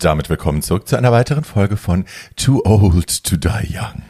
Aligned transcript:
Und 0.00 0.04
damit 0.06 0.30
willkommen 0.30 0.62
zurück 0.62 0.88
zu 0.88 0.96
einer 0.96 1.12
weiteren 1.12 1.44
Folge 1.44 1.76
von 1.76 2.06
Too 2.34 2.62
Old 2.64 3.22
to 3.22 3.36
Die 3.36 3.76
Young. 3.76 4.02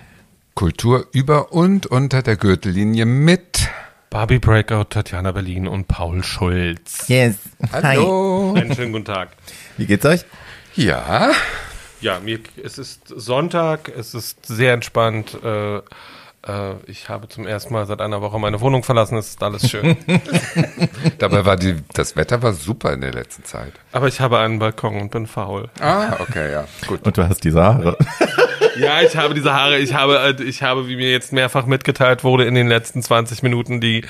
Kultur 0.54 1.08
über 1.10 1.50
und 1.52 1.86
unter 1.86 2.22
der 2.22 2.36
Gürtellinie 2.36 3.06
mit 3.06 3.68
Barbie 4.08 4.38
Breakout, 4.38 4.90
Tatjana 4.90 5.32
Berlin 5.32 5.66
und 5.66 5.88
Paul 5.88 6.22
Schulz. 6.22 7.08
Yes. 7.08 7.38
Hallo. 7.72 8.54
Einen 8.54 8.72
schönen 8.72 8.92
guten 8.92 9.06
Tag. 9.06 9.30
Wie 9.78 9.86
geht's 9.86 10.06
euch? 10.06 10.20
Ja, 10.76 11.32
Ja, 12.00 12.20
mir, 12.20 12.38
es 12.62 12.78
ist 12.78 13.08
Sonntag, 13.08 13.88
es 13.88 14.14
ist 14.14 14.46
sehr 14.46 14.74
entspannt. 14.74 15.36
Äh, 15.42 15.78
äh, 15.78 15.82
ich 16.86 17.08
habe 17.10 17.28
zum 17.28 17.46
ersten 17.46 17.74
Mal 17.74 17.84
seit 17.86 18.00
einer 18.00 18.22
Woche 18.22 18.38
meine 18.38 18.60
Wohnung 18.62 18.82
verlassen, 18.82 19.18
es 19.18 19.28
ist 19.28 19.42
alles 19.42 19.68
schön. 19.68 19.96
dabei 21.18 21.44
war 21.44 21.56
die, 21.56 21.76
das 21.92 22.16
Wetter 22.16 22.42
war 22.42 22.54
super 22.54 22.94
in 22.94 23.02
der 23.02 23.12
letzten 23.12 23.44
Zeit. 23.44 23.74
Aber 23.92 24.08
ich 24.08 24.20
habe 24.20 24.38
einen 24.38 24.58
Balkon 24.58 24.98
und 25.00 25.10
bin 25.10 25.26
faul. 25.26 25.68
Ah, 25.80 26.16
okay, 26.18 26.50
ja, 26.50 26.64
gut. 26.86 27.04
Und 27.04 27.16
du 27.16 27.28
hast 27.28 27.44
diese 27.44 27.62
Haare. 27.62 27.98
Ja, 28.80 29.02
ich 29.02 29.16
habe 29.16 29.34
diese 29.34 29.52
Haare, 29.52 29.78
ich 29.78 29.92
habe, 29.92 30.34
äh, 30.38 30.42
ich 30.42 30.62
habe, 30.62 30.88
wie 30.88 30.96
mir 30.96 31.10
jetzt 31.10 31.32
mehrfach 31.32 31.66
mitgeteilt 31.66 32.24
wurde, 32.24 32.44
in 32.44 32.54
den 32.54 32.66
letzten 32.66 33.02
20 33.02 33.42
Minuten 33.42 33.80
die 33.80 34.04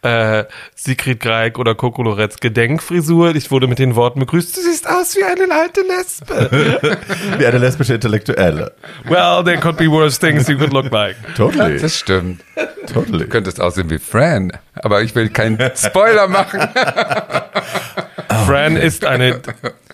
äh, 0.00 0.44
Sigrid 0.74 1.20
Greig 1.20 1.58
oder 1.58 1.74
Coco 1.74 2.02
Loretz 2.02 2.38
Gedenkfrisur. 2.38 3.34
Ich 3.34 3.50
wurde 3.50 3.66
mit 3.66 3.78
den 3.78 3.94
Worten 3.94 4.20
begrüßt, 4.20 4.56
du 4.56 4.60
siehst 4.62 4.88
aus 4.88 5.16
wie 5.16 5.24
eine 5.24 5.52
alte 5.52 5.82
Lesbe. 5.82 6.96
Wie 7.38 7.46
eine 7.46 7.58
lesbische 7.58 7.94
Intellektuelle. 7.94 8.72
well, 9.04 9.44
there 9.44 9.58
could 9.58 9.76
be 9.76 9.90
worse 9.90 10.18
things 10.18 10.48
you 10.48 10.56
could 10.56 10.72
look 10.72 10.90
like. 10.90 11.16
Totally. 11.36 11.78
Das 11.78 11.98
stimmt. 11.98 12.42
totally. 12.92 13.24
Du 13.24 13.28
könntest 13.28 13.60
aussehen 13.60 13.90
wie 13.90 13.98
Fran, 13.98 14.52
aber 14.74 15.02
ich 15.02 15.14
will 15.14 15.28
keinen 15.28 15.58
Spoiler 15.76 16.28
machen. 16.28 16.60
Fran 18.46 18.76
ist 18.76 19.04
eine 19.04 19.40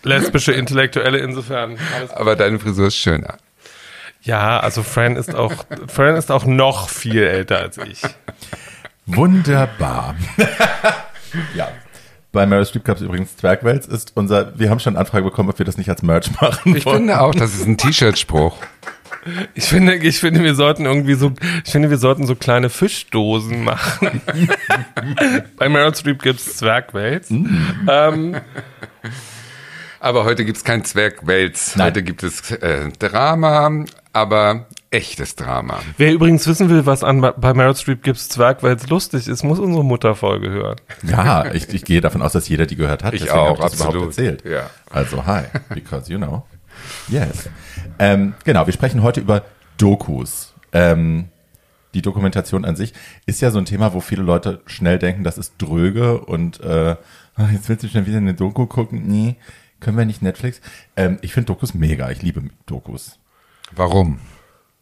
lesbische 0.05 0.53
Intellektuelle 0.53 1.19
insofern. 1.19 1.77
Alles 1.97 2.11
Aber 2.11 2.37
deine 2.37 2.59
Frisur 2.59 2.87
ist 2.87 2.97
schöner. 2.97 3.37
Ja, 4.23 4.61
also 4.61 4.83
Fran 4.83 5.17
ist 5.17 5.35
auch, 5.35 5.53
Fran 5.89 6.17
ist 6.17 6.31
auch 6.31 6.45
noch 6.45 6.89
viel 6.89 7.23
älter 7.25 7.59
als 7.59 7.79
ich. 7.79 8.01
Wunderbar. 9.07 10.15
ja. 11.55 11.69
Bei 12.31 12.47
Meryl 12.47 12.65
Streep 12.65 12.85
Cups 12.85 13.03
übrigens 13.03 13.37
Zwergwels 13.37 13.87
ist 13.87 14.13
unser, 14.15 14.59
wir 14.59 14.71
haben 14.71 14.81
schon 14.81 14.97
Anfrage 14.97 15.25
bekommen, 15.25 15.51
ob 15.51 15.59
wir 15.59 15.67
das 15.67 15.77
nicht 15.77 15.91
als 15.91 16.03
Merch 16.03 16.31
machen 16.41 16.75
Ich 16.77 16.87
wollen. 16.87 16.99
finde 16.99 17.21
auch, 17.21 17.35
das 17.35 17.55
ist 17.55 17.67
ein 17.67 17.77
T-Shirt-Spruch. 17.77 18.57
Ich 19.55 19.65
finde, 19.65 19.97
ich 19.97 20.19
finde, 20.19 20.43
wir 20.43 20.55
sollten 20.55 20.87
irgendwie 20.87 21.15
so, 21.15 21.33
ich 21.65 21.71
finde, 21.71 21.91
wir 21.91 21.99
sollten 21.99 22.27
so 22.27 22.35
kleine 22.35 22.71
Fischdosen 22.71 23.63
machen. 23.65 24.23
Bei 25.59 25.69
Meryl 25.69 25.95
Streep 25.95 26.23
gibt's 26.23 26.57
Zwergwels. 26.57 27.31
Ähm, 27.31 28.37
Aber 30.03 30.25
heute 30.25 30.45
gibt's 30.45 30.65
kein 30.65 30.85
Zwergwälz. 30.85 31.77
Heute 31.79 32.03
gibt 32.03 32.25
es 32.25 32.51
äh, 32.51 32.89
Drama, 32.99 33.85
aber 34.13 34.67
echtes 34.91 35.37
Drama. 35.37 35.79
wer 35.97 36.13
übrigens 36.13 36.45
wissen 36.49 36.69
will, 36.69 36.87
was 36.87 37.05
an 37.05 37.21
bei 37.21 37.55
Meryl 37.55 37.77
Streep 37.77 38.03
gibt's 38.03 38.29
Zwergwels 38.29 38.89
lustig 38.89 39.29
ist, 39.29 39.45
muss 39.45 39.61
unsere 39.61 39.85
Mutterfolge 39.85 40.51
hören. 40.51 40.81
Ja, 41.05 41.53
ich, 41.55 41.69
ich 41.69 41.85
gehe 41.85 42.01
davon 42.01 42.21
aus, 42.21 42.33
dass 42.33 42.49
jeder 42.49 42.67
die 42.67 42.75
gehört 42.75 43.05
hat. 43.05 43.15
Ich 43.15 43.21
deswegen 43.21 43.39
auch, 43.39 43.55
ich 43.55 43.61
das 43.61 43.75
überhaupt 43.75 43.95
absolut. 43.95 44.19
erzählt. 44.19 44.45
Ja. 44.45 44.71
Also 44.91 45.25
hi, 45.25 45.45
because 45.73 46.11
you 46.11 46.19
know. 46.19 46.45
Yes. 47.07 47.49
Ähm, 48.01 48.35
genau, 48.43 48.67
wir 48.67 48.73
sprechen 48.73 49.05
heute 49.05 49.21
über 49.21 49.45
Dokus. 49.79 50.53
Ähm, 50.73 51.29
die 51.95 52.03
Dokumentation 52.03 52.65
an 52.65 52.75
sich 52.75 52.93
ist 53.27 53.41
ja 53.41 53.53
so 53.53 53.59
ein 53.59 53.67
Thema, 53.67 53.95
wo 53.95 54.01
viele 54.01 54.23
Leute 54.25 54.63
schnell 54.67 54.99
denken, 54.99 55.23
das 55.23 55.39
ist 55.39 55.55
dröge 55.59 56.19
und 56.19 56.61
äh, 56.61 56.97
jetzt 57.53 57.69
willst 57.69 57.85
du 57.85 57.89
schon 57.89 58.07
wieder 58.07 58.17
eine 58.17 58.35
Doku 58.35 58.67
gucken. 58.67 59.05
Nee, 59.07 59.37
können 59.83 59.99
wir 59.99 60.07
nicht 60.07 60.23
Netflix? 60.23 60.61
Ähm, 60.97 61.19
ich 61.21 61.35
finde 61.35 61.49
Dokus 61.49 61.75
mega. 61.75 62.11
Ich 62.11 62.23
liebe 62.23 62.43
Dokus. 62.67 63.19
Warum? 63.75 64.21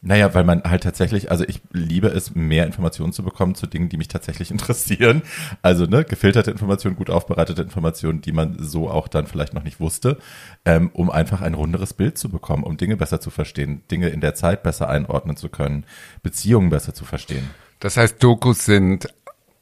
Naja, 0.02 0.32
weil 0.32 0.44
man 0.44 0.62
halt 0.62 0.82
tatsächlich, 0.82 1.30
also 1.30 1.44
ich 1.46 1.60
liebe 1.72 2.08
es, 2.08 2.34
mehr 2.34 2.64
Informationen 2.64 3.12
zu 3.12 3.22
bekommen 3.22 3.54
zu 3.54 3.66
Dingen, 3.66 3.90
die 3.90 3.98
mich 3.98 4.08
tatsächlich 4.08 4.50
interessieren. 4.50 5.22
Also 5.60 5.84
ne, 5.84 6.04
gefilterte 6.04 6.50
Informationen, 6.50 6.96
gut 6.96 7.10
aufbereitete 7.10 7.62
Informationen, 7.62 8.22
die 8.22 8.32
man 8.32 8.56
so 8.58 8.88
auch 8.88 9.08
dann 9.08 9.26
vielleicht 9.26 9.52
noch 9.52 9.62
nicht 9.62 9.80
wusste, 9.80 10.18
ähm, 10.64 10.90
um 10.94 11.10
einfach 11.10 11.42
ein 11.42 11.54
runderes 11.54 11.92
Bild 11.92 12.16
zu 12.16 12.30
bekommen, 12.30 12.64
um 12.64 12.76
Dinge 12.76 12.96
besser 12.96 13.20
zu 13.20 13.30
verstehen, 13.30 13.82
Dinge 13.90 14.08
in 14.08 14.20
der 14.20 14.34
Zeit 14.34 14.62
besser 14.62 14.88
einordnen 14.88 15.36
zu 15.36 15.48
können, 15.50 15.84
Beziehungen 16.22 16.70
besser 16.70 16.94
zu 16.94 17.04
verstehen. 17.04 17.50
Das 17.78 17.96
heißt, 17.96 18.22
Dokus 18.22 18.64
sind 18.64 19.08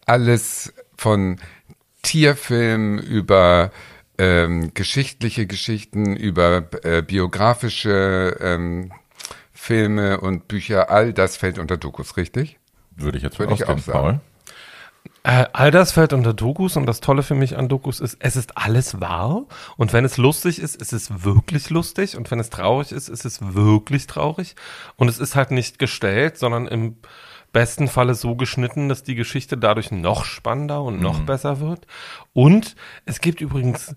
alles 0.06 0.72
von 0.96 1.38
Tierfilmen 2.02 2.98
über 2.98 3.72
ähm, 4.18 4.72
geschichtliche 4.74 5.46
Geschichten, 5.46 6.16
über 6.16 6.68
äh, 6.82 7.02
biografische 7.02 8.36
ähm, 8.40 8.92
Filme 9.52 10.20
und 10.20 10.48
Bücher. 10.48 10.90
All 10.90 11.12
das 11.12 11.36
fällt 11.36 11.58
unter 11.58 11.76
Dokus, 11.76 12.16
richtig? 12.16 12.58
Würde 12.96 13.18
ich 13.18 13.24
jetzt 13.24 13.38
Würde 13.38 13.54
ich 13.54 13.68
auch 13.68 13.78
sagen. 13.78 13.98
Paul. 13.98 14.20
Äh, 15.24 15.46
all 15.52 15.70
das 15.70 15.92
fällt 15.92 16.12
unter 16.12 16.32
Dokus 16.32 16.76
und 16.76 16.86
das 16.86 17.00
Tolle 17.00 17.22
für 17.22 17.34
mich 17.34 17.56
an 17.56 17.68
Dokus 17.68 18.00
ist, 18.00 18.16
es 18.20 18.36
ist 18.36 18.56
alles 18.56 19.00
wahr 19.00 19.46
und 19.76 19.92
wenn 19.92 20.04
es 20.04 20.16
lustig 20.16 20.60
ist, 20.60 20.76
ist 20.76 20.92
es 20.92 21.24
wirklich 21.24 21.70
lustig 21.70 22.16
und 22.16 22.30
wenn 22.30 22.40
es 22.40 22.50
traurig 22.50 22.92
ist, 22.92 23.08
ist 23.08 23.24
es 23.24 23.54
wirklich 23.54 24.06
traurig 24.06 24.54
und 24.96 25.08
es 25.08 25.18
ist 25.18 25.34
halt 25.34 25.50
nicht 25.50 25.78
gestellt, 25.78 26.38
sondern 26.38 26.66
im 26.66 26.96
besten 27.52 27.88
Falle 27.88 28.14
so 28.14 28.36
geschnitten, 28.36 28.88
dass 28.88 29.02
die 29.02 29.16
Geschichte 29.16 29.58
dadurch 29.58 29.90
noch 29.90 30.24
spannender 30.24 30.82
und 30.82 31.00
noch 31.00 31.20
besser 31.20 31.60
wird 31.60 31.86
und 32.32 32.76
es 33.04 33.20
gibt 33.20 33.40
übrigens 33.40 33.94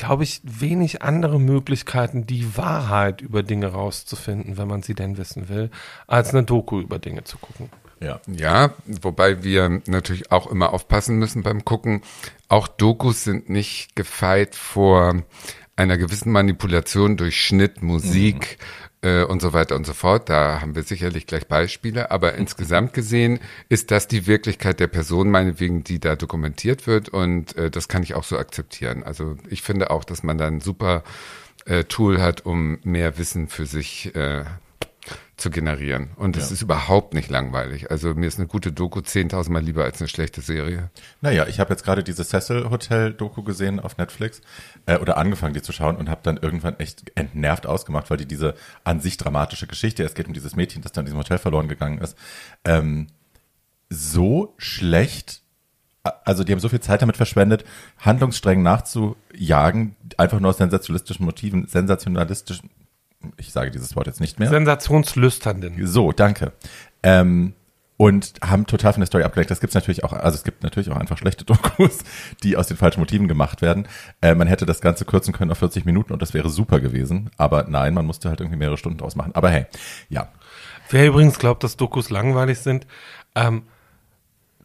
glaube 0.00 0.24
ich, 0.24 0.40
wenig 0.42 1.02
andere 1.02 1.38
Möglichkeiten, 1.38 2.26
die 2.26 2.56
Wahrheit 2.56 3.20
über 3.20 3.42
Dinge 3.42 3.66
rauszufinden, 3.68 4.56
wenn 4.56 4.66
man 4.66 4.82
sie 4.82 4.94
denn 4.94 5.18
wissen 5.18 5.48
will, 5.50 5.70
als 6.06 6.30
eine 6.30 6.42
Doku 6.42 6.80
über 6.80 6.98
Dinge 6.98 7.24
zu 7.24 7.36
gucken. 7.36 7.68
Ja. 8.00 8.18
Ja, 8.26 8.72
wobei 8.86 9.44
wir 9.44 9.82
natürlich 9.86 10.32
auch 10.32 10.46
immer 10.46 10.72
aufpassen 10.72 11.18
müssen 11.18 11.42
beim 11.42 11.66
Gucken. 11.66 12.00
Auch 12.48 12.66
Dokus 12.66 13.24
sind 13.24 13.50
nicht 13.50 13.94
gefeit 13.94 14.54
vor 14.54 15.22
einer 15.76 15.98
gewissen 15.98 16.32
Manipulation 16.32 17.18
durch 17.18 17.38
Schnitt, 17.38 17.82
Musik 17.82 18.56
äh, 19.02 19.22
und 19.24 19.40
so 19.40 19.52
weiter 19.52 19.76
und 19.76 19.86
so 19.86 19.92
fort. 19.92 20.28
Da 20.28 20.60
haben 20.60 20.74
wir 20.74 20.82
sicherlich 20.82 21.26
gleich 21.26 21.46
Beispiele. 21.46 22.10
Aber 22.10 22.34
insgesamt 22.34 22.92
gesehen 22.92 23.40
ist 23.68 23.90
das 23.90 24.08
die 24.08 24.26
Wirklichkeit 24.26 24.80
der 24.80 24.88
Person, 24.88 25.30
meinetwegen, 25.30 25.84
die 25.84 26.00
da 26.00 26.16
dokumentiert 26.16 26.86
wird. 26.86 27.08
Und 27.08 27.56
äh, 27.56 27.70
das 27.70 27.88
kann 27.88 28.02
ich 28.02 28.14
auch 28.14 28.24
so 28.24 28.38
akzeptieren. 28.38 29.02
Also 29.02 29.36
ich 29.48 29.62
finde 29.62 29.90
auch, 29.90 30.04
dass 30.04 30.22
man 30.22 30.38
da 30.38 30.46
ein 30.46 30.60
super 30.60 31.02
äh, 31.66 31.84
Tool 31.84 32.20
hat, 32.20 32.46
um 32.46 32.78
mehr 32.82 33.18
Wissen 33.18 33.48
für 33.48 33.66
sich 33.66 34.14
äh, 34.14 34.44
zu 35.40 35.50
generieren. 35.50 36.10
Und 36.16 36.36
es 36.36 36.48
Ja. 36.50 36.54
ist 36.54 36.62
überhaupt 36.62 37.14
nicht 37.14 37.30
langweilig. 37.30 37.90
Also 37.90 38.14
mir 38.14 38.26
ist 38.26 38.38
eine 38.38 38.46
gute 38.46 38.72
Doku 38.72 39.00
10.000 39.00 39.50
Mal 39.52 39.62
lieber 39.62 39.84
als 39.84 40.00
eine 40.00 40.08
schlechte 40.08 40.40
Serie. 40.40 40.90
Naja, 41.20 41.46
ich 41.48 41.58
habe 41.60 41.70
jetzt 41.72 41.82
gerade 41.84 42.04
diese 42.04 42.24
Cecil 42.24 42.70
Hotel 42.70 43.12
Doku 43.12 43.42
gesehen 43.42 43.80
auf 43.80 43.96
Netflix 43.96 44.40
äh, 44.86 44.96
oder 44.98 45.16
angefangen, 45.16 45.54
die 45.54 45.62
zu 45.62 45.72
schauen 45.72 45.96
und 45.96 46.08
habe 46.08 46.20
dann 46.22 46.36
irgendwann 46.36 46.78
echt 46.78 47.10
entnervt 47.16 47.66
ausgemacht, 47.66 48.10
weil 48.10 48.18
die 48.18 48.26
diese 48.26 48.54
an 48.84 49.00
sich 49.00 49.16
dramatische 49.16 49.66
Geschichte, 49.66 50.04
es 50.04 50.14
geht 50.14 50.26
um 50.28 50.34
dieses 50.34 50.54
Mädchen, 50.56 50.82
das 50.82 50.92
dann 50.92 51.02
in 51.02 51.06
diesem 51.06 51.18
Hotel 51.18 51.38
verloren 51.38 51.68
gegangen 51.68 51.98
ist, 51.98 52.16
ähm, 52.64 53.08
so 53.88 54.54
schlecht, 54.58 55.42
also 56.24 56.44
die 56.44 56.52
haben 56.52 56.60
so 56.60 56.68
viel 56.68 56.80
Zeit 56.80 57.02
damit 57.02 57.16
verschwendet, 57.16 57.64
Handlungssträngen 57.98 58.62
nachzujagen, 58.62 59.96
einfach 60.16 60.40
nur 60.40 60.50
aus 60.50 60.58
sensationalistischen 60.58 61.24
Motiven, 61.26 61.66
sensationalistischen, 61.66 62.70
ich 63.36 63.52
sage 63.52 63.70
dieses 63.70 63.96
Wort 63.96 64.06
jetzt 64.06 64.20
nicht 64.20 64.38
mehr. 64.38 64.48
Sensationslüsternden. 64.48 65.86
So, 65.86 66.12
danke. 66.12 66.52
Ähm, 67.02 67.54
und 68.00 68.32
haben 68.42 68.64
total 68.64 68.94
von 68.94 69.02
der 69.02 69.06
Story 69.06 69.24
abgelenkt. 69.24 69.50
Das 69.50 69.60
gibt's 69.60 69.74
natürlich 69.74 70.04
auch, 70.04 70.14
also 70.14 70.34
es 70.34 70.42
gibt 70.42 70.62
natürlich 70.62 70.90
auch 70.90 70.96
einfach 70.96 71.18
schlechte 71.18 71.44
Dokus, 71.46 71.98
die 72.42 72.56
aus 72.56 72.66
den 72.66 72.78
falschen 72.78 73.00
Motiven 73.00 73.28
gemacht 73.28 73.60
werden. 73.60 73.86
Äh, 74.22 74.34
man 74.34 74.48
hätte 74.48 74.64
das 74.64 74.80
Ganze 74.80 75.04
kürzen 75.04 75.34
können 75.34 75.50
auf 75.50 75.58
40 75.58 75.84
Minuten 75.84 76.14
und 76.14 76.22
das 76.22 76.32
wäre 76.32 76.48
super 76.48 76.80
gewesen. 76.80 77.30
Aber 77.36 77.66
nein, 77.68 77.92
man 77.92 78.06
musste 78.06 78.30
halt 78.30 78.40
irgendwie 78.40 78.58
mehrere 78.58 78.78
Stunden 78.78 78.96
draus 78.96 79.16
machen. 79.16 79.34
Aber 79.34 79.50
hey, 79.50 79.66
ja. 80.08 80.28
Wer 80.88 81.08
übrigens 81.08 81.38
glaubt, 81.38 81.62
dass 81.62 81.76
Dokus 81.76 82.08
langweilig 82.08 82.60
sind, 82.60 82.86
ähm, 83.34 83.64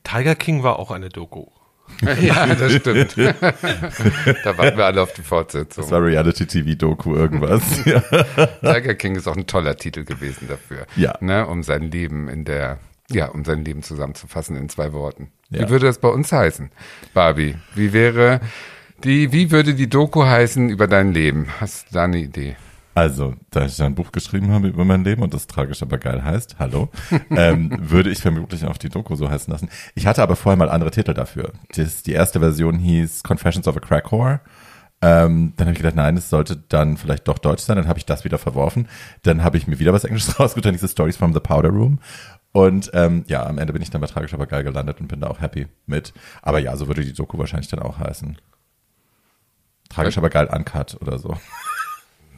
Tiger 0.04 0.36
King 0.36 0.64
war 0.64 0.80
auch 0.80 0.92
eine 0.92 1.10
Doku. 1.10 1.48
ja, 2.22 2.48
das 2.48 2.74
stimmt. 2.74 3.16
da 3.18 4.58
warten 4.58 4.78
wir 4.78 4.86
alle 4.86 5.02
auf 5.02 5.14
die 5.14 5.22
Fortsetzung. 5.22 5.84
Das 5.84 5.92
war 5.92 6.04
Reality-TV-Doku 6.04 7.16
irgendwas. 7.16 7.62
ja. 7.86 8.02
Tiger 8.62 8.96
King 8.96 9.16
ist 9.16 9.28
auch 9.28 9.36
ein 9.36 9.48
toller 9.48 9.78
Titel 9.78 10.04
gewesen 10.04 10.48
dafür. 10.48 10.88
Ja. 10.96 11.16
Ne, 11.22 11.48
um 11.48 11.64
sein 11.64 11.92
Leben 11.92 12.28
in 12.28 12.46
der, 12.46 12.80
ja, 13.10 13.28
um 13.28 13.46
sein 13.46 13.64
Leben 13.64 13.84
zusammenzufassen 13.84 14.56
in 14.56 14.70
zwei 14.70 14.94
Worten. 14.94 15.32
Ja. 15.50 15.62
Wie 15.62 15.70
würde 15.70 15.86
das 15.86 16.00
bei 16.00 16.10
uns 16.10 16.32
heißen? 16.32 16.72
Barbie, 17.14 17.56
wie 17.76 17.94
wäre 17.94 18.42
die, 19.04 19.32
wie 19.32 19.52
würde 19.52 19.74
die 19.74 19.90
Doku 19.90 20.26
heißen 20.26 20.70
über 20.70 20.88
dein 20.88 21.14
Leben? 21.14 21.48
Hast 21.60 21.90
du 21.90 21.96
da 21.96 22.04
eine 22.04 22.18
Idee? 22.18 22.56
Also, 22.96 23.36
da 23.52 23.66
ich 23.66 23.82
ein 23.82 23.94
Buch 23.94 24.14
geschrieben 24.14 24.52
habe 24.52 24.70
über 24.70 24.86
mein 24.86 25.04
Leben 25.04 25.22
und 25.22 25.34
das 25.34 25.48
tragisch 25.48 25.82
aber 25.84 25.98
geil 25.98 26.24
heißt, 26.24 26.60
hallo, 26.60 26.90
ähm, 27.30 27.78
würde 27.82 28.10
ich 28.10 28.20
vermutlich 28.20 28.64
auch 28.64 28.78
die 28.78 28.88
Doku 28.88 29.16
so 29.16 29.30
heißen 29.30 29.52
lassen. 29.52 29.68
Ich 29.96 30.08
hatte 30.08 30.24
aber 30.24 30.38
vorher 30.38 30.58
mal 30.58 30.70
andere 30.70 30.92
Titel 30.92 31.14
dafür. 31.14 31.52
Das, 31.76 32.04
die 32.04 32.14
erste 32.14 32.40
Version 32.40 32.80
hieß 32.80 33.24
Confessions 33.24 33.68
of 33.68 33.76
a 33.76 33.82
Crack 33.82 34.14
Whore. 34.14 34.40
Ähm, 35.02 35.52
dann 35.58 35.68
habe 35.68 35.74
ich 35.74 35.80
gedacht, 35.80 35.98
nein, 35.98 36.16
es 36.16 36.30
sollte 36.30 36.56
dann 36.56 36.96
vielleicht 36.96 37.28
doch 37.28 37.38
Deutsch 37.38 37.64
sein. 37.64 37.76
Dann 37.76 37.90
habe 37.90 38.00
ich 38.00 38.06
das 38.06 38.24
wieder 38.24 38.38
verworfen. 38.38 38.88
Dann 39.24 39.44
habe 39.44 39.58
ich 39.58 39.68
mir 39.68 39.78
wieder 39.78 39.92
was 39.92 40.06
Englisches 40.06 40.40
rausgetan, 40.40 40.72
diese 40.72 40.88
Stories 40.88 41.18
from 41.18 41.34
the 41.34 41.42
Powder 41.42 41.72
Room. 41.72 42.00
Und 42.54 42.92
ähm, 42.94 43.26
ja, 43.28 43.46
am 43.46 43.58
Ende 43.58 43.74
bin 43.74 43.82
ich 43.82 43.90
dann 43.90 44.00
bei 44.00 44.08
Tragisch 44.08 44.34
aber 44.34 44.48
geil 44.48 44.64
gelandet 44.64 45.02
und 45.02 45.10
bin 45.10 45.20
da 45.20 45.28
auch 45.28 45.42
happy 45.42 45.68
mit. 45.86 46.14
Aber 46.42 46.60
ja, 46.60 46.78
so 46.78 46.88
würde 46.88 47.04
die 47.04 47.12
Doku 47.12 47.38
wahrscheinlich 47.38 47.68
dann 47.68 47.82
auch 47.82 48.00
heißen. 48.00 48.38
Tragisch 49.90 50.18
aber 50.18 50.30
geil 50.30 50.48
uncut 50.50 50.96
oder 51.02 51.20
so. 51.20 51.36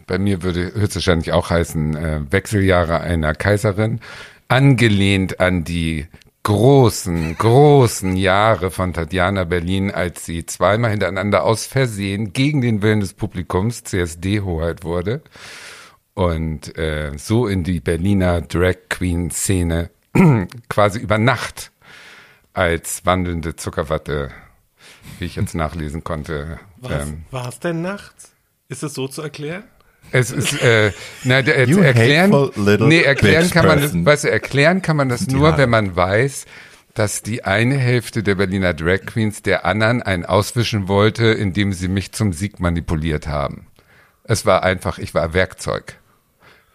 Bei 0.08 0.18
mir 0.18 0.42
würde 0.42 0.74
höchstwahrscheinlich 0.74 1.34
auch 1.34 1.50
heißen 1.50 1.96
äh, 1.96 2.22
Wechseljahre 2.32 3.02
einer 3.02 3.36
Kaiserin, 3.36 4.00
angelehnt 4.48 5.40
an 5.40 5.64
die 5.66 6.08
großen, 6.44 7.38
großen 7.38 8.16
Jahre 8.16 8.72
von 8.72 8.94
Tatjana 8.94 9.44
Berlin, 9.44 9.92
als 9.92 10.26
sie 10.26 10.46
zweimal 10.46 10.92
hintereinander 10.92 11.44
aus 11.44 11.68
Versehen 11.68 12.32
gegen 12.32 12.62
den 12.62 12.82
Willen 12.82 13.02
des 13.02 13.14
Publikums 13.14 13.84
CSD-Hoheit 13.84 14.86
wurde 14.86 15.22
und 16.14 16.78
äh, 16.78 17.12
so 17.18 17.48
in 17.48 17.66
die 17.66 17.82
Berliner 17.82 18.40
Drag 18.40 18.78
Queen 18.90 19.30
Szene 19.30 19.90
quasi 20.70 21.00
über 21.00 21.18
Nacht 21.18 21.72
als 22.54 23.06
wandelnde 23.06 23.58
Zuckerwatte, 23.58 24.32
wie 25.20 25.26
ich 25.26 25.36
jetzt 25.36 25.54
nachlesen 25.54 26.06
konnte. 26.06 26.60
Was 26.78 27.10
Ähm, 27.10 27.26
war 27.30 27.50
es 27.50 27.60
denn 27.60 27.82
nachts? 27.82 28.32
Ist 28.70 28.84
es 28.84 28.94
so 28.94 29.08
zu 29.10 29.22
erklären? 29.22 29.66
Es 30.12 30.32
ist, 30.32 30.62
äh, 30.62 30.92
na, 31.24 31.42
der, 31.42 31.68
You 31.68 31.80
erklären, 31.80 32.32
nee, 32.88 33.02
erklären 33.02 33.50
kann 33.50 33.66
man, 33.66 33.80
person. 33.80 34.06
weißt 34.06 34.24
du, 34.26 34.32
erklären 34.32 34.82
kann 34.82 34.98
man 34.98 35.10
das 35.10 35.28
nur, 35.28 35.50
Ja. 35.50 35.58
wenn 35.58 35.70
man 35.70 35.96
weiß, 35.96 36.46
dass 36.94 37.22
die 37.22 37.44
eine 37.44 37.78
Hälfte 37.78 38.24
der 38.24 38.36
Berliner 38.36 38.74
Drag 38.74 39.02
Queens 39.06 39.42
der 39.44 39.66
anderen 39.66 40.02
einen 40.02 40.26
auswischen 40.26 40.88
wollte, 40.88 41.26
indem 41.28 41.74
sie 41.74 41.88
mich 41.88 42.12
zum 42.12 42.34
Sieg 42.34 42.60
manipuliert 42.60 43.28
haben. 43.28 43.68
Es 44.24 44.46
war 44.46 44.64
einfach, 44.64 44.98
ich 44.98 45.14
war 45.14 45.34
Werkzeug. 45.34 45.96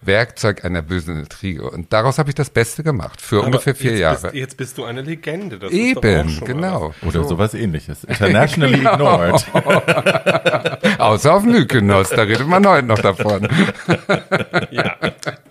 Werkzeug 0.03 0.65
einer 0.65 0.83
bösen 0.83 1.17
Intrige. 1.19 1.71
Und 1.71 1.93
daraus 1.93 2.19
habe 2.19 2.29
ich 2.31 2.35
das 2.35 2.51
Beste 2.51 2.83
gemacht. 2.83 3.21
Für 3.21 3.43
ungefähr 3.43 3.75
vier 3.75 3.93
jetzt 3.93 4.01
Jahre. 4.01 4.21
Bist, 4.23 4.35
jetzt 4.35 4.57
bist 4.57 4.79
du 4.79 4.85
eine 4.85 5.03
Legende. 5.03 5.59
Das 5.59 5.71
ist 5.73 5.97
doch 5.97 6.03
auch 6.03 6.05
Eben, 6.05 6.41
genau. 6.45 6.95
Oder 7.07 7.25
sowas 7.25 7.55
ähnliches. 7.55 8.05
Internationally 8.05 8.79
ignored. 8.85 9.45
Außer 10.99 11.35
auf 11.35 11.43
Mykonos, 11.45 12.11
da 12.11 12.23
redet 12.23 12.47
man 12.47 12.67
heute 12.67 12.87
noch 12.87 12.99
davon. 12.99 13.49
Ja. 14.71 14.97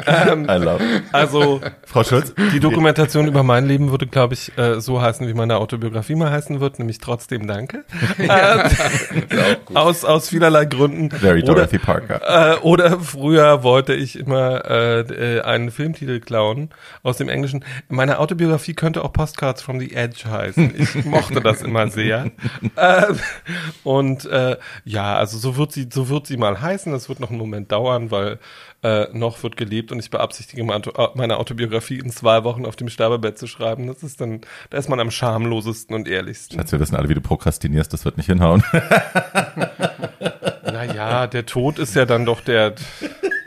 I 0.07 0.57
love. 0.57 0.81
Also 1.11 1.61
Frau 1.85 2.03
Schulz, 2.03 2.33
die 2.53 2.59
Dokumentation 2.59 3.27
über 3.27 3.43
mein 3.43 3.67
Leben 3.67 3.91
würde, 3.91 4.07
glaube 4.07 4.33
ich, 4.33 4.57
äh, 4.57 4.81
so 4.81 4.99
heißen, 4.99 5.27
wie 5.27 5.33
meine 5.35 5.57
Autobiografie 5.57 6.15
mal 6.15 6.31
heißen 6.31 6.59
wird, 6.59 6.79
nämlich 6.79 6.97
trotzdem 6.97 7.45
Danke. 7.45 7.83
Äh, 8.17 8.67
aus, 9.75 10.03
aus 10.03 10.29
vielerlei 10.29 10.65
Gründen. 10.65 11.11
very 11.11 11.43
Oder, 11.43 11.53
Dorothy 11.53 11.77
Parker. 11.77 12.55
äh, 12.55 12.59
oder 12.61 12.99
früher 12.99 13.61
wollte 13.61 13.93
ich 13.93 14.17
immer 14.17 14.40
äh, 14.41 14.99
äh, 15.37 15.41
einen 15.41 15.71
Filmtitel 15.71 16.19
klauen 16.19 16.69
aus 17.03 17.17
dem 17.17 17.29
Englischen. 17.29 17.63
Meine 17.89 18.19
Autobiografie 18.19 18.73
könnte 18.73 19.03
auch 19.03 19.13
Postcards 19.13 19.61
from 19.61 19.79
the 19.79 19.93
Edge 19.93 20.29
heißen. 20.29 20.73
Ich 20.77 20.95
mochte 21.05 21.41
das 21.41 21.61
immer 21.61 21.87
sehr. 21.89 22.31
Äh, 22.75 23.13
und 23.83 24.25
äh, 24.25 24.57
ja, 24.85 25.15
also 25.15 25.37
so 25.37 25.57
wird 25.57 25.71
sie, 25.71 25.87
so 25.91 26.09
wird 26.09 26.27
sie 26.27 26.37
mal 26.37 26.61
heißen. 26.61 26.91
Das 26.91 27.09
wird 27.09 27.19
noch 27.19 27.29
einen 27.29 27.39
Moment 27.39 27.71
dauern, 27.71 28.11
weil 28.11 28.39
äh, 28.83 29.07
noch 29.13 29.43
wird 29.43 29.57
gelebt 29.57 29.91
und 29.91 29.99
ich 29.99 30.09
beabsichtige 30.09 30.63
meine 30.63 30.77
Auto- 30.77 31.11
meine 31.15 31.37
Autobiografie 31.37 31.99
in 31.99 32.09
zwei 32.09 32.43
Wochen 32.43 32.65
auf 32.65 32.75
dem 32.75 32.89
Sterbebett 32.89 33.37
zu 33.37 33.47
schreiben. 33.47 33.87
Das 33.87 34.01
ist 34.03 34.21
dann, 34.21 34.41
da 34.69 34.77
ist 34.77 34.89
man 34.89 34.99
am 34.99 35.11
schamlosesten 35.11 35.95
und 35.95 36.07
ehrlichsten. 36.07 36.57
Schatz, 36.57 36.71
wir 36.71 36.79
wissen 36.79 36.95
alle, 36.95 37.07
wie 37.09 37.13
du 37.13 37.21
prokrastinierst, 37.21 37.93
das 37.93 38.05
wird 38.05 38.17
nicht 38.17 38.27
hinhauen. 38.27 38.63
Naja, 40.63 41.27
der 41.27 41.45
Tod 41.45 41.79
ist 41.79 41.95
ja 41.95 42.05
dann 42.05 42.25
doch 42.25 42.41
der, 42.41 42.73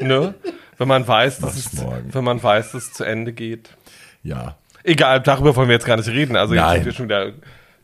ne? 0.01 0.35
Wenn 0.79 0.89
man 0.89 1.07
weiß, 1.07 1.39
dass 1.41 1.57
es, 1.57 1.71
wenn 2.13 2.25
man 2.25 2.43
weiß, 2.43 2.73
dass 2.73 2.85
es 2.85 2.93
zu 2.93 3.05
Ende 3.05 3.33
geht. 3.33 3.71
ja. 4.23 4.57
Egal, 4.87 5.23
darüber 5.23 5.57
wollen 5.57 5.69
wir 5.69 5.73
jetzt 5.77 5.87
gar 5.87 5.97
nicht 5.97 6.11
reden. 6.11 6.37
Also 6.37 6.53
jetzt 6.53 6.63
Nein. 6.63 6.75
sind 6.77 6.85
wir 6.85 6.93
schon 6.93 7.07
wieder, 7.07 7.33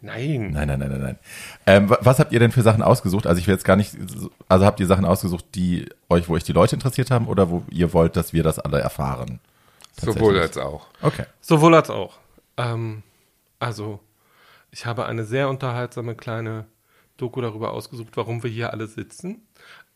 nein. 0.03 0.51
Nein, 0.53 0.69
nein, 0.69 0.79
nein, 0.81 0.91
nein, 0.91 1.01
nein. 1.01 1.19
Ähm, 1.67 1.89
wa- 1.89 1.97
was 2.03 2.19
habt 2.19 2.31
ihr 2.31 2.39
denn 2.41 2.53
für 2.53 2.61
Sachen 2.61 2.83
ausgesucht? 2.83 3.27
Also 3.27 3.41
ich 3.41 3.47
will 3.47 3.55
jetzt 3.55 3.65
gar 3.65 3.77
nicht, 3.77 3.97
so- 4.07 4.31
also 4.51 4.67
habt 4.67 4.81
ihr 4.81 4.87
Sachen 4.87 5.07
ausgesucht, 5.07 5.47
die 5.55 5.89
euch, 6.11 6.29
wo 6.29 6.35
euch 6.35 6.45
die 6.45 6.53
Leute 6.53 6.77
interessiert 6.77 7.11
haben 7.11 7.27
oder 7.27 7.49
wo 7.49 7.63
ihr 7.71 7.95
wollt, 7.95 8.17
dass 8.17 8.35
wir 8.35 8.43
das 8.43 8.59
alle 8.59 8.81
erfahren? 8.81 9.41
Sowohl 9.99 10.39
als 10.41 10.59
auch. 10.59 10.89
Okay. 11.01 11.25
Sowohl 11.41 11.75
als 11.75 11.89
auch. 11.89 12.19
Ähm, 12.59 13.03
also, 13.61 13.99
ich 14.71 14.85
habe 14.85 15.07
eine 15.07 15.25
sehr 15.25 15.49
unterhaltsame 15.49 16.15
kleine 16.15 16.67
Doku 17.17 17.41
darüber 17.41 17.73
ausgesucht, 17.73 18.15
warum 18.17 18.43
wir 18.43 18.51
hier 18.51 18.75
alle 18.75 18.87
sitzen. 18.89 19.41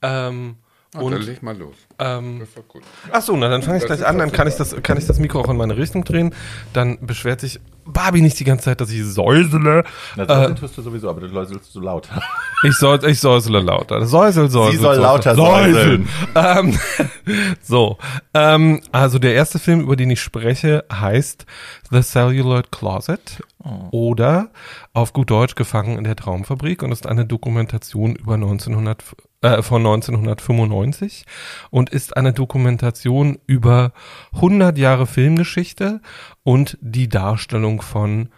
Ähm, 0.00 0.56
Und 0.97 1.12
dann 1.12 1.20
leg 1.20 1.43
mal 1.43 1.55
los. 1.56 1.76
Ähm, 1.99 2.41
Das 2.41 2.56
war 2.56 2.62
gut. 2.64 2.82
Ach 3.12 3.23
so, 3.23 3.37
na 3.37 3.49
dann 3.49 3.62
fange 3.62 3.79
ich 3.79 3.85
gleich 3.85 4.05
an, 4.06 4.19
dann 4.19 4.32
kann 4.32 4.49
ich 4.49 4.55
das 4.56 4.75
kann 4.82 4.99
ich 4.99 5.06
das 5.06 5.19
Mikro 5.19 5.41
auch 5.41 5.49
in 5.49 5.56
meine 5.56 5.76
Richtung 5.76 6.05
drehen. 6.05 6.35
Dann 6.73 6.99
beschwert 7.05 7.41
sich 7.41 7.61
Barbie 7.87 8.23
nicht 8.23 8.38
die 8.41 8.44
ganze 8.44 8.64
Zeit, 8.64 8.81
dass 8.81 8.91
ich 8.91 9.05
säusele. 9.05 9.85
Na, 10.17 10.25
Äh, 10.25 10.49
so 10.49 10.55
tust 10.55 10.79
du 10.79 10.82
sowieso, 10.82 11.11
aber 11.11 11.20
du 11.20 11.26
läuselst 11.26 11.73
so 11.73 11.81
laut. 11.81 12.08
ich 12.62 12.76
soll 12.76 12.99
ich 13.05 13.20
säusele 13.20 13.61
lauter. 13.61 14.06
Säusel, 14.06 14.49
säusel. 14.49 14.73
Sie 14.73 14.79
soll 14.79 14.94
säusel. 14.96 15.02
lauter 15.02 15.35
säuseln. 15.35 16.08
Ähm, 16.35 16.79
so, 17.62 17.99
ähm, 18.32 18.81
also 18.93 19.19
der 19.19 19.35
erste 19.35 19.58
Film, 19.58 19.81
über 19.81 19.97
den 19.97 20.11
ich 20.11 20.20
spreche, 20.20 20.85
heißt 20.90 21.44
The 21.90 22.00
Celluloid 22.02 22.73
Closet 22.73 23.43
oder 23.90 24.50
auf 24.93 25.12
gut 25.12 25.31
Deutsch 25.31 25.55
Gefangen 25.55 25.99
in 25.99 26.05
der 26.05 26.17
Traumfabrik 26.17 26.82
und 26.82 26.93
ist 26.93 27.06
eine 27.06 27.25
Dokumentation 27.25 28.14
über 28.17 28.35
1900, 28.35 29.02
äh, 29.43 29.62
von 29.62 29.85
1995 29.85 31.25
und 31.70 31.84
ist 31.89 32.17
eine 32.17 32.33
Dokumentation 32.33 33.38
über 33.47 33.93
100 34.35 34.79
Jahre 34.79 35.07
Filmgeschichte 35.07 36.00
und 36.43 36.79
die 36.81 37.09
Darstellung 37.09 37.83
von 37.83 38.29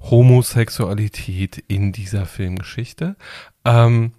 Homosexualität 0.00 1.62
in 1.68 1.92
dieser 1.92 2.26
Filmgeschichte. 2.26 3.16
Ähm, 3.64 4.12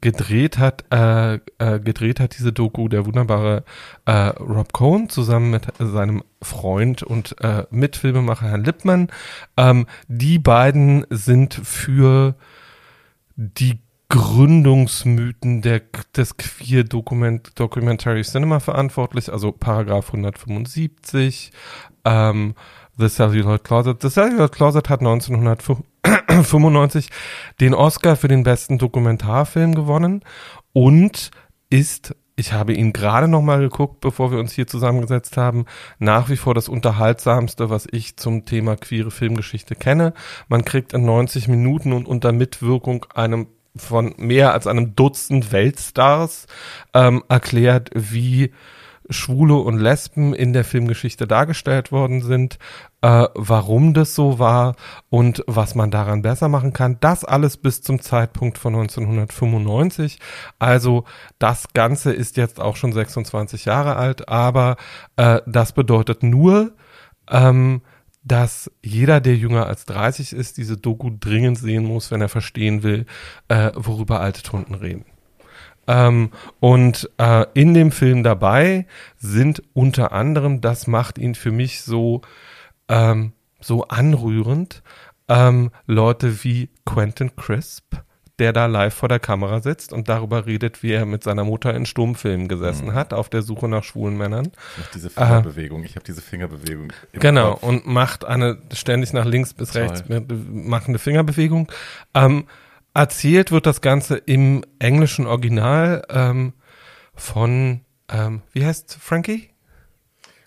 gedreht 0.00 0.58
hat, 0.58 0.84
äh, 0.92 1.34
äh, 1.58 1.80
gedreht 1.80 2.20
hat 2.20 2.36
diese 2.36 2.52
Doku 2.52 2.88
der 2.88 3.06
wunderbare 3.06 3.64
äh, 4.06 4.12
Rob 4.12 4.72
Cohn 4.72 5.08
zusammen 5.08 5.50
mit 5.50 5.66
seinem 5.78 6.24
Freund 6.42 7.02
und 7.02 7.36
äh, 7.40 7.64
Mitfilmemacher 7.70 8.48
Herrn 8.48 8.64
Lippmann. 8.64 9.08
Ähm, 9.56 9.86
die 10.08 10.38
beiden 10.38 11.06
sind 11.10 11.54
für 11.54 12.34
die 13.36 13.78
Gründungsmythen 14.14 15.60
der, 15.60 15.82
des 16.16 16.36
Queer 16.36 16.84
Document, 16.84 17.50
Documentary 17.58 18.22
Cinema 18.22 18.60
verantwortlich, 18.60 19.32
also 19.32 19.50
Paragraph 19.50 20.06
175, 20.06 21.50
ähm, 22.04 22.54
The 22.96 23.08
Celluloid 23.08 23.64
Closet. 23.64 24.00
The 24.00 24.10
Celluloid 24.10 24.52
Closet 24.52 24.88
hat 24.88 25.00
1995 25.00 27.08
den 27.60 27.74
Oscar 27.74 28.14
für 28.14 28.28
den 28.28 28.44
besten 28.44 28.78
Dokumentarfilm 28.78 29.74
gewonnen 29.74 30.22
und 30.72 31.32
ist 31.68 32.14
ich 32.36 32.52
habe 32.52 32.72
ihn 32.72 32.92
gerade 32.92 33.26
noch 33.26 33.42
mal 33.42 33.58
geguckt, 33.60 34.00
bevor 34.00 34.30
wir 34.30 34.38
uns 34.38 34.52
hier 34.52 34.68
zusammengesetzt 34.68 35.36
haben. 35.36 35.64
Nach 35.98 36.28
wie 36.28 36.36
vor 36.36 36.54
das 36.54 36.68
unterhaltsamste, 36.68 37.70
was 37.70 37.88
ich 37.90 38.16
zum 38.16 38.44
Thema 38.44 38.76
queere 38.76 39.12
Filmgeschichte 39.12 39.76
kenne. 39.76 40.14
Man 40.48 40.64
kriegt 40.64 40.92
in 40.92 41.04
90 41.04 41.46
Minuten 41.46 41.92
und 41.92 42.08
unter 42.08 42.32
Mitwirkung 42.32 43.06
einem 43.14 43.46
von 43.76 44.14
mehr 44.16 44.52
als 44.52 44.66
einem 44.66 44.94
Dutzend 44.94 45.52
Weltstars 45.52 46.46
ähm, 46.92 47.22
erklärt, 47.28 47.90
wie 47.94 48.52
Schwule 49.10 49.56
und 49.56 49.78
Lesben 49.78 50.34
in 50.34 50.52
der 50.52 50.64
Filmgeschichte 50.64 51.26
dargestellt 51.26 51.92
worden 51.92 52.22
sind, 52.22 52.58
äh, 53.02 53.26
warum 53.34 53.92
das 53.92 54.14
so 54.14 54.38
war 54.38 54.76
und 55.10 55.44
was 55.46 55.74
man 55.74 55.90
daran 55.90 56.22
besser 56.22 56.48
machen 56.48 56.72
kann. 56.72 56.98
Das 57.00 57.24
alles 57.24 57.58
bis 57.58 57.82
zum 57.82 58.00
Zeitpunkt 58.00 58.56
von 58.56 58.74
1995. 58.74 60.18
Also 60.58 61.04
das 61.38 61.72
Ganze 61.74 62.12
ist 62.12 62.36
jetzt 62.36 62.60
auch 62.60 62.76
schon 62.76 62.92
26 62.92 63.66
Jahre 63.66 63.96
alt, 63.96 64.28
aber 64.28 64.76
äh, 65.16 65.40
das 65.46 65.72
bedeutet 65.72 66.22
nur, 66.22 66.72
ähm, 67.30 67.82
dass 68.24 68.70
jeder, 68.82 69.20
der 69.20 69.36
jünger 69.36 69.66
als 69.66 69.84
30 69.84 70.32
ist, 70.32 70.56
diese 70.56 70.76
Doku 70.76 71.10
dringend 71.18 71.58
sehen 71.58 71.84
muss, 71.84 72.10
wenn 72.10 72.22
er 72.22 72.28
verstehen 72.28 72.82
will, 72.82 73.06
äh, 73.48 73.70
worüber 73.74 74.20
alte 74.20 74.42
Tunden 74.42 74.74
reden. 74.74 75.04
Ähm, 75.86 76.30
und 76.60 77.10
äh, 77.18 77.46
in 77.52 77.74
dem 77.74 77.92
Film 77.92 78.22
dabei 78.22 78.86
sind 79.18 79.62
unter 79.74 80.12
anderem, 80.12 80.62
das 80.62 80.86
macht 80.86 81.18
ihn 81.18 81.34
für 81.34 81.50
mich 81.52 81.82
so, 81.82 82.22
ähm, 82.88 83.32
so 83.60 83.84
anrührend, 83.84 84.82
ähm, 85.28 85.70
Leute 85.86 86.42
wie 86.44 86.70
Quentin 86.86 87.36
Crisp, 87.36 87.96
der 88.38 88.52
da 88.52 88.66
live 88.66 88.94
vor 88.94 89.08
der 89.08 89.20
Kamera 89.20 89.60
sitzt 89.60 89.92
und 89.92 90.08
darüber 90.08 90.46
redet, 90.46 90.82
wie 90.82 90.92
er 90.92 91.06
mit 91.06 91.22
seiner 91.22 91.44
Mutter 91.44 91.72
in 91.74 91.86
Stummfilmen 91.86 92.48
gesessen 92.48 92.92
hat, 92.94 93.12
auf 93.12 93.28
der 93.28 93.42
Suche 93.42 93.68
nach 93.68 93.84
schwulen 93.84 94.16
Männern. 94.16 94.50
Ich 94.80 94.86
diese 94.88 95.10
Fingerbewegung. 95.10 95.84
Ich 95.84 95.94
habe 95.94 96.04
diese 96.04 96.20
Fingerbewegung. 96.20 96.92
Genau, 97.12 97.52
Kopf. 97.52 97.62
und 97.62 97.86
macht 97.86 98.24
eine 98.24 98.58
ständig 98.72 99.12
nach 99.12 99.24
links 99.24 99.54
bis 99.54 99.70
Toll. 99.70 99.82
rechts 99.82 100.04
machende 100.28 100.98
Fingerbewegung. 100.98 101.70
Ähm, 102.14 102.46
erzählt 102.92 103.52
wird 103.52 103.66
das 103.66 103.80
Ganze 103.80 104.16
im 104.16 104.64
englischen 104.80 105.26
Original 105.26 106.04
ähm, 106.08 106.54
von, 107.14 107.82
ähm, 108.08 108.42
wie 108.52 108.66
heißt 108.66 108.98
Frankie? 109.00 109.53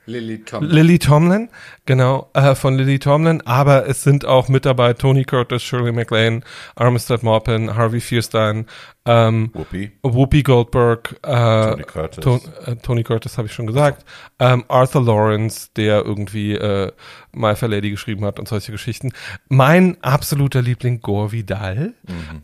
Lily 0.07 0.39
Tomlin. 0.39 0.71
Lily 0.71 0.99
Tomlin, 0.99 1.49
genau, 1.85 2.29
äh, 2.33 2.55
von 2.55 2.77
Lily 2.77 2.97
Tomlin, 2.97 3.41
aber 3.45 3.87
es 3.87 4.03
sind 4.03 4.25
auch 4.25 4.47
mit 4.47 4.65
dabei 4.65 4.93
Tony 4.93 5.25
Curtis, 5.25 5.63
Shirley 5.63 5.91
MacLaine, 5.91 6.41
Armistead 6.75 7.23
Maupin, 7.23 7.75
Harvey 7.75 7.99
Fierstein, 7.99 8.67
ähm, 9.05 9.51
Whoopi. 9.53 9.91
Whoopi 10.03 10.43
Goldberg, 10.43 11.17
äh, 11.23 11.71
Tony 11.71 11.83
Curtis. 11.83 12.23
To 12.23 12.39
äh, 12.65 12.75
Tony 12.77 13.03
Curtis 13.03 13.37
habe 13.37 13.47
ich 13.47 13.53
schon 13.53 13.67
gesagt, 13.67 14.05
ähm, 14.39 14.63
Arthur 14.69 15.03
Lawrence, 15.03 15.69
der 15.75 16.05
irgendwie 16.05 16.53
äh, 16.53 16.91
My 17.33 17.55
Fair 17.55 17.69
Lady 17.69 17.91
geschrieben 17.91 18.23
hat 18.23 18.39
und 18.39 18.47
solche 18.47 18.71
Geschichten. 18.71 19.11
Mein 19.49 19.97
absoluter 20.01 20.61
Liebling 20.61 21.01
Gore 21.01 21.33
Vidal, 21.33 21.93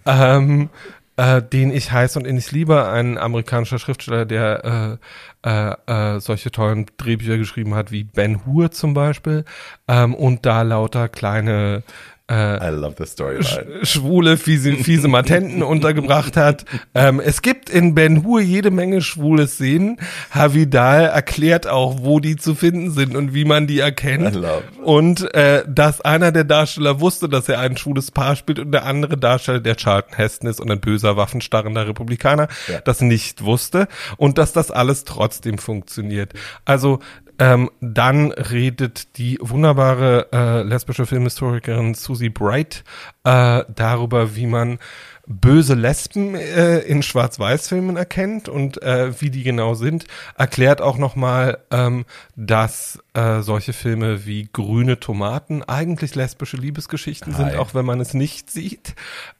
ähm, 0.05 0.69
äh, 1.17 1.41
den 1.41 1.71
ich 1.71 1.91
heiß 1.91 2.17
und 2.17 2.25
innig 2.25 2.51
liebe, 2.51 2.87
ein 2.87 3.17
amerikanischer 3.17 3.79
Schriftsteller, 3.79 4.25
der 4.25 4.99
äh, 5.43 5.77
äh, 5.87 6.15
äh, 6.15 6.19
solche 6.19 6.51
tollen 6.51 6.85
Drehbücher 6.97 7.37
geschrieben 7.37 7.75
hat 7.75 7.91
wie 7.91 8.03
Ben 8.03 8.45
Hur 8.45 8.71
zum 8.71 8.93
Beispiel 8.93 9.45
ähm, 9.87 10.15
und 10.15 10.45
da 10.45 10.61
lauter 10.63 11.09
kleine 11.09 11.83
I 12.31 12.69
love 12.69 12.95
the 12.97 13.05
storyline. 13.05 13.85
schwule, 13.85 14.37
fiese, 14.37 14.73
fiese 14.77 15.09
Matenten 15.09 15.61
untergebracht 15.63 16.37
hat. 16.37 16.63
Ähm, 16.95 17.19
es 17.19 17.41
gibt 17.41 17.69
in 17.69 17.93
Ben 17.95 18.23
Hur 18.23 18.39
jede 18.39 18.71
Menge 18.71 19.01
schwule 19.01 19.45
Szenen. 19.45 19.97
Havidal 20.31 21.03
erklärt 21.03 21.67
auch, 21.67 21.97
wo 21.99 22.21
die 22.21 22.37
zu 22.37 22.55
finden 22.55 22.91
sind 22.91 23.17
und 23.17 23.33
wie 23.33 23.43
man 23.43 23.67
die 23.67 23.79
erkennt. 23.79 24.39
Und 24.81 25.33
äh, 25.35 25.63
dass 25.67 25.99
einer 25.99 26.31
der 26.31 26.45
Darsteller 26.45 27.01
wusste, 27.01 27.27
dass 27.27 27.49
er 27.49 27.59
ein 27.59 27.75
schwules 27.75 28.09
Paar 28.11 28.37
spielt 28.37 28.57
und 28.59 28.71
der 28.71 28.85
andere 28.85 29.17
Darsteller, 29.17 29.59
der 29.59 29.75
Charlton 29.75 30.15
Heston 30.15 30.49
ist 30.49 30.61
und 30.61 30.71
ein 30.71 30.79
böser, 30.79 31.17
waffenstarrender 31.17 31.87
Republikaner, 31.89 32.47
Ja. 32.69 32.79
das 32.79 33.01
nicht 33.01 33.43
wusste 33.43 33.89
und 34.15 34.37
dass 34.37 34.53
das 34.53 34.71
alles 34.71 35.03
trotzdem 35.03 35.57
funktioniert. 35.57 36.31
Also 36.63 36.99
ähm, 37.39 37.69
dann 37.81 38.31
redet 38.31 39.17
die 39.17 39.37
wunderbare 39.41 40.27
äh, 40.31 40.61
lesbische 40.63 41.05
Filmhistorikerin 41.05 41.93
Susie 41.93 42.29
Bright 42.29 42.83
äh, 43.23 43.63
darüber, 43.73 44.35
wie 44.35 44.45
man 44.45 44.79
böse 45.25 45.73
Lesben 45.73 46.35
äh, 46.35 46.79
in 46.79 47.01
Schwarz-Weiß-Filmen 47.01 47.95
erkennt 47.95 48.49
und 48.49 48.81
äh, 48.81 49.19
wie 49.21 49.29
die 49.29 49.43
genau 49.43 49.73
sind, 49.73 50.05
erklärt 50.37 50.81
auch 50.81 50.97
nochmal, 50.97 51.59
ähm, 51.71 52.05
dass 52.35 52.99
äh, 53.13 53.39
solche 53.41 53.71
Filme 53.71 54.25
wie 54.25 54.49
Grüne 54.51 54.99
Tomaten 54.99 55.63
eigentlich 55.63 56.15
lesbische 56.15 56.57
Liebesgeschichten 56.57 57.33
sind, 57.33 57.51
Hi. 57.51 57.57
auch 57.57 57.73
wenn 57.73 57.85
man 57.85 58.01
es 58.01 58.13
nicht 58.13 58.51
sieht. 58.51 58.95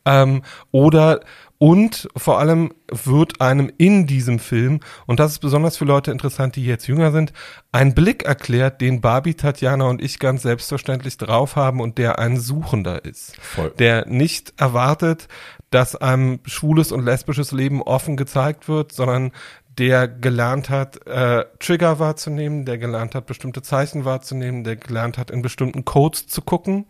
Ähm, 0.06 0.44
oder 0.72 1.20
und 1.64 2.10
vor 2.18 2.40
allem 2.40 2.74
wird 2.92 3.40
einem 3.40 3.72
in 3.78 4.06
diesem 4.06 4.40
Film, 4.40 4.82
und 5.06 5.22
das 5.22 5.32
ist 5.32 5.40
besonders 5.40 5.78
für 5.78 5.86
Leute 5.86 6.12
interessant, 6.12 6.58
die 6.58 6.66
jetzt 6.66 6.88
jünger 6.88 7.14
sind, 7.14 7.32
ein 7.72 7.96
Blick 7.96 8.24
erklärt, 8.24 8.82
den 8.82 9.00
Barbie, 9.00 9.36
Tatjana 9.36 9.86
und 9.86 10.02
ich 10.02 10.20
ganz 10.20 10.42
selbstverständlich 10.42 11.16
drauf 11.16 11.56
haben 11.56 11.80
und 11.80 11.98
der 11.98 12.20
ein 12.20 12.38
Suchender 12.38 13.06
ist. 13.06 13.38
Voll. 13.40 13.72
Der 13.80 14.06
nicht 14.10 14.54
erwartet, 14.58 15.30
dass 15.70 15.96
einem 15.96 16.42
schwules 16.44 16.92
und 16.92 17.06
lesbisches 17.06 17.54
Leben 17.54 17.82
offen 17.82 18.18
gezeigt 18.18 18.68
wird, 18.68 18.92
sondern 18.92 19.32
der 19.78 20.10
gelernt 20.10 20.70
hat, 20.70 21.08
äh, 21.08 21.46
Trigger 21.60 21.98
wahrzunehmen, 21.98 22.66
der 22.66 22.78
gelernt 22.78 23.16
hat, 23.16 23.26
bestimmte 23.26 23.62
Zeichen 23.62 24.04
wahrzunehmen, 24.04 24.66
der 24.66 24.76
gelernt 24.76 25.18
hat, 25.18 25.32
in 25.32 25.42
bestimmten 25.42 25.86
Codes 25.86 26.28
zu 26.28 26.42
gucken 26.42 26.88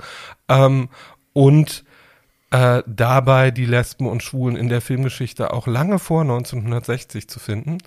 ähm, 0.50 0.90
und 1.32 1.84
äh, 2.54 2.84
dabei 2.86 3.50
die 3.50 3.66
Lesben 3.66 4.06
und 4.06 4.22
Schwulen 4.22 4.56
in 4.56 4.70
der 4.70 4.80
Filmgeschichte 4.80 5.52
auch 5.52 5.66
lange 5.66 5.98
vor 5.98 6.22
1960 6.22 7.28
zu 7.28 7.40
finden. 7.40 7.80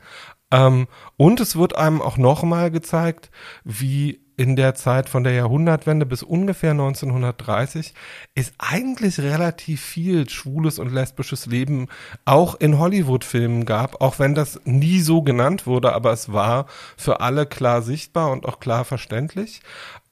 Ähm, 0.51 0.89
und 1.17 1.39
es 1.39 1.55
wird 1.55 1.77
einem 1.77 2.03
auch 2.03 2.17
nochmal 2.17 2.73
gezeigt, 2.73 3.31
wie 3.63 4.21
in 4.37 4.57
der 4.57 4.75
Zeit 4.75 5.09
von 5.09 5.23
der 5.23 5.35
Jahrhundertwende 5.35 6.05
bis 6.05 6.25
ungefähr 6.25 6.73
1930 6.73 7.95
es 8.35 8.53
eigentlich 8.59 9.21
relativ 9.21 9.81
viel 9.81 10.29
schwules 10.29 10.81
und 10.81 10.93
lesbisches 10.93 11.47
Leben 11.47 11.87
auch 12.25 12.57
in 12.57 12.79
Hollywood-Filmen 12.79 13.67
gab, 13.67 14.01
auch 14.01 14.19
wenn 14.19 14.35
das 14.35 14.61
nie 14.65 14.99
so 14.99 15.23
genannt 15.23 15.67
wurde, 15.67 15.93
aber 15.95 16.13
es 16.13 16.33
war 16.33 16.67
für 16.97 17.21
alle 17.21 17.47
klar 17.47 17.83
sichtbar 17.83 18.33
und 18.33 18.47
auch 18.47 18.59
klar 18.59 18.85
verständlich. 18.85 19.63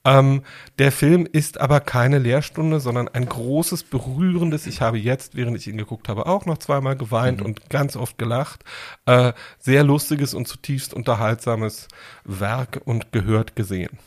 Ähm, 0.05 0.43
der 0.79 0.91
Film 0.91 1.27
ist 1.29 1.59
aber 1.59 1.79
keine 1.79 2.19
Lehrstunde, 2.19 2.79
sondern 2.79 3.07
ein 3.07 3.27
großes, 3.27 3.83
berührendes. 3.83 4.67
Ich 4.67 4.81
habe 4.81 4.97
jetzt, 4.99 5.35
während 5.35 5.57
ich 5.57 5.67
ihn 5.67 5.77
geguckt 5.77 6.07
habe, 6.07 6.27
auch 6.27 6.45
noch 6.45 6.59
zweimal 6.59 6.95
geweint 6.95 7.41
und 7.41 7.69
ganz 7.69 7.95
oft 7.95 8.17
gelacht. 8.17 8.63
Äh, 9.05 9.33
sehr 9.59 9.83
lustiges 9.83 10.33
und 10.33 10.47
zutiefst 10.47 10.93
unterhaltsames 10.93 11.87
Werk 12.23 12.81
und 12.85 13.11
gehört 13.11 13.55
gesehen. 13.55 13.97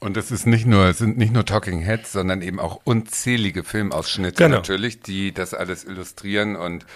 Und 0.00 0.16
es 0.16 0.30
ist 0.30 0.46
nicht 0.46 0.64
nur, 0.64 0.84
es 0.84 0.98
sind 0.98 1.18
nicht 1.18 1.32
nur 1.32 1.44
Talking 1.44 1.80
Heads, 1.80 2.12
sondern 2.12 2.40
eben 2.40 2.60
auch 2.60 2.80
unzählige 2.84 3.64
Filmausschnitte 3.64 4.44
Genau. 4.44 4.56
natürlich, 4.58 5.00
die 5.00 5.32
das 5.34 5.54
alles 5.54 5.84
illustrieren 5.84 6.54
und 6.54 6.86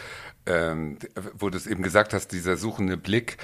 ähm, 0.47 0.99
wo 1.35 1.51
du 1.51 1.57
es 1.57 1.67
eben 1.67 1.83
gesagt 1.83 2.15
hast, 2.15 2.29
dieser 2.29 2.57
suchende 2.57 2.97
Blick. 2.97 3.39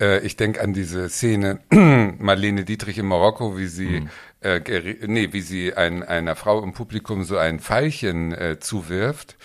Äh, 0.00 0.20
ich 0.20 0.36
denke 0.36 0.60
an 0.60 0.72
diese 0.72 1.08
Szene 1.08 1.60
Marlene 1.70 2.64
Dietrich 2.64 2.98
in 2.98 3.06
Marokko, 3.06 3.56
wie 3.58 3.66
sie 3.66 4.04
äh, 4.40 4.60
geri- 4.60 5.06
nee, 5.06 5.32
wie 5.32 5.40
sie 5.40 5.74
ein, 5.74 6.02
einer 6.02 6.36
Frau 6.36 6.62
im 6.62 6.72
Publikum 6.72 7.24
so 7.24 7.36
ein 7.36 7.60
Veilchen 7.60 8.32
äh, 8.32 8.58
zuwirft. 8.60 9.36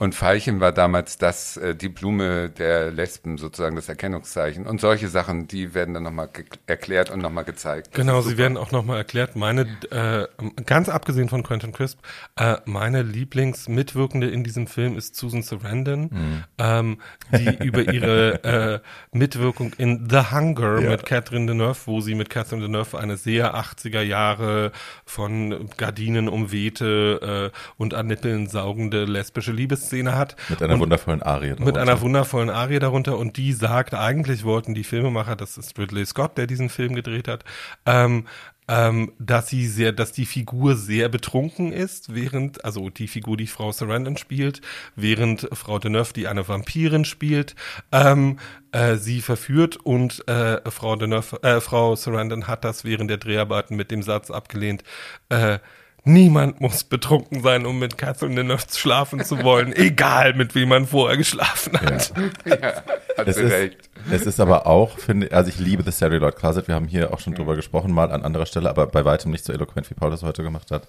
Und 0.00 0.14
Veilchen 0.14 0.60
war 0.60 0.72
damals 0.72 1.18
das, 1.18 1.58
äh, 1.58 1.74
die 1.74 1.90
Blume 1.90 2.48
der 2.48 2.90
Lesben, 2.90 3.36
sozusagen 3.36 3.76
das 3.76 3.90
Erkennungszeichen. 3.90 4.66
Und 4.66 4.80
solche 4.80 5.08
Sachen, 5.08 5.46
die 5.46 5.74
werden 5.74 5.92
dann 5.92 6.04
nochmal 6.04 6.30
erklärt 6.66 7.10
und 7.10 7.20
nochmal 7.20 7.44
gezeigt. 7.44 7.92
Genau, 7.92 8.22
sie 8.22 8.38
werden 8.38 8.56
auch 8.56 8.72
nochmal 8.72 8.96
erklärt. 8.96 9.36
Meine, 9.36 9.66
äh, 9.90 10.26
ganz 10.64 10.88
abgesehen 10.88 11.28
von 11.28 11.42
Quentin 11.42 11.72
Crisp, 11.72 11.98
äh, 12.36 12.56
meine 12.64 13.02
Lieblingsmitwirkende 13.02 14.30
in 14.30 14.42
diesem 14.42 14.66
Film 14.68 14.96
ist 14.96 15.16
Susan 15.16 15.42
Sarandon, 15.42 16.44
ähm, 16.56 16.98
die 17.30 17.58
über 17.62 17.92
ihre 17.92 18.42
äh, 18.42 18.80
Mitwirkung 19.12 19.74
in 19.76 20.08
The 20.08 20.30
Hunger 20.32 20.80
Ja. 20.80 20.90
mit 20.92 21.04
Catherine 21.04 21.44
Deneuve, 21.44 21.78
wo 21.84 22.00
sie 22.00 22.14
mit 22.14 22.30
Catherine 22.30 22.62
Deneuve 22.62 22.98
eine 22.98 23.18
sehr 23.18 23.54
80er 23.54 24.00
Jahre 24.00 24.72
von 25.04 25.68
Gardinen 25.76 26.30
umwehte 26.30 27.50
äh, 27.52 27.56
und 27.76 27.92
an 27.92 28.06
Nippeln 28.06 28.46
saugende 28.46 29.04
lesbische 29.04 29.52
Liebesszene 29.90 30.16
hat. 30.16 30.36
Mit 30.48 30.62
einer 30.62 30.74
und 30.74 30.80
wundervollen 30.80 31.22
Arie. 31.22 31.50
mit 31.50 31.60
darunter. 31.60 31.80
einer 31.80 32.00
wundervollen 32.00 32.50
Arie 32.50 32.78
darunter 32.78 33.18
und 33.18 33.36
die 33.36 33.52
sagt, 33.52 33.94
eigentlich 33.94 34.44
wollten 34.44 34.74
die 34.74 34.84
Filmemacher, 34.84 35.36
das 35.36 35.58
ist 35.58 35.78
Ridley 35.78 36.06
Scott, 36.06 36.38
der 36.38 36.46
diesen 36.46 36.68
Film 36.68 36.94
gedreht 36.94 37.28
hat, 37.28 37.44
ähm, 37.86 38.26
ähm, 38.68 39.12
dass 39.18 39.48
sie 39.48 39.66
sehr, 39.66 39.92
dass 39.92 40.12
die 40.12 40.26
Figur 40.26 40.76
sehr 40.76 41.08
betrunken 41.08 41.72
ist, 41.72 42.14
während, 42.14 42.64
also 42.64 42.88
die 42.88 43.08
Figur, 43.08 43.36
die 43.36 43.48
Frau 43.48 43.72
Sarandon 43.72 44.16
spielt, 44.16 44.60
während 44.94 45.48
Frau 45.52 45.80
Deneuve, 45.80 46.12
die 46.12 46.28
eine 46.28 46.46
Vampirin 46.46 47.04
spielt, 47.04 47.56
ähm, 47.90 48.38
äh, 48.70 48.94
sie 48.94 49.22
verführt 49.22 49.76
und 49.76 50.26
äh, 50.28 50.60
Frau 50.70 50.94
Deneuve, 50.94 51.42
äh, 51.42 51.60
Frau 51.60 51.96
Sarandon 51.96 52.46
hat 52.46 52.64
das 52.64 52.84
während 52.84 53.10
der 53.10 53.18
Dreharbeiten 53.18 53.74
mit 53.74 53.90
dem 53.90 54.02
Satz 54.02 54.30
abgelehnt, 54.30 54.84
äh, 55.30 55.58
Niemand 56.04 56.60
muss 56.60 56.84
betrunken 56.84 57.42
sein, 57.42 57.66
um 57.66 57.78
mit 57.78 57.98
Catherine 57.98 58.34
Deneuve 58.34 58.64
schlafen 58.74 59.22
zu 59.24 59.42
wollen, 59.42 59.72
egal 59.76 60.34
mit 60.34 60.54
wem 60.54 60.70
man 60.70 60.86
vorher 60.86 61.16
geschlafen 61.16 61.78
hat. 61.78 62.12
Ja, 62.46 62.82
hat 63.18 63.28
Es 63.28 63.36
ist, 63.36 63.76
es 64.10 64.22
ist 64.26 64.40
aber 64.40 64.66
auch, 64.66 64.98
finde 64.98 65.32
also 65.32 65.50
ich 65.50 65.58
liebe 65.58 65.82
The 65.82 65.90
Celluloid 65.90 66.36
Closet. 66.36 66.68
Wir 66.68 66.74
haben 66.74 66.88
hier 66.88 67.12
auch 67.12 67.18
schon 67.18 67.34
drüber 67.34 67.54
gesprochen, 67.54 67.92
mal 67.92 68.10
an 68.10 68.22
anderer 68.22 68.46
Stelle, 68.46 68.70
aber 68.70 68.86
bei 68.86 69.04
weitem 69.04 69.30
nicht 69.30 69.44
so 69.44 69.52
eloquent, 69.52 69.90
wie 69.90 69.94
Paul 69.94 70.10
das 70.10 70.22
heute 70.22 70.42
gemacht 70.42 70.70
hat. 70.70 70.88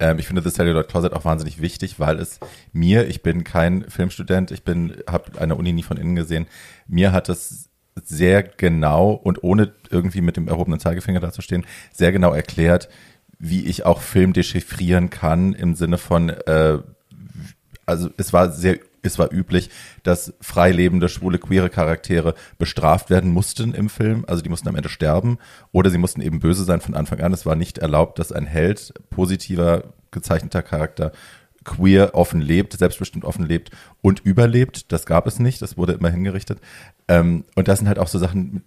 Ähm, 0.00 0.18
ich 0.18 0.26
finde 0.26 0.42
The 0.42 0.50
Celluloid 0.50 0.88
Closet 0.88 1.12
auch 1.14 1.24
wahnsinnig 1.24 1.62
wichtig, 1.62 1.98
weil 1.98 2.18
es 2.18 2.38
mir, 2.72 3.08
ich 3.08 3.22
bin 3.22 3.44
kein 3.44 3.88
Filmstudent, 3.88 4.50
ich 4.50 4.64
bin, 4.64 4.96
habe 5.08 5.40
eine 5.40 5.54
Uni 5.54 5.72
nie 5.72 5.82
von 5.82 5.96
innen 5.96 6.16
gesehen, 6.16 6.46
mir 6.86 7.12
hat 7.12 7.28
es 7.28 7.70
sehr 8.02 8.42
genau 8.42 9.12
und 9.12 9.42
ohne 9.44 9.72
irgendwie 9.90 10.22
mit 10.22 10.36
dem 10.36 10.48
erhobenen 10.48 10.80
Zeigefinger 10.80 11.20
dazustehen, 11.20 11.66
sehr 11.92 12.12
genau 12.12 12.32
erklärt, 12.32 12.88
wie 13.42 13.66
ich 13.66 13.84
auch 13.84 14.00
Film 14.00 14.32
dechiffrieren 14.32 15.10
kann 15.10 15.52
im 15.52 15.74
Sinne 15.74 15.98
von, 15.98 16.28
äh, 16.28 16.78
also 17.84 18.08
es 18.16 18.32
war 18.32 18.52
sehr, 18.52 18.78
es 19.02 19.18
war 19.18 19.32
üblich, 19.32 19.68
dass 20.04 20.32
freilebende, 20.40 21.08
schwule, 21.08 21.40
queere 21.40 21.68
Charaktere 21.68 22.36
bestraft 22.56 23.10
werden 23.10 23.32
mussten 23.32 23.74
im 23.74 23.88
Film. 23.88 24.24
Also 24.28 24.42
die 24.42 24.48
mussten 24.48 24.68
am 24.68 24.76
Ende 24.76 24.88
sterben 24.88 25.38
oder 25.72 25.90
sie 25.90 25.98
mussten 25.98 26.20
eben 26.20 26.38
böse 26.38 26.62
sein 26.62 26.80
von 26.80 26.94
Anfang 26.94 27.20
an. 27.20 27.32
Es 27.32 27.44
war 27.44 27.56
nicht 27.56 27.78
erlaubt, 27.78 28.20
dass 28.20 28.30
ein 28.30 28.46
Held, 28.46 28.94
positiver, 29.10 29.92
gezeichneter 30.12 30.62
Charakter, 30.62 31.10
queer 31.64 32.14
offen 32.14 32.40
lebt, 32.40 32.74
selbstbestimmt 32.74 33.24
offen 33.24 33.44
lebt 33.44 33.72
und 34.02 34.20
überlebt. 34.20 34.92
Das 34.92 35.04
gab 35.04 35.26
es 35.26 35.40
nicht. 35.40 35.60
Das 35.62 35.76
wurde 35.76 35.94
immer 35.94 36.10
hingerichtet. 36.10 36.60
Ähm, 37.08 37.44
und 37.56 37.66
das 37.66 37.80
sind 37.80 37.88
halt 37.88 37.98
auch 37.98 38.08
so 38.08 38.20
Sachen, 38.20 38.62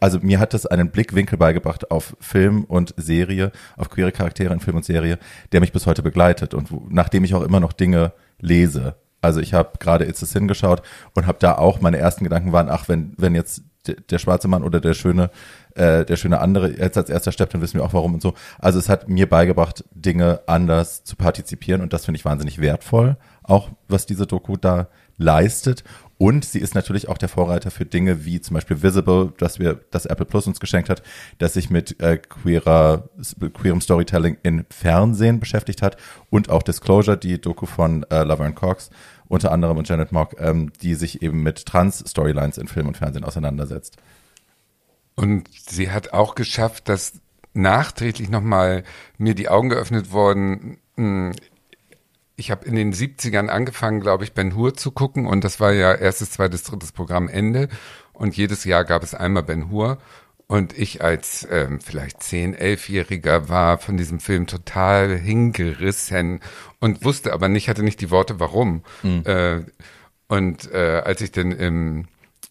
also 0.00 0.18
mir 0.20 0.38
hat 0.38 0.54
das 0.54 0.66
einen 0.66 0.90
Blickwinkel 0.90 1.38
beigebracht 1.38 1.90
auf 1.90 2.16
Film 2.20 2.64
und 2.64 2.94
Serie, 2.96 3.52
auf 3.76 3.90
queere 3.90 4.12
Charaktere 4.12 4.52
in 4.52 4.60
Film 4.60 4.76
und 4.76 4.84
Serie, 4.84 5.18
der 5.52 5.60
mich 5.60 5.72
bis 5.72 5.86
heute 5.86 6.02
begleitet 6.02 6.54
und 6.54 6.70
wo, 6.70 6.86
nachdem 6.88 7.24
ich 7.24 7.34
auch 7.34 7.42
immer 7.42 7.60
noch 7.60 7.72
Dinge 7.72 8.12
lese. 8.38 8.96
Also 9.22 9.40
ich 9.40 9.54
habe 9.54 9.78
gerade 9.78 10.04
It's 10.06 10.22
a 10.22 10.26
Sin 10.26 10.46
geschaut 10.48 10.82
und 11.14 11.26
habe 11.26 11.38
da 11.40 11.56
auch 11.56 11.80
meine 11.80 11.98
ersten 11.98 12.24
Gedanken 12.24 12.52
waren, 12.52 12.68
ach, 12.68 12.88
wenn, 12.88 13.14
wenn 13.16 13.34
jetzt 13.34 13.62
der, 14.10 14.18
schwarze 14.18 14.48
Mann 14.48 14.62
oder 14.62 14.80
der 14.80 14.94
schöne, 14.94 15.30
äh, 15.74 16.04
der 16.04 16.16
schöne 16.16 16.40
andere 16.40 16.70
jetzt 16.70 16.96
als 16.96 17.10
erster 17.10 17.32
stirbt, 17.32 17.54
dann 17.54 17.62
wissen 17.62 17.78
wir 17.78 17.84
auch 17.84 17.92
warum 17.92 18.14
und 18.14 18.22
so. 18.22 18.34
Also 18.58 18.78
es 18.78 18.88
hat 18.88 19.08
mir 19.08 19.28
beigebracht, 19.28 19.84
Dinge 19.92 20.40
anders 20.46 21.04
zu 21.04 21.16
partizipieren 21.16 21.82
und 21.82 21.92
das 21.92 22.04
finde 22.04 22.18
ich 22.18 22.24
wahnsinnig 22.24 22.60
wertvoll, 22.60 23.16
auch 23.42 23.70
was 23.88 24.06
diese 24.06 24.26
Doku 24.26 24.56
da 24.56 24.88
leistet. 25.18 25.84
Und 26.18 26.46
sie 26.46 26.60
ist 26.60 26.74
natürlich 26.74 27.08
auch 27.08 27.18
der 27.18 27.28
Vorreiter 27.28 27.70
für 27.70 27.84
Dinge 27.84 28.24
wie 28.24 28.40
zum 28.40 28.54
Beispiel 28.54 28.82
Visible, 28.82 29.34
dass 29.38 29.58
wir, 29.58 29.80
das 29.90 30.06
Apple 30.06 30.24
Plus 30.24 30.46
uns 30.46 30.60
geschenkt 30.60 30.88
hat, 30.88 31.02
dass 31.38 31.54
sich 31.54 31.68
mit 31.68 32.00
äh, 32.00 32.16
queerer, 32.16 33.08
queerem 33.52 33.82
Storytelling 33.82 34.38
in 34.42 34.64
Fernsehen 34.70 35.40
beschäftigt 35.40 35.82
hat 35.82 35.98
und 36.30 36.48
auch 36.48 36.62
Disclosure, 36.62 37.18
die 37.18 37.38
Doku 37.38 37.66
von 37.66 38.04
äh, 38.04 38.22
Laverne 38.22 38.54
Cox 38.54 38.90
unter 39.28 39.52
anderem 39.52 39.76
und 39.76 39.88
Janet 39.88 40.12
Mock, 40.12 40.36
ähm, 40.38 40.72
die 40.80 40.94
sich 40.94 41.22
eben 41.22 41.42
mit 41.42 41.66
Trans-Storylines 41.66 42.58
in 42.58 42.68
Film 42.68 42.86
und 42.86 42.96
Fernsehen 42.96 43.24
auseinandersetzt. 43.24 43.96
Und 45.16 45.48
sie 45.50 45.90
hat 45.90 46.12
auch 46.12 46.34
geschafft, 46.34 46.88
dass 46.88 47.14
nachträglich 47.52 48.28
nochmal 48.28 48.84
mir 49.18 49.34
die 49.34 49.48
Augen 49.48 49.70
geöffnet 49.70 50.12
worden. 50.12 50.78
Ich 52.36 52.50
habe 52.50 52.66
in 52.66 52.74
den 52.74 52.92
70ern 52.92 53.48
angefangen, 53.48 54.00
glaube 54.00 54.24
ich, 54.24 54.34
Ben 54.34 54.54
Hur 54.54 54.74
zu 54.74 54.90
gucken 54.90 55.26
und 55.26 55.42
das 55.42 55.58
war 55.58 55.72
ja 55.72 55.94
erstes, 55.94 56.32
zweites, 56.32 56.64
drittes 56.64 56.92
Programm 56.92 57.28
Ende 57.28 57.68
und 58.12 58.36
jedes 58.36 58.64
Jahr 58.64 58.84
gab 58.84 59.02
es 59.02 59.14
einmal 59.14 59.42
Ben 59.42 59.70
Hur 59.70 59.98
und 60.46 60.78
ich 60.78 61.02
als 61.02 61.46
ähm, 61.50 61.80
vielleicht 61.80 62.22
zehn, 62.22 62.54
elfjähriger 62.54 63.48
war 63.48 63.78
von 63.78 63.96
diesem 63.96 64.20
Film 64.20 64.46
total 64.46 65.16
hingerissen 65.16 66.40
und 66.78 67.04
wusste 67.04 67.32
aber 67.32 67.48
nicht, 67.48 67.68
hatte 67.68 67.82
nicht 67.82 68.00
die 68.00 68.10
Worte, 68.10 68.38
warum. 68.38 68.82
Mhm. 69.02 69.22
Äh, 69.24 69.64
und 70.28 70.70
äh, 70.72 71.02
als 71.04 71.20
ich 71.20 71.32
dann 71.32 71.52
im 71.52 72.06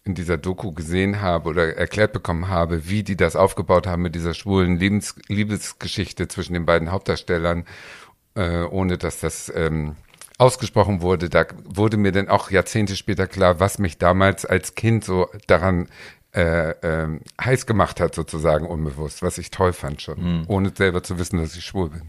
in 0.06 0.14
dieser 0.14 0.38
Doku 0.38 0.72
gesehen 0.72 1.20
habe 1.20 1.48
oder 1.48 1.76
erklärt 1.76 2.12
bekommen 2.12 2.48
habe, 2.48 2.88
wie 2.88 3.02
die 3.02 3.16
das 3.16 3.34
aufgebaut 3.34 3.88
haben 3.88 4.02
mit 4.02 4.14
dieser 4.14 4.34
schwulen 4.34 4.78
Liebes 4.78 5.16
Liebesgeschichte 5.26 6.28
zwischen 6.28 6.54
den 6.54 6.64
beiden 6.64 6.92
Hauptdarstellern, 6.92 7.64
äh, 8.36 8.62
ohne 8.62 8.98
dass 8.98 9.20
das 9.20 9.52
ähm, 9.54 9.96
ausgesprochen 10.38 11.00
wurde, 11.00 11.28
da 11.28 11.46
wurde 11.64 11.96
mir 11.96 12.12
dann 12.12 12.28
auch 12.28 12.50
Jahrzehnte 12.50 12.96
später 12.96 13.26
klar, 13.26 13.58
was 13.58 13.78
mich 13.78 13.98
damals 13.98 14.44
als 14.44 14.74
Kind 14.74 15.04
so 15.04 15.28
daran 15.46 15.88
äh, 16.34 16.70
äh, 16.70 17.20
heiß 17.40 17.66
gemacht 17.66 18.00
hat, 18.00 18.14
sozusagen 18.14 18.66
unbewusst, 18.66 19.22
was 19.22 19.38
ich 19.38 19.50
toll 19.50 19.72
fand 19.72 20.02
schon, 20.02 20.40
mhm. 20.40 20.44
ohne 20.48 20.72
selber 20.74 21.02
zu 21.02 21.18
wissen, 21.18 21.38
dass 21.38 21.56
ich 21.56 21.64
schwul 21.64 21.90
bin. 21.90 22.02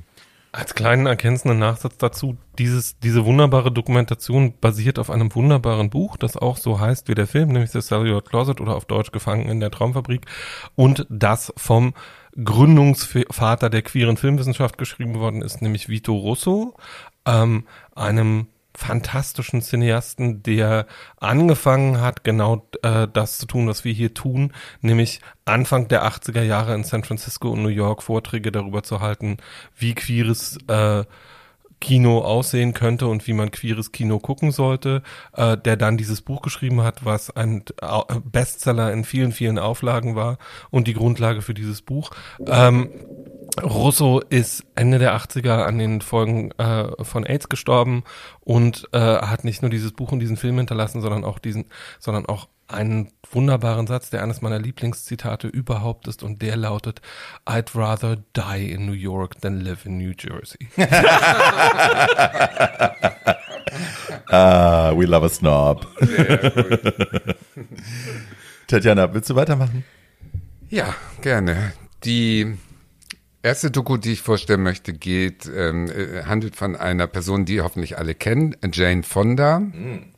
Als 0.51 0.75
kleinen 0.75 1.05
ergänzenden 1.05 1.60
Nachsatz 1.60 1.98
dazu, 1.98 2.38
dieses, 2.57 2.98
diese 3.00 3.25
wunderbare 3.25 3.72
Dokumentation 3.72 4.53
basiert 4.60 4.98
auf 4.98 5.10
einem 5.10 5.34
wunderbaren 5.36 5.89
Buch, 5.89 6.17
das 6.17 6.36
auch 6.36 6.57
so 6.57 6.79
heißt 6.79 7.07
wie 7.10 7.15
der 7.15 7.27
Film, 7.27 7.50
nämlich 7.50 7.72
The 7.72 7.81
Cellular 7.81 8.22
Closet 8.22 8.60
oder 8.60 8.75
auf 8.75 8.86
Deutsch 8.86 9.12
Gefangen 9.12 9.48
in 9.48 9.60
der 9.60 9.72
Traumfabrik 9.72 10.25
und 10.75 11.05
das 11.10 11.53
vom 11.57 11.93
Gründungsvater 12.44 13.70
der 13.70 13.81
queeren 13.81 14.18
Filmwissenschaft 14.18 14.77
geschrieben 14.77 15.16
worden 15.16 15.42
ist, 15.42 15.61
nämlich 15.61 15.90
Vito 15.90 16.16
Russo, 16.16 16.75
ähm, 17.25 17.66
einem 17.96 18.48
fantastischen 18.77 19.61
Cineasten, 19.61 20.44
der 20.44 20.85
angefangen 21.20 22.00
hat, 22.00 22.24
genau 22.24 22.70
äh, 22.83 23.07
das 23.11 23.40
zu 23.40 23.48
tun, 23.48 23.68
was 23.68 23.83
wir 23.83 23.92
hier 23.92 24.14
tun, 24.14 24.53
nämlich 24.81 25.20
Anfang 25.46 25.88
der 25.88 26.05
80er 26.05 26.44
Jahre 26.44 26.75
in 26.75 26.83
San 26.83 27.03
Francisco 27.03 27.50
und 27.50 27.64
New 27.64 27.70
York 27.70 28.03
Vorträge 28.03 28.51
darüber 28.51 28.83
zu 28.83 29.00
halten, 29.00 29.38
wie 29.75 29.96
queeres 29.96 30.59
äh, 30.68 31.05
Kino 31.79 32.20
aussehen 32.20 32.74
könnte 32.74 33.07
und 33.07 33.27
wie 33.27 33.33
man 33.33 33.51
queeres 33.51 33.92
Kino 33.92 34.20
gucken 34.20 34.51
sollte, 34.51 35.03
äh, 35.33 35.57
der 35.57 35.77
dann 35.77 35.98
dieses 35.98 36.22
Buch 36.22 36.42
geschrieben 36.42 36.81
hat, 36.81 37.05
was 37.05 37.35
ein 37.35 37.63
Bestseller 38.25 38.92
in 38.92 39.03
vielen, 39.03 39.31
vielen 39.31 39.59
Auflagen 39.59 40.16
war 40.16 40.37
und 40.70 40.87
die 40.87 40.94
Grundlage 40.94 41.42
für 41.42 41.53
dieses 41.53 41.81
Buch. 41.81 42.11
Ähm, 42.46 42.90
Russo 43.61 44.20
ist 44.20 44.66
Ende 44.75 45.00
der 45.00 45.16
80er 45.16 45.63
an 45.63 45.77
den 45.77 46.01
Folgen 46.01 46.51
äh, 46.51 47.03
von 47.03 47.25
AIDS 47.25 47.50
gestorben 47.50 48.03
und 48.42 48.87
äh, 48.92 49.00
hat 49.00 49.44
nicht 49.44 49.61
nur 49.61 49.72
dieses 49.72 49.94
Buch 49.94 50.11
und 50.11 50.20
diesen 50.20 50.37
Film 50.37 50.57
hinterlassen, 50.57 51.01
sondern 51.01 51.24
auch 51.24 51.40
diesen, 51.40 51.66
sondern 52.00 52.25
auch 52.25 52.48
einen 52.68 53.11
wunderbaren 53.31 53.87
Satz, 53.87 54.09
der 54.09 54.24
eines 54.24 54.42
meiner 54.42 54.59
Lieblingszitate 54.59 55.48
überhaupt 55.48 56.07
ist 56.07 56.24
und 56.24 56.42
der 56.42 56.55
lautet 56.55 57.01
I'd 57.46 57.77
rather 57.77 58.18
die 58.35 58.72
in 58.72 58.85
New 58.85 58.94
York 58.94 59.42
than 59.42 59.61
live 59.61 59.85
in 59.85 59.98
New 59.98 60.13
Jersey. 60.18 60.70
ah, 64.31 64.94
we 64.96 65.05
love 65.05 65.25
a 65.25 65.29
snob. 65.29 65.87
Tatjana, 68.68 69.13
willst 69.13 69.29
du 69.29 69.35
weitermachen? 69.35 69.83
Ja, 70.70 70.94
gerne. 71.22 71.74
Die 72.03 72.57
erste 73.42 73.72
Doku, 73.72 73.98
die 73.98 74.11
ich 74.13 74.22
vorstellen 74.22 74.63
möchte, 74.63 74.94
geht, 74.94 75.50
ähm, 75.53 75.90
äh, 75.90 76.24
handelt 76.24 76.55
von 76.55 76.75
einer 76.75 77.07
Person, 77.07 77.46
die 77.46 77.61
hoffentlich 77.61 77.98
alle 77.98 78.16
kennen, 78.16 78.55
Jane 78.74 79.03
Fonda. 79.03 79.59
Mhm. 79.59 80.13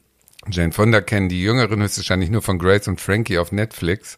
Jane 0.47 0.71
Fonda 0.71 1.01
kennen 1.01 1.29
die 1.29 1.41
Jüngeren 1.41 1.81
höchstwahrscheinlich 1.81 2.29
nur 2.29 2.41
von 2.41 2.59
Grace 2.59 2.87
und 2.87 3.01
Frankie 3.01 3.37
auf 3.37 3.51
Netflix. 3.51 4.17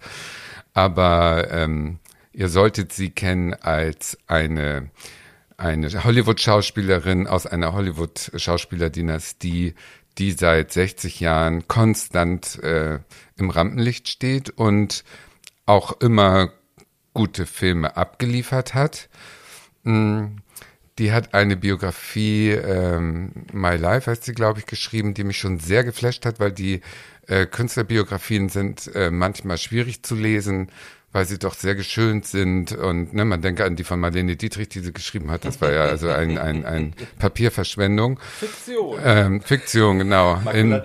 Aber 0.73 1.49
ähm, 1.51 1.99
ihr 2.31 2.49
solltet 2.49 2.93
sie 2.93 3.09
kennen 3.09 3.53
als 3.53 4.17
eine, 4.27 4.91
eine 5.57 6.03
Hollywood-Schauspielerin 6.03 7.27
aus 7.27 7.45
einer 7.45 7.73
Hollywood-Schauspielerdynastie, 7.73 9.75
die 10.17 10.31
seit 10.31 10.71
60 10.71 11.19
Jahren 11.19 11.67
konstant 11.67 12.63
äh, 12.63 12.99
im 13.37 13.49
Rampenlicht 13.49 14.09
steht 14.09 14.51
und 14.51 15.03
auch 15.65 15.99
immer 16.01 16.51
gute 17.13 17.45
Filme 17.45 17.97
abgeliefert 17.97 18.73
hat. 18.73 19.09
Mm, 19.83 20.37
die 21.01 21.11
hat 21.11 21.33
eine 21.33 21.57
Biografie, 21.57 22.51
ähm, 22.51 23.31
My 23.51 23.75
Life 23.75 24.09
heißt 24.09 24.23
sie, 24.23 24.33
glaube 24.33 24.59
ich, 24.59 24.67
geschrieben, 24.67 25.15
die 25.15 25.23
mich 25.23 25.39
schon 25.39 25.57
sehr 25.57 25.83
geflasht 25.83 26.27
hat, 26.27 26.39
weil 26.39 26.51
die 26.51 26.81
äh, 27.27 27.47
Künstlerbiografien 27.47 28.49
sind 28.49 28.85
äh, 28.93 29.09
manchmal 29.09 29.57
schwierig 29.57 30.03
zu 30.03 30.13
lesen, 30.13 30.67
weil 31.11 31.25
sie 31.25 31.39
doch 31.39 31.55
sehr 31.55 31.73
geschönt 31.73 32.27
sind. 32.27 32.73
Und 32.73 33.15
ne, 33.15 33.25
man 33.25 33.41
denke 33.41 33.65
an 33.65 33.75
die 33.75 33.83
von 33.83 33.99
Marlene 33.99 34.35
Dietrich, 34.35 34.69
die 34.69 34.81
sie 34.81 34.93
geschrieben 34.93 35.31
hat. 35.31 35.43
Das 35.43 35.59
war 35.59 35.73
ja 35.73 35.85
also 35.85 36.07
ein, 36.09 36.37
ein, 36.37 36.65
ein 36.65 36.93
Papierverschwendung. 37.17 38.19
Fiktion. 38.19 38.99
Ähm, 39.03 39.41
Fiktion, 39.41 39.97
genau. 39.97 40.39
In, 40.53 40.79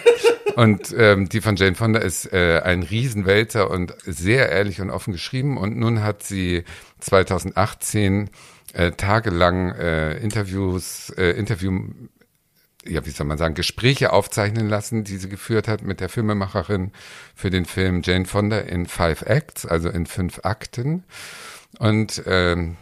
und 0.56 0.94
ähm, 0.96 1.28
die 1.28 1.42
von 1.42 1.56
Jane 1.56 1.74
Fonda 1.74 2.00
ist 2.00 2.32
äh, 2.32 2.62
ein 2.64 2.82
Riesenwälzer 2.82 3.70
und 3.70 3.94
sehr 4.06 4.48
ehrlich 4.48 4.80
und 4.80 4.88
offen 4.88 5.12
geschrieben. 5.12 5.58
Und 5.58 5.76
nun 5.76 6.02
hat 6.02 6.22
sie 6.22 6.64
2018 7.00 8.30
äh, 8.72 8.92
tagelang 8.92 9.72
äh, 9.72 10.18
Interviews, 10.18 11.10
äh, 11.16 11.30
Interview, 11.30 11.88
ja, 12.86 13.04
wie 13.04 13.10
soll 13.10 13.26
man 13.26 13.38
sagen, 13.38 13.54
Gespräche 13.54 14.12
aufzeichnen 14.12 14.68
lassen, 14.68 15.04
die 15.04 15.16
sie 15.16 15.28
geführt 15.28 15.68
hat 15.68 15.82
mit 15.82 16.00
der 16.00 16.08
Filmemacherin 16.08 16.92
für 17.34 17.50
den 17.50 17.64
Film 17.64 18.02
Jane 18.02 18.24
Fonda 18.24 18.60
in 18.60 18.86
Five 18.86 19.22
Acts, 19.22 19.66
also 19.66 19.88
in 19.88 20.06
fünf 20.06 20.40
Akten. 20.44 21.04
Und 21.78 22.22
ähm, 22.26 22.76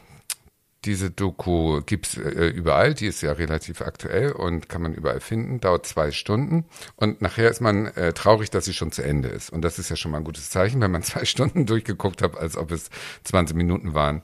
diese 0.86 1.10
Doku 1.10 1.80
gibt's 1.84 2.16
äh, 2.16 2.46
überall, 2.46 2.94
die 2.94 3.06
ist 3.06 3.20
ja 3.20 3.32
relativ 3.32 3.80
aktuell 3.80 4.32
und 4.32 4.68
kann 4.68 4.82
man 4.82 4.94
überall 4.94 5.20
finden, 5.20 5.60
dauert 5.60 5.84
zwei 5.84 6.12
Stunden 6.12 6.64
und 6.94 7.20
nachher 7.20 7.50
ist 7.50 7.60
man 7.60 7.86
äh, 7.86 8.12
traurig, 8.12 8.50
dass 8.50 8.66
sie 8.66 8.72
schon 8.72 8.92
zu 8.92 9.02
Ende 9.02 9.28
ist. 9.28 9.50
Und 9.50 9.62
das 9.62 9.78
ist 9.80 9.90
ja 9.90 9.96
schon 9.96 10.12
mal 10.12 10.18
ein 10.18 10.24
gutes 10.24 10.48
Zeichen, 10.48 10.80
wenn 10.80 10.92
man 10.92 11.02
zwei 11.02 11.24
Stunden 11.24 11.66
durchgeguckt 11.66 12.22
hat, 12.22 12.38
als 12.38 12.56
ob 12.56 12.70
es 12.70 12.90
20 13.24 13.56
Minuten 13.56 13.94
waren. 13.94 14.22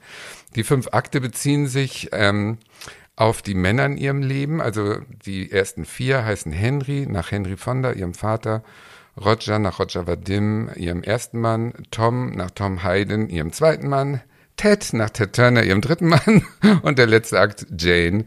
Die 0.55 0.65
fünf 0.65 0.89
Akte 0.93 1.21
beziehen 1.21 1.67
sich 1.67 2.11
ähm, 2.13 2.59
auf 3.17 3.43
die 3.43 3.55
Männer 3.55 3.87
in 3.87 3.97
ihrem 3.97 4.23
Leben. 4.23 4.61
Also 4.61 4.99
die 5.25 5.51
ersten 5.51 5.85
vier 5.85 6.25
heißen 6.25 6.53
Henry, 6.53 7.07
nach 7.09 7.31
Henry 7.31 7.57
Fonda, 7.57 7.93
ihrem 7.93 8.15
Vater, 8.15 8.63
Roger 9.17 9.59
nach 9.59 9.79
Roger 9.79 10.07
Vadim, 10.07 10.71
ihrem 10.75 11.03
ersten 11.03 11.41
Mann, 11.41 11.75
Tom 11.91 12.31
nach 12.31 12.51
Tom 12.51 12.83
Hayden, 12.83 13.29
ihrem 13.29 13.53
zweiten 13.53 13.89
Mann, 13.89 14.23
Ted 14.57 14.93
nach 14.93 15.11
Ted 15.11 15.35
Turner, 15.35 15.63
ihrem 15.63 15.81
dritten 15.81 16.09
Mann 16.09 16.47
und 16.83 16.99
der 16.99 17.07
letzte 17.07 17.39
Akt 17.41 17.67
Jane, 17.79 18.25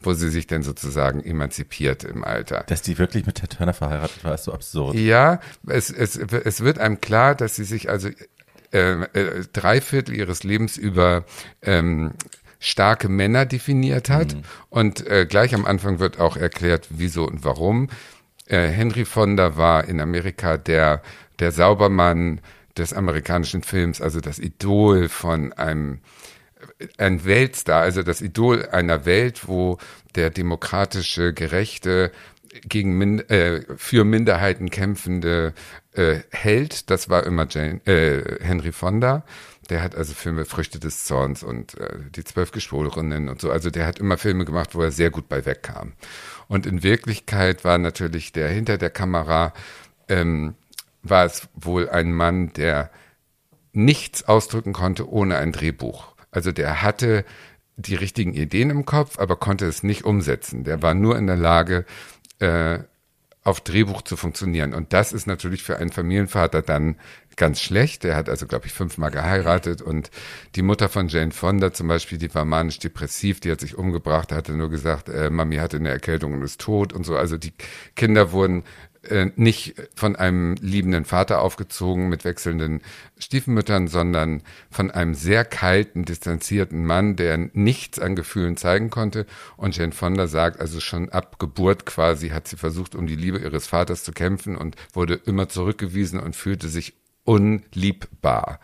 wo 0.00 0.12
sie 0.12 0.30
sich 0.30 0.46
dann 0.46 0.62
sozusagen 0.62 1.24
emanzipiert 1.24 2.04
im 2.04 2.24
Alter. 2.24 2.64
Dass 2.68 2.82
die 2.82 2.98
wirklich 2.98 3.26
mit 3.26 3.36
Ted 3.36 3.56
Turner 3.56 3.74
verheiratet 3.74 4.22
war, 4.22 4.34
ist 4.34 4.44
so 4.44 4.52
absurd. 4.52 4.94
Ja, 4.96 5.40
es, 5.66 5.90
es, 5.90 6.16
es 6.16 6.60
wird 6.62 6.78
einem 6.78 7.00
klar, 7.00 7.34
dass 7.34 7.56
sie 7.56 7.64
sich 7.64 7.90
also 7.90 8.10
äh, 8.72 9.02
äh, 9.02 9.44
drei 9.52 9.80
Viertel 9.80 10.14
ihres 10.14 10.44
Lebens 10.44 10.76
über 10.76 11.24
ähm, 11.62 12.12
starke 12.60 13.08
Männer 13.08 13.46
definiert 13.46 14.10
hat. 14.10 14.34
Mhm. 14.34 14.42
Und 14.70 15.06
äh, 15.06 15.26
gleich 15.26 15.54
am 15.54 15.64
Anfang 15.64 15.98
wird 15.98 16.18
auch 16.18 16.36
erklärt, 16.36 16.88
wieso 16.90 17.26
und 17.26 17.44
warum. 17.44 17.88
Äh, 18.46 18.68
Henry 18.68 19.04
Fonda 19.04 19.56
war 19.56 19.86
in 19.86 20.00
Amerika 20.00 20.56
der, 20.56 21.02
der 21.38 21.52
Saubermann, 21.52 22.40
des 22.78 22.92
amerikanischen 22.92 23.62
Films, 23.62 24.00
also 24.00 24.20
das 24.20 24.38
Idol 24.38 25.08
von 25.08 25.52
einem 25.52 25.98
ein 26.96 27.24
Weltstar, 27.24 27.82
also 27.82 28.02
das 28.02 28.20
Idol 28.20 28.66
einer 28.66 29.04
Welt, 29.04 29.48
wo 29.48 29.78
der 30.14 30.30
demokratische, 30.30 31.32
gerechte, 31.32 32.12
gegen 32.62 32.96
Min 32.98 33.20
äh, 33.28 33.62
für 33.76 34.04
Minderheiten 34.04 34.70
kämpfende 34.70 35.54
äh, 35.92 36.20
Held. 36.30 36.90
Das 36.90 37.08
war 37.08 37.24
immer 37.24 37.46
Jane, 37.48 37.80
äh, 37.86 38.42
Henry 38.44 38.72
Fonda. 38.72 39.24
Der 39.70 39.82
hat 39.82 39.94
also 39.94 40.14
Filme 40.14 40.44
Früchte 40.44 40.78
des 40.78 41.04
Zorns 41.04 41.42
und 41.42 41.78
äh, 41.78 41.98
die 42.14 42.24
Zwölf 42.24 42.52
Geschworenen 42.52 43.28
und 43.28 43.40
so. 43.40 43.50
Also 43.50 43.70
der 43.70 43.86
hat 43.86 43.98
immer 43.98 44.16
Filme 44.16 44.44
gemacht, 44.44 44.74
wo 44.74 44.82
er 44.82 44.90
sehr 44.90 45.10
gut 45.10 45.28
bei 45.28 45.44
wegkam. 45.44 45.92
Und 46.46 46.66
in 46.66 46.82
Wirklichkeit 46.82 47.64
war 47.64 47.78
natürlich 47.78 48.32
der 48.32 48.48
hinter 48.48 48.78
der 48.78 48.90
Kamera, 48.90 49.52
ähm, 50.08 50.54
war 51.02 51.24
es 51.24 51.48
wohl 51.54 51.88
ein 51.88 52.12
Mann, 52.12 52.52
der 52.54 52.90
nichts 53.72 54.26
ausdrücken 54.26 54.72
konnte 54.72 55.08
ohne 55.08 55.36
ein 55.36 55.52
Drehbuch. 55.52 56.14
Also 56.30 56.52
der 56.52 56.82
hatte 56.82 57.24
die 57.76 57.94
richtigen 57.94 58.34
Ideen 58.34 58.70
im 58.70 58.84
Kopf, 58.84 59.18
aber 59.18 59.36
konnte 59.36 59.66
es 59.66 59.82
nicht 59.82 60.04
umsetzen. 60.04 60.64
Der 60.64 60.82
war 60.82 60.94
nur 60.94 61.16
in 61.16 61.26
der 61.26 61.36
Lage, 61.36 61.84
äh, 62.40 62.80
auf 63.44 63.60
Drehbuch 63.60 64.02
zu 64.02 64.16
funktionieren. 64.16 64.74
Und 64.74 64.92
das 64.92 65.12
ist 65.12 65.26
natürlich 65.26 65.62
für 65.62 65.78
einen 65.78 65.90
Familienvater 65.90 66.60
dann 66.60 66.96
ganz 67.36 67.60
schlecht. 67.62 68.04
Er 68.04 68.16
hat 68.16 68.28
also, 68.28 68.46
glaube 68.46 68.66
ich, 68.66 68.72
fünfmal 68.72 69.10
geheiratet 69.10 69.80
und 69.80 70.10
die 70.56 70.62
Mutter 70.62 70.88
von 70.90 71.08
Jane 71.08 71.30
Fonda 71.30 71.72
zum 71.72 71.88
Beispiel, 71.88 72.18
die 72.18 72.34
war 72.34 72.44
manisch-depressiv, 72.44 73.40
die 73.40 73.50
hat 73.50 73.60
sich 73.60 73.78
umgebracht, 73.78 74.32
hatte 74.32 74.52
nur 74.52 74.68
gesagt, 74.68 75.08
äh, 75.08 75.30
Mami 75.30 75.56
hatte 75.56 75.78
eine 75.78 75.88
Erkältung 75.88 76.34
und 76.34 76.42
ist 76.42 76.60
tot 76.60 76.92
und 76.92 77.06
so. 77.06 77.16
Also 77.16 77.38
die 77.38 77.54
Kinder 77.96 78.32
wurden 78.32 78.64
äh, 79.10 79.30
nicht 79.36 79.74
von 79.94 80.16
einem 80.16 80.54
liebenden 80.60 81.04
Vater 81.04 81.40
aufgezogen 81.40 82.08
mit 82.08 82.24
wechselnden 82.24 82.80
Stiefmüttern, 83.18 83.88
sondern 83.88 84.42
von 84.70 84.90
einem 84.90 85.14
sehr 85.14 85.44
kalten, 85.44 86.04
distanzierten 86.04 86.84
Mann, 86.84 87.16
der 87.16 87.50
nichts 87.52 87.98
an 87.98 88.16
Gefühlen 88.16 88.56
zeigen 88.56 88.90
konnte. 88.90 89.26
Und 89.56 89.76
Jane 89.76 89.92
Fonda 89.92 90.26
sagt, 90.26 90.60
also 90.60 90.80
schon 90.80 91.08
ab 91.08 91.38
Geburt 91.38 91.86
quasi 91.86 92.28
hat 92.30 92.48
sie 92.48 92.56
versucht, 92.56 92.94
um 92.94 93.06
die 93.06 93.16
Liebe 93.16 93.38
ihres 93.38 93.66
Vaters 93.66 94.04
zu 94.04 94.12
kämpfen 94.12 94.56
und 94.56 94.76
wurde 94.92 95.14
immer 95.14 95.48
zurückgewiesen 95.48 96.20
und 96.20 96.36
fühlte 96.36 96.68
sich 96.68 96.94
unliebbar. 97.24 98.60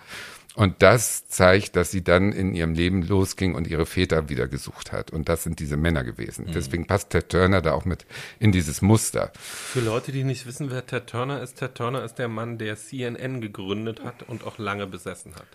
Und 0.55 0.83
das 0.83 1.27
zeigt, 1.27 1.75
dass 1.75 1.91
sie 1.91 2.05
dann 2.05 2.33
in 2.33 2.55
ihrem 2.55 2.75
Leben 2.75 3.03
losging 3.03 3.55
und 3.55 3.67
ihre 3.67 3.87
Väter 3.87 4.29
wieder 4.29 4.47
gesucht 4.47 4.93
hat. 4.93 5.11
Und 5.11 5.29
das 5.29 5.43
sind 5.43 5.59
diese 5.59 5.77
Männer 5.77 6.05
gewesen. 6.05 6.47
Mhm. 6.47 6.53
Deswegen 6.53 6.87
passt 6.87 7.11
Ted 7.11 7.29
Turner 7.29 7.61
da 7.61 7.73
auch 7.73 7.85
mit 7.85 8.07
in 8.39 8.53
dieses 8.53 8.81
Muster. 8.81 9.33
Für 9.35 9.81
Leute, 9.81 10.13
die 10.13 10.23
nicht 10.23 10.47
wissen, 10.47 10.71
wer 10.71 10.87
Ted 10.87 11.09
Turner 11.09 11.43
ist, 11.43 11.57
Ted 11.59 11.75
Turner 11.75 12.05
ist 12.05 12.15
der 12.17 12.29
Mann, 12.29 12.59
der 12.59 12.77
CNN 12.77 13.41
gegründet 13.41 14.05
hat 14.05 14.23
und 14.23 14.45
auch 14.45 14.59
lange 14.59 14.87
besessen 14.87 15.35
hat. 15.35 15.47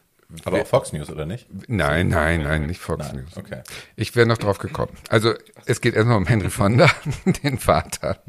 Aber 0.46 0.62
auch 0.62 0.68
Fox 0.68 0.94
News, 0.94 1.10
oder 1.10 1.26
nicht? 1.26 1.48
Nein, 1.68 2.10
nein, 2.10 2.44
nein, 2.44 2.68
nicht 2.68 2.80
Fox 2.80 3.08
Nein, 3.08 3.24
News. 3.24 3.38
okay. 3.38 3.64
Ich 3.96 4.16
wäre 4.16 4.28
noch 4.28 4.38
drauf 4.38 4.60
gekommen. 4.60 4.92
Also 5.10 5.34
es 5.66 5.82
geht 5.82 5.96
erstmal 5.96 6.18
um 6.18 6.28
Henry 6.28 6.52
Fonda, 6.52 6.88
den 7.44 7.58
Vater. 7.58 8.22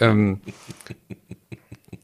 Ähm, 0.00 0.40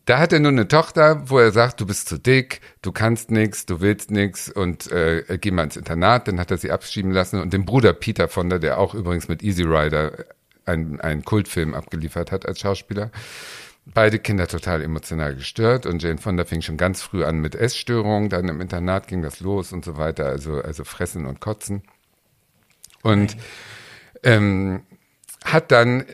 da 0.05 0.19
hat 0.19 0.33
er 0.33 0.41
nur 0.41 0.51
eine 0.51 0.67
Tochter, 0.67 1.29
wo 1.31 1.39
er 1.39 1.53
sagt, 1.53 1.81
du 1.81 1.87
bist 1.87 2.09
zu 2.09 2.19
dick, 2.19 2.61
du 2.83 2.91
kannst 2.91 3.31
nichts, 3.31 3.67
du 3.67 3.81
willst 3.81 4.11
nichts 4.11 4.51
und 4.51 4.91
äh, 4.91 5.39
geh 5.41 5.53
mal 5.53 5.65
ins 5.65 5.77
Internat. 5.77 6.27
Dann 6.27 6.41
hat 6.41 6.51
er 6.51 6.59
sie 6.59 6.73
abschieben 6.73 7.13
lassen 7.13 7.41
und 7.41 7.53
den 7.53 7.65
Bruder 7.65 7.93
Peter 7.93 8.29
Fonda, 8.29 8.59
der 8.59 8.79
auch 8.79 8.95
übrigens 8.95 9.29
mit 9.29 9.43
Easy 9.43 9.63
Rider 9.63 10.25
einen, 10.65 11.01
einen 11.01 11.25
Kultfilm 11.25 11.75
abgeliefert 11.75 12.33
hat 12.33 12.47
als 12.47 12.61
Schauspieler. 12.61 13.11
Beide 13.85 14.19
Kinder 14.19 14.47
total 14.47 14.83
emotional 14.83 15.35
gestört 15.35 15.87
und 15.87 16.03
Jane 16.03 16.19
Fonda 16.19 16.45
fing 16.45 16.63
schon 16.63 16.77
ganz 16.77 17.03
früh 17.03 17.25
an 17.25 17.39
mit 17.39 17.55
Essstörungen, 17.55 18.29
dann 18.29 18.49
im 18.49 18.61
Internat 18.61 19.09
ging 19.09 19.23
das 19.23 19.41
los 19.41 19.73
und 19.73 19.85
so 19.85 19.97
weiter, 19.97 20.27
also, 20.27 20.61
also 20.61 20.85
fressen 20.85 21.27
und 21.27 21.41
kotzen. 21.41 21.83
Und 23.03 23.37
ähm, 24.23 24.83
hat 25.45 25.73
dann 25.73 26.05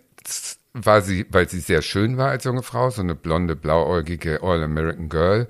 war 0.85 1.03
sie, 1.03 1.27
weil 1.31 1.49
sie 1.49 1.61
sehr 1.61 1.83
schön 1.83 2.17
war 2.17 2.31
als 2.31 2.45
junge 2.45 2.63
Frau, 2.63 2.91
so 2.91 3.03
eine 3.03 3.15
blonde, 3.15 3.57
blauäugige 3.57 4.43
All-American 4.43 5.09
Girl, 5.09 5.49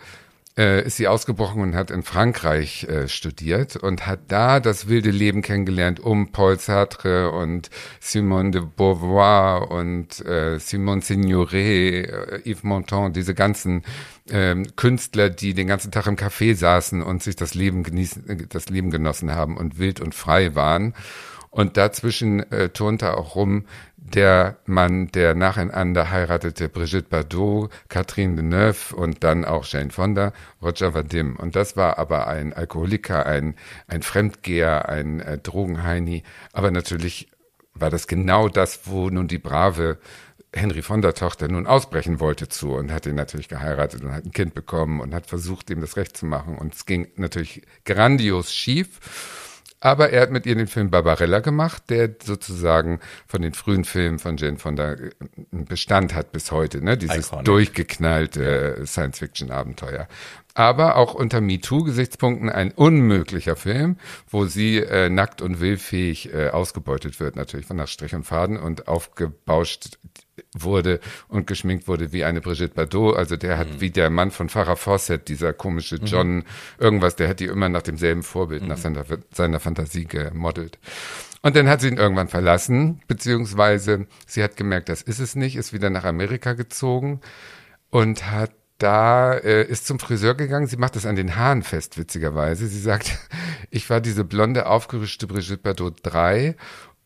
äh, 0.58 0.84
ist 0.84 0.96
sie 0.96 1.06
ausgebrochen 1.06 1.62
und 1.62 1.74
hat 1.76 1.92
in 1.92 2.02
Frankreich 2.02 2.84
äh, 2.84 3.06
studiert 3.06 3.76
und 3.76 4.06
hat 4.06 4.20
da 4.28 4.58
das 4.58 4.88
wilde 4.88 5.10
Leben 5.10 5.40
kennengelernt 5.40 6.00
um 6.00 6.32
Paul 6.32 6.58
Sartre 6.58 7.30
und 7.30 7.70
Simone 8.00 8.50
de 8.50 8.62
Beauvoir 8.62 9.70
und 9.70 10.24
äh, 10.26 10.58
Simone 10.58 11.00
Signoret, 11.00 12.08
äh, 12.08 12.40
Yves 12.44 12.64
Montand, 12.64 13.14
diese 13.14 13.34
ganzen 13.34 13.84
ähm, 14.30 14.66
Künstler, 14.74 15.30
die 15.30 15.54
den 15.54 15.68
ganzen 15.68 15.92
Tag 15.92 16.08
im 16.08 16.16
Café 16.16 16.56
saßen 16.56 17.02
und 17.02 17.22
sich 17.22 17.36
das 17.36 17.54
Leben 17.54 17.84
genießen, 17.84 18.48
das 18.48 18.68
Leben 18.68 18.90
genossen 18.90 19.32
haben 19.32 19.56
und 19.56 19.78
wild 19.78 20.00
und 20.00 20.14
frei 20.14 20.56
waren. 20.56 20.92
Und 21.50 21.76
dazwischen 21.76 22.40
äh, 22.52 22.68
turnte 22.68 23.16
auch 23.16 23.34
rum 23.34 23.66
der 23.96 24.56
Mann, 24.64 25.08
der 25.08 25.34
nacheinander 25.34 26.10
heiratete 26.10 26.68
Brigitte 26.68 27.08
Bardot, 27.08 27.70
Catherine 27.88 28.36
Deneuve 28.36 28.94
und 28.94 29.22
dann 29.22 29.44
auch 29.44 29.66
Jane 29.66 29.90
Fonda, 29.90 30.32
Roger 30.62 30.94
Vadim. 30.94 31.36
Und 31.36 31.56
das 31.56 31.76
war 31.76 31.98
aber 31.98 32.26
ein 32.26 32.52
Alkoholiker, 32.52 33.26
ein, 33.26 33.54
ein 33.86 34.02
Fremdgeher, 34.02 34.88
ein 34.88 35.20
äh, 35.20 35.38
Drogenheini. 35.38 36.22
Aber 36.52 36.70
natürlich 36.70 37.28
war 37.74 37.90
das 37.90 38.06
genau 38.06 38.48
das, 38.48 38.86
wo 38.86 39.10
nun 39.10 39.28
die 39.28 39.38
brave 39.38 39.98
Henry 40.54 40.80
Fonda 40.80 41.12
Tochter 41.12 41.48
nun 41.48 41.66
ausbrechen 41.66 42.20
wollte 42.20 42.48
zu 42.48 42.72
und 42.72 42.90
hat 42.90 43.04
ihn 43.06 43.14
natürlich 43.14 43.48
geheiratet 43.48 44.02
und 44.02 44.12
hat 44.12 44.24
ein 44.24 44.32
Kind 44.32 44.54
bekommen 44.54 45.00
und 45.00 45.14
hat 45.14 45.26
versucht, 45.26 45.68
ihm 45.70 45.80
das 45.80 45.96
Recht 45.96 46.16
zu 46.16 46.24
machen. 46.24 46.56
Und 46.56 46.74
es 46.74 46.86
ging 46.86 47.08
natürlich 47.16 47.62
grandios 47.84 48.52
schief. 48.52 48.98
Aber 49.80 50.10
er 50.10 50.22
hat 50.22 50.30
mit 50.30 50.44
ihr 50.46 50.56
den 50.56 50.66
Film 50.66 50.90
Barbarella 50.90 51.38
gemacht, 51.38 51.84
der 51.88 52.10
sozusagen 52.22 52.98
von 53.26 53.42
den 53.42 53.54
frühen 53.54 53.84
Filmen 53.84 54.18
von 54.18 54.36
Jane 54.36 54.58
Fonda 54.58 54.92
äh, 54.92 55.10
Bestand 55.52 56.14
hat 56.14 56.32
bis 56.32 56.50
heute, 56.50 56.82
ne? 56.82 56.96
Dieses 56.96 57.28
Iconic. 57.28 57.44
durchgeknallte 57.44 58.82
Science-Fiction-Abenteuer. 58.84 60.08
Aber 60.54 60.96
auch 60.96 61.14
unter 61.14 61.40
MeToo-Gesichtspunkten 61.40 62.48
ein 62.50 62.72
unmöglicher 62.72 63.54
Film, 63.54 63.96
wo 64.28 64.46
sie 64.46 64.78
äh, 64.78 65.08
nackt 65.08 65.40
und 65.40 65.60
willfähig 65.60 66.32
äh, 66.34 66.48
ausgebeutet 66.48 67.20
wird, 67.20 67.36
natürlich 67.36 67.66
von 67.66 67.76
nach 67.76 67.86
Strich 67.86 68.14
und 68.14 68.24
Faden 68.24 68.56
und 68.56 68.88
aufgebauscht 68.88 69.98
wurde 70.56 70.98
und 71.28 71.46
geschminkt 71.46 71.86
wurde 71.86 72.12
wie 72.12 72.24
eine 72.24 72.40
Brigitte 72.40 72.74
Bardot. 72.74 73.16
Also 73.16 73.36
der 73.36 73.56
hat 73.58 73.68
Mhm. 73.74 73.80
wie 73.80 73.90
der 73.90 74.10
Mann 74.10 74.30
von 74.32 74.48
Farrah 74.48 74.76
Fawcett, 74.76 75.28
dieser 75.28 75.52
komische 75.52 75.96
John, 75.96 76.44
irgendwas, 76.78 77.14
der 77.16 77.28
hat 77.28 77.40
die 77.40 77.46
immer 77.46 77.68
nach 77.68 77.82
demselben 77.82 78.22
Vorbild, 78.24 78.62
Mhm. 78.62 78.68
nach 78.68 78.78
seiner, 78.78 79.04
seiner 79.32 79.60
Fantasie 79.60 80.06
gemodelt. 80.06 80.78
Und 81.42 81.54
dann 81.54 81.68
hat 81.68 81.80
sie 81.80 81.88
ihn 81.88 81.98
irgendwann 81.98 82.28
verlassen, 82.28 83.00
beziehungsweise 83.06 84.06
sie 84.26 84.42
hat 84.42 84.56
gemerkt, 84.56 84.88
das 84.88 85.02
ist 85.02 85.20
es 85.20 85.36
nicht, 85.36 85.54
ist 85.56 85.72
wieder 85.72 85.88
nach 85.90 86.04
Amerika 86.04 86.54
gezogen 86.54 87.20
und 87.90 88.28
hat 88.30 88.50
da 88.78 89.34
äh, 89.34 89.64
ist 89.64 89.86
zum 89.86 89.98
Friseur 89.98 90.34
gegangen. 90.34 90.68
Sie 90.68 90.76
macht 90.76 90.96
das 90.96 91.06
an 91.06 91.16
den 91.16 91.36
Haaren 91.36 91.62
fest, 91.62 91.98
witzigerweise. 91.98 92.66
Sie 92.68 92.80
sagt, 92.80 93.18
ich 93.70 93.88
war 93.90 94.00
diese 94.00 94.24
blonde, 94.24 94.66
aufgerüschte 94.66 95.26
Brigitte 95.26 95.58
Bardot 95.58 95.98
3 96.02 96.56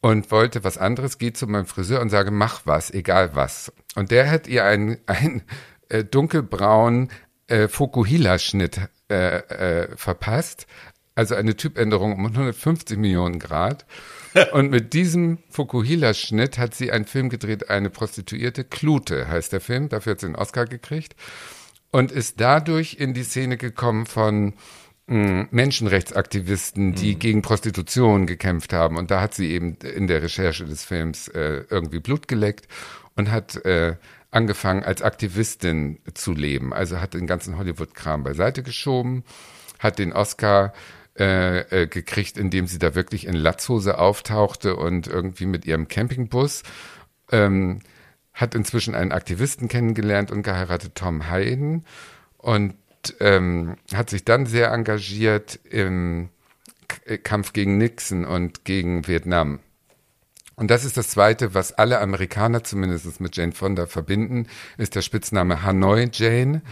und 0.00 0.30
wollte 0.30 0.64
was 0.64 0.78
anderes, 0.78 1.18
geht 1.18 1.37
zu 1.37 1.46
meinem 1.46 1.66
Friseur 1.66 2.00
und 2.00 2.11
sage, 2.11 2.30
mach 2.30 2.62
was, 2.64 2.90
egal 2.90 3.35
was. 3.35 3.72
Und 3.94 4.11
der 4.11 4.30
hat 4.30 4.46
ihr 4.46 4.64
einen, 4.64 4.98
einen 5.06 5.42
äh, 5.88 6.04
dunkelbraunen 6.04 7.11
äh, 7.46 7.68
Fukuhila-Schnitt 7.68 8.80
äh, 9.08 9.37
äh, 9.37 9.96
verpasst. 9.96 10.66
Also 11.14 11.35
eine 11.35 11.56
Typänderung 11.56 12.14
um 12.14 12.26
150 12.26 12.98
Millionen 12.98 13.38
Grad. 13.38 13.87
Und 14.52 14.70
mit 14.70 14.94
diesem 14.94 15.38
Fukuhila-Schnitt 15.50 16.56
hat 16.56 16.74
sie 16.74 16.90
einen 16.90 17.04
Film 17.04 17.28
gedreht, 17.28 17.68
eine 17.68 17.90
Prostituierte, 17.90 18.64
Klute 18.64 19.28
heißt 19.28 19.52
der 19.52 19.61
Film, 19.61 19.90
dafür 19.90 20.12
hat 20.12 20.20
sie 20.20 20.26
einen 20.26 20.37
Oscar 20.37 20.64
gekriegt. 20.64 21.14
Und 21.92 22.11
ist 22.11 22.40
dadurch 22.40 22.96
in 22.98 23.14
die 23.14 23.22
Szene 23.22 23.57
gekommen 23.57 24.07
von 24.07 24.55
mh, 25.07 25.48
Menschenrechtsaktivisten, 25.50 26.94
die 26.94 27.18
gegen 27.18 27.42
Prostitution 27.42 28.26
gekämpft 28.26 28.72
haben. 28.72 28.96
Und 28.96 29.11
da 29.11 29.20
hat 29.20 29.35
sie 29.35 29.50
eben 29.52 29.76
in 29.76 30.07
der 30.07 30.22
Recherche 30.22 30.64
des 30.64 30.85
Films 30.85 31.28
äh, 31.28 31.64
irgendwie 31.68 32.00
Blut 32.00 32.28
geleckt 32.28 32.66
und 33.14 33.31
hat 33.31 33.57
äh, 33.64 33.96
angefangen 34.31 34.83
als 34.83 35.02
Aktivistin 35.02 36.00
zu 36.14 36.33
leben. 36.33 36.72
Also 36.72 37.00
hat 37.00 37.14
den 37.14 37.26
ganzen 37.26 37.59
Hollywood-Kram 37.59 38.24
beiseite 38.24 38.62
geschoben, 38.62 39.24
hat 39.78 39.98
den 39.98 40.12
Oscar 40.12 40.72
äh, 41.18 41.83
äh, 41.83 41.87
gekriegt, 41.87 42.38
indem 42.38 42.66
sie 42.66 42.78
da 42.78 42.94
wirklich 42.94 43.26
in 43.26 43.35
Latzhose 43.35 43.98
auftauchte 43.98 44.76
und 44.76 45.07
irgendwie 45.07 45.44
mit 45.44 45.66
ihrem 45.66 45.87
Campingbus 45.87 46.62
ähm, 47.31 47.81
hat 48.35 48.55
inzwischen 48.55 48.95
einen 48.95 49.12
Aktivisten 49.12 49.68
kennengelernt 49.68 50.31
und 50.31 50.42
geheiratet, 50.42 50.95
Tom 50.95 51.31
Hayden, 51.31 51.85
und 52.38 52.75
ähm, 53.21 53.77
hat 53.95 54.11
sich 54.11 54.25
dann 54.25 54.47
sehr 54.47 54.71
engagiert 54.73 55.59
im 55.68 56.29
K 56.88 57.18
Kampf 57.18 57.53
gegen 57.53 57.79
Nixon 57.79 58.25
und 58.25 58.64
gegen 58.64 59.07
Vietnam. 59.07 59.61
Und 60.55 60.71
das 60.71 60.85
ist 60.85 60.97
das 60.97 61.09
Zweite, 61.09 61.55
was 61.55 61.73
alle 61.73 62.01
Amerikaner 62.01 62.62
zumindest 62.62 63.21
mit 63.21 63.37
Jane 63.37 63.53
Fonda 63.53 63.87
verbinden, 63.87 64.47
ist 64.77 64.95
der 64.95 65.03
Spitzname 65.03 65.62
Hanoi 65.62 66.09
Jane, 66.12 66.62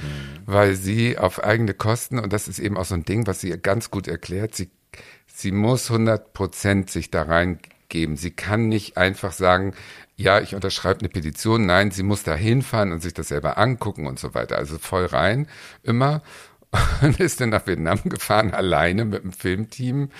weil 0.44 0.76
sie 0.76 1.18
auf 1.18 1.42
eigene 1.42 1.74
Kosten, 1.74 2.18
und 2.18 2.32
das 2.32 2.46
ist 2.46 2.58
eben 2.58 2.76
auch 2.76 2.84
so 2.84 2.94
ein 2.94 3.04
Ding, 3.04 3.26
was 3.26 3.40
sie 3.40 3.50
ganz 3.50 3.90
gut 3.90 4.06
erklärt, 4.06 4.54
sie, 4.54 4.70
sie 5.26 5.50
muss 5.50 5.90
100 5.90 6.34
Prozent 6.34 6.90
sich 6.90 7.10
da 7.10 7.22
rein 7.22 7.58
abgeben. 7.90 8.16
Sie 8.16 8.30
kann 8.30 8.68
nicht 8.68 8.96
einfach 8.96 9.32
sagen, 9.32 9.74
ja, 10.20 10.40
ich 10.40 10.54
unterschreibe 10.54 11.00
eine 11.00 11.08
Petition. 11.08 11.64
Nein, 11.64 11.90
sie 11.90 12.02
muss 12.02 12.22
da 12.22 12.34
hinfahren 12.34 12.92
und 12.92 13.00
sich 13.02 13.14
das 13.14 13.28
selber 13.28 13.56
angucken 13.56 14.06
und 14.06 14.18
so 14.18 14.34
weiter. 14.34 14.58
Also 14.58 14.78
voll 14.78 15.06
rein 15.06 15.48
immer 15.82 16.22
und 17.02 17.18
ist 17.18 17.40
dann 17.40 17.48
nach 17.48 17.66
Vietnam 17.66 18.00
gefahren, 18.04 18.52
alleine 18.52 19.04
mit 19.04 19.24
dem 19.24 19.32
Filmteam 19.32 20.10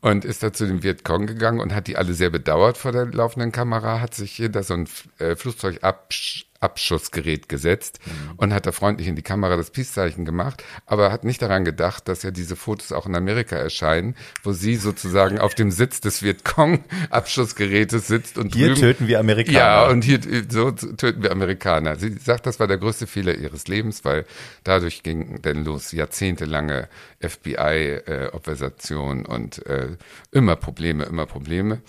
und 0.00 0.24
ist 0.24 0.42
da 0.42 0.52
zu 0.52 0.66
dem 0.66 0.82
Vietcong 0.82 1.26
gegangen 1.26 1.60
und 1.60 1.74
hat 1.74 1.86
die 1.86 1.96
alle 1.96 2.14
sehr 2.14 2.30
bedauert 2.30 2.76
vor 2.76 2.92
der 2.92 3.06
laufenden 3.06 3.50
Kamera, 3.50 4.00
hat 4.00 4.14
sich 4.14 4.36
hinter 4.36 4.62
so 4.62 4.74
ein 4.74 4.88
äh, 5.18 5.36
Flugzeug 5.36 5.82
absch 5.82 6.45
Abschussgerät 6.60 7.48
gesetzt 7.48 8.00
mhm. 8.04 8.32
und 8.36 8.54
hat 8.54 8.66
da 8.66 8.72
freundlich 8.72 9.08
in 9.08 9.16
die 9.16 9.22
Kamera 9.22 9.56
das 9.56 9.70
Peace-Zeichen 9.70 10.24
gemacht, 10.24 10.64
aber 10.86 11.12
hat 11.12 11.24
nicht 11.24 11.42
daran 11.42 11.64
gedacht, 11.64 12.08
dass 12.08 12.22
ja 12.22 12.30
diese 12.30 12.56
Fotos 12.56 12.92
auch 12.92 13.06
in 13.06 13.14
Amerika 13.14 13.56
erscheinen, 13.56 14.14
wo 14.42 14.52
sie 14.52 14.76
sozusagen 14.76 15.38
auf 15.38 15.54
dem 15.54 15.70
Sitz 15.70 16.00
des 16.00 16.22
Vietcong-Abschussgerätes 16.22 18.06
sitzt 18.06 18.38
und 18.38 18.54
Hier 18.54 18.68
drüben, 18.68 18.80
töten 18.80 19.08
wir 19.08 19.20
Amerikaner. 19.20 19.58
Ja, 19.58 19.88
und 19.88 20.04
hier 20.04 20.20
so 20.48 20.70
töten 20.70 21.22
wir 21.22 21.32
Amerikaner. 21.32 21.96
Sie 21.96 22.12
sagt, 22.12 22.46
das 22.46 22.60
war 22.60 22.66
der 22.66 22.78
größte 22.78 23.06
Fehler 23.06 23.34
ihres 23.34 23.68
Lebens, 23.68 24.04
weil 24.04 24.24
dadurch 24.64 25.02
ging 25.02 25.42
denn 25.42 25.64
los 25.64 25.92
jahrzehntelange 25.92 26.88
FBI-Obversation 27.20 29.24
äh, 29.24 29.28
und 29.28 29.66
äh, 29.66 29.96
immer 30.32 30.56
Probleme, 30.56 31.04
immer 31.04 31.26
Probleme 31.26 31.82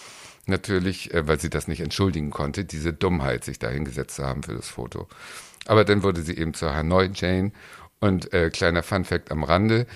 natürlich, 0.47 1.13
äh, 1.13 1.27
weil 1.27 1.39
sie 1.39 1.49
das 1.49 1.67
nicht 1.67 1.81
entschuldigen 1.81 2.31
konnte, 2.31 2.65
diese 2.65 2.93
Dummheit, 2.93 3.43
sich 3.43 3.59
da 3.59 3.69
hingesetzt 3.69 4.15
zu 4.15 4.25
haben 4.25 4.43
für 4.43 4.53
das 4.53 4.69
Foto. 4.69 5.07
Aber 5.65 5.83
dann 5.83 6.03
wurde 6.03 6.21
sie 6.21 6.37
eben 6.37 6.53
zur 6.53 6.73
Hanoi 6.73 7.09
Jane 7.13 7.51
und 7.99 8.33
äh, 8.33 8.49
kleiner 8.49 8.83
Fun 8.83 9.05
Fact 9.05 9.31
am 9.31 9.43
Rande, 9.43 9.87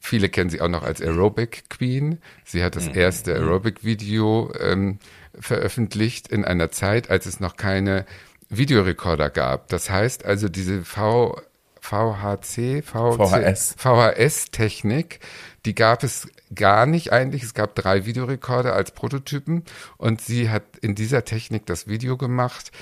viele 0.00 0.28
kennen 0.28 0.50
sie 0.50 0.60
auch 0.60 0.68
noch 0.68 0.82
als 0.82 1.02
Aerobic 1.02 1.68
Queen. 1.68 2.18
Sie 2.44 2.62
hat 2.62 2.76
das 2.76 2.88
mhm. 2.88 2.94
erste 2.94 3.34
mhm. 3.34 3.48
Aerobic-Video 3.48 4.52
ähm, 4.58 4.98
veröffentlicht 5.38 6.28
in 6.28 6.44
einer 6.44 6.70
Zeit, 6.70 7.10
als 7.10 7.26
es 7.26 7.40
noch 7.40 7.56
keine 7.56 8.06
Videorekorder 8.48 9.30
gab. 9.30 9.68
Das 9.68 9.90
heißt 9.90 10.24
also, 10.24 10.48
diese 10.48 10.82
v, 10.84 11.40
VHC, 11.80 12.82
VC, 12.82 13.16
VHS. 13.16 13.74
VHS-Technik, 13.76 15.20
die 15.64 15.74
gab 15.74 16.02
es 16.02 16.28
gar 16.54 16.86
nicht 16.86 17.12
eigentlich. 17.12 17.42
Es 17.42 17.54
gab 17.54 17.74
drei 17.74 18.06
Videorekorder 18.06 18.74
als 18.74 18.90
Prototypen 18.92 19.64
und 19.96 20.20
sie 20.20 20.50
hat 20.50 20.64
in 20.80 20.94
dieser 20.94 21.24
Technik 21.24 21.66
das 21.66 21.86
Video 21.86 22.16
gemacht, 22.16 22.72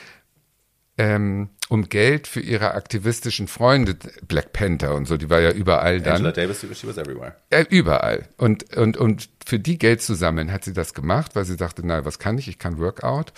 ähm, 0.98 1.50
um 1.68 1.88
Geld 1.88 2.26
für 2.26 2.40
ihre 2.40 2.74
aktivistischen 2.74 3.48
Freunde, 3.48 3.96
Black 4.26 4.52
Panther 4.52 4.94
und 4.94 5.07
so, 5.07 5.16
die 5.16 5.29
war 5.29 5.40
ja 5.40 5.50
überall 5.50 6.00
dann. 6.00 6.16
Angela 6.16 6.33
Davis, 6.33 6.61
she 6.61 6.87
was 6.87 6.96
everywhere. 6.96 7.35
Äh, 7.50 7.66
überall. 7.68 8.29
Und, 8.38 8.74
und, 8.76 8.96
und 8.96 9.29
für 9.44 9.59
die 9.59 9.79
Geld 9.79 10.00
zu 10.00 10.14
sammeln, 10.14 10.52
hat 10.52 10.64
sie 10.64 10.72
das 10.72 10.94
gemacht, 10.94 11.37
weil 11.37 11.44
sie 11.44 11.57
dachte, 11.57 11.83
na, 11.85 12.05
was 12.05 12.18
kann 12.18 12.38
ich? 12.38 12.48
Ich 12.48 12.59
kann 12.59 12.79
Workout. 12.79 13.33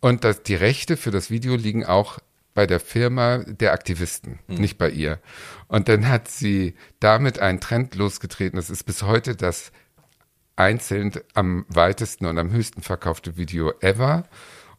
Und 0.00 0.22
das, 0.22 0.42
die 0.42 0.54
Rechte 0.54 0.96
für 0.96 1.10
das 1.10 1.30
Video 1.30 1.56
liegen 1.56 1.84
auch 1.84 2.18
bei 2.54 2.66
der 2.66 2.80
Firma 2.80 3.38
der 3.38 3.72
Aktivisten, 3.72 4.38
mhm. 4.46 4.56
nicht 4.56 4.78
bei 4.78 4.88
ihr. 4.88 5.20
Und 5.66 5.88
dann 5.88 6.08
hat 6.08 6.28
sie 6.28 6.74
damit 7.00 7.40
einen 7.40 7.60
Trend 7.60 7.94
losgetreten. 7.96 8.56
Das 8.56 8.70
ist 8.70 8.84
bis 8.84 9.02
heute 9.02 9.36
das 9.36 9.72
einzeln 10.56 11.12
am 11.34 11.66
weitesten 11.68 12.26
und 12.26 12.38
am 12.38 12.52
höchsten 12.52 12.80
verkaufte 12.80 13.36
Video 13.36 13.72
ever. 13.80 14.24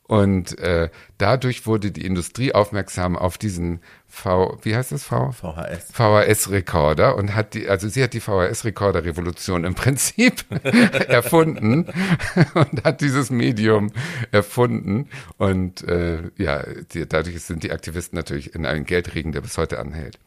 Und 0.08 0.60
äh, 0.60 0.90
dadurch 1.18 1.66
wurde 1.66 1.92
die 1.92 2.06
Industrie 2.06 2.54
aufmerksam 2.54 3.18
auf 3.18 3.40
diesen 3.40 3.80
V, 4.08 4.60
wie 4.62 4.76
heißt 4.76 4.92
das 4.92 5.04
V? 5.04 5.32
VHS. 5.32 5.92
VHS-Rekorder 5.94 7.16
und 7.16 7.34
hat 7.34 7.56
die, 7.56 7.68
also 7.68 7.90
sie 7.90 8.04
hat 8.04 8.14
die 8.14 8.20
VHS-Rekorder-Revolution 8.20 9.64
im 9.64 9.74
Prinzip 9.74 10.46
erfunden 10.64 11.88
und 12.54 12.84
hat 12.84 13.02
dieses 13.02 13.32
Medium 13.32 13.92
erfunden. 14.32 15.10
Und 15.38 15.84
äh, 15.88 16.30
ja, 16.38 16.64
die, 16.94 17.08
dadurch 17.08 17.42
sind 17.42 17.64
die 17.64 17.72
Aktivisten 17.72 18.16
natürlich 18.16 18.54
in 18.54 18.68
einem 18.68 18.86
Geldregen, 18.86 19.32
der 19.32 19.42
bis 19.42 19.58
heute 19.58 19.80
anhält. 19.80 20.20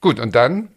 Gut, 0.00 0.20
und 0.20 0.36
dann 0.36 0.68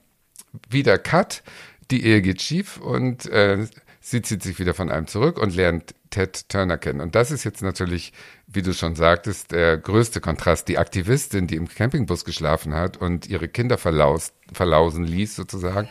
wieder 0.68 0.98
Cut. 0.98 1.44
Die 1.92 2.04
Ehe 2.06 2.22
geht 2.22 2.42
schief 2.42 2.78
und 2.78 3.28
äh, 3.28 3.68
sie 4.10 4.22
zieht 4.22 4.42
sich 4.42 4.58
wieder 4.58 4.74
von 4.74 4.90
einem 4.90 5.08
zurück 5.08 5.38
und 5.38 5.54
lernt 5.54 5.94
Ted 6.10 6.48
Turner 6.48 6.78
kennen. 6.78 7.02
Und 7.02 7.16
das 7.16 7.30
ist 7.30 7.44
jetzt 7.44 7.62
natürlich, 7.62 8.14
wie 8.48 8.62
du 8.62 8.74
schon 8.74 8.96
sagtest, 8.96 9.52
der 9.52 9.78
größte 9.78 10.22
Kontrast. 10.22 10.70
Die 10.70 10.78
Aktivistin, 10.78 11.48
die 11.48 11.58
im 11.58 11.68
Campingbus 11.68 12.24
geschlafen 12.24 12.74
hat 12.74 12.96
und 12.96 13.28
ihre 13.28 13.50
Kinder 13.50 13.78
verlaust, 13.78 14.34
verlausen 14.54 15.04
ließ 15.04 15.36
sozusagen, 15.36 15.90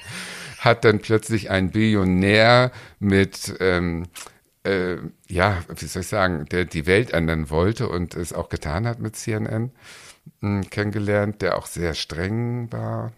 hat 0.58 0.84
dann 0.84 1.00
plötzlich 1.00 1.50
einen 1.50 1.70
Billionär 1.70 2.72
mit, 2.98 3.54
ähm, 3.60 4.06
äh, 4.64 4.96
ja, 5.28 5.62
wie 5.76 5.84
soll 5.84 6.00
ich 6.00 6.08
sagen, 6.08 6.46
der 6.46 6.64
die 6.64 6.86
Welt 6.86 7.12
ändern 7.12 7.50
wollte 7.50 7.88
und 7.88 8.14
es 8.14 8.32
auch 8.32 8.48
getan 8.48 8.86
hat 8.86 8.98
mit 8.98 9.16
CNN, 9.16 9.72
hm, 10.40 10.70
kennengelernt, 10.70 11.42
der 11.42 11.58
auch 11.58 11.66
sehr 11.66 11.92
streng 11.92 12.72
war. 12.72 13.12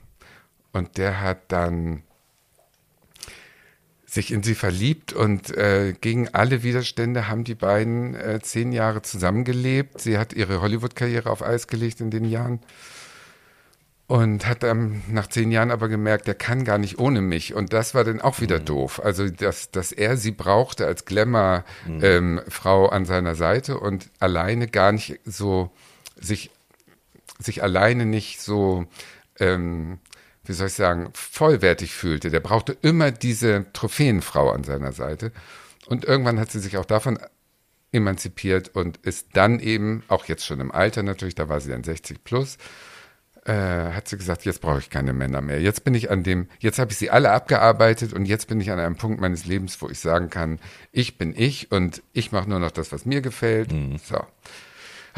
Und 0.72 0.98
der 0.98 1.20
hat 1.20 1.52
dann 1.52 2.02
sich 4.08 4.32
in 4.32 4.42
sie 4.42 4.54
verliebt 4.54 5.12
und 5.12 5.54
äh, 5.54 5.92
gegen 6.00 6.28
alle 6.32 6.62
Widerstände 6.62 7.28
haben 7.28 7.44
die 7.44 7.54
beiden 7.54 8.14
äh, 8.14 8.40
zehn 8.40 8.72
Jahre 8.72 9.02
zusammengelebt. 9.02 10.00
Sie 10.00 10.16
hat 10.16 10.32
ihre 10.32 10.62
Hollywood-Karriere 10.62 11.28
auf 11.28 11.42
Eis 11.42 11.66
gelegt 11.66 12.00
in 12.00 12.10
den 12.10 12.24
Jahren 12.24 12.60
und 14.06 14.46
hat 14.46 14.64
ähm, 14.64 15.02
nach 15.08 15.26
zehn 15.26 15.52
Jahren 15.52 15.70
aber 15.70 15.88
gemerkt, 15.88 16.26
der 16.26 16.34
kann 16.34 16.64
gar 16.64 16.78
nicht 16.78 16.98
ohne 16.98 17.20
mich. 17.20 17.52
Und 17.52 17.74
das 17.74 17.94
war 17.94 18.02
dann 18.04 18.22
auch 18.22 18.40
wieder 18.40 18.60
mhm. 18.60 18.64
doof. 18.64 19.02
Also, 19.04 19.28
dass, 19.28 19.70
dass 19.70 19.92
er 19.92 20.16
sie 20.16 20.30
brauchte 20.30 20.86
als 20.86 21.04
Glamour-Frau 21.04 21.66
mhm. 21.86 22.02
ähm, 22.02 22.90
an 22.90 23.04
seiner 23.04 23.34
Seite 23.34 23.78
und 23.78 24.08
alleine 24.20 24.68
gar 24.68 24.92
nicht 24.92 25.20
so 25.26 25.70
sich, 26.18 26.50
sich 27.38 27.62
alleine 27.62 28.06
nicht 28.06 28.40
so 28.40 28.86
ähm, 29.38 29.98
wie 30.48 30.52
soll 30.54 30.68
ich 30.68 30.74
sagen, 30.74 31.10
vollwertig 31.14 31.94
fühlte. 31.94 32.30
Der 32.30 32.40
brauchte 32.40 32.76
immer 32.82 33.10
diese 33.10 33.66
Trophäenfrau 33.72 34.50
an 34.50 34.64
seiner 34.64 34.92
Seite. 34.92 35.32
Und 35.86 36.04
irgendwann 36.04 36.40
hat 36.40 36.50
sie 36.50 36.60
sich 36.60 36.76
auch 36.76 36.84
davon 36.84 37.18
emanzipiert 37.92 38.74
und 38.74 38.98
ist 38.98 39.28
dann 39.32 39.60
eben, 39.60 40.02
auch 40.08 40.26
jetzt 40.26 40.44
schon 40.44 40.60
im 40.60 40.72
Alter 40.72 41.02
natürlich, 41.02 41.34
da 41.34 41.48
war 41.48 41.60
sie 41.60 41.70
dann 41.70 41.84
60 41.84 42.22
plus, 42.24 42.58
äh, 43.44 43.52
hat 43.52 44.08
sie 44.08 44.18
gesagt, 44.18 44.44
jetzt 44.44 44.60
brauche 44.60 44.78
ich 44.78 44.90
keine 44.90 45.14
Männer 45.14 45.40
mehr. 45.40 45.60
Jetzt 45.60 45.84
bin 45.84 45.94
ich 45.94 46.10
an 46.10 46.22
dem, 46.22 46.48
jetzt 46.58 46.78
habe 46.78 46.90
ich 46.92 46.98
sie 46.98 47.10
alle 47.10 47.30
abgearbeitet 47.30 48.12
und 48.12 48.26
jetzt 48.26 48.48
bin 48.48 48.60
ich 48.60 48.70
an 48.70 48.78
einem 48.78 48.96
Punkt 48.96 49.20
meines 49.20 49.46
Lebens, 49.46 49.80
wo 49.80 49.88
ich 49.88 50.00
sagen 50.00 50.28
kann, 50.28 50.58
ich 50.92 51.16
bin 51.16 51.34
ich 51.34 51.72
und 51.72 52.02
ich 52.12 52.30
mache 52.32 52.48
nur 52.48 52.58
noch 52.58 52.70
das, 52.70 52.92
was 52.92 53.06
mir 53.06 53.22
gefällt. 53.22 53.72
Mhm. 53.72 53.98
So. 53.98 54.18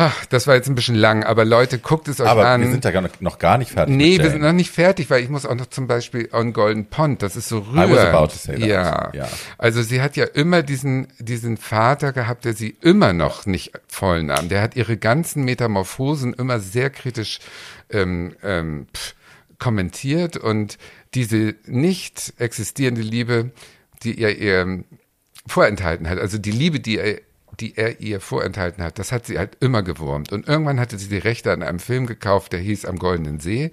Ach, 0.03 0.25
das 0.25 0.47
war 0.47 0.55
jetzt 0.55 0.67
ein 0.67 0.75
bisschen 0.75 0.95
lang, 0.95 1.25
aber 1.25 1.45
Leute, 1.45 1.79
guckt 1.79 2.09
es 2.09 2.23
euch 2.23 2.27
aber 2.27 2.47
an. 2.47 2.63
Aber 2.63 2.65
wir 2.65 2.71
sind 2.71 2.87
ja 2.87 3.03
noch 3.21 3.39
gar 3.39 3.59
nicht 3.59 3.73
fertig. 3.73 3.95
Nee, 3.95 4.19
wir 4.19 4.31
sind 4.31 4.41
noch 4.41 4.55
nicht 4.55 4.71
fertig, 4.71 5.11
weil 5.11 5.23
ich 5.23 5.29
muss 5.29 5.45
auch 5.45 5.55
noch 5.55 5.67
zum 5.67 5.89
Beispiel 5.89 6.31
on 6.33 6.55
Golden 6.55 6.87
Pond, 6.87 7.21
das 7.21 7.37
ist 7.37 7.51
so 7.51 7.59
rührend. 7.59 7.91
Ja. 8.67 9.11
ja. 9.13 9.29
Also 9.59 9.83
sie 9.83 10.01
hat 10.01 10.17
ja 10.17 10.25
immer 10.25 10.63
diesen, 10.63 11.09
diesen 11.19 11.59
Vater 11.59 12.15
gehabt, 12.15 12.47
der 12.47 12.55
sie 12.55 12.75
immer 12.81 13.13
noch 13.13 13.45
nicht 13.45 13.73
voll 13.89 14.23
nahm. 14.23 14.49
Der 14.49 14.63
hat 14.63 14.75
ihre 14.75 14.97
ganzen 14.97 15.45
Metamorphosen 15.45 16.33
immer 16.33 16.61
sehr 16.61 16.89
kritisch 16.89 17.39
ähm, 17.91 18.35
ähm, 18.43 18.87
pff, 18.97 19.15
kommentiert 19.59 20.39
und 20.39 20.79
diese 21.13 21.57
nicht 21.67 22.33
existierende 22.39 23.03
Liebe, 23.03 23.51
die 24.03 24.19
er 24.19 24.39
ihr 24.39 24.83
vorenthalten 25.47 26.09
hat, 26.09 26.19
also 26.19 26.39
die 26.39 26.53
Liebe, 26.53 26.81
die 26.81 26.97
er 26.97 27.21
die 27.61 27.77
er 27.77 28.01
ihr 28.01 28.21
vorenthalten 28.21 28.83
hat, 28.83 28.99
das 28.99 29.13
hat 29.13 29.27
sie 29.27 29.39
halt 29.39 29.57
immer 29.61 29.83
gewurmt. 29.83 30.33
Und 30.33 30.49
irgendwann 30.49 30.81
hatte 30.81 30.99
sie 30.99 31.09
die 31.09 31.19
Rechte 31.19 31.53
an 31.53 31.63
einem 31.63 31.79
Film 31.79 32.07
gekauft, 32.07 32.53
der 32.53 32.61
hieß 32.61 32.85
Am 32.87 32.99
Goldenen 32.99 33.41
See. 33.41 33.73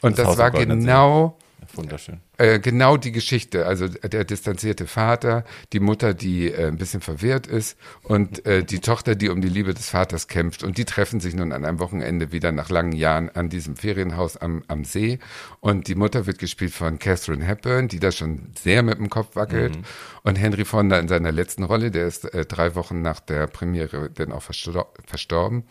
Und 0.00 0.18
das, 0.18 0.28
das 0.28 0.38
war 0.38 0.50
genau 0.50 1.36
Wunderschön. 1.74 2.20
Äh, 2.38 2.58
genau 2.58 2.96
die 2.96 3.12
Geschichte, 3.12 3.66
also 3.66 3.86
der 3.88 4.24
distanzierte 4.24 4.86
Vater, 4.86 5.44
die 5.72 5.80
Mutter, 5.80 6.14
die 6.14 6.50
äh, 6.50 6.68
ein 6.68 6.76
bisschen 6.76 7.00
verwirrt 7.00 7.46
ist 7.46 7.76
und 8.02 8.46
äh, 8.46 8.64
die 8.64 8.80
Tochter, 8.80 9.14
die 9.14 9.28
um 9.28 9.40
die 9.40 9.48
Liebe 9.48 9.74
des 9.74 9.90
Vaters 9.90 10.26
kämpft. 10.26 10.62
Und 10.62 10.78
die 10.78 10.84
treffen 10.84 11.20
sich 11.20 11.34
nun 11.34 11.52
an 11.52 11.64
einem 11.64 11.78
Wochenende 11.78 12.32
wieder 12.32 12.50
nach 12.52 12.70
langen 12.70 12.92
Jahren 12.92 13.30
an 13.30 13.48
diesem 13.48 13.76
Ferienhaus 13.76 14.36
am, 14.36 14.64
am 14.68 14.84
See. 14.84 15.18
Und 15.60 15.86
die 15.88 15.94
Mutter 15.94 16.26
wird 16.26 16.38
gespielt 16.38 16.72
von 16.72 16.98
Catherine 16.98 17.44
Hepburn, 17.44 17.88
die 17.88 18.00
da 18.00 18.10
schon 18.10 18.52
sehr 18.58 18.82
mit 18.82 18.98
dem 18.98 19.10
Kopf 19.10 19.36
wackelt. 19.36 19.76
Mhm. 19.76 19.84
Und 20.22 20.36
Henry 20.36 20.64
Fonda 20.64 20.98
in 20.98 21.08
seiner 21.08 21.32
letzten 21.32 21.64
Rolle, 21.64 21.90
der 21.90 22.06
ist 22.06 22.32
äh, 22.32 22.44
drei 22.46 22.74
Wochen 22.74 23.02
nach 23.02 23.20
der 23.20 23.46
Premiere 23.46 24.10
dann 24.10 24.32
auch 24.32 24.42
verstor 24.42 24.92
verstorben. 25.06 25.64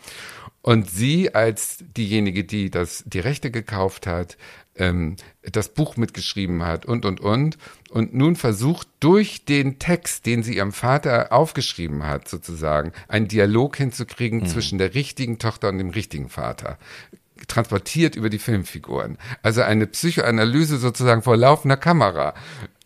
Und 0.61 0.89
sie 0.89 1.33
als 1.33 1.83
diejenige, 1.95 2.43
die 2.43 2.69
das, 2.69 3.03
die 3.07 3.19
Rechte 3.19 3.49
gekauft 3.49 4.07
hat, 4.07 4.37
ähm, 4.79 5.17
das 5.43 5.69
Buch 5.69 5.97
mitgeschrieben 5.97 6.65
hat 6.65 6.85
und, 6.85 7.05
und, 7.05 7.19
und. 7.19 7.57
Und 7.91 8.13
nun 8.13 8.35
versucht 8.35 8.87
durch 8.99 9.45
den 9.45 9.79
Text, 9.79 10.25
den 10.25 10.43
sie 10.43 10.57
ihrem 10.57 10.71
Vater 10.71 11.31
aufgeschrieben 11.31 12.05
hat, 12.05 12.27
sozusagen, 12.27 12.91
einen 13.07 13.27
Dialog 13.27 13.77
hinzukriegen 13.77 14.41
mhm. 14.41 14.47
zwischen 14.47 14.77
der 14.77 14.95
richtigen 14.95 15.39
Tochter 15.39 15.69
und 15.69 15.77
dem 15.77 15.89
richtigen 15.89 16.29
Vater 16.29 16.77
transportiert 17.47 18.15
über 18.15 18.29
die 18.29 18.39
Filmfiguren. 18.39 19.17
Also 19.41 19.61
eine 19.61 19.87
Psychoanalyse 19.87 20.77
sozusagen 20.77 21.21
vor 21.21 21.37
laufender 21.37 21.77
Kamera. 21.77 22.33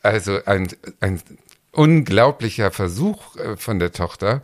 Also 0.03 0.39
ein, 0.45 0.67
ein 0.99 1.21
unglaublicher 1.71 2.71
Versuch 2.71 3.35
äh, 3.37 3.57
von 3.57 3.79
der 3.79 3.91
Tochter. 3.91 4.41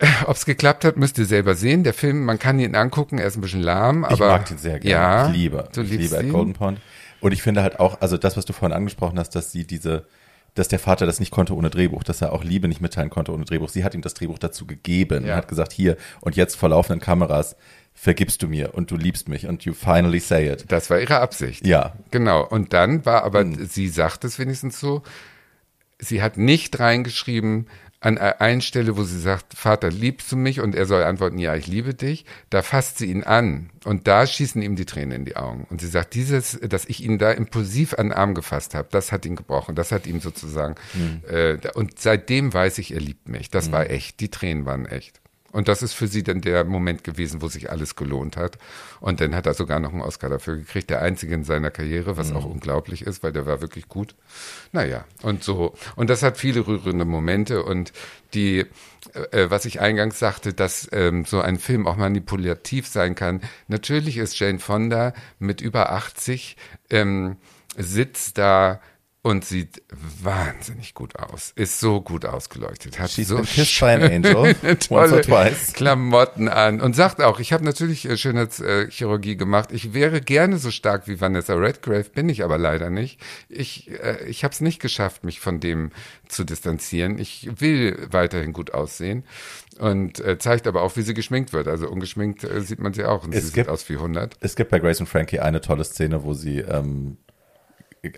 Ob 0.26 0.36
es 0.36 0.44
geklappt 0.46 0.84
hat, 0.84 0.96
müsst 0.96 1.18
ihr 1.18 1.24
selber 1.26 1.54
sehen. 1.54 1.84
Der 1.84 1.94
Film, 1.94 2.24
man 2.24 2.38
kann 2.38 2.58
ihn 2.58 2.74
angucken, 2.74 3.18
er 3.18 3.26
ist 3.26 3.36
ein 3.36 3.40
bisschen 3.40 3.62
lahm, 3.62 4.04
aber. 4.04 4.14
ich 4.14 4.20
mag 4.20 4.46
den 4.46 4.58
sehr 4.58 4.78
gerne. 4.80 4.92
Ja, 4.92 5.26
ich 5.28 5.34
liebe, 5.36 5.68
du 5.72 5.82
ich 5.82 5.90
liebe 5.90 6.16
ihn? 6.22 6.32
Golden 6.32 6.52
Pond. 6.54 6.80
Und 7.20 7.32
ich 7.32 7.42
finde 7.42 7.62
halt 7.62 7.80
auch, 7.80 8.00
also 8.00 8.16
das, 8.16 8.36
was 8.36 8.44
du 8.44 8.52
vorhin 8.52 8.76
angesprochen 8.76 9.18
hast, 9.18 9.30
dass 9.30 9.50
sie 9.52 9.66
diese, 9.66 10.06
dass 10.54 10.68
der 10.68 10.78
Vater 10.78 11.06
das 11.06 11.20
nicht 11.20 11.30
konnte 11.30 11.54
ohne 11.54 11.70
Drehbuch, 11.70 12.02
dass 12.04 12.20
er 12.20 12.32
auch 12.32 12.44
Liebe 12.44 12.68
nicht 12.68 12.80
mitteilen 12.80 13.10
konnte 13.10 13.32
ohne 13.32 13.44
Drehbuch. 13.44 13.68
Sie 13.70 13.82
hat 13.82 13.94
ihm 13.94 14.02
das 14.02 14.14
Drehbuch 14.14 14.38
dazu 14.38 14.66
gegeben 14.66 15.24
Ja. 15.24 15.32
und 15.32 15.36
hat 15.38 15.48
gesagt, 15.48 15.72
hier 15.72 15.96
und 16.20 16.36
jetzt 16.36 16.54
vor 16.56 16.68
laufenden 16.68 17.00
Kameras 17.00 17.56
vergibst 17.94 18.42
du 18.42 18.48
mir 18.48 18.74
und 18.74 18.90
du 18.90 18.96
liebst 18.96 19.28
mich 19.28 19.46
und 19.46 19.64
you 19.64 19.72
finally 19.72 20.18
say 20.20 20.50
it. 20.52 20.64
Das 20.68 20.90
war 20.90 21.00
ihre 21.00 21.20
Absicht. 21.20 21.66
Ja. 21.66 21.94
Genau. 22.10 22.44
Und 22.46 22.72
dann 22.72 23.06
war 23.06 23.24
aber, 23.24 23.40
Hm. 23.40 23.66
sie 23.66 23.88
sagt 23.88 24.24
es 24.24 24.38
wenigstens 24.38 24.78
so, 24.80 25.02
sie 25.98 26.20
hat 26.20 26.36
nicht 26.36 26.78
reingeschrieben 26.80 27.68
an 28.04 28.18
einer 28.18 28.60
Stelle, 28.60 28.98
wo 28.98 29.04
sie 29.04 29.18
sagt, 29.18 29.54
Vater, 29.54 29.90
liebst 29.90 30.30
du 30.30 30.36
mich? 30.36 30.60
Und 30.60 30.74
er 30.74 30.84
soll 30.84 31.02
antworten, 31.02 31.38
ja, 31.38 31.56
ich 31.56 31.66
liebe 31.66 31.94
dich. 31.94 32.26
Da 32.50 32.60
fasst 32.60 32.98
sie 32.98 33.06
ihn 33.06 33.24
an. 33.24 33.70
Und 33.84 34.06
da 34.06 34.26
schießen 34.26 34.60
ihm 34.60 34.76
die 34.76 34.84
Tränen 34.84 35.12
in 35.12 35.24
die 35.24 35.36
Augen. 35.36 35.66
Und 35.70 35.80
sie 35.80 35.86
sagt, 35.86 36.14
dieses, 36.14 36.60
dass 36.60 36.84
ich 36.84 37.02
ihn 37.02 37.18
da 37.18 37.30
impulsiv 37.32 37.94
an 37.94 38.08
den 38.08 38.12
Arm 38.12 38.34
gefasst 38.34 38.74
habe, 38.74 38.88
das 38.90 39.10
hat 39.10 39.24
ihn 39.24 39.36
gebrochen. 39.36 39.74
Das 39.74 39.90
hat 39.90 40.06
ihm 40.06 40.20
sozusagen, 40.20 40.74
äh, 41.28 41.56
da- 41.56 41.72
und 41.72 41.98
seitdem 41.98 42.52
weiß 42.52 42.76
ich, 42.78 42.92
er 42.92 43.00
liebt 43.00 43.28
mich. 43.28 43.48
Das 43.50 43.72
war 43.72 43.88
echt. 43.88 44.20
Die 44.20 44.28
Tränen 44.28 44.66
waren 44.66 44.84
echt. 44.84 45.20
Und 45.54 45.68
das 45.68 45.84
ist 45.84 45.92
für 45.92 46.08
sie 46.08 46.24
dann 46.24 46.40
der 46.40 46.64
Moment 46.64 47.04
gewesen, 47.04 47.40
wo 47.40 47.46
sich 47.46 47.70
alles 47.70 47.94
gelohnt 47.94 48.36
hat. 48.36 48.58
Und 48.98 49.20
dann 49.20 49.36
hat 49.36 49.46
er 49.46 49.54
sogar 49.54 49.78
noch 49.78 49.92
einen 49.92 50.02
Oscar 50.02 50.28
dafür 50.28 50.56
gekriegt, 50.56 50.90
der 50.90 51.00
einzige 51.00 51.32
in 51.32 51.44
seiner 51.44 51.70
Karriere, 51.70 52.16
was 52.16 52.32
auch 52.32 52.44
unglaublich 52.44 53.02
ist, 53.02 53.22
weil 53.22 53.32
der 53.32 53.46
war 53.46 53.60
wirklich 53.60 53.88
gut. 53.88 54.16
Naja, 54.72 55.04
und 55.22 55.44
so. 55.44 55.74
Und 55.94 56.10
das 56.10 56.24
hat 56.24 56.38
viele 56.38 56.66
rührende 56.66 57.04
Momente 57.04 57.62
und 57.62 57.92
die, 58.34 58.66
äh, 59.30 59.48
was 59.48 59.64
ich 59.64 59.80
eingangs 59.80 60.18
sagte, 60.18 60.54
dass 60.54 60.88
ähm, 60.90 61.24
so 61.24 61.40
ein 61.40 61.60
Film 61.60 61.86
auch 61.86 61.96
manipulativ 61.96 62.88
sein 62.88 63.14
kann. 63.14 63.40
Natürlich 63.68 64.16
ist 64.16 64.36
Jane 64.36 64.58
Fonda 64.58 65.14
mit 65.38 65.60
über 65.60 65.92
80, 65.92 66.56
ähm, 66.90 67.36
sitzt 67.76 68.38
da 68.38 68.80
und 69.24 69.42
sieht 69.46 69.82
wahnsinnig 70.22 70.92
gut 70.92 71.16
aus. 71.16 71.52
Ist 71.56 71.80
so 71.80 72.02
gut 72.02 72.26
ausgeleuchtet. 72.26 72.98
Hat 72.98 73.10
She's 73.10 73.28
so 73.28 73.38
angel 73.38 73.64
tolle. 75.22 75.72
Klamotten 75.72 76.48
an 76.48 76.82
und 76.82 76.94
sagt 76.94 77.22
auch, 77.22 77.40
ich 77.40 77.54
habe 77.54 77.64
natürlich 77.64 78.04
äh, 78.06 78.18
Schönheitschirurgie 78.18 79.36
gemacht. 79.38 79.70
Ich 79.72 79.94
wäre 79.94 80.20
gerne 80.20 80.58
so 80.58 80.70
stark 80.70 81.08
wie 81.08 81.22
Vanessa 81.22 81.54
Redgrave, 81.54 82.04
bin 82.10 82.28
ich 82.28 82.44
aber 82.44 82.58
leider 82.58 82.90
nicht. 82.90 83.18
Ich, 83.48 83.90
äh, 83.90 84.24
ich 84.26 84.44
habe 84.44 84.52
es 84.52 84.60
nicht 84.60 84.78
geschafft, 84.78 85.24
mich 85.24 85.40
von 85.40 85.58
dem 85.58 85.90
zu 86.28 86.44
distanzieren. 86.44 87.18
Ich 87.18 87.48
will 87.60 88.06
weiterhin 88.10 88.52
gut 88.52 88.74
aussehen 88.74 89.24
und 89.78 90.20
äh, 90.20 90.38
zeigt 90.38 90.66
aber 90.66 90.82
auch, 90.82 90.96
wie 90.96 91.02
sie 91.02 91.14
geschminkt 91.14 91.54
wird. 91.54 91.66
Also 91.66 91.88
ungeschminkt 91.88 92.44
äh, 92.44 92.60
sieht 92.60 92.78
man 92.78 92.92
sie 92.92 93.04
auch 93.06 93.24
und 93.24 93.32
Es 93.34 93.40
sie 93.40 93.46
sieht 93.46 93.54
gibt- 93.54 93.68
aus 93.70 93.88
wie 93.88 93.94
100. 93.94 94.36
Es 94.40 94.54
gibt 94.54 94.70
bei 94.70 94.80
Grace 94.80 95.00
und 95.00 95.06
Frankie 95.08 95.40
eine 95.40 95.62
tolle 95.62 95.84
Szene, 95.84 96.24
wo 96.24 96.34
sie, 96.34 96.58
ähm, 96.58 97.16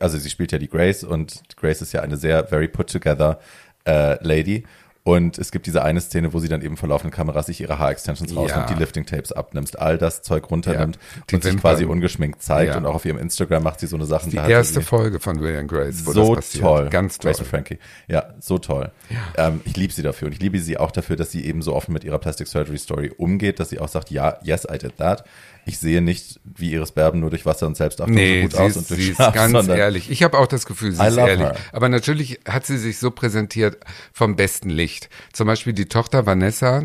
also 0.01 0.19
sie 0.19 0.31
spielt 0.31 0.53
ja 0.53 0.59
die 0.59 0.69
Grace 0.69 1.05
und 1.05 1.43
Grace 1.57 1.83
ist 1.83 1.93
ja 1.93 2.01
eine 2.03 2.17
sehr 2.17 2.47
very 2.47 2.69
put 2.69 2.91
together 2.91 3.39
äh, 3.87 4.23
Lady. 4.25 4.65
Und 5.05 5.39
es 5.39 5.53
gibt 5.53 5.67
diese 5.67 5.85
eine 5.85 6.01
Szene, 6.01 6.33
wo 6.33 6.41
sie 6.41 6.49
dann 6.49 6.63
eben 6.63 6.77
vor 6.77 6.89
laufenden 6.89 7.13
Kameras 7.15 7.47
sich 7.47 7.61
ihre 7.61 7.79
Haarextensions 7.79 8.33
Ja. 8.33 8.41
rausnimmt, 8.41 8.71
die 8.71 8.75
Lifting-Tapes 8.75 9.31
abnimmst, 9.31 9.79
all 9.79 9.99
das 9.99 10.23
Zeug 10.23 10.51
runternimmt 10.51 10.97
Ja, 10.97 11.23
und 11.37 11.45
sich 11.45 11.53
Wimpern. 11.53 11.61
quasi 11.61 11.85
ungeschminkt 11.85 12.43
zeigt. 12.43 12.73
Ja. 12.73 12.77
Und 12.77 12.87
auch 12.87 12.97
auf 12.97 13.05
ihrem 13.05 13.19
Instagram 13.19 13.63
macht 13.63 13.79
sie 13.79 13.87
so 13.87 13.95
eine 13.95 14.05
Sachen. 14.05 14.31
Die 14.33 14.37
erste 14.37 14.83
Folge 14.83 15.21
von 15.21 15.39
Will 15.41 15.55
and 15.57 15.69
Grace, 15.71 16.05
wo 16.07 16.11
so 16.13 16.35
das 16.35 16.47
passiert. 16.47 16.65
toll. 16.65 16.89
Ganz 16.91 17.19
toll. 17.19 17.31
Grace 17.31 17.39
und 17.39 17.47
Frankie. 17.47 17.79
Ja, 18.09 18.35
so 18.41 18.59
toll. 18.59 18.91
Ähm, 19.37 19.61
ich 19.65 19.77
liebe 19.77 19.93
sie 19.93 20.03
dafür 20.03 20.27
und 20.27 20.33
ich 20.33 20.41
liebe 20.41 20.59
sie 20.59 20.77
auch 20.77 20.91
dafür, 20.91 21.15
dass 21.15 21.31
sie 21.31 21.45
eben 21.47 21.63
so 21.63 21.77
offen 21.77 21.93
mit 21.93 22.03
ihrer 22.03 22.19
Plastic 22.19 22.49
Surgery 22.49 22.79
Story 22.79 23.13
umgeht, 23.17 23.61
dass 23.61 23.69
sie 23.69 23.79
auch 23.79 23.87
sagt, 23.87 24.11
ja, 24.11 24.39
yes, 24.43 24.67
I 24.69 24.77
did 24.77 24.97
that. 24.97 25.23
Ich 25.69 25.81
sehe 25.81 26.01
nicht, 26.01 26.39
wie 26.45 26.71
ihres 26.71 26.93
Berben 26.93 27.19
nur 27.19 27.29
durch 27.29 27.45
Wasser 27.45 27.67
und 27.67 27.77
Selbstachtung 27.77 28.15
Nee, 28.15 28.37
so 28.37 28.43
gut 28.43 28.53
sie 28.53 28.59
aus 28.59 28.71
ist, 28.71 28.77
und 28.77 28.91
durch 28.91 29.01
sie 29.03 29.11
ist 29.11 29.17
Schlaf, 29.17 29.35
ganz 29.35 29.51
sondern 29.51 29.77
ehrlich. 29.77 30.11
Ich 30.11 30.23
habe 30.23 30.39
auch 30.39 30.47
das 30.47 30.65
Gefühl, 30.65 30.93
sie 30.93 31.03
I 31.03 31.09
ist 31.09 31.17
ehrlich. 31.17 31.41
her. 31.41 31.57
Aber 31.73 31.89
natürlich 31.89 32.39
hat 32.49 32.65
sie 32.65 32.79
sich 32.79 32.99
so 32.99 33.11
präsentiert 33.11 33.79
vom 34.13 34.37
besten 34.37 34.71
Licht. 34.71 35.11
Zum 35.33 35.49
Beispiel 35.49 35.73
die 35.73 35.87
Tochter 35.87 36.25
Vanessa, 36.25 36.85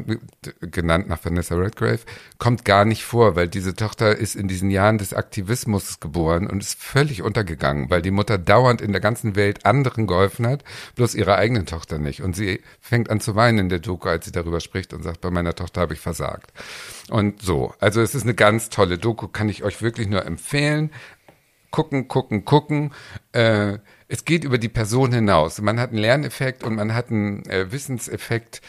genannt 0.61 1.07
nach 1.07 1.23
Vanessa 1.23 1.53
Redgrave, 1.53 1.99
kommt 2.41 2.65
gar 2.65 2.85
nicht 2.85 3.03
vor, 3.03 3.35
weil 3.35 3.47
diese 3.47 3.75
Tochter 3.75 4.17
ist 4.17 4.35
in 4.35 4.47
diesen 4.47 4.71
Jahren 4.71 4.97
des 4.97 5.13
Aktivismus 5.13 5.99
geboren 5.99 6.47
und 6.47 6.63
ist 6.63 6.81
völlig 6.81 7.21
untergegangen, 7.21 7.91
weil 7.91 8.01
die 8.01 8.09
Mutter 8.09 8.39
dauernd 8.39 8.81
in 8.81 8.93
der 8.93 8.99
ganzen 8.99 9.35
Welt 9.35 9.63
anderen 9.63 10.07
geholfen 10.07 10.47
hat, 10.47 10.63
bloß 10.95 11.13
ihrer 11.13 11.35
eigenen 11.35 11.67
Tochter 11.67 11.99
nicht. 11.99 12.23
Und 12.23 12.35
sie 12.35 12.61
fängt 12.79 13.11
an 13.11 13.19
zu 13.19 13.35
weinen 13.35 13.59
in 13.59 13.69
der 13.69 13.77
Doku, 13.77 14.09
als 14.09 14.25
sie 14.25 14.31
darüber 14.31 14.59
spricht 14.59 14.91
und 14.91 15.03
sagt, 15.03 15.21
bei 15.21 15.29
meiner 15.29 15.53
Tochter 15.53 15.81
habe 15.81 15.93
ich 15.93 15.99
versagt. 15.99 16.51
Und 17.11 17.43
so. 17.43 17.75
Also 17.79 18.01
es 18.01 18.15
ist 18.15 18.23
eine 18.23 18.33
ganz 18.33 18.69
tolle 18.69 18.97
Doku, 18.97 19.27
kann 19.27 19.47
ich 19.47 19.63
euch 19.63 19.83
wirklich 19.83 20.07
nur 20.07 20.25
empfehlen 20.25 20.89
gucken, 21.71 22.07
gucken, 22.07 22.45
gucken. 22.45 22.91
Äh, 23.31 23.79
es 24.07 24.25
geht 24.25 24.43
über 24.43 24.57
die 24.57 24.69
Person 24.69 25.13
hinaus. 25.13 25.61
Man 25.61 25.79
hat 25.79 25.91
einen 25.91 25.99
Lerneffekt 25.99 26.63
und 26.63 26.75
man 26.75 26.93
hat 26.93 27.09
einen 27.09 27.45
äh, 27.45 27.71
Wissenseffekt, 27.71 28.61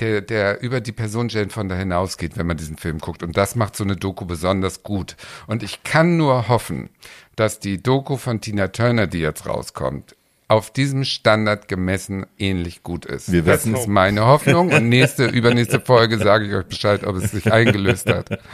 der, 0.00 0.20
der 0.20 0.60
über 0.60 0.80
die 0.80 0.92
Person 0.92 1.28
Jane 1.28 1.50
Fonda 1.50 1.74
hinausgeht, 1.74 2.36
wenn 2.36 2.46
man 2.46 2.56
diesen 2.56 2.76
Film 2.76 2.98
guckt. 2.98 3.22
Und 3.22 3.36
das 3.36 3.54
macht 3.54 3.76
so 3.76 3.84
eine 3.84 3.96
Doku 3.96 4.24
besonders 4.24 4.82
gut. 4.82 5.16
Und 5.46 5.62
ich 5.62 5.82
kann 5.82 6.16
nur 6.16 6.48
hoffen, 6.48 6.90
dass 7.36 7.60
die 7.60 7.82
Doku 7.82 8.16
von 8.16 8.40
Tina 8.40 8.68
Turner, 8.68 9.06
die 9.06 9.20
jetzt 9.20 9.46
rauskommt, 9.46 10.16
auf 10.48 10.72
diesem 10.72 11.04
Standard 11.04 11.68
gemessen 11.68 12.26
ähnlich 12.38 12.82
gut 12.82 13.04
ist. 13.04 13.30
Wir 13.30 13.42
das 13.42 13.66
ist 13.66 13.86
meine 13.86 14.24
Hoffnung. 14.26 14.72
Und 14.72 14.88
nächste, 14.88 15.26
übernächste 15.26 15.78
Folge 15.78 16.18
sage 16.18 16.46
ich 16.46 16.54
euch 16.54 16.66
Bescheid, 16.66 17.04
ob 17.04 17.16
es 17.16 17.30
sich 17.30 17.52
eingelöst 17.52 18.08
hat. 18.08 18.38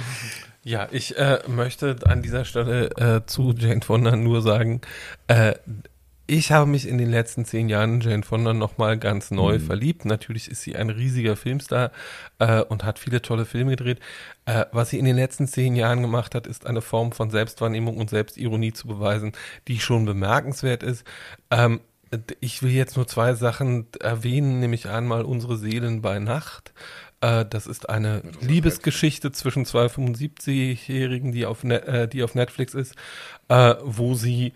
Ja, 0.66 0.88
ich 0.90 1.18
äh, 1.18 1.40
möchte 1.46 1.94
an 2.06 2.22
dieser 2.22 2.46
Stelle 2.46 2.86
äh, 2.96 3.26
zu 3.26 3.52
Jane 3.52 3.82
Fonda 3.82 4.16
nur 4.16 4.40
sagen, 4.40 4.80
äh, 5.28 5.52
ich 6.26 6.52
habe 6.52 6.70
mich 6.70 6.88
in 6.88 6.96
den 6.96 7.10
letzten 7.10 7.44
zehn 7.44 7.68
Jahren 7.68 7.94
in 7.94 8.00
Jane 8.00 8.22
Fonda 8.22 8.54
nochmal 8.54 8.98
ganz 8.98 9.30
neu 9.30 9.58
verliebt. 9.58 10.04
Natürlich 10.06 10.50
ist 10.50 10.62
sie 10.62 10.74
ein 10.74 10.88
riesiger 10.88 11.36
Filmstar 11.36 11.92
äh, 12.38 12.62
und 12.62 12.82
hat 12.84 12.98
viele 12.98 13.20
tolle 13.20 13.44
Filme 13.44 13.72
gedreht. 13.72 14.00
Äh, 14.46 14.64
was 14.72 14.90
sie 14.90 14.98
in 14.98 15.04
den 15.04 15.16
letzten 15.16 15.46
zehn 15.46 15.76
Jahren 15.76 16.00
gemacht 16.00 16.34
hat, 16.34 16.46
ist 16.46 16.66
eine 16.66 16.80
Form 16.80 17.12
von 17.12 17.30
Selbstwahrnehmung 17.30 17.98
und 17.98 18.08
Selbstironie 18.10 18.72
zu 18.72 18.88
beweisen, 18.88 19.32
die 19.68 19.80
schon 19.80 20.06
bemerkenswert 20.06 20.82
ist. 20.82 21.04
Ähm, 21.50 21.80
ich 22.40 22.62
will 22.62 22.70
jetzt 22.70 22.96
nur 22.96 23.06
zwei 23.06 23.34
Sachen 23.34 23.86
erwähnen, 24.00 24.60
nämlich 24.60 24.88
einmal 24.88 25.24
unsere 25.24 25.56
Seelen 25.58 26.00
bei 26.00 26.18
Nacht. 26.20 26.72
Äh, 27.20 27.44
Das 27.44 27.66
ist 27.66 27.88
eine 27.90 28.22
Liebesgeschichte 28.40 29.32
zwischen 29.32 29.64
zwei 29.66 29.88
75-Jährigen, 29.88 31.32
die, 31.32 31.44
auf 31.46 31.64
Ne- 31.64 31.86
äh, 31.86 32.08
die 32.08 32.22
auf 32.22 32.34
Netflix 32.34 32.72
ist, 32.74 32.94
äh, 33.48 33.74
wo 33.82 34.14
sie 34.14 34.52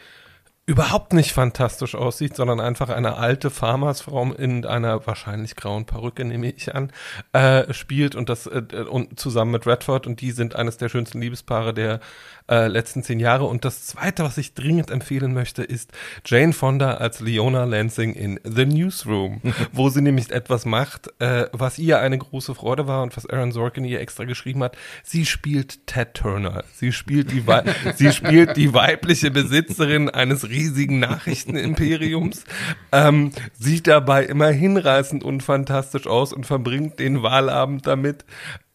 überhaupt 0.68 1.14
nicht 1.14 1.32
fantastisch 1.32 1.94
aussieht, 1.94 2.36
sondern 2.36 2.60
einfach 2.60 2.90
eine 2.90 3.16
alte 3.16 3.48
Farmersfrau 3.48 4.34
in 4.34 4.66
einer 4.66 5.06
wahrscheinlich 5.06 5.56
grauen 5.56 5.86
Perücke, 5.86 6.26
nehme 6.26 6.50
ich 6.50 6.74
an, 6.74 6.92
äh, 7.32 7.72
spielt 7.72 8.14
und 8.14 8.28
das 8.28 8.46
äh, 8.46 8.84
und 8.86 9.18
zusammen 9.18 9.52
mit 9.52 9.66
Redford. 9.66 10.06
Und 10.06 10.20
die 10.20 10.30
sind 10.30 10.56
eines 10.56 10.76
der 10.76 10.90
schönsten 10.90 11.22
Liebespaare 11.22 11.72
der 11.72 12.00
äh, 12.48 12.66
letzten 12.68 13.02
zehn 13.02 13.20
Jahre. 13.20 13.44
Und 13.44 13.64
das 13.64 13.86
zweite, 13.86 14.24
was 14.24 14.38
ich 14.38 14.54
dringend 14.54 14.90
empfehlen 14.90 15.34
möchte, 15.34 15.62
ist 15.62 15.92
Jane 16.24 16.52
Fonda 16.52 16.94
als 16.94 17.20
Leona 17.20 17.64
Lansing 17.64 18.14
in 18.14 18.40
The 18.44 18.66
Newsroom, 18.66 19.40
wo 19.72 19.88
sie 19.88 20.02
nämlich 20.02 20.30
etwas 20.30 20.64
macht, 20.64 21.08
äh, 21.20 21.46
was 21.52 21.78
ihr 21.78 22.00
eine 22.00 22.18
große 22.18 22.54
Freude 22.54 22.86
war 22.86 23.02
und 23.02 23.16
was 23.16 23.26
Aaron 23.26 23.52
Sorkin 23.52 23.84
ihr 23.84 24.00
extra 24.00 24.24
geschrieben 24.24 24.62
hat. 24.62 24.76
Sie 25.02 25.26
spielt 25.26 25.86
Ted 25.86 26.14
Turner. 26.14 26.64
Sie 26.74 26.92
spielt 26.92 27.30
die, 27.32 27.46
Wei- 27.46 27.64
sie 27.96 28.12
spielt 28.12 28.56
die 28.56 28.72
weibliche 28.74 29.30
Besitzerin 29.30 30.08
eines 30.10 30.48
riesigen 30.48 30.98
Nachrichtenimperiums, 30.98 32.44
ähm, 32.92 33.32
sieht 33.58 33.86
dabei 33.86 34.24
immer 34.24 34.48
hinreißend 34.48 35.24
und 35.24 35.42
fantastisch 35.42 36.06
aus 36.06 36.32
und 36.32 36.46
verbringt 36.46 36.98
den 36.98 37.22
Wahlabend 37.22 37.86
damit, 37.86 38.24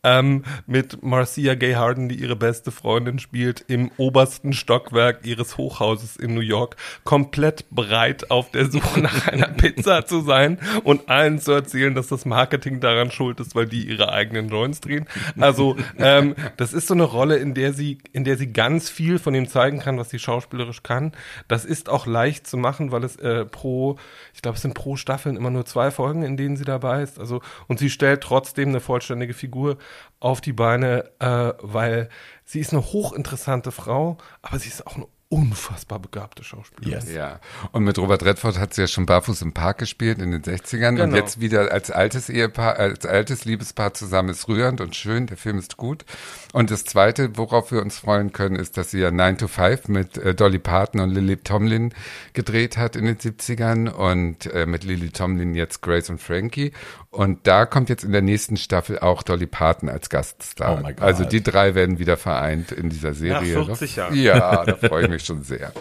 ähm, 0.04 0.44
mit 0.68 1.02
Marcia 1.04 1.56
Gay 1.56 1.74
Harden, 1.74 2.10
die 2.10 2.16
ihre 2.16 2.36
beste 2.36 2.72
Freundin 2.72 3.20
spielt, 3.20 3.64
im 3.68 3.92
obersten 3.98 4.54
Stockwerk 4.54 5.26
ihres 5.26 5.58
Hochhauses 5.58 6.18
in 6.18 6.34
New 6.34 6.42
York, 6.42 6.76
komplett 7.04 7.66
bereit 7.70 8.30
auf 8.32 8.52
der 8.52 8.70
Suche 8.70 9.00
nach 9.00 9.28
einer 9.32 9.48
Pizza 9.48 10.06
zu 10.06 10.22
sein 10.22 10.60
und 10.84 11.10
allen 11.10 11.40
zu 11.40 11.52
erzählen, 11.52 11.96
dass 11.96 12.08
das 12.08 12.26
Marketing 12.26 12.80
daran 12.80 13.12
schuld 13.12 13.40
ist, 13.40 13.56
weil 13.56 13.66
die 13.66 13.88
ihre 13.88 14.12
eigenen 14.12 14.50
Joints 14.50 14.82
drehen. 14.82 15.08
Also 15.40 15.78
ähm, 15.98 16.36
das 16.58 16.74
ist 16.74 16.88
so 16.88 16.94
eine 16.94 17.04
Rolle, 17.04 17.38
in 17.38 17.54
der 17.54 17.74
sie, 17.74 18.00
in 18.12 18.24
der 18.24 18.38
sie 18.38 18.52
ganz 18.52 18.90
viel 18.90 19.20
von 19.20 19.34
dem 19.34 19.48
zeigen 19.48 19.80
kann, 19.80 19.98
was 19.98 20.10
sie 20.10 20.20
schauspielerisch 20.20 20.84
kann. 20.84 21.14
Das 21.48 21.66
ist 21.66 21.90
auch 21.90 22.06
leicht 22.06 22.48
zu 22.48 22.58
machen, 22.58 22.92
weil 22.92 23.04
es 23.04 23.16
äh, 23.18 23.46
pro, 23.46 23.98
ich 24.34 24.42
glaube, 24.42 24.56
es 24.56 24.62
sind 24.62 24.74
pro 24.74 24.96
Staffeln 24.96 25.38
immer 25.38 25.50
nur 25.50 25.66
zwei 25.66 25.92
Folgen, 25.92 26.24
in 26.24 26.38
denen 26.38 26.58
sie 26.58 26.66
dabei 26.66 27.04
ist. 27.04 27.20
Also 27.20 27.42
und 27.68 27.80
sie 27.80 27.90
stellt 27.90 28.22
trotzdem 28.22 28.70
eine 28.70 28.80
vollständige 28.80 29.34
Figur 29.34 29.78
auf 30.20 30.42
die 30.42 30.54
Beine, 30.54 31.12
äh, 31.20 31.54
weil 31.62 32.10
sie 32.46 32.60
ist 32.60 32.72
eine 32.74 32.82
hochinteressante 32.84 33.72
Frau, 33.72 34.18
aber 34.42 34.60
sie 34.60 34.70
ist 34.70 34.86
auch 34.88 34.96
eine 34.96 35.08
unfassbar 35.30 35.98
begabte 35.98 36.44
Schauspielerin. 36.44 37.08
Yes. 37.08 37.12
Ja, 37.12 37.40
und 37.72 37.84
mit 37.84 37.98
Robert 37.98 38.24
Redford 38.24 38.60
hat 38.60 38.76
sie 38.76 38.82
ja 38.82 38.88
schon 38.88 39.08
barfuß 39.08 39.42
im 39.42 39.52
Park 39.52 39.80
gespielt 39.80 40.20
in 40.20 40.30
den 40.30 40.44
60ern 40.44 40.90
und 40.90 40.96
Genau. 40.98 41.16
jetzt 41.16 41.42
wieder 41.42 41.72
als 41.72 41.90
altes 41.90 42.30
Ehepaar, 42.30 42.76
als 42.78 43.04
altes 43.08 43.44
Liebespaar 43.44 43.96
zusammen 43.96 44.30
ist 44.30 44.48
rührend 44.48 44.80
und 44.80 44.96
schön, 44.96 45.26
der 45.26 45.38
Film 45.38 45.58
ist 45.58 45.76
gut. 45.76 46.06
Und 46.52 46.70
das 46.70 46.86
zweite, 46.86 47.36
worauf 47.36 47.72
wir 47.72 47.82
uns 47.82 47.98
freuen 47.98 48.32
können, 48.32 48.56
ist, 48.56 48.78
dass 48.78 48.92
sie 48.92 49.00
ja 49.00 49.10
9 49.10 49.40
to 49.40 49.48
5 49.48 49.88
mit 49.88 50.18
äh, 50.20 50.36
Dolly 50.36 50.60
Parton 50.60 51.02
und 51.02 51.10
Lily 51.10 51.38
Tomlin 51.38 51.96
gedreht 52.34 52.78
hat 52.78 52.96
in 52.96 53.06
den 53.06 53.18
70ern 53.18 53.90
und 53.90 54.46
äh, 54.54 54.68
mit 54.68 54.84
Lily 54.84 55.10
Tomlin 55.10 55.56
jetzt 55.56 55.82
Grace 55.82 56.12
und 56.12 56.22
Frankie. 56.22 56.74
Und 57.14 57.46
da 57.46 57.68
kommt 57.68 57.90
jetzt 57.90 58.04
in 58.04 58.12
der 58.12 58.24
nächsten 58.24 58.58
Staffel 58.58 58.98
auch 58.98 59.22
Dolly 59.22 59.46
Parton 59.46 59.88
als 59.88 60.10
Gaststar. 60.10 60.80
Oh 60.80 60.84
my 60.84 60.94
God. 60.94 61.04
Also 61.04 61.26
die 61.26 61.44
drei 61.44 61.76
werden 61.76 62.00
wieder 62.00 62.18
vereint 62.18 62.72
in 62.72 62.90
dieser 62.90 63.14
Serie. 63.14 63.56
Nach 63.60 63.66
40 63.66 63.96
Jahren. 63.96 64.16
Ja, 64.16 64.66
da 64.66 64.76
freue 64.76 65.04
ich 65.04 65.10
mich 65.10 65.24
schon 65.24 65.44
sehr. 65.44 65.72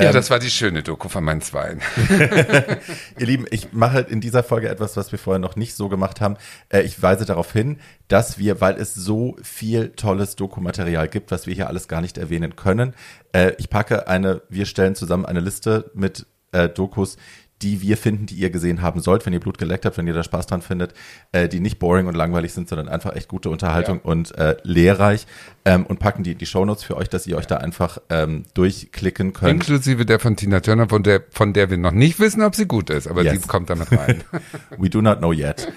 Ja, 0.00 0.12
das 0.12 0.30
war 0.30 0.38
die 0.38 0.50
schöne 0.50 0.82
Doku 0.82 1.08
von 1.10 1.22
meinen 1.22 1.42
Zweien. 1.42 1.80
Ihr 3.18 3.26
Lieben, 3.26 3.44
ich 3.50 3.72
mache 3.72 4.00
in 4.00 4.20
dieser 4.20 4.42
Folge 4.42 4.68
etwas, 4.68 4.96
was 4.96 5.12
wir 5.12 5.18
vorher 5.18 5.38
noch 5.38 5.56
nicht 5.56 5.74
so 5.76 5.88
gemacht 5.88 6.20
haben. 6.22 6.36
Äh, 6.68 6.80
Ich 6.82 7.00
weise 7.02 7.26
darauf 7.26 7.52
hin, 7.52 7.78
dass 8.08 8.38
wir, 8.38 8.60
weil 8.60 8.76
es 8.76 8.94
so 8.94 9.36
viel 9.42 9.90
tolles 9.90 10.36
Dokumaterial 10.36 11.06
gibt, 11.08 11.30
was 11.30 11.46
wir 11.46 11.54
hier 11.54 11.68
alles 11.68 11.86
gar 11.86 12.00
nicht 12.00 12.18
erwähnen 12.18 12.56
können, 12.56 12.94
äh, 13.32 13.52
ich 13.58 13.70
packe 13.70 14.08
eine, 14.08 14.42
wir 14.48 14.66
stellen 14.66 14.94
zusammen 14.94 15.26
eine 15.26 15.40
Liste 15.40 15.90
mit 15.94 16.26
äh, 16.52 16.68
Dokus, 16.68 17.16
die 17.62 17.80
wir 17.80 17.96
finden, 17.96 18.26
die 18.26 18.34
ihr 18.34 18.50
gesehen 18.50 18.82
haben 18.82 19.00
sollt, 19.00 19.24
wenn 19.24 19.32
ihr 19.32 19.40
Blut 19.40 19.58
geleckt 19.58 19.86
habt, 19.86 19.96
wenn 19.96 20.06
ihr 20.06 20.12
da 20.12 20.22
Spaß 20.22 20.46
dran 20.46 20.60
findet, 20.60 20.92
äh, 21.32 21.48
die 21.48 21.60
nicht 21.60 21.78
boring 21.78 22.06
und 22.06 22.14
langweilig 22.14 22.52
sind, 22.52 22.68
sondern 22.68 22.88
einfach 22.88 23.14
echt 23.16 23.28
gute 23.28 23.48
Unterhaltung 23.48 24.00
Ja. 24.04 24.10
und 24.10 24.36
äh, 24.36 24.56
lehrreich 24.64 25.26
ähm, 25.64 25.86
und 25.86 25.98
packen 25.98 26.24
die 26.24 26.32
in 26.32 26.38
die 26.38 26.46
Shownotes 26.46 26.82
für 26.84 26.96
euch, 26.96 27.08
dass 27.08 27.26
ihr 27.26 27.36
euch 27.38 27.46
da 27.46 27.56
einfach 27.58 27.98
ähm, 28.10 28.42
durchklicken 28.54 29.32
könnt. 29.32 29.52
Inklusive 29.52 30.04
der 30.04 30.18
von 30.20 30.36
Tina 30.36 30.60
Turner, 30.60 30.88
von 30.88 31.02
der, 31.02 31.22
von 31.30 31.52
der 31.52 31.70
wir 31.70 31.78
noch 31.78 31.92
nicht 31.92 32.18
wissen, 32.20 32.42
ob 32.42 32.54
sie 32.54 32.66
gut 32.66 32.90
ist, 32.90 33.06
aber 33.06 33.22
Yes. 33.22 33.40
die 33.40 33.48
kommt 33.48 33.70
damit 33.70 33.90
rein. 33.92 34.22
We 34.78 34.90
do 34.90 35.00
not 35.00 35.18
know 35.18 35.32
yet. 35.32 35.68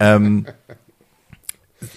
ähm, 0.00 0.46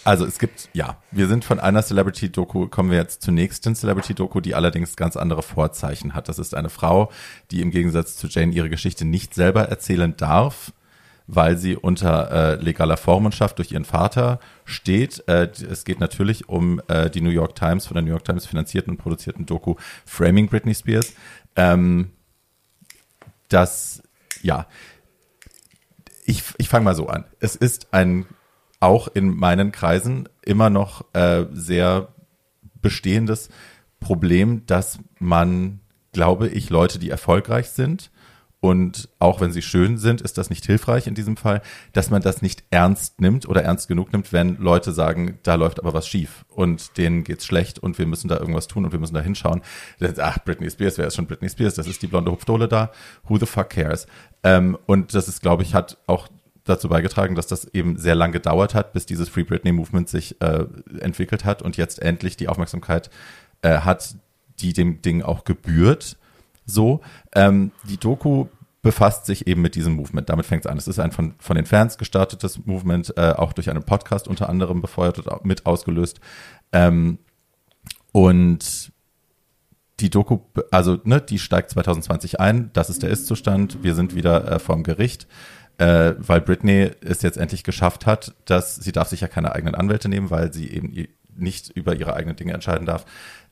also 0.04 0.26
es 0.26 0.40
gibt, 0.40 0.70
ja, 0.74 0.98
wir 1.12 1.28
sind 1.28 1.46
von 1.46 1.60
einer 1.60 1.84
Celebrity-Doku, 1.84 2.68
kommen 2.68 2.92
wir 2.92 2.98
jetzt 2.98 3.22
zur 3.22 3.34
nächsten 3.34 3.76
Celebrity-Doku, 3.76 4.40
die 4.42 4.56
allerdings 4.56 4.96
ganz 4.96 5.18
andere 5.18 5.44
Vorzeichen 5.44 6.14
hat. 6.14 6.30
Das 6.30 6.40
ist 6.40 6.56
eine 6.56 6.70
Frau, 6.70 7.12
die 7.52 7.62
im 7.62 7.72
Gegensatz 7.72 8.16
zu 8.16 8.28
Jane 8.28 8.54
ihre 8.54 8.70
Geschichte 8.70 9.06
nicht 9.06 9.34
selber 9.34 9.64
erzählen 9.70 10.16
darf, 10.18 10.74
weil 11.28 11.58
sie 11.58 11.76
unter 11.76 12.32
äh, 12.32 12.56
legaler 12.56 12.98
Vormundschaft 12.98 13.60
durch 13.60 13.72
ihren 13.72 13.86
Vater 13.86 14.40
steht. 14.66 15.24
Äh, 15.28 15.50
es 15.70 15.86
geht 15.86 16.00
natürlich 16.00 16.50
um 16.50 16.82
äh, 16.88 17.10
die 17.10 17.22
New 17.22 17.30
York 17.30 17.56
Times, 17.56 17.86
von 17.86 17.96
der 17.96 18.04
New 18.04 18.10
York 18.10 18.26
Times 18.26 18.46
finanzierten 18.46 18.92
und 18.92 18.98
produzierten 18.98 19.46
Doku 19.46 19.76
Framing 20.06 20.50
Britney 20.50 20.74
Spears. 20.74 21.14
Ähm, 21.56 22.12
das, 23.48 24.02
ja, 24.42 24.68
ich, 26.26 26.44
ich 26.58 26.70
fange 26.70 26.86
mal 26.86 26.96
so 26.96 27.08
an. 27.08 27.26
Es 27.40 27.56
ist 27.56 27.94
ein 27.94 28.26
auch 28.80 29.08
in 29.08 29.36
meinen 29.36 29.72
Kreisen 29.72 30.30
immer 30.44 30.70
noch 30.70 31.06
äh, 31.14 31.46
sehr 31.52 32.10
bestehendes 32.82 33.50
Problem, 34.00 34.66
dass 34.66 35.00
man, 35.20 35.82
glaube 36.14 36.48
ich, 36.48 36.70
Leute, 36.70 37.00
die 37.00 37.10
erfolgreich 37.10 37.70
sind 37.70 38.12
und 38.62 39.08
auch 39.20 39.40
wenn 39.40 39.54
sie 39.54 39.62
schön 39.62 39.98
sind, 39.98 40.20
ist 40.20 40.38
das 40.38 40.50
nicht 40.50 40.66
hilfreich 40.66 41.08
in 41.08 41.16
diesem 41.16 41.38
Fall, 41.38 41.62
dass 41.94 42.10
man 42.10 42.22
das 42.22 42.42
nicht 42.42 42.64
ernst 42.72 43.22
nimmt 43.22 43.48
oder 43.48 43.64
ernst 43.64 43.88
genug 43.88 44.12
nimmt, 44.12 44.34
wenn 44.34 44.58
Leute 44.58 44.92
sagen, 44.92 45.40
da 45.44 45.56
läuft 45.56 45.80
aber 45.80 45.94
was 45.94 46.08
schief 46.08 46.44
und 46.50 46.98
denen 46.98 47.24
geht's 47.24 47.46
schlecht 47.46 47.80
und 47.80 47.98
wir 47.98 48.06
müssen 48.06 48.28
da 48.28 48.38
irgendwas 48.38 48.68
tun 48.68 48.84
und 48.84 48.92
wir 48.92 49.00
müssen 49.00 49.14
da 49.14 49.22
hinschauen. 49.22 49.62
Ach, 50.18 50.40
Britney 50.44 50.70
Spears, 50.70 50.98
wer 50.98 51.08
ist 51.08 51.16
schon 51.16 51.26
Britney 51.26 51.50
Spears? 51.50 51.76
Das 51.76 51.88
ist 51.88 52.02
die 52.02 52.08
blonde 52.08 52.32
Hupfdohle 52.32 52.68
da. 52.68 52.92
Who 53.30 53.38
the 53.38 53.46
fuck 53.46 53.70
cares? 53.70 54.08
Ähm, 54.44 54.78
und 54.86 55.14
das 55.14 55.30
ist, 55.30 55.42
glaube 55.42 55.64
ich, 55.64 55.74
hat 55.74 55.98
auch 56.06 56.28
dazu 56.70 56.90
beigetragen, 56.90 57.36
dass 57.36 57.48
das 57.48 57.66
eben 57.74 57.98
sehr 57.98 58.16
lang 58.16 58.32
gedauert 58.32 58.76
hat, 58.76 58.94
bis 58.94 59.06
dieses 59.06 59.30
Free 59.30 59.44
Britney 59.44 59.72
Movement 59.72 60.10
sich 60.10 60.42
äh, 60.42 60.66
entwickelt 61.00 61.46
hat 61.46 61.62
und 61.62 61.78
jetzt 61.78 62.02
endlich 62.02 62.38
die 62.38 62.48
Aufmerksamkeit 62.48 63.10
äh, 63.62 63.80
hat, 63.80 64.16
die 64.60 64.74
dem 64.74 65.02
Ding 65.02 65.22
auch 65.22 65.44
gebührt. 65.44 66.18
So, 66.66 67.02
ähm, 67.34 67.72
die 67.90 67.98
Doku 67.98 68.48
befasst 68.82 69.26
sich 69.26 69.48
eben 69.48 69.62
mit 69.62 69.76
diesem 69.76 69.94
Movement. 69.94 70.30
Damit 70.30 70.46
fängt 70.46 70.66
es 70.66 70.72
an. 70.72 70.78
Es 70.78 70.88
ist 70.88 71.00
ein 71.00 71.12
von, 71.12 71.36
von 71.40 71.56
den 71.56 71.66
Fans 71.66 71.98
gestartetes 71.98 72.66
Movement, 72.66 73.14
äh, 73.18 73.34
auch 73.36 73.54
durch 73.54 73.70
einen 73.70 73.84
Podcast 73.84 74.28
unter 74.28 74.50
anderem 74.50 74.82
befeuert 74.82 75.20
und 75.20 75.46
mit 75.46 75.66
ausgelöst. 75.66 76.20
Ähm, 76.72 77.20
und 78.12 78.92
die 80.00 80.10
Doku, 80.10 80.40
also 80.72 81.00
ne, 81.04 81.20
die 81.20 81.40
steigt 81.40 81.72
2020 81.72 82.40
ein. 82.40 82.70
Das 82.74 82.90
ist 82.90 83.04
der 83.04 83.10
Ist-Zustand. 83.10 83.84
Wir 83.84 83.96
sind 83.96 84.16
wieder 84.16 84.50
äh, 84.50 84.60
vorm 84.60 84.84
Gericht, 84.84 85.28
äh, 85.80 86.14
weil 86.18 86.42
Britney 86.42 86.92
es 87.02 87.22
jetzt 87.22 87.38
endlich 87.38 87.64
geschafft 87.64 88.06
hat, 88.06 88.34
dass 88.46 88.76
sie 88.76 88.92
darf 88.92 89.08
sich 89.08 89.22
ja 89.22 89.28
keine 89.28 89.54
eigenen 89.54 89.76
Anwälte 89.76 90.10
nehmen, 90.10 90.30
weil 90.30 90.54
sie 90.54 90.70
eben 90.70 91.08
nicht 91.36 91.70
über 91.70 91.96
ihre 91.96 92.14
eigenen 92.14 92.36
Dinge 92.36 92.54
entscheiden 92.54 92.86
darf. 92.86 93.06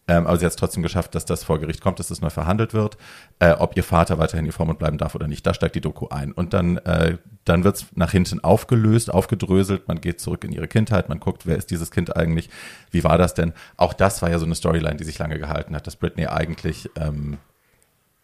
Ähm, 0.09 0.25
aber 0.25 0.37
sie 0.37 0.45
hat 0.45 0.51
es 0.51 0.55
trotzdem 0.57 0.83
geschafft, 0.83 1.15
dass 1.15 1.25
das 1.25 1.43
vor 1.43 1.59
Gericht 1.59 1.81
kommt, 1.81 1.99
dass 1.99 2.07
das 2.07 2.21
neu 2.21 2.29
verhandelt 2.29 2.73
wird, 2.73 2.97
äh, 3.39 3.51
ob 3.51 3.75
ihr 3.75 3.83
Vater 3.83 4.17
weiterhin 4.17 4.45
ihr 4.45 4.53
Vormund 4.53 4.79
bleiben 4.79 4.97
darf 4.97 5.15
oder 5.15 5.27
nicht. 5.27 5.45
Da 5.45 5.53
steigt 5.53 5.75
die 5.75 5.81
Doku 5.81 6.07
ein. 6.07 6.31
Und 6.31 6.53
dann, 6.53 6.77
äh, 6.77 7.17
dann 7.43 7.63
wird 7.65 7.77
es 7.77 7.85
nach 7.95 8.11
hinten 8.11 8.41
aufgelöst, 8.41 9.13
aufgedröselt. 9.13 9.87
Man 9.87 9.99
geht 9.99 10.21
zurück 10.21 10.45
in 10.45 10.53
ihre 10.53 10.67
Kindheit, 10.67 11.09
man 11.09 11.19
guckt, 11.19 11.45
wer 11.45 11.57
ist 11.57 11.71
dieses 11.71 11.91
Kind 11.91 12.15
eigentlich, 12.15 12.49
wie 12.91 13.03
war 13.03 13.17
das 13.17 13.33
denn? 13.33 13.53
Auch 13.75 13.93
das 13.93 14.21
war 14.21 14.29
ja 14.29 14.39
so 14.39 14.45
eine 14.45 14.55
Storyline, 14.55 14.95
die 14.95 15.03
sich 15.03 15.19
lange 15.19 15.39
gehalten 15.39 15.75
hat, 15.75 15.87
dass 15.87 15.97
Britney 15.97 16.27
eigentlich 16.27 16.89
ähm, 16.95 17.37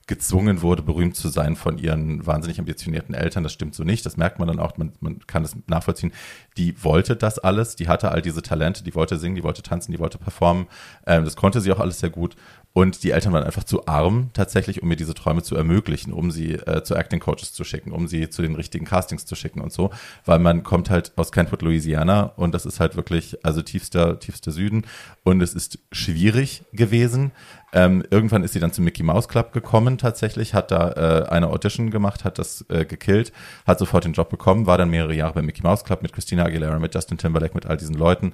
gezwungen 0.06 0.62
wurde, 0.62 0.84
berühmt 0.84 1.16
zu 1.16 1.30
sein 1.30 1.56
von 1.56 1.78
ihren 1.78 2.26
wahnsinnig 2.26 2.60
ambitionierten 2.60 3.16
Eltern. 3.16 3.43
Das 3.43 3.54
stimmt 3.54 3.74
so 3.74 3.84
nicht. 3.84 4.06
Das 4.06 4.18
merkt 4.18 4.38
man 4.38 4.47
dann 4.47 4.60
auch. 4.60 4.78
Man, 4.78 4.91
man 4.99 5.20
kann 5.28 5.43
es 5.43 5.56
nachvollziehen. 5.68 6.12
Die 6.58 6.84
wollte 6.84 7.16
das 7.16 7.39
alles. 7.39 7.76
Die 7.76 7.88
hatte 7.88 8.12
all 8.12 8.22
diese 8.22 8.41
Talente. 8.41 8.84
Die 8.84 8.95
wollte 8.95 9.18
singen, 9.18 9.36
die 9.36 9.43
wollte 9.43 9.62
tanzen, 9.62 9.91
die 9.91 9.99
wollte 9.99 10.18
performen. 10.18 10.68
Ähm, 11.08 11.24
das 11.24 11.36
konnte 11.36 11.62
sie 11.62 11.72
auch 11.72 11.80
alles 11.80 11.99
sehr 11.99 12.10
gut. 12.10 12.36
Und 12.74 13.04
die 13.04 13.12
Eltern 13.12 13.34
waren 13.34 13.43
einfach 13.43 13.64
zu 13.64 13.86
arm 13.86 14.32
tatsächlich, 14.34 14.82
um 14.82 14.89
ihr 14.89 14.97
diese 14.97 15.14
Träume 15.14 15.43
zu 15.43 15.56
ermöglichen, 15.56 16.12
um 16.12 16.32
sie 16.32 16.54
äh, 16.54 16.84
zu 16.84 16.95
Acting 16.95 17.20
Coaches 17.20 17.54
zu 17.54 17.64
schicken, 17.64 17.91
um 17.91 18.08
sie 18.08 18.30
zu 18.30 18.41
den 18.41 18.56
richtigen 18.56 18.86
Castings 18.86 19.26
zu 19.26 19.36
schicken 19.36 19.62
und 19.62 19.72
so. 19.72 19.91
Weil 20.26 20.39
man 20.39 20.64
kommt 20.64 20.89
halt 20.89 21.14
aus 21.16 21.32
Kentwood, 21.32 21.62
Louisiana 21.62 22.34
und 22.36 22.54
das 22.54 22.66
ist 22.66 22.80
halt 22.80 22.95
wirklich, 22.95 23.38
also 23.45 23.62
tiefster, 23.62 24.20
tiefster 24.20 24.51
Süden. 24.51 24.86
Und 25.24 25.41
es 25.41 25.54
ist 25.54 25.80
schwierig 25.91 26.64
gewesen. 26.74 27.32
Ähm, 27.74 28.04
irgendwann 28.12 28.44
ist 28.44 28.54
sie 28.54 28.60
dann 28.60 28.72
zum 28.72 28.86
Mickey 28.86 29.02
Mouse 29.02 29.28
Club 29.28 29.52
gekommen 29.52 29.98
tatsächlich, 29.98 30.54
hat 30.54 30.70
da 30.70 30.92
äh, 30.92 31.30
eine 31.30 31.48
Audition 31.48 31.90
gemacht, 31.90 32.24
hat 32.24 32.38
das 32.38 32.64
äh, 32.70 32.86
gekillt, 32.86 33.34
hat 33.66 33.80
sofort 33.80 34.06
den 34.06 34.14
Job 34.14 34.30
bekommen, 34.30 34.68
war 34.68 34.78
dann 34.78 34.92
mehrere 34.92 35.16
Jahre 35.16 35.34
beim 35.34 35.46
Mickey 35.46 35.64
Mouse 35.64 35.84
Club 35.84 36.04
mit 36.04 36.14
Christina 36.14 36.46
Aguilera, 36.46 36.78
mit 36.78 36.94
Justin 36.94 37.18
Timberlake, 37.18 37.56
mit 37.56 37.66
all 37.66 37.78
diesen 37.78 37.96
Leuten. 37.96 38.34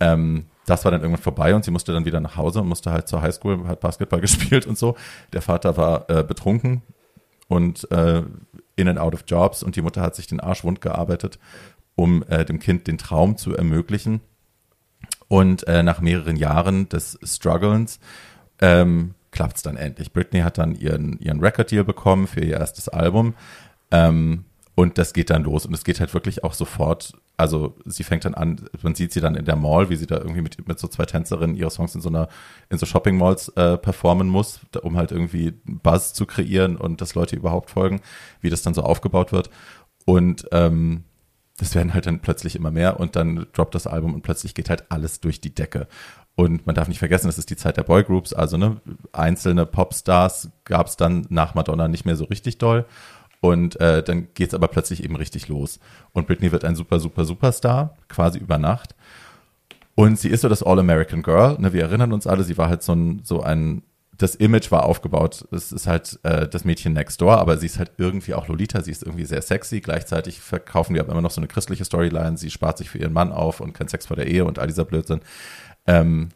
Ähm, 0.00 0.46
das 0.66 0.84
war 0.84 0.90
dann 0.90 1.02
irgendwann 1.02 1.22
vorbei 1.22 1.54
und 1.54 1.64
sie 1.64 1.70
musste 1.70 1.92
dann 1.92 2.04
wieder 2.04 2.20
nach 2.20 2.36
Hause 2.36 2.60
und 2.60 2.68
musste 2.68 2.90
halt 2.90 3.06
zur 3.06 3.22
Highschool, 3.22 3.68
hat 3.68 3.80
Basketball 3.80 4.20
gespielt 4.20 4.66
und 4.66 4.76
so. 4.76 4.96
Der 5.32 5.42
Vater 5.42 5.76
war 5.76 6.10
äh, 6.10 6.24
betrunken 6.24 6.82
und 7.46 7.88
äh, 7.92 8.22
in 8.74 8.88
and 8.88 8.98
out 8.98 9.14
of 9.14 9.24
jobs 9.26 9.62
und 9.62 9.76
die 9.76 9.82
Mutter 9.82 10.02
hat 10.02 10.16
sich 10.16 10.26
den 10.26 10.40
Arsch 10.40 10.64
wund 10.64 10.80
gearbeitet, 10.80 11.38
um 11.94 12.24
äh, 12.24 12.44
dem 12.44 12.58
Kind 12.58 12.88
den 12.88 12.98
Traum 12.98 13.36
zu 13.36 13.54
ermöglichen. 13.54 14.20
Und 15.28 15.66
äh, 15.68 15.84
nach 15.84 16.00
mehreren 16.00 16.34
Jahren 16.34 16.88
des 16.88 17.18
Strugglens 17.22 18.00
ähm, 18.60 19.14
klappt 19.30 19.56
es 19.56 19.62
dann 19.62 19.76
endlich. 19.76 20.12
Britney 20.12 20.40
hat 20.40 20.58
dann 20.58 20.74
ihren, 20.74 21.18
ihren 21.18 21.40
Record-Deal 21.40 21.84
bekommen 21.84 22.26
für 22.26 22.40
ihr 22.40 22.58
erstes 22.58 22.88
Album. 22.88 23.34
Ähm, 23.90 24.44
und 24.74 24.98
das 24.98 25.12
geht 25.12 25.30
dann 25.30 25.44
los. 25.44 25.66
Und 25.66 25.74
es 25.74 25.84
geht 25.84 26.00
halt 26.00 26.14
wirklich 26.14 26.42
auch 26.42 26.54
sofort. 26.54 27.12
Also 27.36 27.76
sie 27.84 28.04
fängt 28.04 28.24
dann 28.24 28.34
an, 28.34 28.68
man 28.82 28.94
sieht 28.94 29.12
sie 29.12 29.20
dann 29.20 29.34
in 29.34 29.44
der 29.44 29.56
Mall, 29.56 29.90
wie 29.90 29.96
sie 29.96 30.06
da 30.06 30.16
irgendwie 30.16 30.42
mit, 30.42 30.66
mit 30.66 30.78
so 30.78 30.88
zwei 30.88 31.04
Tänzerinnen 31.04 31.56
ihre 31.56 31.70
Songs 31.70 31.94
in 31.94 32.00
so 32.00 32.08
einer, 32.08 32.28
in 32.70 32.78
so 32.78 32.86
Shopping 32.86 33.16
Malls 33.16 33.48
äh, 33.50 33.76
performen 33.78 34.28
muss, 34.28 34.60
um 34.82 34.96
halt 34.96 35.12
irgendwie 35.12 35.52
Buzz 35.64 36.12
zu 36.12 36.26
kreieren 36.26 36.76
und 36.76 37.00
dass 37.00 37.14
Leute 37.14 37.36
überhaupt 37.36 37.70
folgen, 37.70 38.00
wie 38.40 38.50
das 38.50 38.62
dann 38.62 38.74
so 38.74 38.82
aufgebaut 38.82 39.32
wird. 39.32 39.50
Und 40.06 40.46
ähm, 40.52 41.04
das 41.60 41.74
werden 41.74 41.92
halt 41.92 42.06
dann 42.06 42.20
plötzlich 42.20 42.56
immer 42.56 42.70
mehr 42.70 42.98
und 42.98 43.16
dann 43.16 43.46
droppt 43.52 43.74
das 43.74 43.86
Album 43.86 44.14
und 44.14 44.22
plötzlich 44.22 44.54
geht 44.54 44.70
halt 44.70 44.90
alles 44.90 45.20
durch 45.20 45.42
die 45.42 45.54
Decke. 45.54 45.88
Und 46.36 46.66
man 46.66 46.74
darf 46.74 46.88
nicht 46.88 46.98
vergessen, 46.98 47.26
das 47.26 47.38
ist 47.38 47.50
die 47.50 47.56
Zeit 47.56 47.76
der 47.76 47.82
Boygroups, 47.82 48.32
also 48.32 48.56
ne, 48.56 48.80
einzelne 49.12 49.66
Popstars 49.66 50.48
gab 50.64 50.86
es 50.86 50.96
dann 50.96 51.26
nach 51.28 51.54
Madonna 51.54 51.86
nicht 51.86 52.06
mehr 52.06 52.16
so 52.16 52.24
richtig 52.24 52.58
doll. 52.58 52.86
Und 53.40 53.80
äh, 53.80 54.02
dann 54.02 54.28
geht's 54.34 54.54
aber 54.54 54.68
plötzlich 54.68 55.02
eben 55.02 55.16
richtig 55.16 55.48
los. 55.48 55.80
Und 56.12 56.26
Britney 56.26 56.52
wird 56.52 56.64
ein 56.64 56.76
super, 56.76 57.00
super, 57.00 57.24
Superstar, 57.24 57.96
quasi 58.08 58.38
über 58.38 58.58
Nacht. 58.58 58.94
Und 59.94 60.18
sie 60.18 60.28
ist 60.28 60.42
so 60.42 60.48
das 60.48 60.62
All-American 60.62 61.22
Girl. 61.22 61.56
Ne, 61.58 61.72
wir 61.72 61.82
erinnern 61.82 62.12
uns 62.12 62.26
alle, 62.26 62.44
sie 62.44 62.58
war 62.58 62.68
halt 62.68 62.82
so 62.82 62.94
ein, 62.94 63.20
so 63.24 63.42
ein, 63.42 63.82
das 64.16 64.34
Image 64.34 64.70
war 64.70 64.84
aufgebaut. 64.84 65.46
Es 65.52 65.72
ist 65.72 65.86
halt 65.86 66.20
äh, 66.22 66.46
das 66.46 66.64
Mädchen 66.64 66.92
next 66.92 67.20
door, 67.22 67.38
aber 67.38 67.56
sie 67.56 67.66
ist 67.66 67.78
halt 67.78 67.92
irgendwie 67.96 68.34
auch 68.34 68.48
Lolita. 68.48 68.82
Sie 68.82 68.90
ist 68.90 69.02
irgendwie 69.02 69.24
sehr 69.24 69.40
sexy. 69.40 69.80
Gleichzeitig 69.80 70.40
verkaufen 70.40 70.94
wir 70.94 71.00
aber 71.00 71.12
immer 71.12 71.22
noch 71.22 71.30
so 71.30 71.40
eine 71.40 71.48
christliche 71.48 71.86
Storyline. 71.86 72.36
Sie 72.36 72.50
spart 72.50 72.76
sich 72.76 72.90
für 72.90 72.98
ihren 72.98 73.14
Mann 73.14 73.32
auf 73.32 73.60
und 73.60 73.72
kein 73.72 73.88
Sex 73.88 74.06
vor 74.06 74.16
der 74.16 74.26
Ehe 74.26 74.44
und 74.44 74.58
all 74.58 74.66
dieser 74.66 74.84
Blödsinn. 74.84 75.20
Ähm, 75.86 76.30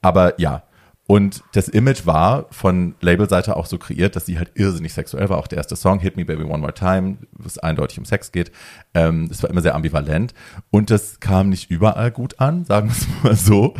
aber 0.00 0.40
ja, 0.40 0.62
Und 1.06 1.42
das 1.52 1.68
Image 1.68 2.06
war 2.06 2.46
von 2.52 2.94
Labelseite 3.00 3.56
auch 3.56 3.66
so 3.66 3.76
kreiert, 3.76 4.16
dass 4.16 4.24
sie 4.24 4.38
halt 4.38 4.52
irrsinnig 4.54 4.94
sexuell 4.94 5.28
war. 5.28 5.36
Auch 5.36 5.48
der 5.48 5.58
erste 5.58 5.76
Song, 5.76 5.98
Hit 5.98 6.16
Me 6.16 6.24
Baby 6.24 6.44
One 6.44 6.58
More 6.58 6.72
Time, 6.72 7.18
wo 7.32 7.46
es 7.46 7.58
eindeutig 7.58 7.98
um 7.98 8.04
Sex 8.04 8.32
geht. 8.32 8.52
Ähm, 8.94 9.28
das 9.28 9.42
war 9.42 9.50
immer 9.50 9.60
sehr 9.60 9.74
ambivalent. 9.74 10.32
Und 10.70 10.90
das 10.90 11.20
kam 11.20 11.48
nicht 11.48 11.70
überall 11.70 12.12
gut 12.12 12.40
an, 12.40 12.64
sagen 12.64 12.88
wir 12.88 12.96
es 12.96 13.06
mal 13.22 13.36
so. 13.36 13.74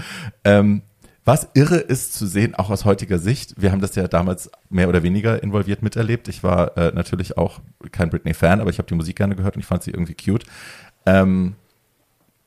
Ähm, 0.45 0.83
was 1.25 1.49
irre 1.55 1.77
ist 1.77 2.15
zu 2.15 2.27
sehen, 2.27 2.57
auch 2.57 2.69
aus 2.69 2.85
heutiger 2.85 3.19
Sicht, 3.21 3.55
wir 3.57 3.71
haben 3.71 3.81
das 3.81 3.95
ja 3.95 4.09
damals 4.09 4.51
mehr 4.69 4.89
oder 4.89 5.05
weniger 5.05 5.41
involviert 5.41 5.81
miterlebt. 5.81 6.27
Ich 6.27 6.43
war 6.43 6.77
äh, 6.77 6.91
natürlich 6.93 7.39
auch 7.39 7.61
kein 7.93 8.11
Britney-Fan, 8.11 8.61
aber 8.61 8.71
ich 8.71 8.79
habe 8.79 8.89
die 8.89 8.97
Musik 8.97 9.17
gerne 9.17 9.37
gehört 9.37 9.55
und 9.55 9.61
ich 9.61 9.67
fand 9.67 9.85
sie 9.85 9.93
irgendwie 9.93 10.17
cute. 10.17 10.45
Ähm, 11.07 11.55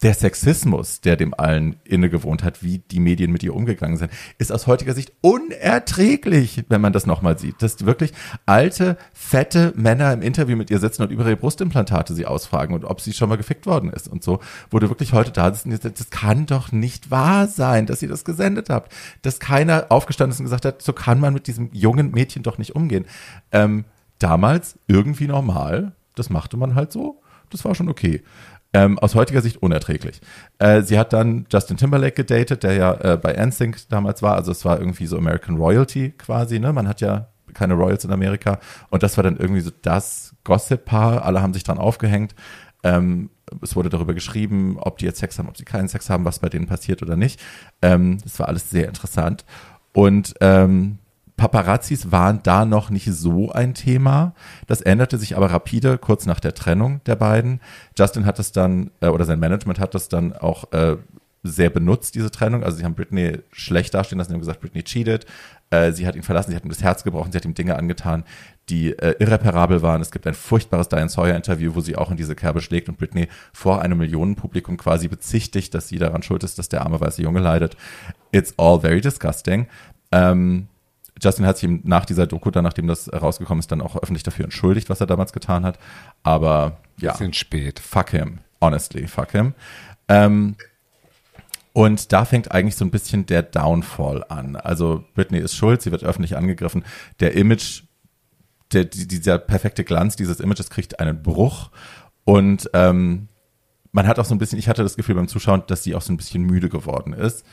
der 0.06 0.14
Sexismus, 0.14 1.02
der 1.02 1.16
dem 1.16 1.34
allen 1.34 1.78
innegewohnt 1.84 2.44
hat, 2.44 2.62
wie 2.62 2.78
die 2.78 3.00
Medien 3.00 3.32
mit 3.32 3.42
ihr 3.42 3.56
umgegangen 3.56 3.98
sind, 3.98 4.12
ist 4.38 4.52
aus 4.52 4.68
heutiger 4.68 4.94
Sicht 4.94 5.12
unerträglich, 5.22 6.64
wenn 6.70 6.80
man 6.80 6.94
das 6.94 7.08
nochmal 7.08 7.40
sieht. 7.40 7.60
Dass 7.64 7.88
wirklich 7.88 8.14
alte, 8.46 8.98
fette 9.14 9.74
Männer 9.76 10.14
im 10.14 10.22
Interview 10.22 10.58
mit 10.58 10.70
ihr 10.70 10.78
sitzen 10.78 11.02
und 11.02 11.12
über 11.12 11.26
ihre 11.26 11.36
Brustimplantate 11.36 12.14
sie 12.14 12.28
ausfragen 12.28 12.76
und 12.76 12.86
ob 12.86 13.02
sie 13.02 13.14
schon 13.14 13.30
mal 13.30 13.38
gefickt 13.38 13.66
worden 13.66 13.90
ist 13.90 14.08
und 14.08 14.24
so, 14.24 14.42
du 14.70 14.80
wirklich 14.90 15.12
heute 15.12 15.32
da 15.32 15.52
sitzt 15.52 15.66
und 15.66 15.72
jetzt, 15.72 16.00
das 16.00 16.12
kann 16.12 16.46
doch 16.46 16.72
nicht 16.72 17.10
wahr 17.10 17.48
sein, 17.48 17.88
dass 17.88 18.04
ihr 18.04 18.08
das 18.10 18.24
gesendet 18.26 18.70
habt. 18.70 18.94
Dass 19.24 19.40
keiner 19.40 19.88
aufgestanden 19.90 20.34
ist 20.34 20.40
und 20.40 20.46
gesagt 20.46 20.66
hat, 20.66 20.84
so 20.84 20.94
kann 20.94 21.20
man 21.20 21.34
mit 21.34 21.48
diesem 21.48 21.72
jungen 21.74 22.12
Mädchen 22.12 22.44
doch 22.44 22.60
nicht 22.60 22.76
umgehen. 22.76 23.06
Ähm, 23.52 23.86
damals 24.20 24.78
irgendwie 24.86 25.26
normal, 25.26 25.94
das 26.14 26.30
machte 26.30 26.58
man 26.58 26.76
halt 26.76 26.92
so, 26.92 27.24
das 27.50 27.66
war 27.66 27.74
schon 27.74 27.90
okay. 27.90 28.22
Ähm, 28.76 29.00
aus 29.00 29.16
heutiger 29.16 29.42
Sicht 29.42 29.64
unerträglich. 29.64 30.20
Äh, 30.60 30.82
sie 30.82 31.00
hat 31.00 31.14
dann 31.14 31.46
Justin 31.50 31.78
Timberlake 31.78 32.16
gedatet, 32.16 32.64
der 32.64 32.74
ja 32.74 32.94
äh, 32.94 33.18
bei 33.18 33.34
NSYNC 33.34 33.88
damals 33.88 34.22
war. 34.22 34.36
Also 34.36 34.52
es 34.52 34.66
war 34.66 34.80
irgendwie 34.80 35.06
so 35.06 35.18
American 35.18 35.56
Royalty 35.56 36.12
quasi. 36.18 36.60
Ne? 36.60 36.74
Man 36.74 36.86
hat 36.86 37.00
ja 37.00 37.30
keine 37.54 37.76
Royals 37.76 38.04
in 38.04 38.12
Amerika. 38.12 38.60
Und 38.90 39.02
das 39.02 39.16
war 39.16 39.24
dann 39.24 39.38
irgendwie 39.38 39.62
so 39.62 39.72
das 39.82 40.36
Gossip-Paar. 40.44 41.24
Alle 41.24 41.42
haben 41.42 41.54
sich 41.54 41.64
dran 41.64 41.78
aufgehängt. 41.78 42.36
Ähm, 42.84 43.30
es 43.62 43.78
wurde 43.78 43.88
darüber 43.88 44.14
geschrieben, 44.14 44.78
ob 44.78 44.98
die 44.98 45.06
jetzt 45.06 45.20
Sex 45.20 45.40
haben, 45.40 45.48
ob 45.48 45.56
sie 45.56 45.64
keinen 45.64 45.88
Sex 45.88 46.10
haben, 46.10 46.26
was 46.26 46.40
bei 46.40 46.50
denen 46.50 46.68
passiert 46.68 47.02
oder 47.02 47.16
nicht. 47.16 47.42
Ähm, 47.82 48.18
das 48.24 48.38
war 48.40 48.50
alles 48.50 48.70
sehr 48.70 48.90
interessant. 48.90 49.46
Und 49.94 50.34
ähm, 50.42 50.98
Paparazzis 51.38 52.12
waren 52.12 52.40
da 52.44 52.66
noch 52.66 52.90
nicht 52.90 53.12
so 53.12 53.52
ein 53.52 53.74
Thema. 53.74 54.34
Das 54.68 54.82
änderte 54.82 55.18
sich 55.18 55.36
aber 55.36 55.52
rapide 55.52 55.98
kurz 55.98 56.26
nach 56.26 56.40
der 56.40 56.54
Trennung 56.54 57.02
der 57.06 57.16
beiden. 57.16 57.60
Justin 57.98 58.26
hat 58.26 58.40
es 58.40 58.52
dann, 58.52 58.92
äh, 59.02 59.08
oder 59.08 59.26
sein 59.26 59.40
Management 59.40 59.80
hat 59.80 59.96
das 59.96 60.08
dann 60.08 60.34
auch 60.34 60.72
äh, 60.72 60.98
sehr 61.44 61.70
benutzt, 61.70 62.16
diese 62.16 62.32
Trennung. 62.32 62.64
Also 62.64 62.78
sie 62.78 62.86
haben 62.86 62.96
Britney 62.96 63.40
schlecht 63.52 63.94
dastehen 63.94 64.18
lassen, 64.18 64.30
sie 64.30 64.34
haben 64.34 64.42
gesagt, 64.42 64.62
Britney 64.62 64.84
cheated. 64.84 65.26
Äh, 65.70 65.92
sie 65.92 66.08
hat 66.08 66.16
ihn 66.16 66.24
verlassen, 66.24 66.52
sie 66.52 66.56
hat 66.56 66.64
ihm 66.64 66.70
das 66.70 66.84
Herz 66.84 67.04
gebrochen, 67.04 67.32
sie 67.32 67.38
hat 67.38 67.46
ihm 67.46 67.54
Dinge 67.54 67.76
angetan, 67.76 68.24
die 68.70 68.98
äh, 68.98 69.16
irreparabel 69.20 69.82
waren. 69.82 70.02
Es 70.02 70.12
gibt 70.12 70.26
ein 70.28 70.34
furchtbares 70.34 70.90
Diane 70.90 71.10
Sawyer-Interview, 71.10 71.76
wo 71.76 71.82
sie 71.82 71.96
auch 71.96 72.12
in 72.12 72.18
diese 72.18 72.36
Kerbe 72.36 72.62
schlägt 72.62 72.90
und 72.90 72.98
Britney 72.98 73.28
vor 73.54 73.82
einem 73.82 73.98
Millionenpublikum 73.98 74.78
quasi 74.78 75.08
bezichtigt, 75.08 75.74
dass 75.74 75.88
sie 75.88 75.98
daran 75.98 76.24
schuld 76.24 76.44
ist, 76.44 76.60
dass 76.60 76.70
der 76.70 76.82
arme 76.82 77.00
weiße 77.00 77.22
Junge 77.22 77.40
leidet. 77.40 77.78
It's 78.32 78.54
all 78.58 78.80
very 78.80 79.02
disgusting. 79.02 79.68
Ähm, 80.12 80.68
Justin 81.22 81.46
hat 81.46 81.58
sich 81.58 81.70
ihm 81.70 81.82
nach 81.84 82.06
dieser 82.06 82.28
Doku, 82.28 82.52
dann 82.52 82.64
nachdem 82.64 82.88
das 82.88 83.12
rausgekommen 83.12 83.60
ist, 83.60 83.72
dann 83.72 83.82
auch 83.82 83.96
öffentlich 84.02 84.24
dafür 84.24 84.46
entschuldigt, 84.46 84.90
was 84.90 85.00
er 85.00 85.08
damals 85.08 85.34
getan 85.34 85.66
hat. 85.66 85.80
Aber 86.24 86.78
ja. 87.00 87.12
Bisschen 87.12 87.34
spät. 87.34 87.80
Fuck 87.80 88.10
him. 88.10 88.40
Honestly, 88.62 89.08
fuck 89.08 89.32
him. 89.32 89.54
Ähm, 90.08 90.56
und 91.74 92.14
da 92.14 92.26
fängt 92.26 92.52
eigentlich 92.52 92.76
so 92.76 92.86
ein 92.86 92.92
bisschen 92.92 93.26
der 93.26 93.44
Downfall 93.44 94.24
an. 94.30 94.56
Also 94.56 95.04
Britney 95.14 95.40
ist 95.40 95.56
schuld, 95.56 95.82
sie 95.82 95.92
wird 95.92 96.04
öffentlich 96.04 96.38
angegriffen. 96.38 96.86
Der 97.20 97.34
Image, 97.36 97.84
der, 98.72 98.86
dieser 98.86 99.40
perfekte 99.40 99.84
Glanz 99.84 100.16
dieses 100.16 100.40
Images 100.40 100.70
kriegt 100.70 101.00
einen 101.00 101.22
Bruch. 101.22 101.72
Und 102.24 102.70
ähm, 102.74 103.28
man 103.92 104.08
hat 104.08 104.20
auch 104.20 104.26
so 104.26 104.34
ein 104.34 104.38
bisschen, 104.38 104.60
ich 104.60 104.68
hatte 104.68 104.84
das 104.84 104.96
Gefühl 104.96 105.16
beim 105.16 105.28
Zuschauen, 105.28 105.64
dass 105.68 105.84
sie 105.84 105.96
auch 105.96 106.02
so 106.02 106.14
ein 106.14 106.18
bisschen 106.18 106.44
müde 106.44 106.70
geworden 106.70 107.14
ist, 107.14 107.46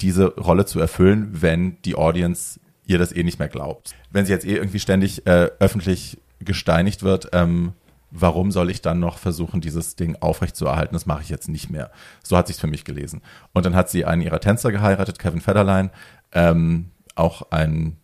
diese 0.00 0.34
Rolle 0.36 0.66
zu 0.66 0.80
erfüllen, 0.80 1.28
wenn 1.32 1.80
die 1.82 1.94
Audience 1.94 2.60
ihr 2.88 2.98
das 2.98 3.12
eh 3.12 3.22
nicht 3.22 3.38
mehr 3.38 3.48
glaubt. 3.48 3.94
Wenn 4.10 4.26
sie 4.26 4.32
jetzt 4.32 4.46
eh 4.46 4.56
irgendwie 4.56 4.80
ständig 4.80 5.26
äh, 5.26 5.50
öffentlich 5.60 6.18
gesteinigt 6.40 7.02
wird, 7.02 7.28
ähm, 7.32 7.74
warum 8.10 8.50
soll 8.50 8.70
ich 8.70 8.80
dann 8.80 8.98
noch 8.98 9.18
versuchen, 9.18 9.60
dieses 9.60 9.94
Ding 9.94 10.16
aufrechtzuerhalten? 10.20 10.94
Das 10.94 11.06
mache 11.06 11.22
ich 11.22 11.28
jetzt 11.28 11.48
nicht 11.48 11.70
mehr. 11.70 11.90
So 12.24 12.36
hat 12.36 12.46
sich's 12.46 12.58
für 12.58 12.66
mich 12.66 12.84
gelesen. 12.84 13.20
Und 13.52 13.66
dann 13.66 13.76
hat 13.76 13.90
sie 13.90 14.04
einen 14.04 14.22
ihrer 14.22 14.40
Tänzer 14.40 14.72
geheiratet, 14.72 15.18
Kevin 15.18 15.40
Federline, 15.40 15.90
ähm, 16.32 16.90
auch 17.14 17.50
ein, 17.50 17.98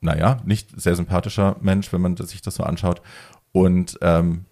naja, 0.00 0.38
nicht 0.44 0.68
sehr 0.80 0.96
sympathischer 0.96 1.56
Mensch, 1.60 1.92
wenn 1.92 2.00
man 2.00 2.16
sich 2.16 2.40
das 2.40 2.54
so 2.54 2.62
anschaut. 2.62 3.02
Und 3.52 3.98
ähm, 4.00 4.46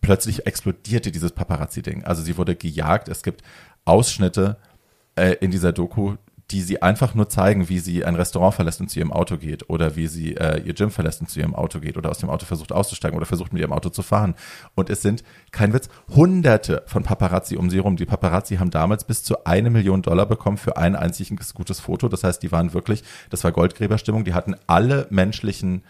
plötzlich 0.00 0.46
explodierte 0.46 1.12
dieses 1.12 1.32
Paparazzi-Ding. 1.32 2.04
Also 2.04 2.22
sie 2.22 2.38
wurde 2.38 2.56
gejagt. 2.56 3.08
Es 3.08 3.22
gibt 3.22 3.42
Ausschnitte 3.84 4.56
äh, 5.14 5.34
in 5.40 5.50
dieser 5.50 5.72
Doku, 5.72 6.16
die 6.50 6.62
sie 6.62 6.82
einfach 6.82 7.14
nur 7.14 7.28
zeigen, 7.28 7.68
wie 7.68 7.78
sie 7.78 8.04
ein 8.04 8.16
Restaurant 8.16 8.54
verlässt 8.54 8.80
und 8.80 8.90
zu 8.90 8.98
ihrem 8.98 9.12
Auto 9.12 9.36
geht 9.36 9.70
oder 9.70 9.94
wie 9.94 10.08
sie 10.08 10.36
äh, 10.36 10.60
ihr 10.62 10.74
Gym 10.74 10.90
verlässt 10.90 11.20
und 11.20 11.30
zu 11.30 11.38
ihrem 11.38 11.54
Auto 11.54 11.78
geht 11.78 11.96
oder 11.96 12.10
aus 12.10 12.18
dem 12.18 12.28
Auto 12.28 12.44
versucht 12.44 12.72
auszusteigen 12.72 13.16
oder 13.16 13.26
versucht 13.26 13.52
mit 13.52 13.60
ihrem 13.60 13.72
Auto 13.72 13.90
zu 13.90 14.02
fahren. 14.02 14.34
Und 14.74 14.90
es 14.90 15.02
sind, 15.02 15.22
kein 15.52 15.72
Witz, 15.72 15.88
hunderte 16.08 16.82
von 16.86 17.04
Paparazzi 17.04 17.56
um 17.56 17.70
sie 17.70 17.78
rum. 17.78 17.96
Die 17.96 18.06
Paparazzi 18.06 18.56
haben 18.56 18.70
damals 18.70 19.04
bis 19.04 19.22
zu 19.22 19.44
eine 19.44 19.70
Million 19.70 20.02
Dollar 20.02 20.26
bekommen 20.26 20.56
für 20.56 20.76
ein 20.76 20.96
einziges 20.96 21.54
gutes 21.54 21.78
Foto. 21.78 22.08
Das 22.08 22.24
heißt, 22.24 22.42
die 22.42 22.50
waren 22.50 22.74
wirklich, 22.74 23.04
das 23.30 23.44
war 23.44 23.52
Goldgräberstimmung, 23.52 24.24
die 24.24 24.34
hatten 24.34 24.56
alle 24.66 25.06
menschlichen 25.10 25.84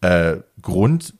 äh, 0.00 0.38
Grund 0.60 1.14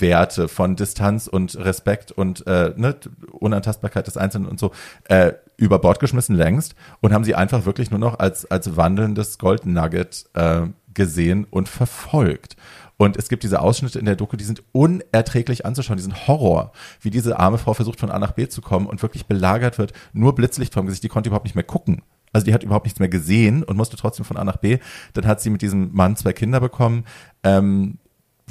Werte 0.00 0.48
von 0.48 0.76
Distanz 0.76 1.26
und 1.26 1.56
Respekt 1.56 2.12
und 2.12 2.46
äh, 2.46 2.72
ne, 2.76 2.96
Unantastbarkeit 3.32 4.06
des 4.06 4.16
Einzelnen 4.16 4.48
und 4.48 4.58
so 4.58 4.72
äh, 5.04 5.34
über 5.62 5.78
Bord 5.78 6.00
geschmissen 6.00 6.34
längst 6.34 6.74
und 7.00 7.12
haben 7.12 7.24
sie 7.24 7.34
einfach 7.34 7.64
wirklich 7.64 7.90
nur 7.90 8.00
noch 8.00 8.18
als, 8.18 8.50
als 8.50 8.76
wandelndes 8.76 9.38
Gold 9.38 9.64
Nugget 9.64 10.26
äh, 10.34 10.62
gesehen 10.92 11.46
und 11.48 11.68
verfolgt. 11.68 12.56
Und 12.96 13.16
es 13.16 13.28
gibt 13.28 13.44
diese 13.44 13.60
Ausschnitte 13.60 13.98
in 13.98 14.04
der 14.04 14.16
Doku, 14.16 14.36
die 14.36 14.44
sind 14.44 14.62
unerträglich 14.72 15.64
anzuschauen, 15.64 15.96
die 15.96 16.02
sind 16.02 16.26
Horror, 16.26 16.72
wie 17.00 17.10
diese 17.10 17.38
arme 17.38 17.58
Frau 17.58 17.74
versucht 17.74 18.00
von 18.00 18.10
A 18.10 18.18
nach 18.18 18.32
B 18.32 18.48
zu 18.48 18.60
kommen 18.60 18.86
und 18.86 19.02
wirklich 19.02 19.26
belagert 19.26 19.78
wird, 19.78 19.92
nur 20.12 20.34
Blitzlicht 20.34 20.74
vom 20.74 20.86
Gesicht, 20.86 21.04
die 21.04 21.08
konnte 21.08 21.28
überhaupt 21.28 21.46
nicht 21.46 21.54
mehr 21.54 21.64
gucken. 21.64 22.02
Also 22.32 22.44
die 22.44 22.54
hat 22.54 22.62
überhaupt 22.62 22.86
nichts 22.86 22.98
mehr 22.98 23.08
gesehen 23.08 23.62
und 23.62 23.76
musste 23.76 23.96
trotzdem 23.96 24.24
von 24.24 24.36
A 24.36 24.44
nach 24.44 24.56
B. 24.56 24.78
Dann 25.12 25.26
hat 25.26 25.40
sie 25.40 25.50
mit 25.50 25.62
diesem 25.62 25.90
Mann 25.92 26.16
zwei 26.16 26.32
Kinder 26.32 26.60
bekommen. 26.60 27.04
Ähm, 27.44 27.98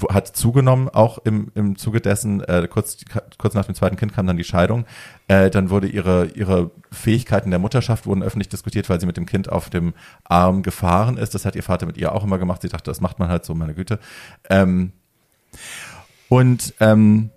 hat 0.10 0.28
zugenommen, 0.28 0.90
auch 0.90 1.20
im, 1.20 1.52
im 1.54 1.78
Zuge 1.78 2.02
dessen, 2.02 2.42
äh, 2.42 2.68
kurz, 2.70 2.98
kurz 3.38 3.54
nach 3.54 3.66
dem 3.66 3.76
zweiten 3.76 3.98
Kind 3.98 4.14
kam 4.14 4.26
dann 4.26 4.38
die 4.38 4.44
Scheidung. 4.44 4.86
Äh, 5.28 5.50
dann 5.50 5.70
wurde 5.70 5.88
ihre, 5.88 6.28
ihre 6.28 6.72
Fähigkeiten 6.92 7.50
der 7.50 7.60
Mutterschaft 7.60 8.06
wurden 8.06 8.24
öffentlich 8.24 8.50
diskutiert, 8.50 8.90
weil 8.90 9.00
sie 9.00 9.06
mit 9.06 9.18
dem 9.18 9.26
Kind 9.26 9.52
auf 9.52 9.70
dem 9.70 9.94
Arm 10.24 10.64
gefahren 10.64 11.18
ist. 11.18 11.36
Das 11.36 11.46
hat 11.46 11.56
ihr 11.56 11.64
Vater 11.64 11.86
mit 11.86 11.98
ihr 11.98 12.14
auch 12.14 12.24
immer 12.24 12.38
gemacht. 12.38 12.62
Sie 12.62 12.70
dachte, 12.70 12.90
das 12.90 13.02
macht 13.02 13.20
man 13.20 13.30
halt 13.30 13.46
so, 13.46 13.54
meine 13.54 13.74
Güte. 13.74 14.00
Ähm, 14.50 14.92
und 16.30 16.74
ähm, 16.80 17.30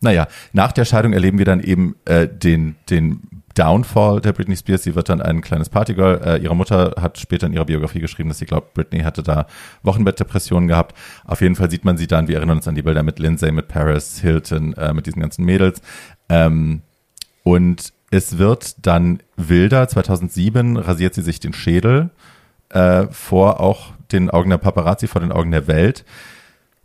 naja, 0.00 0.26
nach 0.52 0.72
der 0.72 0.84
Scheidung 0.84 1.12
erleben 1.12 1.38
wir 1.38 1.44
dann 1.44 1.60
eben 1.60 1.94
äh, 2.04 2.26
den, 2.26 2.74
den 2.90 3.41
Downfall 3.54 4.20
der 4.20 4.32
Britney 4.32 4.56
Spears. 4.56 4.82
Sie 4.82 4.94
wird 4.94 5.08
dann 5.08 5.20
ein 5.20 5.40
kleines 5.40 5.68
Partygirl. 5.68 6.20
Äh, 6.24 6.42
ihre 6.42 6.56
Mutter 6.56 6.94
hat 7.00 7.18
später 7.18 7.46
in 7.46 7.52
ihrer 7.52 7.64
Biografie 7.64 8.00
geschrieben, 8.00 8.28
dass 8.28 8.38
sie 8.38 8.46
glaubt, 8.46 8.74
Britney 8.74 9.00
hatte 9.00 9.22
da 9.22 9.46
Wochenbettdepressionen 9.82 10.68
gehabt. 10.68 10.96
Auf 11.24 11.40
jeden 11.40 11.56
Fall 11.56 11.70
sieht 11.70 11.84
man 11.84 11.96
sie 11.96 12.06
dann, 12.06 12.28
wir 12.28 12.36
erinnern 12.36 12.58
uns 12.58 12.68
an 12.68 12.74
die 12.74 12.82
Bilder 12.82 13.02
mit 13.02 13.18
Lindsay, 13.18 13.52
mit 13.52 13.68
Paris, 13.68 14.20
Hilton, 14.20 14.74
äh, 14.74 14.92
mit 14.92 15.06
diesen 15.06 15.20
ganzen 15.20 15.44
Mädels. 15.44 15.82
Ähm, 16.28 16.82
und 17.44 17.92
es 18.10 18.38
wird 18.38 18.86
dann 18.86 19.20
wilder. 19.36 19.88
2007 19.88 20.76
rasiert 20.76 21.14
sie 21.14 21.22
sich 21.22 21.40
den 21.40 21.52
Schädel 21.52 22.10
äh, 22.68 23.06
vor 23.10 23.60
auch 23.60 23.92
den 24.12 24.30
Augen 24.30 24.50
der 24.50 24.58
Paparazzi, 24.58 25.06
vor 25.06 25.20
den 25.20 25.32
Augen 25.32 25.50
der 25.50 25.66
Welt. 25.66 26.04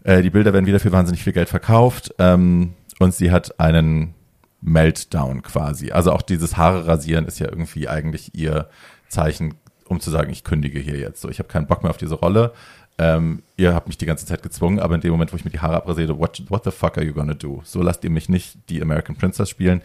Äh, 0.04 0.22
die 0.22 0.30
Bilder 0.30 0.54
werden 0.54 0.66
wieder 0.66 0.80
für 0.80 0.92
wahnsinnig 0.92 1.24
viel 1.24 1.34
Geld 1.34 1.50
verkauft. 1.50 2.14
Ähm, 2.18 2.74
und 3.00 3.14
sie 3.14 3.32
hat 3.32 3.60
einen 3.60 4.14
Meltdown 4.62 5.44
quasi. 5.44 5.92
Also 5.92 6.12
auch 6.12 6.22
dieses 6.22 6.58
Haare 6.58 6.88
rasieren 6.88 7.26
ist 7.26 7.40
ja 7.40 7.48
irgendwie 7.48 7.88
eigentlich 7.88 8.34
ihr 8.36 8.70
Zeichen, 9.08 9.56
um 9.86 10.00
zu 10.00 10.10
sagen, 10.10 10.32
ich 10.32 10.44
kündige 10.44 10.80
hier 10.80 10.98
jetzt. 10.98 11.22
So, 11.22 11.30
ich 11.30 11.40
habe 11.40 11.50
keinen 11.50 11.68
Bock 11.68 11.84
mehr 11.84 11.90
auf 11.90 11.98
diese 11.98 12.16
Rolle. 12.16 12.54
Ähm, 13.00 13.44
ihr 13.58 13.76
habt 13.76 13.88
mich 13.88 13.98
die 13.98 14.08
ganze 14.08 14.26
Zeit 14.26 14.42
gezwungen, 14.42 14.80
aber 14.80 14.96
in 14.96 15.02
dem 15.02 15.12
Moment, 15.12 15.32
wo 15.32 15.38
ich 15.38 15.46
mir 15.46 15.52
die 15.52 15.60
Haare 15.60 15.78
abrasiere, 15.78 16.18
what, 16.18 16.42
what 16.50 16.64
the 16.64 16.72
fuck 16.72 16.98
are 16.98 17.06
you 17.06 17.14
gonna 17.14 17.36
do? 17.36 17.62
So 17.64 17.82
lasst 17.82 18.04
ihr 18.04 18.10
mich 18.10 18.28
nicht 18.28 18.58
die 18.70 18.82
American 18.82 19.16
Princess 19.16 19.50
spielen. 19.50 19.82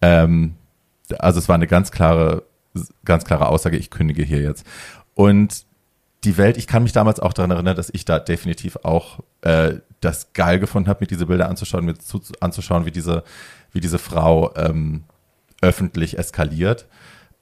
Ähm, 0.00 0.54
also 1.18 1.40
es 1.40 1.48
war 1.48 1.56
eine 1.56 1.66
ganz 1.66 1.90
klare, 1.90 2.44
ganz 3.04 3.24
klare 3.24 3.48
Aussage, 3.48 3.76
ich 3.76 3.90
kündige 3.90 4.22
hier 4.22 4.40
jetzt. 4.40 4.64
Und 5.14 5.64
die 6.24 6.36
Welt, 6.36 6.56
ich 6.56 6.68
kann 6.68 6.84
mich 6.84 6.92
damals 6.92 7.18
auch 7.18 7.32
daran 7.32 7.50
erinnern, 7.50 7.76
dass 7.76 7.90
ich 7.92 8.04
da 8.04 8.20
definitiv 8.20 8.78
auch 8.84 9.20
äh, 9.40 9.74
das 10.00 10.32
geil 10.32 10.60
gefunden 10.60 10.88
habe, 10.88 11.00
mir 11.00 11.08
diese 11.08 11.26
Bilder 11.26 11.48
anzuschauen, 11.48 11.84
mir 11.84 11.98
zu, 11.98 12.20
anzuschauen, 12.40 12.86
wie 12.86 12.92
diese 12.92 13.24
wie 13.72 13.80
diese 13.80 13.98
Frau 13.98 14.54
ähm, 14.56 15.04
öffentlich 15.60 16.18
eskaliert. 16.18 16.86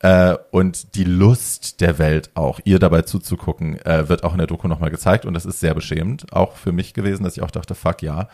Äh, 0.02 0.36
und 0.50 0.94
die 0.94 1.04
Lust 1.04 1.82
der 1.82 1.98
Welt 1.98 2.30
auch, 2.34 2.58
ihr 2.64 2.78
dabei 2.78 3.02
zuzugucken, 3.02 3.78
äh, 3.84 4.08
wird 4.08 4.24
auch 4.24 4.32
in 4.32 4.38
der 4.38 4.46
Doku 4.46 4.66
nochmal 4.66 4.90
gezeigt. 4.90 5.26
Und 5.26 5.34
das 5.34 5.44
ist 5.44 5.60
sehr 5.60 5.74
beschämend, 5.74 6.32
auch 6.32 6.56
für 6.56 6.72
mich 6.72 6.94
gewesen, 6.94 7.22
dass 7.22 7.36
ich 7.36 7.42
auch 7.42 7.50
dachte, 7.50 7.74
fuck 7.74 8.02
ja. 8.02 8.28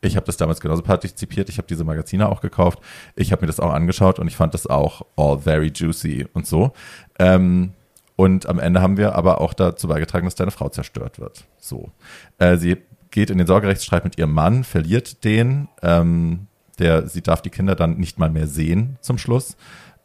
Ich 0.00 0.16
habe 0.16 0.26
das 0.26 0.36
damals 0.36 0.60
genauso 0.60 0.82
partizipiert. 0.82 1.48
Ich 1.48 1.58
habe 1.58 1.68
diese 1.68 1.84
Magazine 1.84 2.28
auch 2.28 2.40
gekauft. 2.40 2.80
Ich 3.14 3.30
habe 3.30 3.42
mir 3.42 3.46
das 3.46 3.60
auch 3.60 3.72
angeschaut 3.72 4.18
und 4.18 4.26
ich 4.26 4.36
fand 4.36 4.52
das 4.52 4.66
auch 4.66 5.06
all 5.16 5.38
very 5.38 5.70
juicy 5.72 6.26
und 6.32 6.44
so. 6.44 6.72
Ähm, 7.20 7.72
und 8.16 8.46
am 8.46 8.58
Ende 8.58 8.82
haben 8.82 8.96
wir 8.96 9.14
aber 9.14 9.40
auch 9.40 9.54
dazu 9.54 9.86
beigetragen, 9.86 10.26
dass 10.26 10.34
deine 10.34 10.50
Frau 10.50 10.70
zerstört 10.70 11.20
wird. 11.20 11.44
So. 11.56 11.92
Äh, 12.38 12.56
sie 12.56 12.78
geht 13.12 13.30
in 13.30 13.38
den 13.38 13.46
Sorgerechtsstreit 13.46 14.02
mit 14.02 14.18
ihrem 14.18 14.32
Mann, 14.32 14.64
verliert 14.64 15.22
den. 15.22 15.68
Ähm, 15.82 16.48
der, 16.78 17.06
sie 17.06 17.22
darf 17.22 17.42
die 17.42 17.50
Kinder 17.50 17.74
dann 17.74 17.96
nicht 17.96 18.18
mal 18.18 18.30
mehr 18.30 18.46
sehen 18.46 18.96
zum 19.00 19.18
Schluss. 19.18 19.56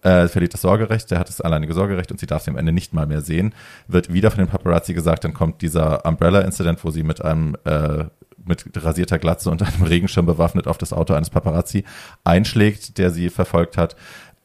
Äh, 0.04 0.28
verliert 0.28 0.54
das 0.54 0.62
Sorgerecht, 0.62 1.10
der 1.10 1.20
hat 1.20 1.28
das 1.28 1.42
alleinige 1.42 1.74
Sorgerecht 1.74 2.12
und 2.12 2.20
sie 2.20 2.28
darf 2.28 2.44
sie 2.44 2.52
am 2.52 2.58
Ende 2.58 2.72
nicht 2.72 2.94
mal 2.94 3.08
mehr 3.08 3.22
sehen. 3.22 3.54
Wird 3.88 4.14
wieder 4.14 4.30
von 4.30 4.40
den 4.40 4.48
Paparazzi 4.48 4.94
gesagt, 4.94 5.24
dann 5.24 5.34
kommt 5.34 5.62
dieser 5.62 6.06
Umbrella-Incident, 6.06 6.84
wo 6.84 6.92
sie 6.92 7.04
mit 7.04 7.24
einem 7.24 7.58
äh, 7.66 8.06
mit 8.46 8.64
rasierter 8.76 9.20
Glatze 9.20 9.50
und 9.50 9.62
einem 9.64 9.84
Regenschirm 9.84 10.26
bewaffnet 10.26 10.68
auf 10.68 10.78
das 10.78 10.94
Auto 10.94 11.14
eines 11.14 11.30
Paparazzi 11.30 11.84
einschlägt, 12.24 12.98
der 12.98 13.12
sie 13.12 13.30
verfolgt 13.30 13.78
hat. 13.78 13.96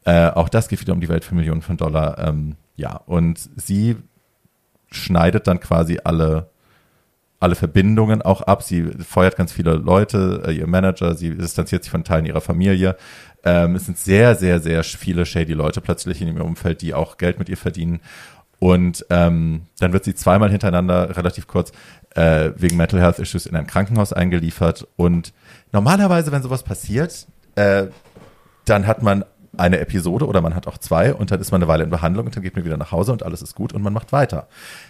Äh, 0.05 0.29
auch 0.29 0.49
das 0.49 0.67
geht 0.67 0.81
wieder 0.81 0.93
um 0.93 1.01
die 1.01 1.09
Welt 1.09 1.23
für 1.23 1.35
Millionen 1.35 1.61
von 1.61 1.77
Dollar. 1.77 2.17
Ähm, 2.19 2.55
ja, 2.75 2.97
und 3.05 3.39
sie 3.55 3.95
schneidet 4.91 5.47
dann 5.47 5.59
quasi 5.59 5.99
alle 6.03 6.49
alle 7.43 7.55
Verbindungen 7.55 8.21
auch 8.21 8.41
ab. 8.41 8.63
Sie 8.63 8.83
feuert 8.83 9.35
ganz 9.35 9.51
viele 9.51 9.73
Leute, 9.73 10.43
äh, 10.47 10.51
ihr 10.53 10.65
Manager, 10.65 11.13
sie 11.13 11.35
distanziert 11.35 11.83
sich 11.83 11.91
von 11.91 12.05
Teilen 12.05 12.25
ihrer 12.25 12.41
Familie. 12.41 12.95
Ähm, 13.43 13.75
es 13.75 13.85
sind 13.85 13.97
sehr, 13.97 14.35
sehr, 14.35 14.61
sehr 14.61 14.83
viele 14.83 15.25
shady 15.25 15.53
Leute 15.53 15.81
plötzlich 15.81 16.21
in 16.21 16.29
ihrem 16.29 16.41
Umfeld, 16.41 16.81
die 16.81 16.93
auch 16.93 17.17
Geld 17.17 17.39
mit 17.39 17.49
ihr 17.49 17.57
verdienen. 17.57 17.99
Und 18.59 19.05
ähm, 19.09 19.63
dann 19.79 19.91
wird 19.91 20.05
sie 20.05 20.15
zweimal 20.15 20.49
hintereinander, 20.49 21.17
relativ 21.17 21.47
kurz, 21.47 21.73
äh, 22.15 22.51
wegen 22.55 22.77
Mental 22.77 23.01
Health 23.01 23.19
Issues 23.19 23.45
in 23.45 23.57
ein 23.57 23.67
Krankenhaus 23.67 24.13
eingeliefert. 24.13 24.87
Und 24.95 25.33
normalerweise, 25.73 26.31
wenn 26.31 26.43
sowas 26.43 26.63
passiert, 26.63 27.27
äh, 27.55 27.87
dann 28.63 28.87
hat 28.87 29.03
man 29.03 29.25
eine 29.57 29.79
Episode 29.79 30.27
oder 30.27 30.41
man 30.41 30.55
hat 30.55 30.67
auch 30.67 30.77
zwei 30.77 31.13
und 31.13 31.31
dann 31.31 31.39
ist 31.39 31.51
man 31.51 31.61
eine 31.61 31.67
Weile 31.67 31.83
in 31.83 31.89
Behandlung 31.89 32.25
und 32.25 32.35
dann 32.35 32.43
geht 32.43 32.55
man 32.55 32.65
wieder 32.65 32.77
nach 32.77 32.91
Hause 32.91 33.11
und 33.11 33.23
alles 33.23 33.41
ist 33.41 33.55
gut 33.55 33.73
und 33.73 33.83
man 33.83 33.93
macht 33.93 34.11
weiter. 34.11 34.47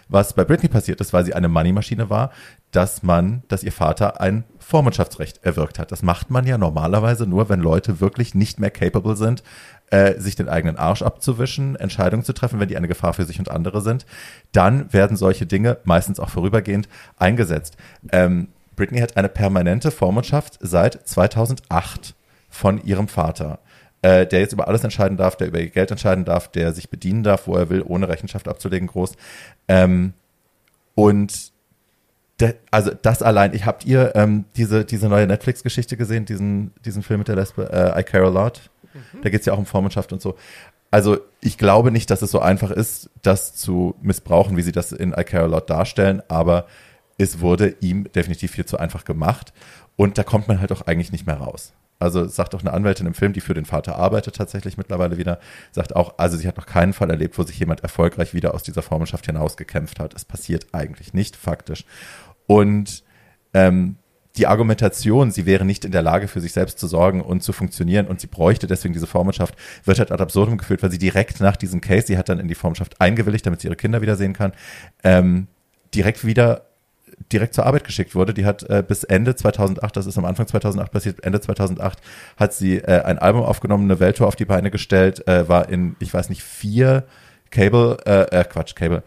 Was 0.07 0.33
bei 0.33 0.45
Britney 0.45 0.69
passiert 0.69 1.01
ist, 1.01 1.11
weil 1.11 1.25
sie 1.25 1.33
eine 1.33 1.49
Moneymaschine 1.49 2.09
war, 2.09 2.31
dass 2.71 3.03
man, 3.03 3.43
dass 3.49 3.63
ihr 3.63 3.71
Vater 3.71 4.21
ein 4.21 4.45
Vormundschaftsrecht 4.59 5.43
erwirkt 5.43 5.79
hat. 5.79 5.91
Das 5.91 6.01
macht 6.01 6.29
man 6.29 6.47
ja 6.47 6.57
normalerweise 6.57 7.27
nur, 7.27 7.49
wenn 7.49 7.59
Leute 7.59 7.99
wirklich 7.99 8.35
nicht 8.35 8.59
mehr 8.59 8.71
capable 8.71 9.15
sind, 9.15 9.43
äh, 9.89 10.19
sich 10.19 10.35
den 10.35 10.49
eigenen 10.49 10.77
Arsch 10.77 11.01
abzuwischen, 11.01 11.75
Entscheidungen 11.75 12.23
zu 12.23 12.33
treffen, 12.33 12.59
wenn 12.59 12.69
die 12.69 12.77
eine 12.77 12.87
Gefahr 12.87 13.13
für 13.13 13.25
sich 13.25 13.39
und 13.39 13.51
andere 13.51 13.81
sind. 13.81 14.05
Dann 14.53 14.91
werden 14.93 15.17
solche 15.17 15.45
Dinge 15.45 15.77
meistens 15.83 16.19
auch 16.19 16.29
vorübergehend 16.29 16.87
eingesetzt. 17.17 17.75
Ähm, 18.11 18.47
Britney 18.75 18.99
hat 18.99 19.17
eine 19.17 19.29
permanente 19.29 19.91
Vormundschaft 19.91 20.57
seit 20.61 21.07
2008 21.07 22.15
von 22.49 22.83
ihrem 22.83 23.07
Vater 23.07 23.59
äh, 24.03 24.27
der 24.27 24.41
jetzt 24.41 24.53
über 24.53 24.67
alles 24.67 24.83
entscheiden 24.83 25.17
darf, 25.17 25.37
der 25.37 25.47
über 25.47 25.59
ihr 25.59 25.69
Geld 25.69 25.89
entscheiden 25.89 26.25
darf, 26.25 26.49
der 26.49 26.73
sich 26.73 26.89
bedienen 26.89 27.23
darf, 27.23 27.47
wo 27.47 27.55
er 27.55 27.69
will, 27.69 27.81
ohne 27.81 28.09
Rechenschaft 28.09 28.47
abzulegen, 28.47 28.87
groß. 28.87 29.13
Ähm, 29.67 30.13
und 30.93 31.53
de, 32.39 32.55
also 32.69 32.91
das 33.01 33.23
allein, 33.23 33.53
ich 33.53 33.65
habt 33.65 33.85
ihr 33.85 34.11
ähm, 34.15 34.43
diese, 34.57 34.83
diese 34.83 35.07
neue 35.07 35.25
Netflix-Geschichte 35.25 35.95
gesehen, 35.95 36.25
diesen, 36.25 36.71
diesen 36.85 37.01
Film 37.01 37.19
mit 37.19 37.29
der 37.29 37.37
Lesbe, 37.37 37.71
äh, 37.71 37.99
I 37.99 38.03
Care 38.03 38.27
a 38.27 38.29
Lot? 38.29 38.69
Mhm. 38.93 39.21
Da 39.21 39.29
geht 39.29 39.39
es 39.39 39.45
ja 39.45 39.53
auch 39.53 39.57
um 39.57 39.65
Vormundschaft 39.65 40.11
und 40.11 40.21
so. 40.21 40.35
Also 40.91 41.17
ich 41.39 41.57
glaube 41.57 41.89
nicht, 41.89 42.11
dass 42.11 42.21
es 42.21 42.29
so 42.29 42.39
einfach 42.39 42.71
ist, 42.71 43.09
das 43.21 43.55
zu 43.55 43.95
missbrauchen, 44.01 44.57
wie 44.57 44.61
sie 44.61 44.73
das 44.73 44.91
in 44.91 45.13
I 45.17 45.23
Care 45.23 45.45
a 45.45 45.47
Lot 45.47 45.69
darstellen, 45.69 46.21
aber 46.27 46.67
es 47.17 47.39
wurde 47.39 47.75
ihm 47.79 48.11
definitiv 48.11 48.51
viel 48.51 48.65
zu 48.65 48.77
einfach 48.77 49.05
gemacht. 49.05 49.53
Und 49.95 50.17
da 50.17 50.23
kommt 50.23 50.49
man 50.49 50.59
halt 50.59 50.71
auch 50.73 50.81
eigentlich 50.81 51.11
nicht 51.13 51.25
mehr 51.25 51.37
raus. 51.37 51.73
Also 51.99 52.27
sagt 52.27 52.53
auch 52.55 52.61
eine 52.61 52.73
Anwältin 52.73 53.07
im 53.07 53.13
Film, 53.13 53.33
die 53.33 53.41
für 53.41 53.53
den 53.53 53.65
Vater 53.65 53.95
arbeitet 53.95 54.35
tatsächlich 54.35 54.77
mittlerweile 54.77 55.17
wieder, 55.17 55.39
sagt 55.71 55.95
auch, 55.95 56.15
also 56.17 56.37
sie 56.37 56.47
hat 56.47 56.57
noch 56.57 56.65
keinen 56.65 56.93
Fall 56.93 57.09
erlebt, 57.09 57.37
wo 57.37 57.43
sich 57.43 57.57
jemand 57.59 57.81
erfolgreich 57.81 58.33
wieder 58.33 58.53
aus 58.53 58.63
dieser 58.63 58.81
Vormundschaft 58.81 59.25
hinausgekämpft 59.25 59.99
hat. 59.99 60.13
Es 60.13 60.25
passiert 60.25 60.67
eigentlich 60.73 61.13
nicht 61.13 61.35
faktisch. 61.35 61.85
Und 62.45 63.03
ähm, 63.53 63.97
die 64.35 64.47
Argumentation, 64.47 65.31
sie 65.31 65.45
wäre 65.45 65.63
nicht 65.63 65.85
in 65.85 65.91
der 65.91 66.01
Lage, 66.01 66.27
für 66.27 66.41
sich 66.41 66.53
selbst 66.53 66.79
zu 66.79 66.87
sorgen 66.87 67.21
und 67.21 67.43
zu 67.43 67.53
funktionieren 67.53 68.07
und 68.07 68.19
sie 68.19 68.27
bräuchte 68.27 68.65
deswegen 68.65 68.93
diese 68.93 69.07
Vormundschaft, 69.07 69.55
wird 69.85 69.99
halt 69.99 70.11
ad 70.11 70.21
absurdum 70.21 70.57
geführt, 70.57 70.81
weil 70.81 70.91
sie 70.91 70.97
direkt 70.97 71.39
nach 71.39 71.55
diesem 71.55 71.81
Case, 71.81 72.07
sie 72.07 72.17
hat 72.17 72.29
dann 72.29 72.39
in 72.39 72.47
die 72.47 72.55
Vormundschaft 72.55 72.99
eingewilligt, 72.99 73.45
damit 73.45 73.61
sie 73.61 73.67
ihre 73.67 73.75
Kinder 73.75 74.01
wiedersehen 74.01 74.33
kann, 74.33 74.53
ähm, 75.03 75.47
direkt 75.93 76.25
wieder 76.25 76.65
direkt 77.31 77.53
zur 77.53 77.65
Arbeit 77.65 77.83
geschickt 77.83 78.15
wurde. 78.15 78.33
Die 78.33 78.45
hat 78.45 78.63
äh, 78.69 78.83
bis 78.85 79.03
Ende 79.03 79.35
2008, 79.35 79.95
das 79.95 80.05
ist 80.05 80.17
am 80.17 80.25
Anfang 80.25 80.47
2008 80.47 80.91
passiert, 80.91 81.23
Ende 81.23 81.39
2008 81.41 81.99
hat 82.37 82.53
sie 82.53 82.77
äh, 82.77 83.01
ein 83.03 83.19
Album 83.19 83.43
aufgenommen, 83.43 83.85
eine 83.85 83.99
Welttour 83.99 84.27
auf 84.27 84.35
die 84.35 84.45
Beine 84.45 84.71
gestellt, 84.71 85.27
äh, 85.27 85.47
war 85.47 85.69
in, 85.69 85.95
ich 85.99 86.13
weiß 86.13 86.29
nicht, 86.29 86.43
vier 86.43 87.05
Cable, 87.51 87.97
äh, 88.05 88.39
äh 88.39 88.43
Quatsch, 88.43 88.75
Cable, 88.75 89.03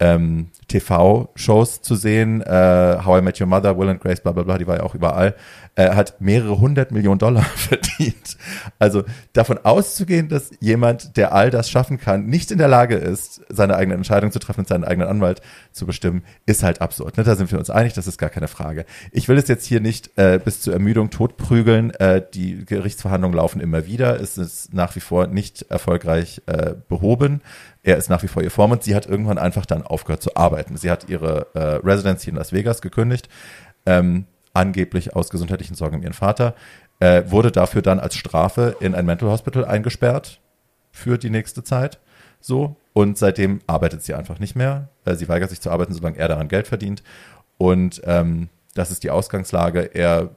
ähm, 0.00 0.48
TV-Shows 0.68 1.82
zu 1.82 1.94
sehen, 1.94 2.40
äh, 2.40 2.98
How 3.04 3.20
I 3.20 3.22
Met 3.22 3.40
Your 3.40 3.46
Mother, 3.46 3.78
Will 3.78 3.88
and 3.88 4.00
Grace, 4.00 4.20
bla 4.20 4.32
bla 4.32 4.42
bla, 4.42 4.56
die 4.56 4.66
war 4.66 4.76
ja 4.76 4.82
auch 4.82 4.94
überall, 4.94 5.34
äh, 5.74 5.90
hat 5.90 6.20
mehrere 6.20 6.58
hundert 6.58 6.90
Millionen 6.90 7.18
Dollar 7.18 7.42
verdient. 7.56 8.36
Also 8.78 9.04
davon 9.34 9.58
auszugehen, 9.62 10.28
dass 10.28 10.50
jemand, 10.60 11.16
der 11.16 11.34
all 11.34 11.50
das 11.50 11.70
schaffen 11.70 11.98
kann, 11.98 12.26
nicht 12.26 12.50
in 12.50 12.58
der 12.58 12.68
Lage 12.68 12.96
ist, 12.96 13.42
seine 13.50 13.76
eigene 13.76 13.94
Entscheidung 13.94 14.32
zu 14.32 14.38
treffen 14.38 14.60
und 14.60 14.68
seinen 14.68 14.84
eigenen 14.84 15.08
Anwalt 15.08 15.42
zu 15.72 15.86
bestimmen, 15.86 16.24
ist 16.46 16.62
halt 16.62 16.80
absurd. 16.80 17.18
Ne? 17.18 17.24
Da 17.24 17.36
sind 17.36 17.52
wir 17.52 17.58
uns 17.58 17.70
einig, 17.70 17.92
das 17.92 18.06
ist 18.06 18.18
gar 18.18 18.30
keine 18.30 18.48
Frage. 18.48 18.86
Ich 19.12 19.28
will 19.28 19.36
es 19.36 19.48
jetzt 19.48 19.66
hier 19.66 19.80
nicht 19.80 20.16
äh, 20.16 20.40
bis 20.42 20.62
zur 20.62 20.72
Ermüdung 20.72 21.10
totprügeln. 21.10 21.90
Äh, 21.90 22.22
die 22.32 22.64
Gerichtsverhandlungen 22.64 23.36
laufen 23.36 23.60
immer 23.60 23.86
wieder. 23.86 24.18
Es 24.18 24.38
ist 24.38 24.72
nach 24.72 24.96
wie 24.96 25.00
vor 25.00 25.26
nicht 25.26 25.62
erfolgreich 25.70 26.42
äh, 26.46 26.74
behoben. 26.88 27.42
Er 27.82 27.96
ist 27.96 28.10
nach 28.10 28.22
wie 28.22 28.28
vor 28.28 28.42
ihr 28.42 28.50
Vormund. 28.50 28.82
Sie 28.82 28.94
hat 28.94 29.06
irgendwann 29.06 29.38
einfach 29.38 29.66
dann 29.66 29.82
aufgehört 29.82 30.22
zu 30.22 30.36
arbeiten. 30.36 30.76
Sie 30.76 30.90
hat 30.90 31.08
ihre 31.08 31.46
äh, 31.54 31.86
Residency 31.86 32.30
in 32.30 32.36
Las 32.36 32.52
Vegas 32.52 32.82
gekündigt, 32.82 33.28
ähm, 33.86 34.26
angeblich 34.52 35.16
aus 35.16 35.30
gesundheitlichen 35.30 35.74
Sorgen 35.74 35.96
um 35.96 36.02
ihren 36.02 36.12
Vater, 36.12 36.54
äh, 36.98 37.22
wurde 37.26 37.50
dafür 37.50 37.82
dann 37.82 38.00
als 38.00 38.16
Strafe 38.16 38.76
in 38.80 38.94
ein 38.94 39.06
Mental 39.06 39.30
Hospital 39.30 39.64
eingesperrt 39.64 40.40
für 40.92 41.18
die 41.18 41.30
nächste 41.30 41.64
Zeit. 41.64 41.98
So. 42.40 42.76
Und 42.92 43.18
seitdem 43.18 43.60
arbeitet 43.66 44.02
sie 44.02 44.14
einfach 44.14 44.38
nicht 44.40 44.56
mehr. 44.56 44.88
Äh, 45.04 45.14
sie 45.14 45.28
weigert 45.28 45.50
sich 45.50 45.60
zu 45.60 45.70
arbeiten, 45.70 45.94
solange 45.94 46.18
er 46.18 46.28
daran 46.28 46.48
Geld 46.48 46.66
verdient. 46.68 47.02
Und 47.56 48.02
ähm, 48.04 48.48
das 48.74 48.90
ist 48.90 49.04
die 49.04 49.10
Ausgangslage. 49.10 49.80
Er 49.94 50.30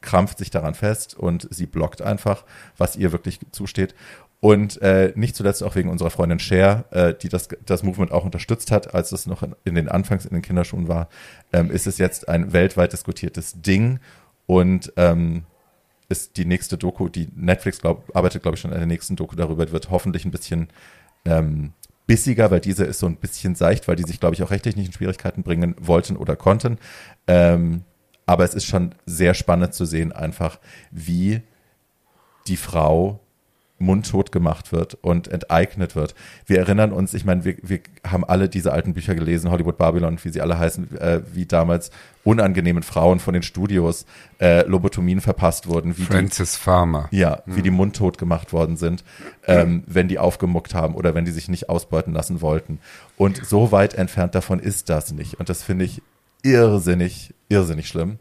krampft 0.00 0.38
sich 0.38 0.50
daran 0.50 0.74
fest 0.74 1.14
und 1.18 1.48
sie 1.50 1.66
blockt 1.66 2.02
einfach, 2.02 2.44
was 2.76 2.96
ihr 2.96 3.12
wirklich 3.12 3.40
zusteht. 3.50 3.94
Und 4.40 4.80
äh, 4.82 5.12
nicht 5.16 5.34
zuletzt 5.34 5.64
auch 5.64 5.74
wegen 5.74 5.88
unserer 5.88 6.10
Freundin 6.10 6.38
Cher, 6.38 6.84
äh, 6.90 7.12
die 7.12 7.28
das, 7.28 7.48
das 7.66 7.82
Movement 7.82 8.12
auch 8.12 8.24
unterstützt 8.24 8.70
hat, 8.70 8.94
als 8.94 9.10
es 9.10 9.26
noch 9.26 9.42
in, 9.42 9.56
in 9.64 9.74
den 9.74 9.88
Anfangs 9.88 10.26
in 10.26 10.34
den 10.34 10.42
Kinderschuhen 10.42 10.86
war, 10.86 11.08
ähm, 11.52 11.70
ist 11.70 11.88
es 11.88 11.98
jetzt 11.98 12.28
ein 12.28 12.52
weltweit 12.52 12.92
diskutiertes 12.92 13.60
Ding 13.60 13.98
und 14.46 14.92
ähm, 14.96 15.44
ist 16.08 16.36
die 16.36 16.44
nächste 16.44 16.78
Doku, 16.78 17.08
die 17.08 17.28
Netflix 17.34 17.80
glaub, 17.80 18.14
arbeitet, 18.14 18.42
glaube 18.42 18.54
ich, 18.54 18.60
schon 18.60 18.72
an 18.72 18.78
der 18.78 18.86
nächsten 18.86 19.16
Doku 19.16 19.34
darüber, 19.34 19.70
wird 19.72 19.90
hoffentlich 19.90 20.24
ein 20.24 20.30
bisschen 20.30 20.68
ähm, 21.24 21.72
bissiger, 22.06 22.50
weil 22.50 22.60
diese 22.60 22.84
ist 22.84 23.00
so 23.00 23.06
ein 23.06 23.16
bisschen 23.16 23.56
seicht, 23.56 23.88
weil 23.88 23.96
die 23.96 24.04
sich, 24.04 24.20
glaube 24.20 24.34
ich, 24.34 24.42
auch 24.42 24.50
rechtlich 24.50 24.76
nicht 24.76 24.86
in 24.86 24.92
Schwierigkeiten 24.92 25.42
bringen 25.42 25.74
wollten 25.80 26.16
oder 26.16 26.36
konnten. 26.36 26.78
Ähm, 27.26 27.82
aber 28.24 28.44
es 28.44 28.54
ist 28.54 28.64
schon 28.64 28.94
sehr 29.04 29.34
spannend 29.34 29.74
zu 29.74 29.84
sehen, 29.84 30.12
einfach, 30.12 30.58
wie 30.90 31.42
die 32.46 32.56
Frau 32.56 33.20
mundtot 33.78 34.32
gemacht 34.32 34.72
wird 34.72 34.94
und 35.02 35.28
enteignet 35.28 35.94
wird. 35.94 36.14
Wir 36.46 36.58
erinnern 36.58 36.92
uns, 36.92 37.14
ich 37.14 37.24
meine, 37.24 37.44
wir, 37.44 37.56
wir 37.62 37.80
haben 38.06 38.24
alle 38.24 38.48
diese 38.48 38.72
alten 38.72 38.94
Bücher 38.94 39.14
gelesen, 39.14 39.50
Hollywood 39.50 39.78
Babylon, 39.78 40.18
wie 40.22 40.30
sie 40.30 40.40
alle 40.40 40.58
heißen, 40.58 40.98
äh, 40.98 41.20
wie 41.32 41.46
damals 41.46 41.90
unangenehmen 42.24 42.82
Frauen 42.82 43.20
von 43.20 43.34
den 43.34 43.42
Studios 43.42 44.04
äh, 44.40 44.66
Lobotomien 44.66 45.20
verpasst 45.20 45.68
wurden. 45.68 45.96
Wie 45.96 46.02
Francis 46.02 46.52
die, 46.52 46.60
Farmer. 46.60 47.08
Ja, 47.10 47.42
mhm. 47.46 47.56
wie 47.56 47.62
die 47.62 47.70
mundtot 47.70 48.18
gemacht 48.18 48.52
worden 48.52 48.76
sind, 48.76 49.04
ähm, 49.46 49.84
wenn 49.86 50.08
die 50.08 50.18
aufgemuckt 50.18 50.74
haben 50.74 50.94
oder 50.94 51.14
wenn 51.14 51.24
die 51.24 51.30
sich 51.30 51.48
nicht 51.48 51.68
ausbeuten 51.68 52.12
lassen 52.12 52.40
wollten. 52.40 52.80
Und 53.16 53.46
so 53.46 53.72
weit 53.72 53.94
entfernt 53.94 54.34
davon 54.34 54.58
ist 54.58 54.90
das 54.90 55.12
nicht. 55.12 55.38
Und 55.38 55.48
das 55.48 55.62
finde 55.62 55.84
ich 55.84 56.02
irrsinnig, 56.42 57.32
irrsinnig 57.48 57.88
schlimm. 57.88 58.18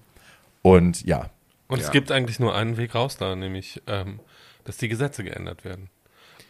Und 0.62 1.04
ja. 1.06 1.30
Und 1.68 1.80
ja. 1.80 1.86
es 1.86 1.92
gibt 1.92 2.12
eigentlich 2.12 2.40
nur 2.40 2.56
einen 2.56 2.78
Weg 2.78 2.96
raus 2.96 3.18
da, 3.18 3.36
nämlich 3.36 3.82
ähm, 3.88 4.20
dass 4.68 4.76
die 4.76 4.90
Gesetze 4.90 5.24
geändert 5.24 5.64
werden. 5.64 5.90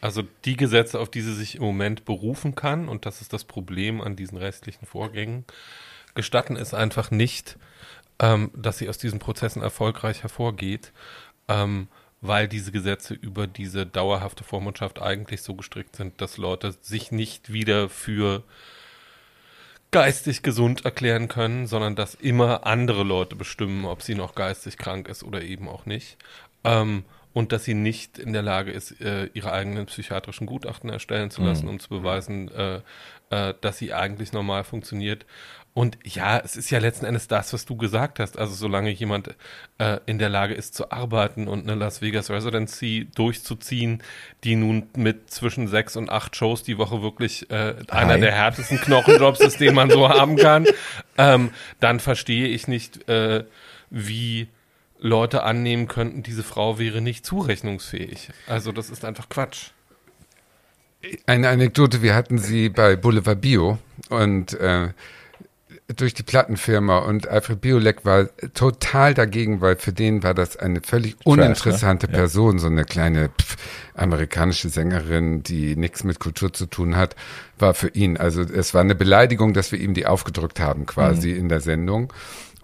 Also 0.02 0.24
die 0.44 0.58
Gesetze, 0.58 1.00
auf 1.00 1.12
die 1.12 1.22
sie 1.22 1.36
sich 1.36 1.56
im 1.56 1.62
Moment 1.62 2.04
berufen 2.04 2.56
kann, 2.56 2.90
und 2.90 3.06
das 3.06 3.22
ist 3.22 3.32
das 3.32 3.44
Problem 3.44 4.02
an 4.02 4.16
diesen 4.16 4.40
restlichen 4.40 4.88
Vorgängen, 4.88 5.46
gestatten 6.16 6.56
es 6.56 6.74
einfach 6.74 7.12
nicht, 7.12 7.58
ähm, 8.18 8.50
dass 8.56 8.80
sie 8.80 8.90
aus 8.90 8.98
diesen 8.98 9.20
Prozessen 9.20 9.62
erfolgreich 9.62 10.24
hervorgeht, 10.24 10.94
ähm, 11.48 11.90
weil 12.20 12.48
diese 12.48 12.72
Gesetze 12.72 13.14
über 13.14 13.46
diese 13.46 13.86
dauerhafte 13.86 14.44
Vormundschaft 14.44 15.00
eigentlich 15.00 15.44
so 15.44 15.54
gestrickt 15.54 15.96
sind, 15.96 16.20
dass 16.20 16.38
Leute 16.38 16.76
sich 16.82 17.12
nicht 17.12 17.54
wieder 17.54 17.88
für 17.88 18.44
geistig 19.92 20.42
gesund 20.42 20.86
erklären 20.86 21.28
können, 21.28 21.68
sondern 21.68 21.96
dass 21.96 22.16
immer 22.16 22.66
andere 22.66 23.04
Leute 23.04 23.36
bestimmen, 23.36 23.86
ob 23.86 24.02
sie 24.02 24.16
noch 24.16 24.34
geistig 24.34 24.80
krank 24.80 25.08
ist 25.08 25.24
oder 25.24 25.44
eben 25.44 25.70
auch 25.70 25.86
nicht. 25.86 26.18
Ähm, 26.64 27.06
und 27.38 27.52
dass 27.52 27.66
sie 27.66 27.76
nicht 27.76 28.18
in 28.18 28.34
der 28.34 28.42
Lage 28.42 28.72
ist, 28.72 29.00
äh, 29.00 29.30
ihre 29.36 29.52
eigenen 29.52 29.86
psychiatrischen 29.86 30.48
Gutachten 30.48 30.90
erstellen 30.90 31.30
zu 31.30 31.44
lassen, 31.44 31.66
mhm. 31.66 31.74
um 31.74 31.80
zu 31.80 31.90
beweisen, 31.90 32.50
äh, 32.50 32.80
äh, 33.30 33.54
dass 33.62 33.78
sie 33.78 33.94
eigentlich 33.94 34.34
normal 34.34 34.64
funktioniert. 34.64 35.28
Und 35.76 36.00
ja, 36.04 36.40
es 36.40 36.56
ist 36.56 36.72
ja 36.72 36.80
letzten 36.80 37.06
Endes 37.06 37.28
das, 37.28 37.54
was 37.54 37.68
du 37.68 37.78
gesagt 37.78 38.20
hast. 38.20 38.40
Also 38.40 38.56
solange 38.56 38.90
jemand 38.90 39.36
äh, 39.78 40.00
in 40.08 40.18
der 40.18 40.30
Lage 40.30 40.56
ist 40.56 40.74
zu 40.74 40.90
arbeiten 40.92 41.48
und 41.48 41.70
eine 41.70 41.76
Las 41.76 42.02
Vegas 42.02 42.32
Residency 42.32 43.08
durchzuziehen, 43.14 44.02
die 44.44 44.56
nun 44.56 44.90
mit 44.96 45.30
zwischen 45.30 45.68
sechs 45.68 45.96
und 45.96 46.10
acht 46.10 46.36
Shows 46.36 46.64
die 46.64 46.80
Woche 46.80 47.04
wirklich 47.04 47.52
äh, 47.52 47.76
einer 47.90 48.18
der 48.18 48.32
härtesten 48.32 48.80
Knochenjobs 48.80 49.42
ist, 49.42 49.60
den 49.60 49.76
man 49.76 49.92
so 49.92 50.10
haben 50.10 50.38
kann, 50.38 50.66
ähm, 51.20 51.52
dann 51.80 52.00
verstehe 52.00 52.48
ich 52.48 52.68
nicht, 52.68 53.08
äh, 53.08 53.44
wie 53.92 54.48
Leute 55.00 55.44
annehmen 55.44 55.88
könnten, 55.88 56.24
diese 56.24 56.44
Frau 56.44 56.80
wäre 56.80 57.02
nicht 57.02 57.26
zurechnungsfähig. 57.26 58.30
Also 58.48 58.72
das 58.72 58.90
ist 58.90 59.06
einfach 59.06 59.30
Quatsch. 59.30 59.72
Eine 61.26 61.50
Anekdote, 61.50 62.02
wir 62.02 62.16
hatten 62.16 62.40
sie 62.40 62.70
bei 62.70 62.96
Boulevard 62.96 63.40
Bio 63.40 63.78
und 64.10 64.54
äh, 64.54 64.90
durch 65.96 66.14
die 66.14 66.24
Plattenfirma 66.24 66.98
und 66.98 67.28
Alfred 67.28 67.62
Biolek 67.62 68.04
war 68.04 68.28
total 68.54 69.14
dagegen, 69.14 69.62
weil 69.62 69.78
für 69.78 69.94
den 69.94 70.22
war 70.22 70.34
das 70.34 70.58
eine 70.58 70.82
völlig 70.82 71.16
uninteressante 71.24 72.08
Trash, 72.08 72.12
ne? 72.12 72.18
Person, 72.18 72.54
ja. 72.54 72.60
so 72.60 72.68
eine 72.68 72.84
kleine 72.84 73.30
pf, 73.30 73.56
amerikanische 73.94 74.68
Sängerin, 74.68 75.44
die 75.44 75.78
nichts 75.78 76.04
mit 76.04 76.20
Kultur 76.20 76.52
zu 76.52 76.66
tun 76.66 76.98
hat, 76.98 77.16
war 77.58 77.74
für 77.74 77.88
ihn. 77.90 78.18
Also 78.18 78.42
es 78.42 78.74
war 78.74 78.82
eine 78.82 78.96
Beleidigung, 78.96 79.54
dass 79.54 79.72
wir 79.72 79.80
ihm 79.80 79.94
die 79.94 80.06
aufgedrückt 80.06 80.60
haben 80.60 80.86
quasi 80.86 81.30
mhm. 81.32 81.40
in 81.40 81.50
der 81.50 81.62
Sendung. 81.62 82.12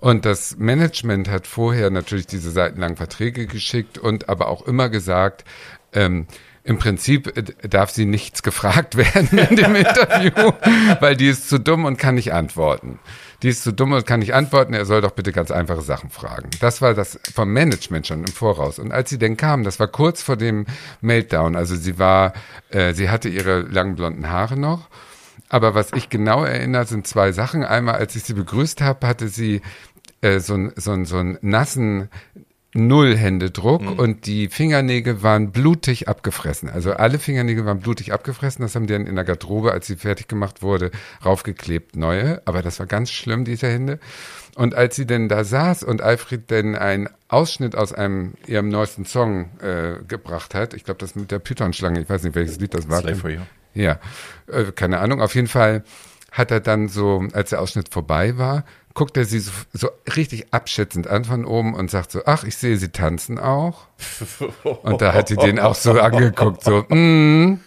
Und 0.03 0.25
das 0.25 0.57
Management 0.57 1.29
hat 1.29 1.47
vorher 1.47 1.89
natürlich 1.89 2.27
diese 2.27 2.51
seitenlangen 2.51 2.97
Verträge 2.97 3.47
geschickt 3.47 3.97
und 3.97 4.27
aber 4.27 4.49
auch 4.49 4.67
immer 4.67 4.89
gesagt, 4.89 5.45
ähm, 5.93 6.27
im 6.65 6.77
Prinzip 6.77 7.37
äh, 7.37 7.69
darf 7.69 7.89
sie 7.89 8.03
nichts 8.03 8.43
gefragt 8.43 8.97
werden 8.97 9.37
in 9.37 9.55
dem 9.55 9.73
Interview, 9.73 10.51
weil 10.99 11.15
die 11.15 11.29
ist 11.29 11.47
zu 11.47 11.57
dumm 11.57 11.85
und 11.85 11.95
kann 11.95 12.15
nicht 12.15 12.33
antworten. 12.33 12.99
Die 13.43 13.47
ist 13.47 13.63
zu 13.63 13.71
dumm 13.71 13.93
und 13.93 14.05
kann 14.05 14.19
nicht 14.19 14.33
antworten, 14.33 14.73
er 14.73 14.83
soll 14.83 14.99
doch 14.99 15.11
bitte 15.11 15.31
ganz 15.31 15.51
einfache 15.51 15.81
Sachen 15.81 16.09
fragen. 16.09 16.49
Das 16.59 16.81
war 16.81 16.93
das 16.93 17.17
vom 17.33 17.53
Management 17.53 18.05
schon 18.05 18.25
im 18.25 18.27
Voraus. 18.27 18.79
Und 18.79 18.91
als 18.91 19.09
sie 19.09 19.17
denn 19.17 19.37
kam, 19.37 19.63
das 19.63 19.79
war 19.79 19.87
kurz 19.87 20.21
vor 20.21 20.35
dem 20.35 20.65
Meltdown, 20.99 21.55
also 21.55 21.77
sie 21.77 21.97
war, 21.97 22.33
äh, 22.71 22.91
sie 22.93 23.09
hatte 23.09 23.29
ihre 23.29 23.61
langen 23.61 23.95
blonden 23.95 24.29
Haare 24.29 24.57
noch. 24.57 24.89
Aber 25.53 25.75
was 25.75 25.93
ich 25.93 26.09
genau 26.09 26.43
erinnere, 26.43 26.87
sind 26.87 27.05
zwei 27.05 27.31
Sachen. 27.31 27.63
Einmal, 27.63 27.97
als 27.97 28.15
ich 28.15 28.23
sie 28.23 28.33
begrüßt 28.33 28.81
habe, 28.81 29.05
hatte 29.05 29.27
sie 29.27 29.61
äh, 30.23 30.39
so, 30.39 30.69
so, 30.75 31.03
so 31.03 31.17
einen 31.17 31.37
nassen 31.41 32.09
Nullhändedruck 32.75 33.83
mhm. 33.83 33.99
und 33.99 34.25
die 34.25 34.47
Fingernägel 34.47 35.21
waren 35.21 35.51
blutig 35.51 36.07
abgefressen. 36.07 36.69
Also 36.69 36.93
alle 36.93 37.19
Fingernägel 37.19 37.65
waren 37.65 37.79
blutig 37.79 38.13
abgefressen. 38.13 38.63
Das 38.63 38.73
haben 38.73 38.87
die 38.87 38.93
dann 38.93 39.05
in 39.05 39.15
der 39.15 39.25
Garderobe, 39.25 39.71
als 39.71 39.85
sie 39.85 39.95
fertig 39.95 40.27
gemacht 40.27 40.63
wurde, 40.63 40.89
raufgeklebt, 41.23 41.95
neue. 41.95 42.41
Aber 42.45 42.63
das 42.63 42.79
war 42.79 42.87
ganz 42.87 43.11
schlimm, 43.11 43.45
diese 43.45 43.67
Hände. 43.67 43.99
Und 44.55 44.73
als 44.73 44.95
sie 44.95 45.05
denn 45.05 45.29
da 45.29 45.43
saß 45.43 45.83
und 45.83 46.01
Alfred 46.01 46.49
denn 46.49 46.75
einen 46.75 47.09
Ausschnitt 47.27 47.75
aus 47.75 47.93
einem 47.93 48.33
ihrem 48.47 48.69
neuesten 48.69 49.05
Song 49.05 49.51
äh, 49.59 50.03
gebracht 50.07 50.55
hat, 50.55 50.73
ich 50.73 50.83
glaube, 50.83 50.99
das 50.99 51.15
mit 51.15 51.31
der 51.31 51.39
Python-Schlange, 51.39 52.01
ich 52.01 52.09
weiß 52.09 52.23
nicht, 52.23 52.35
welches 52.35 52.59
Lied 52.59 52.73
das 52.73 52.89
war. 52.89 53.01
Slave 53.01 53.15
for 53.15 53.29
you. 53.29 53.41
Ja, 53.75 53.99
äh, 54.47 54.71
keine 54.71 54.99
Ahnung. 54.99 55.21
Auf 55.21 55.35
jeden 55.35 55.47
Fall 55.47 55.83
hat 56.31 56.49
er 56.49 56.59
dann 56.59 56.87
so, 56.87 57.23
als 57.33 57.51
der 57.51 57.61
Ausschnitt 57.61 57.89
vorbei 57.89 58.37
war, 58.37 58.65
guckt 58.93 59.17
er 59.17 59.25
sie 59.25 59.39
so, 59.39 59.51
so, 59.73 59.89
richtig 60.15 60.53
abschätzend 60.53 61.07
an 61.07 61.25
von 61.25 61.45
oben 61.45 61.73
und 61.73 61.89
sagt 61.89 62.11
so, 62.11 62.21
ach, 62.25 62.43
ich 62.43 62.57
sehe, 62.57 62.77
sie 62.77 62.89
tanzen 62.89 63.39
auch. 63.39 63.87
Und 64.83 65.01
da 65.01 65.13
hat 65.13 65.27
sie 65.27 65.35
den 65.35 65.59
auch 65.59 65.75
so 65.75 65.99
angeguckt, 65.99 66.63
so, 66.63 66.85
mm. 66.89 67.59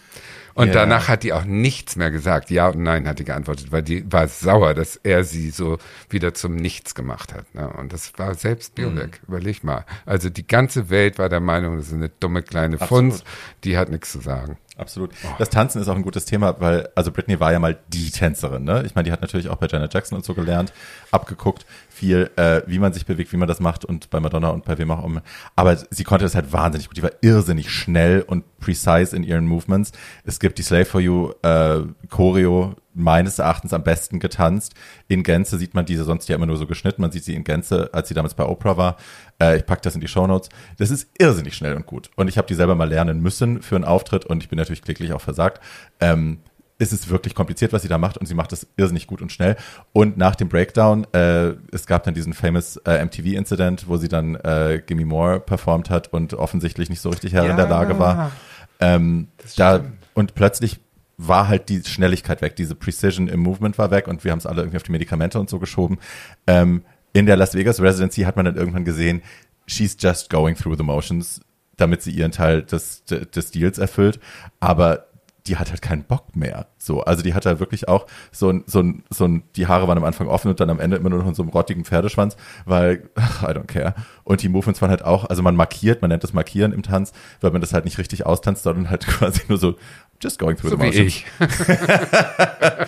Und 0.56 0.68
yeah. 0.68 0.74
danach 0.74 1.08
hat 1.08 1.22
die 1.22 1.34
auch 1.34 1.44
nichts 1.44 1.96
mehr 1.96 2.10
gesagt. 2.10 2.50
Ja 2.50 2.68
und 2.68 2.82
nein 2.82 3.06
hat 3.06 3.18
die 3.18 3.26
geantwortet, 3.26 3.72
weil 3.72 3.82
die 3.82 4.10
war 4.10 4.26
sauer, 4.26 4.72
dass 4.72 4.96
er 4.96 5.22
sie 5.22 5.50
so 5.50 5.76
wieder 6.08 6.32
zum 6.32 6.56
Nichts 6.56 6.94
gemacht 6.94 7.34
hat. 7.34 7.54
Ne? 7.54 7.68
Und 7.68 7.92
das 7.92 8.18
war 8.18 8.34
selbst 8.34 8.74
Biolek, 8.74 9.20
mhm. 9.20 9.28
überleg 9.28 9.64
mal. 9.64 9.84
Also 10.06 10.30
die 10.30 10.46
ganze 10.46 10.88
Welt 10.88 11.18
war 11.18 11.28
der 11.28 11.40
Meinung, 11.40 11.76
das 11.76 11.88
ist 11.88 11.92
eine 11.92 12.08
dumme 12.08 12.42
kleine. 12.42 12.78
Funz, 12.78 13.22
die 13.64 13.76
hat 13.76 13.90
nichts 13.90 14.10
zu 14.12 14.20
sagen. 14.20 14.56
Absolut. 14.76 15.10
Das 15.38 15.48
Tanzen 15.48 15.80
ist 15.80 15.88
auch 15.88 15.96
ein 15.96 16.02
gutes 16.02 16.26
Thema, 16.26 16.60
weil, 16.60 16.90
also 16.94 17.10
Britney 17.10 17.40
war 17.40 17.50
ja 17.50 17.58
mal 17.58 17.78
die 17.88 18.10
Tänzerin, 18.10 18.64
ne? 18.64 18.82
Ich 18.84 18.94
meine, 18.94 19.06
die 19.06 19.12
hat 19.12 19.22
natürlich 19.22 19.48
auch 19.48 19.56
bei 19.56 19.66
Janet 19.68 19.94
Jackson 19.94 20.16
und 20.16 20.24
so 20.24 20.34
gelernt, 20.34 20.72
abgeguckt, 21.10 21.64
viel, 21.88 22.30
äh, 22.36 22.60
wie 22.66 22.78
man 22.78 22.92
sich 22.92 23.06
bewegt, 23.06 23.32
wie 23.32 23.38
man 23.38 23.48
das 23.48 23.58
macht 23.58 23.86
und 23.86 24.10
bei 24.10 24.20
Madonna 24.20 24.50
und 24.50 24.66
bei 24.66 24.76
wem 24.76 24.90
auch 24.90 25.02
immer. 25.02 25.22
Aber 25.54 25.76
sie 25.76 26.04
konnte 26.04 26.26
das 26.26 26.34
halt 26.34 26.52
wahnsinnig 26.52 26.88
gut. 26.88 26.96
Die 26.98 27.02
war 27.02 27.12
irrsinnig 27.22 27.70
schnell 27.70 28.20
und 28.20 28.44
precise 28.58 29.16
in 29.16 29.22
ihren 29.22 29.46
Movements. 29.46 29.92
Es 30.24 30.40
gibt 30.40 30.58
die 30.58 30.62
Slave 30.62 30.84
for 30.84 31.00
You 31.00 31.30
äh, 31.42 31.80
Choreo, 32.10 32.74
meines 32.96 33.38
Erachtens 33.38 33.72
am 33.72 33.82
besten 33.82 34.18
getanzt. 34.18 34.74
In 35.08 35.22
Gänze 35.22 35.58
sieht 35.58 35.74
man 35.74 35.86
diese 35.86 36.04
sonst 36.04 36.28
ja 36.28 36.36
immer 36.36 36.46
nur 36.46 36.56
so 36.56 36.66
geschnitten. 36.66 37.02
Man 37.02 37.12
sieht 37.12 37.24
sie 37.24 37.34
in 37.34 37.44
Gänze, 37.44 37.90
als 37.92 38.08
sie 38.08 38.14
damals 38.14 38.34
bei 38.34 38.44
Oprah 38.44 38.76
war. 38.76 38.96
Äh, 39.40 39.58
ich 39.58 39.66
pack 39.66 39.82
das 39.82 39.94
in 39.94 40.00
die 40.00 40.08
Show 40.08 40.26
Notes. 40.26 40.48
Das 40.78 40.90
ist 40.90 41.08
irrsinnig 41.18 41.54
schnell 41.54 41.74
und 41.74 41.86
gut. 41.86 42.10
Und 42.16 42.28
ich 42.28 42.38
habe 42.38 42.48
die 42.48 42.54
selber 42.54 42.74
mal 42.74 42.88
lernen 42.88 43.20
müssen 43.20 43.62
für 43.62 43.76
einen 43.76 43.84
Auftritt 43.84 44.24
und 44.24 44.42
ich 44.42 44.48
bin 44.48 44.58
natürlich 44.58 44.82
glücklich 44.82 45.12
auch 45.12 45.20
versagt. 45.20 45.60
Ähm, 46.00 46.38
es 46.78 46.92
ist 46.92 47.08
wirklich 47.08 47.34
kompliziert, 47.34 47.72
was 47.72 47.82
sie 47.82 47.88
da 47.88 47.98
macht 47.98 48.18
und 48.18 48.26
sie 48.26 48.34
macht 48.34 48.52
es 48.52 48.66
irrsinnig 48.76 49.06
gut 49.06 49.22
und 49.22 49.32
schnell. 49.32 49.56
Und 49.92 50.16
nach 50.18 50.36
dem 50.36 50.48
Breakdown, 50.48 51.06
äh, 51.12 51.54
es 51.72 51.86
gab 51.86 52.04
dann 52.04 52.14
diesen 52.14 52.34
famous 52.34 52.76
äh, 52.84 53.02
MTV-Incident, 53.04 53.88
wo 53.88 53.96
sie 53.96 54.08
dann 54.08 54.34
äh, 54.36 54.82
Gimme 54.84 55.06
More 55.06 55.40
performt 55.40 55.90
hat 55.90 56.12
und 56.12 56.34
offensichtlich 56.34 56.90
nicht 56.90 57.00
so 57.00 57.10
richtig 57.10 57.32
Herr 57.32 57.44
ja, 57.44 57.50
in 57.50 57.56
der 57.56 57.68
Lage 57.68 57.98
war. 57.98 58.32
Ähm, 58.78 59.28
da, 59.56 59.84
und 60.12 60.34
plötzlich 60.34 60.80
war 61.18 61.48
halt 61.48 61.68
die 61.68 61.82
Schnelligkeit 61.82 62.42
weg, 62.42 62.56
diese 62.56 62.74
Precision 62.74 63.28
im 63.28 63.40
Movement 63.40 63.78
war 63.78 63.90
weg 63.90 64.06
und 64.08 64.24
wir 64.24 64.32
haben 64.32 64.38
es 64.38 64.46
alle 64.46 64.62
irgendwie 64.62 64.76
auf 64.76 64.82
die 64.82 64.92
Medikamente 64.92 65.40
und 65.40 65.48
so 65.48 65.58
geschoben. 65.58 65.98
Ähm, 66.46 66.82
in 67.12 67.26
der 67.26 67.36
Las 67.36 67.54
Vegas 67.54 67.80
Residency 67.80 68.22
hat 68.22 68.36
man 68.36 68.44
dann 68.44 68.56
irgendwann 68.56 68.84
gesehen, 68.84 69.22
she's 69.66 69.96
just 69.98 70.28
going 70.28 70.54
through 70.54 70.76
the 70.76 70.82
motions, 70.82 71.40
damit 71.76 72.02
sie 72.02 72.10
ihren 72.10 72.32
Teil 72.32 72.62
des, 72.62 73.04
des 73.04 73.50
Deals 73.50 73.78
erfüllt. 73.78 74.20
Aber 74.60 75.06
die 75.46 75.56
hat 75.56 75.70
halt 75.70 75.82
keinen 75.82 76.04
Bock 76.04 76.34
mehr. 76.34 76.66
So, 76.78 77.02
also 77.02 77.22
die 77.22 77.34
hat 77.34 77.46
halt 77.46 77.60
wirklich 77.60 77.88
auch 77.88 78.06
so 78.32 78.50
ein, 78.50 78.64
so 78.66 78.80
ein, 78.80 79.04
so 79.10 79.26
ein, 79.26 79.42
die 79.56 79.66
Haare 79.66 79.88
waren 79.88 79.98
am 79.98 80.04
Anfang 80.04 80.28
offen 80.28 80.48
und 80.48 80.60
dann 80.60 80.70
am 80.70 80.80
Ende 80.80 80.96
immer 80.96 81.10
nur 81.10 81.20
noch 81.20 81.28
in 81.28 81.34
so 81.34 81.42
einem 81.42 81.50
rottigen 81.50 81.84
Pferdeschwanz, 81.84 82.36
weil, 82.64 83.08
ach, 83.14 83.42
I 83.42 83.52
don't 83.52 83.66
care. 83.66 83.94
Und 84.24 84.42
die 84.42 84.48
Movements 84.48 84.82
waren 84.82 84.90
halt 84.90 85.04
auch, 85.04 85.24
also 85.24 85.42
man 85.42 85.56
markiert, 85.56 86.02
man 86.02 86.10
nennt 86.10 86.24
das 86.24 86.32
Markieren 86.32 86.72
im 86.72 86.82
Tanz, 86.82 87.12
weil 87.40 87.50
man 87.50 87.60
das 87.60 87.72
halt 87.72 87.84
nicht 87.84 87.98
richtig 87.98 88.26
austanzt, 88.26 88.64
sondern 88.64 88.90
halt 88.90 89.06
quasi 89.06 89.42
nur 89.48 89.58
so 89.58 89.76
just 90.22 90.38
going 90.38 90.56
through 90.56 90.70
so 90.70 90.76
the 90.76 90.84
motions. 90.84 90.96
Wie 90.96 91.06
ich. 91.06 91.26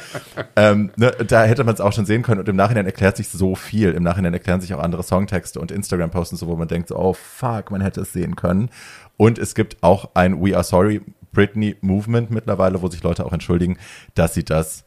ähm, 0.57 0.91
ne, 0.97 1.13
da 1.27 1.45
hätte 1.45 1.65
man 1.65 1.75
es 1.75 1.81
auch 1.81 1.93
schon 1.93 2.07
sehen 2.07 2.23
können 2.23 2.41
und 2.41 2.49
im 2.49 2.57
Nachhinein 2.57 2.87
erklärt 2.87 3.17
sich 3.17 3.29
so 3.29 3.55
viel. 3.55 3.93
Im 3.93 4.03
Nachhinein 4.03 4.33
erklären 4.33 4.61
sich 4.61 4.73
auch 4.75 4.81
andere 4.81 5.03
Songtexte 5.03 5.61
und 5.61 5.71
Instagram-Posts 5.71 6.33
und 6.33 6.39
so, 6.39 6.47
wo 6.49 6.57
man 6.57 6.69
denkt 6.69 6.89
so, 6.89 6.97
oh 6.97 7.13
fuck, 7.13 7.71
man 7.71 7.81
hätte 7.81 8.01
es 8.01 8.13
sehen 8.13 8.37
können. 8.37 8.71
Und 9.17 9.39
es 9.39 9.55
gibt 9.55 9.83
auch 9.83 10.11
ein 10.15 10.43
We 10.43 10.55
Are 10.55 10.65
Sorry 10.65 11.03
Britney 11.39 11.77
Movement 11.83 12.33
mittlerweile, 12.33 12.83
wo 12.83 12.89
sich 12.89 13.01
Leute 13.05 13.25
auch 13.25 13.33
entschuldigen, 13.33 13.79
dass 14.17 14.35
sie 14.35 14.43
das 14.43 14.85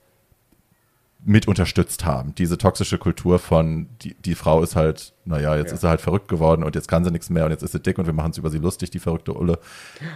mit 1.23 1.47
unterstützt 1.47 2.03
haben. 2.03 2.35
Diese 2.35 2.57
toxische 2.57 2.97
Kultur 2.97 3.39
von, 3.39 3.87
die, 4.01 4.15
die 4.15 4.35
Frau 4.35 4.61
ist 4.61 4.75
halt, 4.75 5.13
naja, 5.23 5.55
jetzt 5.55 5.69
ja. 5.69 5.75
ist 5.75 5.79
sie 5.79 5.87
halt 5.87 6.01
verrückt 6.01 6.27
geworden 6.27 6.65
und 6.65 6.75
jetzt 6.75 6.89
kann 6.89 7.05
sie 7.05 7.11
nichts 7.11 7.29
mehr 7.29 7.45
und 7.45 7.51
jetzt 7.51 7.63
ist 7.63 7.71
sie 7.71 7.79
dick 7.79 7.97
und 7.99 8.05
wir 8.05 8.11
machen 8.11 8.31
es 8.31 8.37
über 8.37 8.49
sie 8.49 8.57
lustig, 8.57 8.89
die 8.89 8.99
verrückte 8.99 9.33
Ulle. 9.33 9.59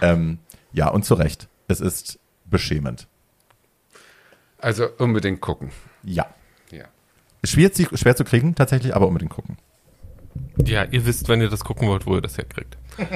Ähm, 0.02 0.38
ja, 0.74 0.88
und 0.90 1.06
zu 1.06 1.14
Recht. 1.14 1.48
Es 1.68 1.80
ist 1.80 2.18
beschämend. 2.44 3.08
Also 4.58 4.86
unbedingt 4.98 5.40
gucken. 5.40 5.70
Ja. 6.02 6.26
ja. 6.70 6.84
Schwer, 7.44 7.70
schwer 7.94 8.14
zu 8.14 8.24
kriegen, 8.24 8.54
tatsächlich, 8.54 8.94
aber 8.94 9.08
unbedingt 9.08 9.32
gucken. 9.32 9.56
Ja, 10.62 10.84
ihr 10.84 11.06
wisst, 11.06 11.30
wenn 11.30 11.40
ihr 11.40 11.48
das 11.48 11.64
gucken 11.64 11.88
wollt, 11.88 12.04
wo 12.04 12.16
ihr 12.16 12.20
das 12.20 12.36
herkriegt. 12.36 12.76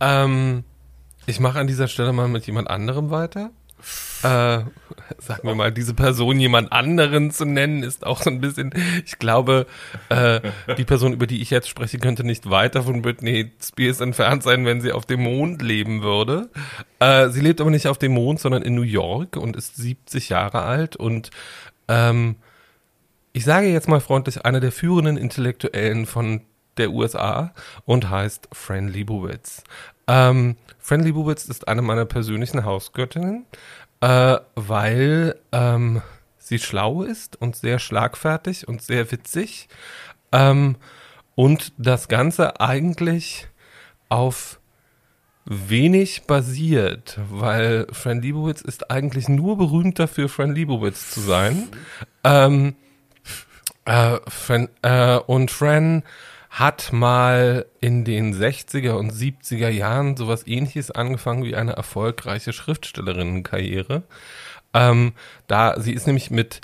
ähm, 0.00 0.62
ich 1.26 1.40
mache 1.40 1.58
an 1.58 1.66
dieser 1.66 1.88
Stelle 1.88 2.12
mal 2.12 2.28
mit 2.28 2.46
jemand 2.46 2.68
anderem 2.68 3.10
weiter. 3.10 3.50
Äh, 4.22 4.62
sagen 5.18 5.42
wir 5.42 5.56
mal, 5.56 5.72
diese 5.72 5.94
Person 5.94 6.38
jemand 6.38 6.70
anderen 6.70 7.32
zu 7.32 7.44
nennen, 7.44 7.82
ist 7.82 8.06
auch 8.06 8.22
so 8.22 8.30
ein 8.30 8.40
bisschen, 8.40 8.72
ich 9.04 9.18
glaube, 9.18 9.66
äh, 10.08 10.40
die 10.76 10.84
Person, 10.84 11.12
über 11.12 11.26
die 11.26 11.42
ich 11.42 11.50
jetzt 11.50 11.68
spreche, 11.68 11.98
könnte 11.98 12.22
nicht 12.22 12.48
weiter 12.48 12.84
von 12.84 13.02
Britney 13.02 13.50
Spears 13.60 14.00
entfernt 14.00 14.44
sein, 14.44 14.64
wenn 14.64 14.80
sie 14.80 14.92
auf 14.92 15.04
dem 15.04 15.22
Mond 15.22 15.62
leben 15.62 16.02
würde. 16.02 16.48
Äh, 17.00 17.30
sie 17.30 17.40
lebt 17.40 17.60
aber 17.60 17.70
nicht 17.70 17.88
auf 17.88 17.98
dem 17.98 18.12
Mond, 18.12 18.38
sondern 18.38 18.62
in 18.62 18.76
New 18.76 18.82
York 18.82 19.36
und 19.36 19.56
ist 19.56 19.76
70 19.76 20.28
Jahre 20.28 20.62
alt 20.62 20.94
und 20.94 21.30
ähm, 21.88 22.36
ich 23.32 23.44
sage 23.44 23.66
jetzt 23.66 23.88
mal 23.88 24.00
freundlich, 24.00 24.44
einer 24.44 24.60
der 24.60 24.72
führenden 24.72 25.16
Intellektuellen 25.16 26.06
von 26.06 26.42
der 26.76 26.90
USA 26.90 27.52
und 27.84 28.10
heißt 28.10 28.48
Fran 28.52 28.88
Lebowitz. 28.88 29.64
Ähm, 30.06 30.56
Fran 30.78 31.00
Lebowitz 31.00 31.44
ist 31.44 31.68
eine 31.68 31.82
meiner 31.82 32.04
persönlichen 32.04 32.64
Hausgöttinnen, 32.64 33.46
äh, 34.00 34.36
weil 34.54 35.36
ähm, 35.52 36.02
sie 36.38 36.58
schlau 36.58 37.02
ist 37.02 37.40
und 37.40 37.56
sehr 37.56 37.78
schlagfertig 37.78 38.66
und 38.68 38.82
sehr 38.82 39.10
witzig. 39.12 39.68
Ähm, 40.32 40.76
und 41.34 41.72
das 41.78 42.08
Ganze 42.08 42.60
eigentlich 42.60 43.48
auf 44.08 44.60
wenig 45.44 46.24
basiert, 46.26 47.18
weil 47.30 47.86
Fran 47.90 48.22
Lebowitz 48.22 48.60
ist 48.60 48.90
eigentlich 48.90 49.28
nur 49.28 49.56
berühmt 49.58 49.98
dafür, 49.98 50.28
Fran 50.28 50.54
Lebowitz 50.54 51.10
zu 51.10 51.20
sein. 51.20 51.68
Ähm, 52.22 52.74
äh, 53.84 54.18
Fran, 54.28 54.68
äh, 54.82 55.16
und 55.16 55.50
Fran 55.50 56.02
hat 56.52 56.92
mal 56.92 57.64
in 57.80 58.04
den 58.04 58.34
60er 58.34 58.92
und 58.92 59.10
70er 59.10 59.70
Jahren 59.70 60.18
sowas 60.18 60.46
ähnliches 60.46 60.90
angefangen 60.90 61.44
wie 61.44 61.56
eine 61.56 61.72
erfolgreiche 61.72 62.52
Schriftstellerinnenkarriere. 62.52 64.02
Ähm, 64.74 65.14
da, 65.46 65.80
sie 65.80 65.94
ist 65.94 66.06
nämlich 66.06 66.30
mit 66.30 66.60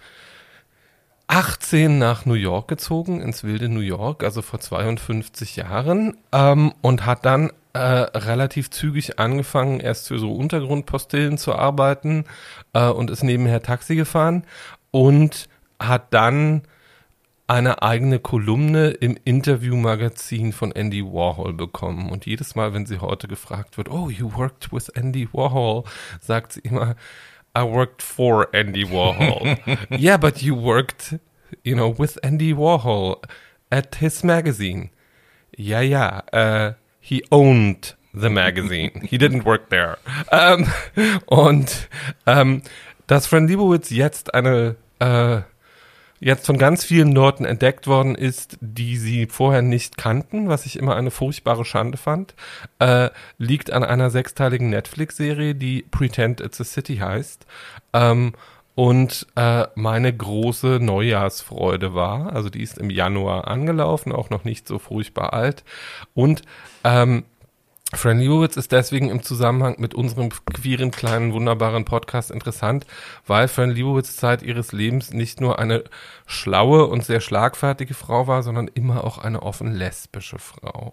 18 1.27 1.99
nach 1.99 2.27
New 2.27 2.35
York 2.35 2.69
gezogen, 2.69 3.23
ins 3.23 3.45
wilde 3.45 3.71
New 3.71 3.81
York, 3.81 4.25
also 4.25 4.43
vor 4.43 4.61
52 4.61 5.57
Jahren, 5.57 6.19
ähm, 6.33 6.75
und 6.83 7.07
hat 7.07 7.25
dann 7.25 7.51
äh, 7.73 7.79
relativ 7.81 8.71
zügig 8.71 9.19
angefangen, 9.19 9.81
erst 9.81 10.09
für 10.09 10.19
so 10.19 10.35
Untergrundpostillen 10.35 11.39
zu 11.39 11.55
arbeiten 11.55 12.27
äh, 12.75 12.89
und 12.89 13.11
ist 13.11 13.23
nebenher 13.23 13.63
Taxi 13.63 13.97
gefahren 13.97 14.45
und 14.91 15.49
hat 15.79 16.13
dann 16.13 16.63
eine 17.49 17.83
eigene 17.83 18.19
Kolumne 18.19 18.91
im 18.91 19.19
Interviewmagazin 19.25 20.53
von 20.53 20.71
Andy 20.71 21.03
Warhol 21.03 21.55
bekommen. 21.55 22.11
Und 22.11 22.27
jedes 22.27 22.55
Mal, 22.55 22.75
wenn 22.75 22.85
sie 22.85 23.01
heute 23.01 23.27
gefragt 23.27 23.79
wird, 23.79 23.91
oh, 23.91 24.11
you 24.11 24.33
worked 24.35 24.71
with 24.71 24.91
Andy 24.91 25.27
Warhol, 25.33 25.85
sagt 26.21 26.53
sie 26.53 26.61
immer, 26.61 26.95
I 27.57 27.63
worked 27.63 28.03
for 28.03 28.49
Andy 28.53 28.85
Warhol. 28.85 29.57
yeah, 29.99 30.19
but 30.19 30.43
you 30.43 30.55
worked, 30.55 31.19
you 31.65 31.75
know, 31.75 31.99
with 31.99 32.19
Andy 32.23 32.53
Warhol 32.53 33.17
at 33.71 33.97
his 33.97 34.23
magazine. 34.23 34.91
Ja, 35.57 35.81
ja, 35.81 36.23
uh, 36.35 36.75
he 37.01 37.25
owned 37.31 37.97
the 38.13 38.29
magazine. 38.29 38.91
He 39.09 39.17
didn't 39.17 39.47
work 39.47 39.71
there. 39.71 39.97
Um, 40.31 40.67
und 41.27 41.89
um, 42.27 42.63
dass 43.07 43.27
Fran 43.27 43.49
Lebowitz 43.49 43.89
jetzt 43.89 44.35
eine 44.35 44.77
äh, 44.99 45.41
jetzt 46.21 46.47
von 46.47 46.59
ganz 46.59 46.85
vielen 46.85 47.13
Leuten 47.13 47.45
entdeckt 47.45 47.87
worden 47.87 48.15
ist, 48.15 48.59
die 48.61 48.97
sie 48.97 49.27
vorher 49.27 49.63
nicht 49.63 49.97
kannten, 49.97 50.49
was 50.49 50.67
ich 50.67 50.79
immer 50.79 50.97
eine 50.97 51.11
furchtbare 51.11 51.65
Schande 51.65 51.99
fand, 51.99 52.35
äh, 52.79 53.11
liegt 53.39 53.73
an 53.73 53.85
einer 53.85 54.11
sechsteiligen 54.11 54.71
Netflix-Serie, 54.71 55.55
die 55.55 55.83
Pretend 55.83 56.41
It's 56.41 56.61
a 56.61 56.65
City 56.65 56.97
heißt. 56.97 57.47
Ähm, 57.93 58.33
und 58.75 59.27
äh, 59.35 59.67
meine 59.75 60.17
große 60.17 60.79
Neujahrsfreude 60.81 61.95
war, 61.95 62.33
also 62.33 62.49
die 62.49 62.63
ist 62.63 62.79
im 62.79 62.91
Januar 62.91 63.49
angelaufen, 63.49 64.13
auch 64.13 64.31
noch 64.31 64.45
nicht 64.45 64.69
so 64.69 64.79
furchtbar 64.79 65.33
alt. 65.33 65.65
Und 66.15 66.43
ähm, 66.85 67.25
Fran 67.95 68.19
Lebowitz 68.19 68.59
ist 68.59 68.71
deswegen 68.73 69.09
im 69.09 69.23
Zusammenhang 69.23 69.77
mit 69.79 69.95
unserem 69.95 70.29
queeren, 70.29 70.91
kleinen, 70.91 71.33
wunderbaren 71.33 71.87
Podcast 71.87 72.31
interessant, 72.31 72.87
weil 73.27 73.49
Fran 73.49 73.71
Lebowitz 73.71 74.15
Zeit 74.17 74.43
ihres 74.43 74.73
Lebens 74.73 75.15
nicht 75.15 75.41
nur 75.41 75.59
eine 75.59 75.85
schlaue 76.27 76.87
und 76.87 77.03
sehr 77.03 77.21
schlagfertige 77.21 77.95
Frau 77.95 78.27
war, 78.27 78.43
sondern 78.43 78.69
immer 78.69 79.05
auch 79.05 79.17
eine 79.17 79.43
offen 79.43 79.73
lesbische 79.73 80.39
Frau. 80.39 80.93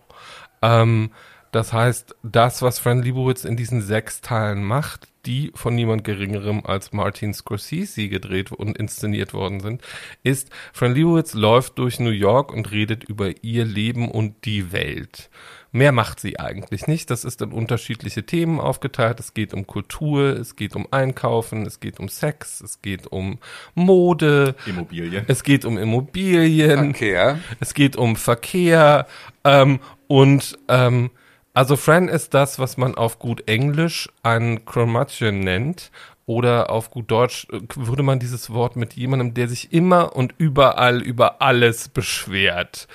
Ähm, 0.61 1.11
das 1.51 1.73
heißt, 1.73 2.15
das, 2.23 2.61
was 2.61 2.79
Fran 2.79 3.01
Lebowitz 3.01 3.43
in 3.43 3.57
diesen 3.57 3.81
sechs 3.81 4.21
Teilen 4.21 4.63
macht, 4.63 5.07
die 5.25 5.51
von 5.55 5.75
niemand 5.75 6.03
Geringerem 6.03 6.65
als 6.65 6.93
Martin 6.93 7.33
Scorsese 7.33 8.09
gedreht 8.09 8.51
und 8.51 8.77
inszeniert 8.77 9.33
worden 9.33 9.59
sind, 9.59 9.81
ist, 10.23 10.49
Fran 10.73 10.93
Lebowitz 10.93 11.33
läuft 11.33 11.77
durch 11.77 11.99
New 11.99 12.09
York 12.09 12.53
und 12.53 12.71
redet 12.71 13.03
über 13.03 13.43
ihr 13.43 13.65
Leben 13.65 14.09
und 14.09 14.45
die 14.45 14.71
Welt. 14.71 15.29
Mehr 15.75 15.91
macht 15.91 16.21
sie 16.21 16.39
eigentlich 16.39 16.87
nicht. 16.87 17.09
Das 17.11 17.25
ist 17.25 17.41
in 17.41 17.51
unterschiedliche 17.51 18.25
Themen 18.25 18.61
aufgeteilt. 18.61 19.19
Es 19.19 19.33
geht 19.33 19.53
um 19.53 19.67
Kultur, 19.67 20.27
es 20.27 20.55
geht 20.55 20.73
um 20.73 20.87
Einkaufen, 20.91 21.65
es 21.65 21.81
geht 21.81 21.99
um 21.99 22.07
Sex, 22.07 22.61
es 22.61 22.81
geht 22.81 23.07
um 23.07 23.39
Mode. 23.73 24.55
Immobilien. 24.65 25.25
Es 25.27 25.43
geht 25.43 25.65
um 25.65 25.77
Immobilien. 25.77 26.93
Verkehr. 26.93 27.39
Es 27.59 27.73
geht 27.73 27.97
um 27.97 28.15
Verkehr. 28.15 29.05
Ähm, 29.43 29.81
und 30.07 30.57
ähm, 30.69 31.11
also 31.53 31.75
Fran 31.75 32.07
ist 32.07 32.33
das, 32.33 32.57
was 32.57 32.77
man 32.77 32.95
auf 32.95 33.19
gut 33.19 33.45
Englisch 33.49 34.07
ein 34.23 34.63
Curmudgeon 34.63 35.41
nennt 35.41 35.91
oder 36.25 36.69
auf 36.69 36.89
gut 36.89 37.11
Deutsch 37.11 37.47
äh, 37.51 37.59
würde 37.75 38.03
man 38.03 38.19
dieses 38.19 38.49
Wort 38.51 38.75
mit 38.75 38.93
jemandem, 38.93 39.33
der 39.33 39.47
sich 39.47 39.71
immer 39.73 40.15
und 40.15 40.33
überall 40.37 41.01
über 41.01 41.41
alles 41.41 41.89
beschwert, 41.89 42.87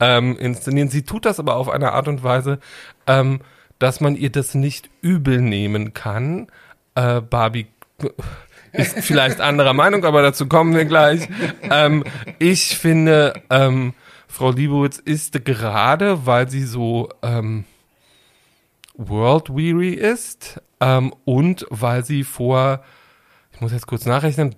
ähm, 0.00 0.36
inszenieren. 0.38 0.88
Sie 0.88 1.02
tut 1.02 1.26
das 1.26 1.38
aber 1.38 1.56
auf 1.56 1.68
eine 1.68 1.92
Art 1.92 2.08
und 2.08 2.22
Weise, 2.22 2.58
ähm, 3.06 3.40
dass 3.78 4.00
man 4.00 4.16
ihr 4.16 4.30
das 4.30 4.54
nicht 4.54 4.90
übel 5.02 5.40
nehmen 5.40 5.92
kann. 5.92 6.48
Äh, 6.94 7.20
Barbie 7.20 7.66
ist 8.72 8.98
vielleicht 9.00 9.40
anderer 9.40 9.74
Meinung, 9.74 10.04
aber 10.04 10.22
dazu 10.22 10.46
kommen 10.46 10.74
wir 10.74 10.84
gleich. 10.84 11.28
Ähm, 11.70 12.04
ich 12.38 12.78
finde, 12.78 13.34
ähm, 13.50 13.94
Frau 14.26 14.50
Liebowitz 14.50 14.98
ist 14.98 15.44
gerade, 15.44 16.26
weil 16.26 16.48
sie 16.48 16.64
so 16.64 17.08
ähm, 17.22 17.64
world 18.98 19.48
weary 19.48 19.94
ist 19.94 20.60
ähm, 20.80 21.14
und 21.24 21.64
weil 21.70 22.04
sie 22.04 22.24
vor, 22.24 22.82
ich 23.52 23.60
muss 23.60 23.72
jetzt 23.72 23.86
kurz 23.86 24.04
nachrechnen, 24.04 24.54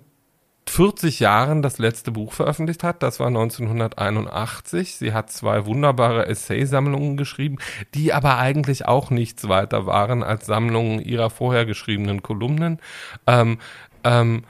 40 0.67 1.19
Jahren 1.19 1.61
das 1.61 1.79
letzte 1.79 2.11
Buch 2.11 2.33
veröffentlicht 2.33 2.83
hat. 2.83 3.03
Das 3.03 3.19
war 3.19 3.27
1981. 3.27 4.95
Sie 4.95 5.13
hat 5.13 5.31
zwei 5.31 5.65
wunderbare 5.65 6.27
Essaysammlungen 6.27 7.17
geschrieben, 7.17 7.57
die 7.93 8.13
aber 8.13 8.37
eigentlich 8.37 8.85
auch 8.85 9.09
nichts 9.09 9.47
weiter 9.49 9.85
waren 9.85 10.23
als 10.23 10.45
Sammlungen 10.45 11.01
ihrer 11.01 11.29
vorher 11.29 11.65
geschriebenen 11.65 12.21
Kolumnen. 12.21 12.79
Ähm, 13.27 13.57
ähm, 14.03 14.43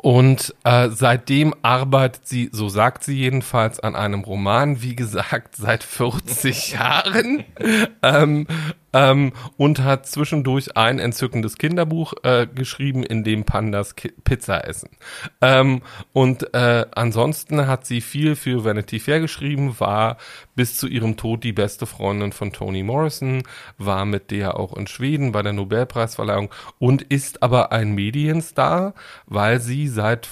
und 0.00 0.54
äh, 0.62 0.90
seitdem 0.90 1.54
arbeitet 1.62 2.26
sie, 2.26 2.50
so 2.52 2.68
sagt 2.68 3.02
sie 3.02 3.16
jedenfalls, 3.16 3.80
an 3.80 3.96
einem 3.96 4.22
Roman, 4.22 4.80
wie 4.80 4.94
gesagt, 4.94 5.56
seit 5.56 5.82
40 5.82 6.72
Jahren. 6.72 7.44
ähm, 8.02 8.46
ähm, 8.92 9.32
und 9.56 9.82
hat 9.82 10.06
zwischendurch 10.06 10.76
ein 10.76 10.98
entzückendes 10.98 11.58
Kinderbuch 11.58 12.14
äh, 12.22 12.46
geschrieben, 12.46 13.02
in 13.02 13.24
dem 13.24 13.44
Pandas 13.44 13.96
Ki 13.96 14.12
Pizza 14.24 14.66
essen. 14.66 14.90
Ähm, 15.40 15.82
und 16.12 16.54
äh, 16.54 16.86
ansonsten 16.94 17.66
hat 17.66 17.86
sie 17.86 18.00
viel 18.00 18.36
für 18.36 18.64
Vanity 18.64 19.00
Fair 19.00 19.20
geschrieben, 19.20 19.78
war 19.78 20.16
bis 20.54 20.76
zu 20.76 20.86
ihrem 20.86 21.16
Tod 21.16 21.44
die 21.44 21.52
beste 21.52 21.86
Freundin 21.86 22.32
von 22.32 22.52
Toni 22.52 22.82
Morrison, 22.82 23.42
war 23.76 24.04
mit 24.04 24.30
der 24.30 24.58
auch 24.58 24.76
in 24.76 24.86
Schweden 24.86 25.32
bei 25.32 25.42
der 25.42 25.52
Nobelpreisverleihung 25.52 26.50
und 26.78 27.02
ist 27.02 27.42
aber 27.42 27.72
ein 27.72 27.94
Medienstar, 27.94 28.94
weil 29.26 29.60
sie 29.60 29.88
seit 29.88 30.28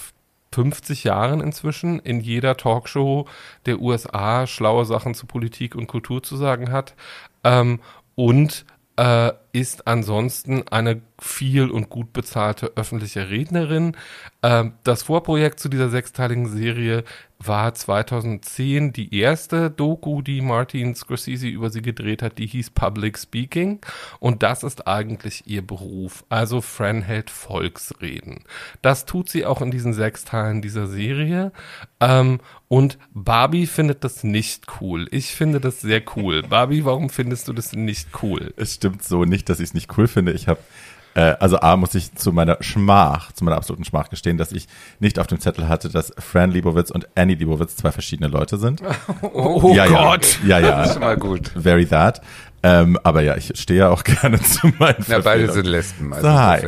50 0.53 1.03
Jahren 1.03 1.39
inzwischen 1.41 1.99
in 1.99 2.19
jeder 2.19 2.57
Talkshow 2.57 3.27
der 3.65 3.79
USA 3.79 4.47
schlaue 4.47 4.85
Sachen 4.85 5.13
zu 5.13 5.27
Politik 5.27 5.75
und 5.75 5.87
Kultur 5.87 6.23
zu 6.23 6.35
sagen 6.35 6.71
hat. 6.71 6.95
Ähm, 7.43 7.79
und 8.17 8.65
äh, 8.97 9.31
ist 9.57 9.87
ansonsten 9.87 10.67
eine 10.67 11.01
viel 11.19 11.71
und 11.71 11.89
gut 11.89 12.13
bezahlte 12.13 12.73
öffentliche 12.75 13.29
Rednerin. 13.29 13.97
Ähm, 14.43 14.73
das 14.83 15.01
Vorprojekt 15.03 15.59
zu 15.59 15.67
dieser 15.67 15.89
sechsteiligen 15.89 16.47
Serie 16.47 17.03
war 17.39 17.73
2010 17.73 18.93
die 18.93 19.15
erste 19.15 19.69
Doku, 19.69 20.21
die 20.21 20.41
Martin 20.41 20.95
Scorsese 20.95 21.47
über 21.47 21.69
sie 21.69 21.81
gedreht 21.81 22.21
hat, 22.21 22.37
die 22.37 22.47
hieß 22.47 22.71
Public 22.71 23.17
Speaking 23.17 23.79
und 24.19 24.41
das 24.43 24.63
ist 24.63 24.87
eigentlich 24.87 25.43
ihr 25.45 25.65
Beruf. 25.65 26.25
Also 26.29 26.61
Fran 26.61 27.03
hält 27.03 27.29
Volksreden. 27.29 28.43
Das 28.81 29.05
tut 29.05 29.29
sie 29.29 29.45
auch 29.45 29.61
in 29.61 29.71
diesen 29.71 29.93
sechs 29.93 30.25
Teilen 30.25 30.61
dieser 30.61 30.87
Serie 30.87 31.51
ähm, 31.99 32.39
und 32.69 32.97
Barbie 33.13 33.67
findet 33.67 34.03
das 34.03 34.23
nicht 34.23 34.65
cool. 34.81 35.07
Ich 35.11 35.27
finde 35.27 35.59
das 35.61 35.81
sehr 35.81 36.01
cool. 36.15 36.41
Barbie, 36.43 36.85
warum 36.85 37.09
findest 37.09 37.47
du 37.47 37.53
das 37.53 37.73
nicht 37.73 38.09
cool? 38.21 38.53
Es 38.57 38.75
stimmt 38.75 39.03
so 39.03 39.25
nicht, 39.25 39.46
dass 39.49 39.59
ich 39.59 39.69
es 39.69 39.73
nicht 39.73 39.97
cool 39.97 40.07
finde. 40.07 40.31
Ich 40.31 40.47
habe 40.47 40.59
äh, 41.17 41.35
also 41.39 41.59
A 41.59 41.75
muss 41.75 41.95
ich 41.95 42.13
zu 42.13 42.31
meiner 42.31 42.57
Schmach, 42.61 43.31
zu 43.31 43.43
meiner 43.43 43.57
absoluten 43.57 43.83
Schmach 43.83 44.09
gestehen, 44.09 44.37
dass 44.37 44.51
ich 44.51 44.67
nicht 44.99 45.17
auf 45.19 45.27
dem 45.27 45.39
Zettel 45.39 45.67
hatte, 45.67 45.89
dass 45.89 46.13
Fran 46.19 46.51
Lebowitz 46.51 46.91
und 46.91 47.07
Annie 47.15 47.35
Lebowitz 47.35 47.75
zwei 47.75 47.91
verschiedene 47.91 48.29
Leute 48.29 48.57
sind. 48.57 48.81
Oh, 49.21 49.73
ja, 49.73 49.87
Gott! 49.87 50.39
Ja, 50.45 50.59
ja. 50.59 50.69
Das 50.69 50.87
ist 50.87 50.93
schon 50.93 51.01
mal 51.01 51.17
gut. 51.17 51.51
Very 51.55 51.85
that. 51.87 52.21
Ähm, 52.63 52.99
aber 53.03 53.21
ja, 53.21 53.35
ich 53.35 53.51
stehe 53.59 53.79
ja 53.79 53.89
auch 53.89 54.03
gerne 54.03 54.39
zu 54.41 54.67
meinen 54.79 55.03
Na, 55.07 55.19
beide 55.19 55.51
sind 55.51 55.65
Lesben. 55.65 56.13
Also 56.13 56.27
So, 56.27 56.33
hi. 56.33 56.59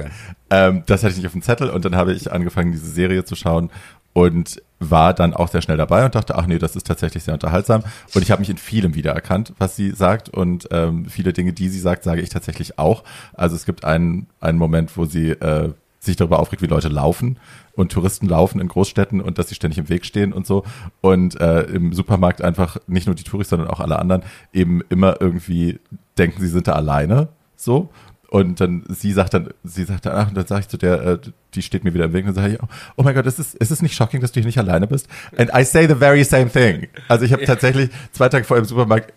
Ähm, 0.49 0.83
das 0.87 1.03
hatte 1.03 1.11
ich 1.11 1.17
nicht 1.17 1.27
auf 1.27 1.33
dem 1.33 1.41
Zettel 1.41 1.69
und 1.69 1.85
dann 1.85 1.95
habe 1.95 2.13
ich 2.13 2.31
angefangen, 2.31 2.71
diese 2.71 2.89
Serie 2.89 3.23
zu 3.23 3.35
schauen 3.35 3.69
und 4.13 4.61
war 4.79 5.13
dann 5.13 5.33
auch 5.33 5.49
sehr 5.49 5.61
schnell 5.61 5.77
dabei 5.77 6.05
und 6.05 6.15
dachte, 6.15 6.35
ach 6.35 6.47
nee, 6.47 6.57
das 6.57 6.75
ist 6.75 6.87
tatsächlich 6.87 7.23
sehr 7.23 7.33
unterhaltsam. 7.33 7.83
Und 8.13 8.21
ich 8.21 8.31
habe 8.31 8.39
mich 8.39 8.49
in 8.49 8.57
vielem 8.57 8.95
wiedererkannt, 8.95 9.53
was 9.57 9.75
sie 9.75 9.91
sagt. 9.91 10.29
Und 10.29 10.67
ähm, 10.71 11.05
viele 11.05 11.33
Dinge, 11.33 11.53
die 11.53 11.69
sie 11.69 11.79
sagt, 11.79 12.03
sage 12.03 12.21
ich 12.21 12.29
tatsächlich 12.29 12.79
auch. 12.79 13.03
Also 13.33 13.55
es 13.55 13.65
gibt 13.65 13.83
einen, 13.83 14.27
einen 14.39 14.57
Moment, 14.57 14.95
wo 14.97 15.05
sie 15.05 15.31
äh, 15.31 15.73
sich 15.99 16.15
darüber 16.15 16.39
aufregt, 16.39 16.61
wie 16.61 16.67
Leute 16.67 16.87
laufen 16.87 17.37
und 17.73 17.91
Touristen 17.91 18.27
laufen 18.27 18.61
in 18.61 18.69
Großstädten 18.69 19.19
und 19.21 19.37
dass 19.37 19.49
sie 19.49 19.55
ständig 19.55 19.77
im 19.77 19.89
Weg 19.89 20.05
stehen 20.05 20.31
und 20.31 20.47
so. 20.47 20.63
Und 21.01 21.39
äh, 21.41 21.63
im 21.63 21.93
Supermarkt 21.93 22.41
einfach 22.41 22.77
nicht 22.87 23.05
nur 23.05 23.15
die 23.15 23.23
Touristen, 23.23 23.57
sondern 23.57 23.69
auch 23.69 23.81
alle 23.81 23.99
anderen 23.99 24.23
eben 24.53 24.81
immer 24.89 25.19
irgendwie 25.19 25.79
denken, 26.17 26.41
sie 26.41 26.47
sind 26.47 26.67
da 26.67 26.73
alleine. 26.73 27.27
So. 27.57 27.89
Und 28.29 28.61
dann 28.61 28.83
sie 28.89 29.11
sagt 29.11 29.33
dann, 29.33 29.49
sie 29.63 29.85
sagt 29.85 30.05
dann, 30.05 30.15
ach, 30.15 30.27
und 30.27 30.37
dann 30.37 30.45
sage 30.45 30.61
ich 30.61 30.67
zu 30.67 30.77
der, 30.77 31.01
äh, 31.01 31.17
die 31.55 31.63
steht 31.63 31.83
mir 31.83 31.95
wieder 31.95 32.05
im 32.05 32.13
Weg, 32.13 32.27
und 32.27 32.35
dann 32.35 32.43
sage 32.43 32.53
ich, 32.53 32.59
oh 32.95 33.01
mein 33.01 33.15
Gott, 33.15 33.25
ist 33.25 33.39
es, 33.39 33.55
ist 33.55 33.71
es 33.71 33.81
nicht 33.81 33.95
shocking, 33.95 34.21
dass 34.21 34.31
du 34.31 34.39
hier 34.39 34.45
nicht 34.45 34.59
alleine 34.59 34.85
bist? 34.85 35.07
And 35.35 35.49
I 35.55 35.63
say 35.63 35.87
the 35.87 35.95
very 35.95 36.23
same 36.23 36.47
thing. 36.49 36.87
Also 37.07 37.25
ich 37.25 37.33
habe 37.33 37.43
tatsächlich 37.45 37.89
zwei 38.11 38.29
Tage 38.29 38.43
vor 38.45 38.57
im 38.57 38.65
Supermarkt 38.65 39.13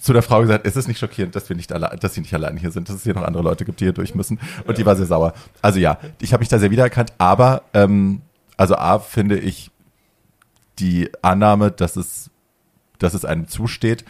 zu 0.00 0.12
der 0.12 0.22
Frau 0.22 0.40
gesagt, 0.40 0.66
ist 0.66 0.76
es 0.76 0.88
nicht 0.88 0.98
schockierend, 0.98 1.36
dass 1.36 1.48
wir 1.48 1.54
nicht 1.54 1.72
allein, 1.72 1.96
dass 2.00 2.14
sie 2.14 2.22
nicht 2.22 2.34
alleine 2.34 2.58
hier 2.58 2.72
sind, 2.72 2.88
dass 2.88 2.96
es 2.96 3.04
hier 3.04 3.14
noch 3.14 3.22
andere 3.22 3.44
Leute 3.44 3.64
gibt, 3.64 3.78
die 3.78 3.84
hier 3.84 3.92
durch 3.92 4.16
müssen. 4.16 4.40
Und 4.66 4.78
die 4.78 4.84
war 4.84 4.96
sehr 4.96 5.06
sauer. 5.06 5.32
Also 5.62 5.78
ja, 5.78 5.98
ich 6.20 6.32
habe 6.32 6.40
mich 6.40 6.48
da 6.48 6.58
sehr 6.58 6.72
wiedererkannt, 6.72 7.12
aber 7.18 7.62
ähm, 7.72 8.22
also 8.56 8.74
A 8.74 8.98
finde 8.98 9.38
ich 9.38 9.70
die 10.80 11.08
Annahme, 11.22 11.70
dass 11.70 11.94
es, 11.94 12.30
dass 12.98 13.14
es 13.14 13.24
einem 13.24 13.46
zusteht, 13.46 14.04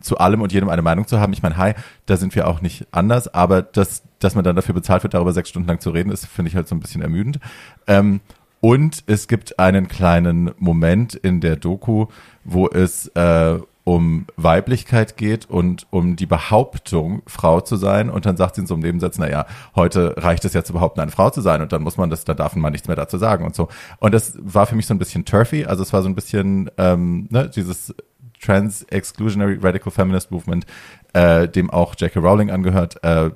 zu 0.00 0.18
allem 0.18 0.42
und 0.42 0.52
jedem 0.52 0.68
eine 0.68 0.82
Meinung 0.82 1.06
zu 1.06 1.20
haben. 1.20 1.32
Ich 1.32 1.42
meine, 1.42 1.56
hi, 1.56 1.74
da 2.06 2.16
sind 2.16 2.34
wir 2.34 2.48
auch 2.48 2.60
nicht 2.60 2.86
anders, 2.90 3.32
aber 3.32 3.62
dass, 3.62 4.02
dass 4.18 4.34
man 4.34 4.44
dann 4.44 4.56
dafür 4.56 4.74
bezahlt 4.74 5.02
wird, 5.02 5.14
darüber 5.14 5.32
sechs 5.32 5.48
Stunden 5.48 5.68
lang 5.68 5.80
zu 5.80 5.90
reden, 5.90 6.10
ist, 6.10 6.26
finde 6.26 6.48
ich 6.48 6.56
halt 6.56 6.68
so 6.68 6.74
ein 6.74 6.80
bisschen 6.80 7.02
ermüdend. 7.02 7.38
Ähm, 7.86 8.20
und 8.60 9.04
es 9.06 9.26
gibt 9.26 9.58
einen 9.58 9.88
kleinen 9.88 10.50
Moment 10.58 11.14
in 11.14 11.40
der 11.40 11.56
Doku, 11.56 12.06
wo 12.44 12.68
es 12.68 13.08
äh, 13.08 13.58
um 13.84 14.26
Weiblichkeit 14.36 15.16
geht 15.16 15.48
und 15.48 15.86
um 15.90 16.14
die 16.14 16.26
Behauptung, 16.26 17.22
Frau 17.26 17.60
zu 17.60 17.76
sein. 17.76 18.10
Und 18.10 18.26
dann 18.26 18.36
sagt 18.36 18.54
sie 18.54 18.60
in 18.60 18.66
so 18.66 18.74
einem 18.74 18.82
Nebensatz, 18.82 19.18
naja, 19.18 19.46
heute 19.74 20.14
reicht 20.18 20.44
es 20.44 20.52
ja 20.52 20.62
zu 20.62 20.74
behaupten, 20.74 21.00
eine 21.00 21.10
Frau 21.10 21.30
zu 21.30 21.40
sein. 21.40 21.62
Und 21.62 21.72
dann 21.72 21.82
muss 21.82 21.96
man 21.96 22.10
das, 22.10 22.24
da 22.24 22.34
darf 22.34 22.54
man 22.54 22.72
nichts 22.72 22.88
mehr 22.88 22.96
dazu 22.96 23.16
sagen 23.16 23.44
und 23.44 23.54
so. 23.54 23.68
Und 23.98 24.12
das 24.12 24.34
war 24.40 24.66
für 24.66 24.76
mich 24.76 24.86
so 24.86 24.94
ein 24.94 24.98
bisschen 24.98 25.24
turfy. 25.24 25.64
Also 25.64 25.82
es 25.82 25.92
war 25.92 26.02
so 26.02 26.08
ein 26.08 26.14
bisschen, 26.14 26.70
ähm, 26.76 27.26
ne, 27.30 27.48
dieses 27.48 27.94
Trans-Exclusionary 28.40 29.58
Radical 29.60 29.92
Feminist 29.92 30.30
Movement, 30.30 30.66
äh, 31.12 31.48
dem 31.48 31.70
auch 31.70 31.94
Jackie 31.98 32.18
Rowling 32.18 32.50
angehört, 32.50 33.02
äh, 33.02 33.30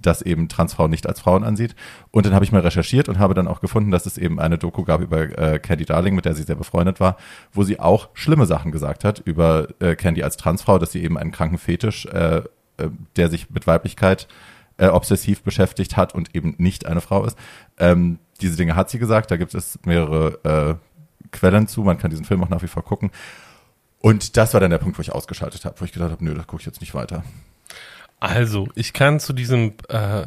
das 0.00 0.22
eben 0.22 0.48
Transfrauen 0.48 0.90
nicht 0.90 1.06
als 1.06 1.20
Frauen 1.20 1.44
ansieht. 1.44 1.76
Und 2.10 2.26
dann 2.26 2.34
habe 2.34 2.44
ich 2.44 2.52
mal 2.52 2.60
recherchiert 2.60 3.08
und 3.08 3.18
habe 3.18 3.34
dann 3.34 3.46
auch 3.46 3.60
gefunden, 3.60 3.90
dass 3.90 4.06
es 4.06 4.18
eben 4.18 4.40
eine 4.40 4.58
Doku 4.58 4.84
gab 4.84 5.00
über 5.00 5.38
äh, 5.38 5.58
Candy 5.58 5.84
Darling, 5.84 6.14
mit 6.14 6.24
der 6.24 6.34
sie 6.34 6.42
sehr 6.42 6.56
befreundet 6.56 7.00
war, 7.00 7.16
wo 7.52 7.62
sie 7.62 7.78
auch 7.78 8.08
schlimme 8.14 8.46
Sachen 8.46 8.72
gesagt 8.72 9.04
hat 9.04 9.20
über 9.20 9.68
äh, 9.80 9.94
Candy 9.94 10.22
als 10.22 10.36
Transfrau, 10.36 10.78
dass 10.78 10.92
sie 10.92 11.02
eben 11.02 11.16
einen 11.16 11.30
kranken 11.30 11.58
Fetisch, 11.58 12.06
äh, 12.06 12.38
äh, 12.38 12.42
der 13.16 13.28
sich 13.30 13.50
mit 13.50 13.66
Weiblichkeit 13.66 14.26
äh, 14.78 14.88
obsessiv 14.88 15.42
beschäftigt 15.42 15.96
hat 15.96 16.14
und 16.14 16.34
eben 16.34 16.54
nicht 16.58 16.86
eine 16.86 17.00
Frau 17.00 17.24
ist. 17.24 17.38
Ähm, 17.78 18.18
diese 18.40 18.56
Dinge 18.56 18.74
hat 18.74 18.90
sie 18.90 18.98
gesagt, 18.98 19.30
da 19.30 19.36
gibt 19.36 19.54
es 19.54 19.78
mehrere 19.84 20.78
äh, 20.80 21.28
Quellen 21.30 21.68
zu, 21.68 21.82
man 21.82 21.98
kann 21.98 22.10
diesen 22.10 22.24
Film 22.24 22.42
auch 22.42 22.48
nach 22.48 22.62
wie 22.62 22.68
vor 22.68 22.82
gucken. 22.82 23.10
Und 24.00 24.36
das 24.36 24.54
war 24.54 24.60
dann 24.60 24.70
der 24.70 24.78
Punkt, 24.78 24.98
wo 24.98 25.02
ich 25.02 25.12
ausgeschaltet 25.12 25.64
habe, 25.64 25.80
wo 25.80 25.84
ich 25.84 25.92
gedacht 25.92 26.10
habe, 26.10 26.24
nö, 26.24 26.34
das 26.34 26.46
gucke 26.46 26.60
ich 26.60 26.66
jetzt 26.66 26.80
nicht 26.80 26.94
weiter. 26.94 27.22
Also, 28.18 28.68
ich 28.74 28.92
kann 28.92 29.20
zu 29.20 29.32
diesem, 29.32 29.74
äh, 29.88 30.26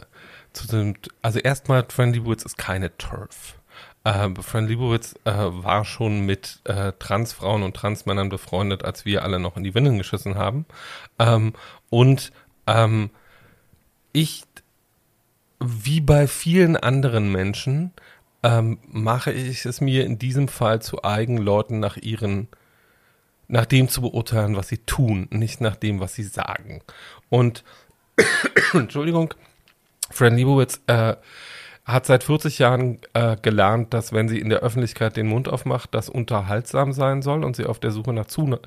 zu 0.53 0.67
dem, 0.67 0.95
also 1.21 1.39
erstmal, 1.39 1.85
Friendly 1.89 2.23
Woods 2.25 2.45
ist 2.45 2.57
keine 2.57 2.95
Turf. 2.97 3.59
Äh, 4.03 4.29
Friendly 4.41 4.77
Woods 4.77 5.15
äh, 5.23 5.31
war 5.33 5.85
schon 5.85 6.25
mit 6.25 6.59
äh, 6.65 6.91
Transfrauen 6.99 7.63
und 7.63 7.75
Transmännern 7.75 8.29
befreundet, 8.29 8.83
als 8.83 9.05
wir 9.05 9.23
alle 9.23 9.39
noch 9.39 9.57
in 9.57 9.63
die 9.63 9.73
Windeln 9.73 9.97
geschissen 9.97 10.35
haben. 10.35 10.65
Ähm, 11.19 11.53
und 11.89 12.31
ähm, 12.67 13.09
ich, 14.11 14.43
wie 15.59 16.01
bei 16.01 16.27
vielen 16.27 16.75
anderen 16.75 17.31
Menschen, 17.31 17.91
ähm, 18.43 18.77
mache 18.87 19.31
ich 19.31 19.65
es 19.65 19.81
mir 19.81 20.05
in 20.05 20.19
diesem 20.19 20.47
Fall 20.47 20.81
zu 20.81 21.03
eigen, 21.03 21.37
Leuten 21.37 21.79
nach 21.79 21.97
ihren 21.97 22.49
nach 23.53 23.67
dem 23.67 23.87
zu 23.87 24.01
beurteilen, 24.01 24.55
was 24.55 24.67
sie 24.67 24.79
tun, 24.79 25.27
nicht 25.29 25.61
nach 25.61 25.75
dem, 25.75 25.99
was 25.99 26.15
sie 26.15 26.23
sagen. 26.23 26.81
Und 27.29 27.63
Entschuldigung, 28.73 29.35
Fran 30.09 30.35
Liebowitz 30.35 30.81
äh, 30.87 31.15
hat 31.85 32.07
seit 32.07 32.23
40 32.23 32.57
Jahren 32.57 32.97
äh, 33.13 33.37
gelernt, 33.39 33.93
dass 33.93 34.11
wenn 34.11 34.27
sie 34.27 34.39
in 34.39 34.49
der 34.49 34.61
Öffentlichkeit 34.61 35.17
den 35.17 35.27
Mund 35.27 35.47
aufmacht, 35.47 35.93
das 35.93 36.09
unterhaltsam 36.09 36.93
sein 36.93 37.21
soll 37.21 37.43
und 37.43 37.55
sie 37.55 37.65
auf 37.65 37.79
der 37.79 37.91
Suche 37.91 38.11
nach 38.11 38.25
Zu 38.25 38.57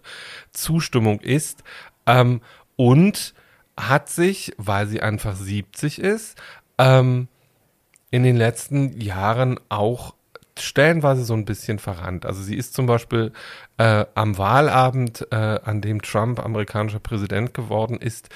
Zustimmung 0.53 1.19
ist. 1.19 1.65
Ähm, 2.07 2.41
und 2.77 3.35
hat 3.77 4.09
sich, 4.09 4.53
weil 4.57 4.87
sie 4.87 5.03
einfach 5.03 5.35
70 5.35 5.99
ist, 5.99 6.41
ähm, 6.79 7.27
in 8.13 8.23
den 8.23 8.37
letzten 8.37 9.01
Jahren 9.01 9.59
auch 9.69 10.15
stellenweise 10.59 11.25
so 11.25 11.35
ein 11.35 11.45
bisschen 11.45 11.79
verrannt. 11.79 12.27
Also 12.27 12.43
sie 12.43 12.57
ist 12.57 12.75
zum 12.75 12.87
Beispiel 12.87 13.33
äh, 13.79 14.05
am 14.15 14.39
Wahlabend, 14.39 15.27
äh, 15.31 15.37
an 15.37 15.81
dem 15.81 16.03
Trump 16.03 16.39
amerikanischer 16.45 16.99
Präsident 16.99 17.55
geworden 17.55 17.99
ist, 17.99 18.29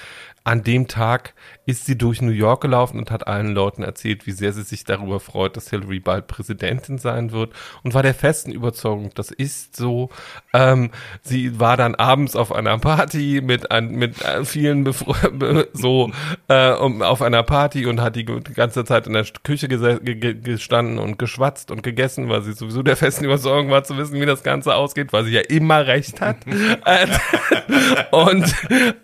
an 0.43 0.63
dem 0.63 0.87
Tag 0.87 1.33
ist 1.71 1.85
sie 1.85 1.97
durch 1.97 2.21
New 2.21 2.31
York 2.31 2.61
gelaufen 2.61 2.99
und 2.99 3.11
hat 3.11 3.27
allen 3.27 3.53
Leuten 3.53 3.83
erzählt, 3.83 4.27
wie 4.27 4.31
sehr 4.31 4.53
sie 4.53 4.63
sich 4.63 4.83
darüber 4.83 5.19
freut, 5.19 5.57
dass 5.57 5.69
Hillary 5.69 5.99
bald 5.99 6.27
Präsidentin 6.27 6.97
sein 6.97 7.31
wird 7.31 7.53
und 7.83 7.93
war 7.93 8.03
der 8.03 8.13
festen 8.13 8.51
Überzeugung, 8.51 9.11
das 9.15 9.31
ist 9.31 9.75
so. 9.75 10.09
Ähm, 10.53 10.91
sie 11.21 11.59
war 11.59 11.77
dann 11.77 11.95
abends 11.95 12.35
auf 12.35 12.51
einer 12.51 12.77
Party 12.77 13.41
mit, 13.43 13.71
ein, 13.71 13.91
mit 13.91 14.21
äh, 14.21 14.43
vielen 14.45 14.83
Befre 14.83 15.67
so 15.73 16.11
äh, 16.47 16.71
um, 16.71 17.01
auf 17.01 17.21
einer 17.21 17.43
Party 17.43 17.85
und 17.85 18.01
hat 18.01 18.15
die, 18.15 18.25
die 18.25 18.53
ganze 18.53 18.83
Zeit 18.85 19.07
in 19.07 19.13
der 19.13 19.25
Küche 19.43 19.67
gestanden 19.67 20.99
und 20.99 21.17
geschwatzt 21.17 21.71
und 21.71 21.83
gegessen, 21.83 22.29
weil 22.29 22.41
sie 22.41 22.53
sowieso 22.53 22.83
der 22.83 22.97
festen 22.97 23.25
Überzeugung 23.25 23.69
war 23.69 23.83
zu 23.83 23.97
wissen, 23.97 24.19
wie 24.19 24.25
das 24.25 24.43
Ganze 24.43 24.75
ausgeht, 24.75 25.13
weil 25.13 25.23
sie 25.23 25.31
ja 25.31 25.41
immer 25.41 25.87
recht 25.87 26.21
hat. 26.21 26.37
und 28.11 28.53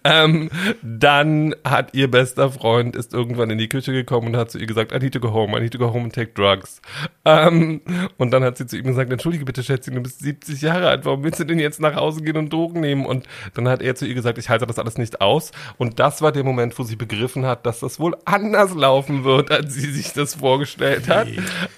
ähm, 0.03 0.49
dann 0.81 1.17
dann 1.27 1.55
hat 1.63 1.93
ihr 1.93 2.09
bester 2.11 2.51
Freund 2.57 2.95
ist 2.95 3.13
irgendwann 3.13 3.49
in 3.49 3.57
die 3.57 3.69
Küche 3.69 3.91
gekommen 3.91 4.27
und 4.27 4.37
hat 4.37 4.51
zu 4.51 4.59
ihr 4.59 4.67
gesagt, 4.67 4.91
I 4.91 4.99
need 4.99 5.13
to 5.13 5.19
go 5.19 5.31
home, 5.31 5.57
I 5.57 5.61
need 5.61 5.73
to 5.73 5.77
go 5.77 5.93
home 5.93 6.05
and 6.05 6.13
take 6.13 6.31
drugs. 6.33 6.81
Ähm, 7.25 7.81
und 8.17 8.31
dann 8.31 8.43
hat 8.43 8.57
sie 8.57 8.65
zu 8.65 8.77
ihm 8.77 8.85
gesagt, 8.85 9.11
entschuldige 9.11 9.45
bitte 9.45 9.63
Schätzchen, 9.63 9.95
du 9.95 10.01
bist 10.01 10.19
70 10.19 10.61
Jahre 10.61 10.87
alt, 10.87 11.05
warum 11.05 11.23
willst 11.23 11.39
du 11.39 11.45
denn 11.45 11.59
jetzt 11.59 11.79
nach 11.79 11.95
Hause 11.95 12.21
gehen 12.21 12.37
und 12.37 12.51
Drogen 12.51 12.81
nehmen? 12.81 13.05
Und 13.05 13.25
dann 13.53 13.67
hat 13.67 13.81
er 13.81 13.95
zu 13.95 14.05
ihr 14.05 14.13
gesagt, 14.13 14.37
ich 14.37 14.49
halte 14.49 14.65
das 14.65 14.79
alles 14.79 14.97
nicht 14.97 15.21
aus. 15.21 15.51
Und 15.77 15.99
das 15.99 16.21
war 16.21 16.31
der 16.31 16.43
Moment, 16.43 16.77
wo 16.77 16.83
sie 16.83 16.95
begriffen 16.95 17.45
hat, 17.45 17.65
dass 17.65 17.79
das 17.79 17.99
wohl 17.99 18.15
anders 18.25 18.73
laufen 18.73 19.23
wird, 19.23 19.51
als 19.51 19.73
sie 19.73 19.91
sich 19.91 20.13
das 20.13 20.35
vorgestellt 20.35 21.09
hat. 21.09 21.27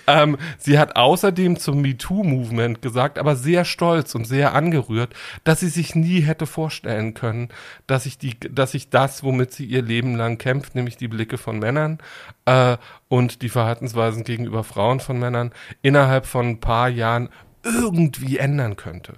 Ähm, 0.07 0.37
sie 0.57 0.79
hat 0.79 0.95
außerdem 0.95 1.57
zum 1.57 1.81
MeToo-Movement 1.81 2.81
gesagt, 2.81 3.19
aber 3.19 3.35
sehr 3.35 3.65
stolz 3.65 4.15
und 4.15 4.25
sehr 4.25 4.53
angerührt, 4.53 5.13
dass 5.43 5.59
sie 5.59 5.69
sich 5.69 5.95
nie 5.95 6.21
hätte 6.21 6.45
vorstellen 6.45 7.13
können, 7.13 7.49
dass 7.87 8.05
ich 8.05 8.17
die, 8.17 8.39
dass 8.39 8.73
ich 8.73 8.89
das, 8.89 9.23
womit 9.23 9.53
sie 9.53 9.65
ihr 9.65 9.81
Leben 9.81 10.15
lang 10.15 10.37
kämpft, 10.37 10.58
nämlich 10.75 10.97
die 10.97 11.07
Blicke 11.07 11.37
von 11.37 11.59
Männern 11.59 11.99
äh, 12.45 12.77
und 13.07 13.41
die 13.41 13.49
Verhaltensweisen 13.49 14.23
gegenüber 14.23 14.63
Frauen 14.63 14.99
von 14.99 15.19
Männern 15.19 15.51
innerhalb 15.81 16.25
von 16.25 16.47
ein 16.47 16.59
paar 16.59 16.89
Jahren 16.89 17.29
irgendwie 17.63 18.37
ändern 18.37 18.75
könnte. 18.75 19.15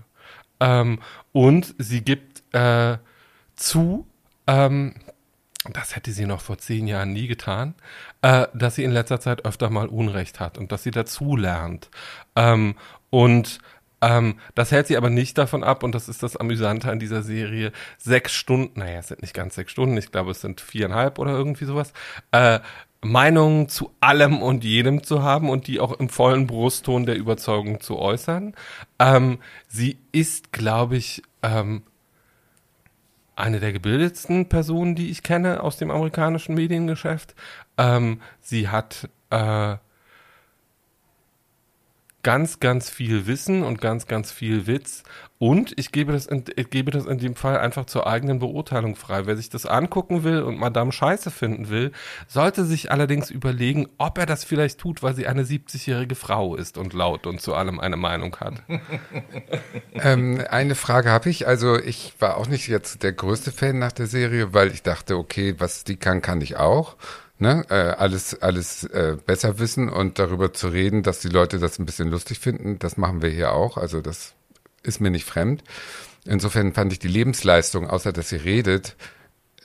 Ähm, 0.59 0.99
und 1.31 1.75
sie 1.77 2.01
gibt 2.01 2.43
äh, 2.53 2.97
zu, 3.55 4.07
ähm, 4.47 4.95
das 5.73 5.95
hätte 5.95 6.11
sie 6.11 6.25
noch 6.25 6.41
vor 6.41 6.57
zehn 6.57 6.87
Jahren 6.87 7.13
nie 7.13 7.27
getan, 7.27 7.75
äh, 8.21 8.47
dass 8.53 8.75
sie 8.75 8.83
in 8.83 8.91
letzter 8.91 9.19
Zeit 9.19 9.45
öfter 9.45 9.69
mal 9.69 9.87
Unrecht 9.87 10.39
hat 10.39 10.57
und 10.57 10.71
dass 10.71 10.83
sie 10.83 10.91
dazu 10.91 11.35
lernt. 11.35 11.89
Ähm, 12.35 12.75
und 13.09 13.59
ähm, 14.01 14.39
das 14.55 14.71
hält 14.71 14.87
sie 14.87 14.97
aber 14.97 15.09
nicht 15.09 15.37
davon 15.37 15.63
ab, 15.63 15.83
und 15.83 15.93
das 15.93 16.09
ist 16.09 16.23
das 16.23 16.37
Amüsante 16.37 16.91
an 16.91 16.99
dieser 16.99 17.21
Serie, 17.21 17.71
sechs 17.97 18.33
Stunden, 18.33 18.79
naja, 18.79 18.99
es 18.99 19.07
sind 19.07 19.21
nicht 19.21 19.33
ganz 19.33 19.55
sechs 19.55 19.71
Stunden, 19.71 19.97
ich 19.97 20.11
glaube, 20.11 20.31
es 20.31 20.41
sind 20.41 20.61
viereinhalb 20.61 21.19
oder 21.19 21.31
irgendwie 21.31 21.65
sowas, 21.65 21.93
äh, 22.31 22.59
Meinungen 23.03 23.67
zu 23.67 23.91
allem 23.99 24.41
und 24.41 24.63
jedem 24.63 25.03
zu 25.03 25.23
haben 25.23 25.49
und 25.49 25.67
die 25.67 25.79
auch 25.79 25.99
im 25.99 26.09
vollen 26.09 26.45
Brustton 26.45 27.05
der 27.05 27.17
Überzeugung 27.17 27.81
zu 27.81 27.97
äußern. 27.97 28.53
Ähm, 28.99 29.39
sie 29.67 29.97
ist, 30.11 30.51
glaube 30.51 30.97
ich, 30.97 31.23
ähm, 31.41 31.83
eine 33.35 33.59
der 33.59 33.73
gebildetsten 33.73 34.49
Personen, 34.49 34.93
die 34.93 35.09
ich 35.09 35.23
kenne 35.23 35.63
aus 35.63 35.77
dem 35.77 35.89
amerikanischen 35.89 36.53
Mediengeschäft. 36.53 37.33
Ähm, 37.77 38.21
sie 38.39 38.69
hat 38.69 39.09
äh, 39.31 39.77
ganz, 42.23 42.59
ganz 42.59 42.89
viel 42.89 43.27
Wissen 43.27 43.63
und 43.63 43.81
ganz, 43.81 44.07
ganz 44.07 44.31
viel 44.31 44.67
Witz. 44.67 45.03
Und 45.37 45.73
ich 45.79 45.91
gebe 45.91 46.13
das, 46.13 46.27
in, 46.27 46.45
gebe 46.45 46.91
das 46.91 47.07
in 47.07 47.17
dem 47.17 47.35
Fall 47.35 47.57
einfach 47.57 47.85
zur 47.85 48.05
eigenen 48.05 48.37
Beurteilung 48.37 48.95
frei. 48.95 49.25
Wer 49.25 49.35
sich 49.35 49.49
das 49.49 49.65
angucken 49.65 50.23
will 50.23 50.43
und 50.43 50.59
Madame 50.59 50.91
Scheiße 50.91 51.31
finden 51.31 51.69
will, 51.69 51.91
sollte 52.27 52.63
sich 52.63 52.91
allerdings 52.91 53.31
überlegen, 53.31 53.87
ob 53.97 54.19
er 54.19 54.27
das 54.27 54.43
vielleicht 54.43 54.77
tut, 54.77 55.01
weil 55.01 55.15
sie 55.15 55.25
eine 55.25 55.43
70-jährige 55.43 56.13
Frau 56.13 56.55
ist 56.55 56.77
und 56.77 56.93
laut 56.93 57.25
und 57.25 57.41
zu 57.41 57.55
allem 57.55 57.79
eine 57.79 57.97
Meinung 57.97 58.35
hat. 58.35 58.61
ähm, 59.95 60.43
eine 60.47 60.75
Frage 60.75 61.09
habe 61.09 61.31
ich. 61.31 61.47
Also 61.47 61.79
ich 61.79 62.13
war 62.19 62.37
auch 62.37 62.47
nicht 62.47 62.67
jetzt 62.67 63.01
der 63.01 63.13
größte 63.13 63.51
Fan 63.51 63.79
nach 63.79 63.93
der 63.93 64.05
Serie, 64.05 64.53
weil 64.53 64.67
ich 64.71 64.83
dachte, 64.83 65.17
okay, 65.17 65.55
was 65.57 65.83
die 65.83 65.95
kann, 65.97 66.21
kann 66.21 66.41
ich 66.41 66.57
auch 66.57 66.97
ne, 67.41 67.65
äh, 67.69 67.73
alles, 67.73 68.41
alles 68.41 68.83
äh, 68.85 69.17
besser 69.25 69.59
wissen 69.59 69.89
und 69.89 70.19
darüber 70.19 70.53
zu 70.53 70.69
reden, 70.69 71.03
dass 71.03 71.19
die 71.19 71.29
Leute 71.29 71.59
das 71.59 71.79
ein 71.79 71.85
bisschen 71.85 72.09
lustig 72.09 72.39
finden, 72.39 72.79
das 72.79 72.97
machen 72.97 73.21
wir 73.21 73.29
hier 73.29 73.51
auch. 73.51 73.77
Also 73.77 74.01
das 74.01 74.33
ist 74.83 75.01
mir 75.01 75.09
nicht 75.09 75.25
fremd. 75.25 75.63
Insofern 76.25 76.73
fand 76.73 76.93
ich 76.93 76.99
die 76.99 77.07
Lebensleistung, 77.07 77.89
außer 77.89 78.13
dass 78.13 78.29
sie 78.29 78.37
redet, 78.37 78.95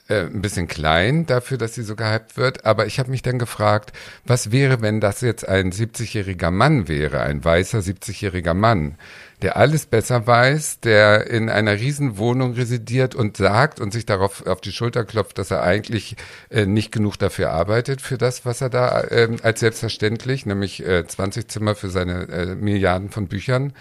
äh, 0.08 0.22
ein 0.22 0.42
bisschen 0.42 0.68
klein 0.68 1.26
dafür, 1.26 1.58
dass 1.58 1.74
sie 1.74 1.82
so 1.82 1.96
gehypt 1.96 2.36
wird. 2.36 2.64
Aber 2.64 2.86
ich 2.86 2.98
habe 2.98 3.10
mich 3.10 3.22
dann 3.22 3.38
gefragt, 3.38 3.92
was 4.24 4.52
wäre, 4.52 4.82
wenn 4.82 5.00
das 5.00 5.20
jetzt 5.20 5.48
ein 5.48 5.72
70-jähriger 5.72 6.50
Mann 6.50 6.88
wäre, 6.88 7.20
ein 7.20 7.44
weißer 7.44 7.78
70-jähriger 7.78 8.54
Mann? 8.54 8.96
der 9.42 9.56
alles 9.56 9.86
besser 9.86 10.26
weiß, 10.26 10.80
der 10.80 11.28
in 11.28 11.50
einer 11.50 11.74
riesen 11.74 12.16
Wohnung 12.16 12.54
residiert 12.54 13.14
und 13.14 13.36
sagt 13.36 13.80
und 13.80 13.92
sich 13.92 14.06
darauf 14.06 14.46
auf 14.46 14.60
die 14.60 14.72
Schulter 14.72 15.04
klopft, 15.04 15.38
dass 15.38 15.50
er 15.50 15.62
eigentlich 15.62 16.16
äh, 16.50 16.64
nicht 16.64 16.90
genug 16.90 17.16
dafür 17.18 17.50
arbeitet, 17.50 18.00
für 18.00 18.16
das, 18.16 18.46
was 18.46 18.60
er 18.60 18.70
da 18.70 19.02
äh, 19.02 19.36
als 19.42 19.60
selbstverständlich, 19.60 20.46
nämlich 20.46 20.84
äh, 20.84 21.06
20 21.06 21.48
Zimmer 21.48 21.74
für 21.74 21.90
seine 21.90 22.28
äh, 22.28 22.54
Milliarden 22.54 23.10
von 23.10 23.28
Büchern. 23.28 23.74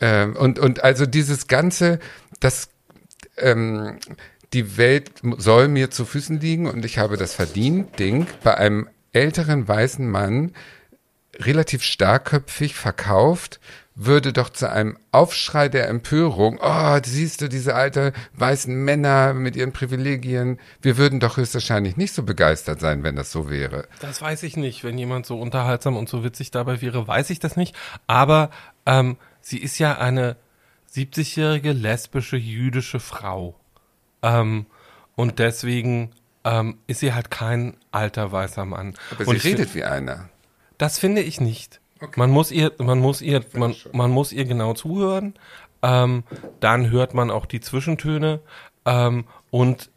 Ähm, 0.00 0.34
und, 0.34 0.58
und 0.58 0.82
also 0.82 1.06
dieses 1.06 1.46
Ganze, 1.46 2.00
das, 2.40 2.68
ähm, 3.36 3.98
die 4.54 4.76
Welt 4.76 5.10
soll 5.36 5.68
mir 5.68 5.90
zu 5.90 6.04
Füßen 6.04 6.40
liegen 6.40 6.66
und 6.66 6.84
ich 6.84 6.98
habe 6.98 7.16
das 7.16 7.34
verdient, 7.34 7.98
Ding, 7.98 8.26
bei 8.42 8.56
einem 8.56 8.88
älteren 9.12 9.66
weißen 9.66 10.08
Mann 10.08 10.52
relativ 11.36 11.82
starkköpfig 11.82 12.74
verkauft, 12.74 13.60
würde 13.96 14.32
doch 14.32 14.50
zu 14.50 14.70
einem 14.70 14.98
Aufschrei 15.12 15.68
der 15.68 15.88
Empörung, 15.88 16.58
oh, 16.60 16.98
siehst 17.04 17.40
du 17.40 17.48
diese 17.48 17.74
alten 17.74 18.12
weißen 18.34 18.74
Männer 18.74 19.34
mit 19.34 19.56
ihren 19.56 19.72
Privilegien, 19.72 20.58
wir 20.82 20.96
würden 20.96 21.20
doch 21.20 21.36
höchstwahrscheinlich 21.36 21.96
nicht 21.96 22.12
so 22.12 22.22
begeistert 22.24 22.80
sein, 22.80 23.02
wenn 23.02 23.16
das 23.16 23.30
so 23.30 23.50
wäre. 23.50 23.86
Das 24.00 24.20
weiß 24.20 24.42
ich 24.44 24.56
nicht. 24.56 24.82
Wenn 24.82 24.98
jemand 24.98 25.26
so 25.26 25.40
unterhaltsam 25.40 25.96
und 25.96 26.08
so 26.08 26.24
witzig 26.24 26.50
dabei 26.50 26.80
wäre, 26.80 27.06
weiß 27.06 27.30
ich 27.30 27.38
das 27.38 27.56
nicht. 27.56 27.76
Aber 28.06 28.50
ähm, 28.86 29.16
sie 29.40 29.58
ist 29.58 29.78
ja 29.78 29.98
eine 29.98 30.36
70-jährige 30.92 31.72
lesbische 31.72 32.36
jüdische 32.36 33.00
Frau. 33.00 33.60
Ähm, 34.24 34.66
und 35.16 35.38
deswegen 35.38 36.10
ähm, 36.44 36.78
ist 36.86 37.00
sie 37.00 37.12
halt 37.12 37.30
kein 37.30 37.76
alter 37.92 38.32
weißer 38.32 38.64
Mann. 38.64 38.94
Aber 39.10 39.28
und 39.28 39.40
sie 39.40 39.48
redet 39.48 39.74
wie 39.74 39.84
einer. 39.84 40.30
Das 40.78 40.98
finde 40.98 41.20
ich 41.20 41.40
nicht. 41.40 41.80
Okay. 42.00 42.18
Man 42.18 42.30
muss 42.30 42.50
ihr, 42.50 42.72
man 42.78 42.98
muss 42.98 43.20
ihr, 43.20 43.44
man, 43.52 43.76
man 43.92 44.10
muss 44.10 44.32
ihr 44.32 44.44
genau 44.44 44.72
zuhören. 44.72 45.34
Ähm, 45.82 46.24
dann 46.60 46.90
hört 46.90 47.14
man 47.14 47.30
auch 47.30 47.46
die 47.46 47.60
Zwischentöne 47.60 48.40
ähm, 48.86 49.24
und 49.50 49.90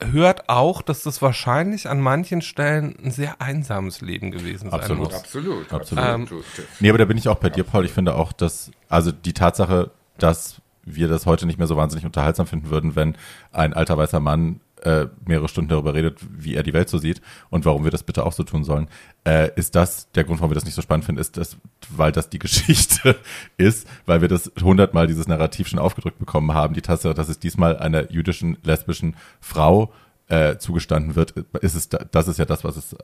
hört 0.00 0.48
auch, 0.48 0.82
dass 0.82 1.02
das 1.02 1.22
wahrscheinlich 1.22 1.88
an 1.88 2.00
manchen 2.00 2.42
Stellen 2.42 2.96
ein 3.04 3.10
sehr 3.10 3.40
einsames 3.40 4.00
Leben 4.00 4.30
gewesen 4.30 4.70
sein 4.70 4.80
absolut. 4.80 5.04
muss. 5.04 5.14
Absolut, 5.14 5.72
absolut. 5.72 6.04
Ähm, 6.04 6.28
nee, 6.80 6.88
aber 6.88 6.98
da 6.98 7.04
bin 7.04 7.18
ich 7.18 7.28
auch 7.28 7.38
bei 7.38 7.50
dir, 7.50 7.64
Paul. 7.64 7.84
Ich 7.84 7.92
finde 7.92 8.14
auch, 8.14 8.32
dass, 8.32 8.70
also 8.88 9.12
die 9.12 9.34
Tatsache, 9.34 9.90
dass 10.18 10.61
wir 10.84 11.08
das 11.08 11.26
heute 11.26 11.46
nicht 11.46 11.58
mehr 11.58 11.66
so 11.66 11.76
wahnsinnig 11.76 12.04
unterhaltsam 12.04 12.46
finden 12.46 12.70
würden, 12.70 12.96
wenn 12.96 13.16
ein 13.52 13.72
alter 13.72 13.96
weißer 13.96 14.20
Mann 14.20 14.60
äh, 14.82 15.06
mehrere 15.26 15.48
Stunden 15.48 15.68
darüber 15.68 15.94
redet, 15.94 16.18
wie 16.30 16.54
er 16.54 16.62
die 16.62 16.72
Welt 16.72 16.88
so 16.88 16.98
sieht 16.98 17.22
und 17.50 17.64
warum 17.64 17.84
wir 17.84 17.90
das 17.90 18.02
bitte 18.02 18.24
auch 18.26 18.32
so 18.32 18.42
tun 18.42 18.64
sollen. 18.64 18.88
Äh, 19.24 19.50
ist 19.54 19.74
das 19.74 20.10
der 20.12 20.24
Grund, 20.24 20.40
warum 20.40 20.50
wir 20.50 20.56
das 20.56 20.64
nicht 20.64 20.74
so 20.74 20.82
spannend 20.82 21.04
finden, 21.04 21.20
ist 21.20 21.36
das, 21.36 21.56
weil 21.88 22.12
das 22.12 22.30
die 22.30 22.38
Geschichte 22.40 23.16
ist, 23.56 23.86
weil 24.06 24.20
wir 24.20 24.28
das 24.28 24.50
hundertmal 24.60 25.06
dieses 25.06 25.28
Narrativ 25.28 25.68
schon 25.68 25.78
aufgedrückt 25.78 26.18
bekommen 26.18 26.52
haben. 26.52 26.74
Die 26.74 26.82
Tatsache, 26.82 27.14
dass 27.14 27.28
es 27.28 27.38
diesmal 27.38 27.76
einer 27.76 28.10
jüdischen, 28.10 28.58
lesbischen 28.62 29.16
Frau 29.40 29.92
äh, 30.28 30.56
zugestanden 30.56 31.14
wird, 31.14 31.32
ist 31.60 31.74
es, 31.74 31.88
das 31.88 32.28
ist 32.28 32.38
ja 32.38 32.44
das, 32.44 32.64
was 32.64 32.76
es 32.76 32.96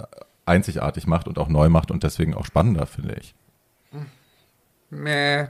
einzigartig 0.46 1.06
macht 1.06 1.28
und 1.28 1.38
auch 1.38 1.48
neu 1.48 1.68
macht 1.68 1.90
und 1.90 2.02
deswegen 2.02 2.34
auch 2.34 2.46
spannender, 2.46 2.86
finde 2.86 3.14
ich. 3.20 3.34
Meh. 4.90 5.48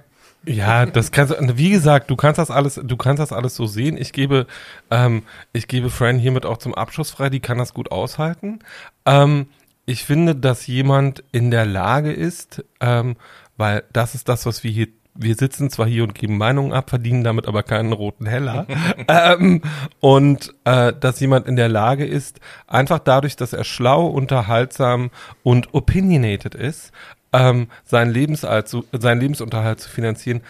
Ja, 0.49 0.87
das 0.87 1.13
kannst 1.13 1.35
du, 1.35 1.59
wie 1.59 1.71
gesagt, 1.71 2.11
du 2.11 2.17
kannst 2.17 2.39
das 2.39 2.51
alles, 2.51 2.81
du 2.83 2.97
kannst 2.97 3.21
das 3.21 3.33
alles 3.33 3.55
so 3.55 3.67
sehen. 3.67 3.97
Ich 3.99 4.13
gebe, 4.13 4.47
ähm, 4.91 5.23
ich 5.53 5.69
gebe 5.69 5.91
Fran 5.91 6.19
hiermit 6.19 6.47
auch 6.47 6.57
zum 6.57 6.75
Abschluss 6.75 7.11
frei, 7.11 7.29
die 7.29 7.41
kann 7.41 7.59
das 7.59 7.75
gut 7.75 7.93
aushalten. 7.93 8.61
Ähm, 9.05 9.49
ich 9.85 10.05
finde, 10.05 10.35
dass 10.35 10.67
jemand 10.67 11.23
in 11.33 11.51
der 11.51 11.67
Lage 11.67 12.13
ist, 12.13 12.65
ähm, 12.81 13.17
weil 13.57 13.85
das 13.93 14.15
ist 14.15 14.29
das, 14.29 14.47
was 14.47 14.65
wir 14.65 14.71
hier 14.71 14.89
wir 15.21 15.35
sitzen 15.35 15.69
zwar 15.69 15.87
hier 15.87 16.05
und 16.05 16.15
geben 16.15 16.39
Meinungen 16.39 16.73
ab, 16.73 16.91
verdienen 16.91 17.25
damit 17.25 17.49
aber 17.49 17.65
keinen 17.65 17.93
roten 17.93 18.27
Heller. 18.27 18.67
ähm, 19.09 19.63
und 19.99 20.55
äh, 20.65 20.93
dass 20.93 21.19
jemand 21.19 21.49
in 21.49 21.57
der 21.57 21.69
Lage 21.69 22.07
ist, 22.07 22.39
einfach 22.69 23.01
dadurch, 23.01 23.35
dass 23.35 23.53
er 23.53 23.65
schlau, 23.65 24.07
unterhaltsam 24.07 25.11
und 25.43 25.75
opinionated 25.75 26.55
ist, 26.55 26.93
ähm, 27.33 27.69
seinen, 27.85 28.13
Lebensunterhalt 28.13 28.69
zu, 28.69 28.85
seinen 28.93 29.21
Lebensunterhalt 29.21 29.81
zu 29.81 29.89
finanzieren. 29.89 30.43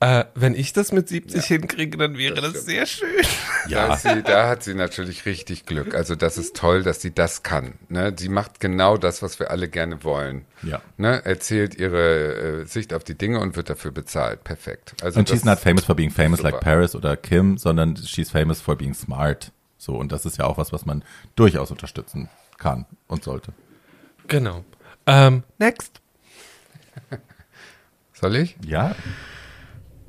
Äh, 0.00 0.26
wenn 0.36 0.54
ich 0.54 0.72
das 0.72 0.92
mit 0.92 1.08
70 1.08 1.50
ja, 1.50 1.56
hinkriege, 1.56 1.98
dann 1.98 2.16
wäre 2.16 2.34
das, 2.34 2.52
das 2.52 2.66
sehr 2.66 2.86
schön. 2.86 3.24
Ja, 3.66 3.96
sie, 3.96 4.22
da 4.22 4.48
hat 4.48 4.62
sie 4.62 4.74
natürlich 4.74 5.26
richtig 5.26 5.66
Glück. 5.66 5.92
Also 5.92 6.14
das 6.14 6.38
ist 6.38 6.54
toll, 6.54 6.84
dass 6.84 7.02
sie 7.02 7.12
das 7.12 7.42
kann. 7.42 7.74
Ne? 7.88 8.14
Sie 8.16 8.28
macht 8.28 8.60
genau 8.60 8.96
das, 8.96 9.22
was 9.22 9.40
wir 9.40 9.50
alle 9.50 9.68
gerne 9.68 10.04
wollen. 10.04 10.44
Ja. 10.62 10.80
Ne? 10.98 11.24
Erzählt 11.24 11.74
ihre 11.74 12.60
äh, 12.60 12.64
Sicht 12.64 12.94
auf 12.94 13.02
die 13.02 13.18
Dinge 13.18 13.40
und 13.40 13.56
wird 13.56 13.70
dafür 13.70 13.90
bezahlt. 13.90 14.44
Perfekt. 14.44 14.94
Also 15.02 15.18
und 15.18 15.28
she's 15.28 15.44
not 15.44 15.58
famous 15.58 15.84
for 15.84 15.96
being 15.96 16.10
famous 16.10 16.38
super. 16.38 16.52
like 16.52 16.60
Paris 16.60 16.94
oder 16.94 17.16
Kim, 17.16 17.58
sondern 17.58 17.96
she's 17.96 18.30
famous 18.30 18.60
for 18.60 18.76
being 18.76 18.94
smart. 18.94 19.50
So, 19.78 19.96
und 19.96 20.12
das 20.12 20.24
ist 20.26 20.38
ja 20.38 20.44
auch 20.44 20.58
was, 20.58 20.72
was 20.72 20.86
man 20.86 21.02
durchaus 21.34 21.72
unterstützen 21.72 22.28
kann 22.56 22.86
und 23.08 23.24
sollte. 23.24 23.52
Genau. 24.28 24.64
Ähm, 25.06 25.42
next. 25.58 26.00
Soll 28.12 28.36
ich? 28.36 28.56
Ja. 28.64 28.94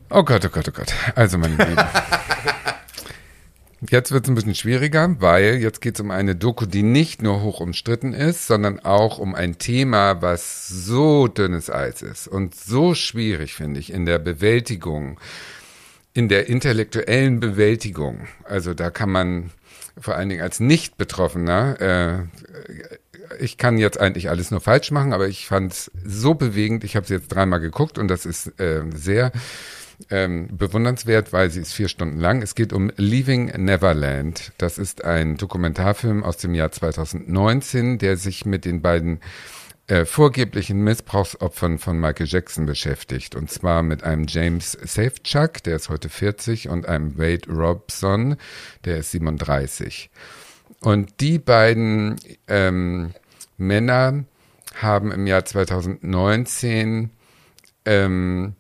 Oh 0.10 0.24
Gott, 0.24 0.44
oh 0.46 0.50
Gott, 0.50 0.68
oh 0.68 0.72
Gott. 0.72 0.94
Also, 1.16 1.38
meine 1.38 1.56
Lieben. 1.56 1.78
Jetzt 3.88 4.12
wird 4.12 4.26
es 4.26 4.30
ein 4.30 4.36
bisschen 4.36 4.56
schwieriger, 4.56 5.16
weil 5.22 5.56
jetzt 5.56 5.80
geht 5.80 5.96
es 5.96 6.02
um 6.02 6.12
eine 6.12 6.36
Doku, 6.36 6.66
die 6.66 6.84
nicht 6.84 7.22
nur 7.22 7.42
hoch 7.42 7.62
umstritten 7.62 8.14
ist, 8.14 8.46
sondern 8.46 8.80
auch 8.82 9.20
um 9.20 9.36
ein 9.36 9.58
Thema, 9.58 10.22
was 10.22 10.68
so 10.68 11.30
dünnes 11.30 11.70
Eis 11.70 12.02
ist 12.02 12.28
und 12.28 12.54
so 12.56 12.94
schwierig, 12.94 13.54
finde 13.54 13.80
ich, 13.80 13.94
in 13.94 14.06
der 14.06 14.20
Bewältigung, 14.20 15.18
in 16.14 16.28
der 16.28 16.50
intellektuellen 16.50 17.40
Bewältigung. 17.40 18.28
Also 18.44 18.74
da 18.74 18.90
kann 18.90 19.12
man 19.12 19.52
vor 19.98 20.16
allen 20.16 20.28
Dingen 20.28 20.42
als 20.42 20.60
Nicht-Betroffener 20.60 21.80
äh, 21.80 22.98
ich 23.40 23.58
kann 23.58 23.78
jetzt 23.78 24.00
eigentlich 24.00 24.30
alles 24.30 24.52
nur 24.52 24.62
falsch 24.62 24.92
machen, 24.92 25.14
aber 25.14 25.28
ich 25.28 25.46
fand 25.48 25.74
es 25.74 25.92
so 26.04 26.34
bewegend. 26.34 26.84
Ich 26.84 26.96
habe 26.96 27.06
sie 27.06 27.16
jetzt 27.16 27.30
dreimal 27.30 27.60
geguckt 27.60 27.98
und 27.98 28.08
das 28.08 28.26
ist 28.26 28.60
äh, 28.60 28.84
sehr 28.94 29.32
ähm, 30.10 30.48
bewundernswert, 30.52 31.34
weil 31.34 31.50
sie 31.50 31.62
ist 31.62 31.74
vier 31.74 31.90
Stunden 31.90 32.20
lang. 32.20 32.42
Es 32.42 32.56
geht 32.56 32.74
um 32.74 32.92
Leaving 32.96 33.46
Neverland. 33.58 34.54
Das 34.58 34.78
ist 34.78 35.04
ein 35.04 35.38
Dokumentarfilm 35.38 36.24
aus 36.24 36.38
dem 36.38 36.54
Jahr 36.54 36.72
2019, 36.72 37.98
der 37.98 38.18
sich 38.18 38.46
mit 38.46 38.66
den 38.66 38.82
beiden 38.82 39.20
äh, 39.88 40.06
vorgeblichen 40.06 40.82
Missbrauchsopfern 40.84 41.80
von 41.80 42.00
Michael 42.00 42.28
Jackson 42.28 42.66
beschäftigt. 42.66 43.36
Und 43.36 43.50
zwar 43.50 43.84
mit 43.84 44.04
einem 44.04 44.26
James 44.28 44.74
Safechuck, 44.74 45.64
der 45.64 45.76
ist 45.76 45.90
heute 45.90 46.10
40, 46.10 46.70
und 46.70 46.88
einem 46.88 47.18
Wade 47.18 47.50
Robson, 47.50 48.38
der 48.86 49.00
ist 49.00 49.12
37. 49.12 50.10
Und 50.82 51.20
die 51.20 51.40
beiden 51.40 52.16
ähm, 52.48 53.14
Männer 53.60 54.24
haben 54.76 55.12
im 55.12 55.28
Jahr 55.28 55.46
2019, 55.46 57.12
ähm, 57.86 58.56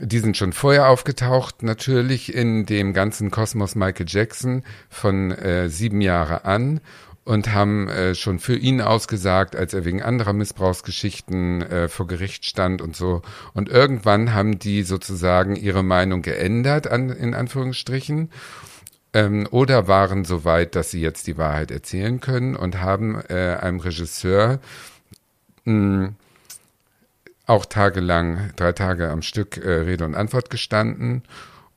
die 0.00 0.18
sind 0.20 0.36
schon 0.36 0.52
vorher 0.52 0.88
aufgetaucht, 0.88 1.62
natürlich 1.62 2.32
in 2.32 2.66
dem 2.66 2.92
ganzen 2.92 3.30
Kosmos 3.30 3.74
Michael 3.74 4.06
Jackson 4.08 4.62
von 4.88 5.32
äh, 5.32 5.68
sieben 5.68 6.00
Jahre 6.00 6.44
an 6.44 6.80
und 7.28 7.52
haben 7.52 7.88
äh, 7.88 8.14
schon 8.14 8.38
für 8.38 8.56
ihn 8.56 8.80
ausgesagt, 8.80 9.54
als 9.54 9.74
er 9.74 9.84
wegen 9.84 10.02
anderer 10.02 10.32
Missbrauchsgeschichten 10.32 11.62
äh, 11.62 11.88
vor 11.88 12.06
Gericht 12.06 12.46
stand 12.46 12.80
und 12.80 12.96
so. 12.96 13.20
Und 13.52 13.68
irgendwann 13.68 14.32
haben 14.32 14.58
die 14.58 14.82
sozusagen 14.82 15.54
ihre 15.54 15.82
Meinung 15.82 16.22
geändert, 16.22 16.86
an, 16.86 17.10
in 17.10 17.34
Anführungsstrichen, 17.34 18.30
ähm, 19.14 19.48
oder 19.50 19.88
waren 19.88 20.24
so 20.24 20.44
weit, 20.44 20.74
dass 20.74 20.90
sie 20.90 21.00
jetzt 21.00 21.26
die 21.26 21.38
Wahrheit 21.38 21.70
erzählen 21.70 22.20
können 22.20 22.56
und 22.56 22.80
haben 22.80 23.20
äh, 23.28 23.56
einem 23.60 23.80
Regisseur 23.80 24.60
mh, 25.64 26.06
hm, 26.06 26.14
auch 27.46 27.64
tagelang, 27.64 28.50
drei 28.56 28.72
Tage 28.72 29.08
am 29.08 29.22
Stück 29.22 29.56
äh, 29.56 29.70
Rede 29.70 30.04
und 30.04 30.14
Antwort 30.14 30.50
gestanden. 30.50 31.22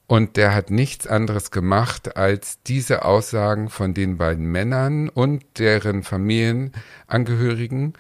Und 0.06 0.36
der 0.36 0.54
hat 0.54 0.70
nichts 0.70 1.08
anderes 1.08 1.52
gemacht, 1.52 2.18
als 2.18 2.62
diese 2.64 3.06
Aussagen 3.06 3.70
von 3.70 3.94
den 3.94 4.18
beiden 4.18 4.46
Männern 4.46 5.08
und 5.08 5.46
deren 5.58 6.04
Familienangehörigen 6.04 7.94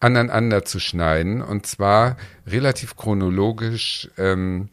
aneinander 0.00 0.64
zu 0.64 0.80
schneiden. 0.80 1.40
Und 1.40 1.66
zwar 1.66 2.16
relativ 2.44 2.96
chronologisch 2.96 4.10
ähm, 4.18 4.68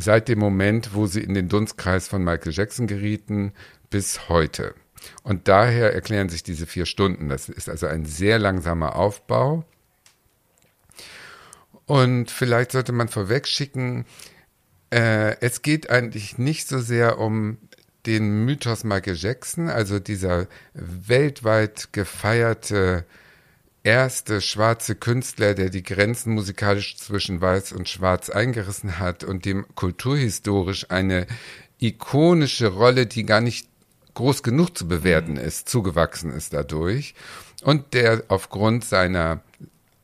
seit 0.00 0.28
dem 0.28 0.38
Moment, 0.38 0.94
wo 0.94 1.06
sie 1.06 1.20
in 1.20 1.34
den 1.34 1.48
Dunstkreis 1.48 2.08
von 2.08 2.24
Michael 2.24 2.52
Jackson 2.52 2.86
gerieten, 2.86 3.52
bis 3.90 4.28
heute. 4.28 4.74
Und 5.22 5.48
daher 5.48 5.92
erklären 5.94 6.28
sich 6.28 6.42
diese 6.42 6.66
vier 6.66 6.86
Stunden. 6.86 7.28
Das 7.28 7.48
ist 7.48 7.68
also 7.68 7.86
ein 7.86 8.04
sehr 8.04 8.38
langsamer 8.38 8.96
Aufbau. 8.96 9.64
Und 11.86 12.30
vielleicht 12.30 12.72
sollte 12.72 12.92
man 12.92 13.08
vorwegschicken, 13.08 14.04
äh, 14.90 15.36
es 15.40 15.62
geht 15.62 15.90
eigentlich 15.90 16.38
nicht 16.38 16.68
so 16.68 16.78
sehr 16.78 17.18
um 17.18 17.58
den 18.06 18.44
Mythos 18.44 18.84
Michael 18.84 19.16
Jackson, 19.16 19.68
also 19.68 19.98
dieser 19.98 20.46
weltweit 20.74 21.92
gefeierte 21.92 23.04
erste 23.82 24.40
schwarze 24.40 24.94
Künstler, 24.94 25.54
der 25.54 25.70
die 25.70 25.82
Grenzen 25.82 26.34
musikalisch 26.34 26.96
zwischen 26.96 27.40
Weiß 27.40 27.72
und 27.72 27.88
Schwarz 27.88 28.30
eingerissen 28.30 28.98
hat 28.98 29.24
und 29.24 29.44
dem 29.44 29.66
kulturhistorisch 29.74 30.90
eine 30.90 31.26
ikonische 31.78 32.68
Rolle, 32.68 33.06
die 33.06 33.24
gar 33.24 33.40
nicht 33.40 33.68
groß 34.14 34.42
genug 34.42 34.76
zu 34.76 34.86
bewerten 34.86 35.36
ist, 35.36 35.68
zugewachsen 35.68 36.32
ist 36.32 36.52
dadurch. 36.52 37.14
Und 37.62 37.94
der 37.94 38.24
aufgrund 38.28 38.84
seiner 38.84 39.42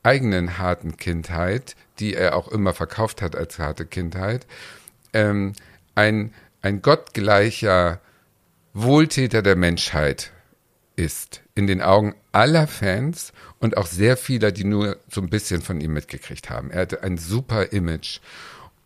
eigenen 0.02 0.58
harten 0.58 0.96
Kindheit, 0.96 1.74
die 1.98 2.14
er 2.14 2.36
auch 2.36 2.48
immer 2.48 2.72
verkauft 2.72 3.22
hat 3.22 3.34
als 3.34 3.58
harte 3.58 3.86
Kindheit, 3.86 4.46
ähm, 5.12 5.52
ein, 5.94 6.32
ein 6.62 6.80
gottgleicher 6.82 8.00
Wohltäter 8.72 9.42
der 9.42 9.56
Menschheit 9.56 10.32
ist, 10.96 11.42
in 11.54 11.66
den 11.66 11.82
Augen 11.82 12.14
aller 12.32 12.66
Fans 12.66 13.32
und 13.60 13.76
auch 13.76 13.86
sehr 13.86 14.16
vieler, 14.16 14.50
die 14.50 14.64
nur 14.64 14.98
so 15.10 15.20
ein 15.20 15.28
bisschen 15.28 15.62
von 15.62 15.80
ihm 15.80 15.92
mitgekriegt 15.92 16.50
haben. 16.50 16.70
Er 16.70 16.82
hatte 16.82 17.02
ein 17.02 17.18
super 17.18 17.72
Image. 17.72 18.20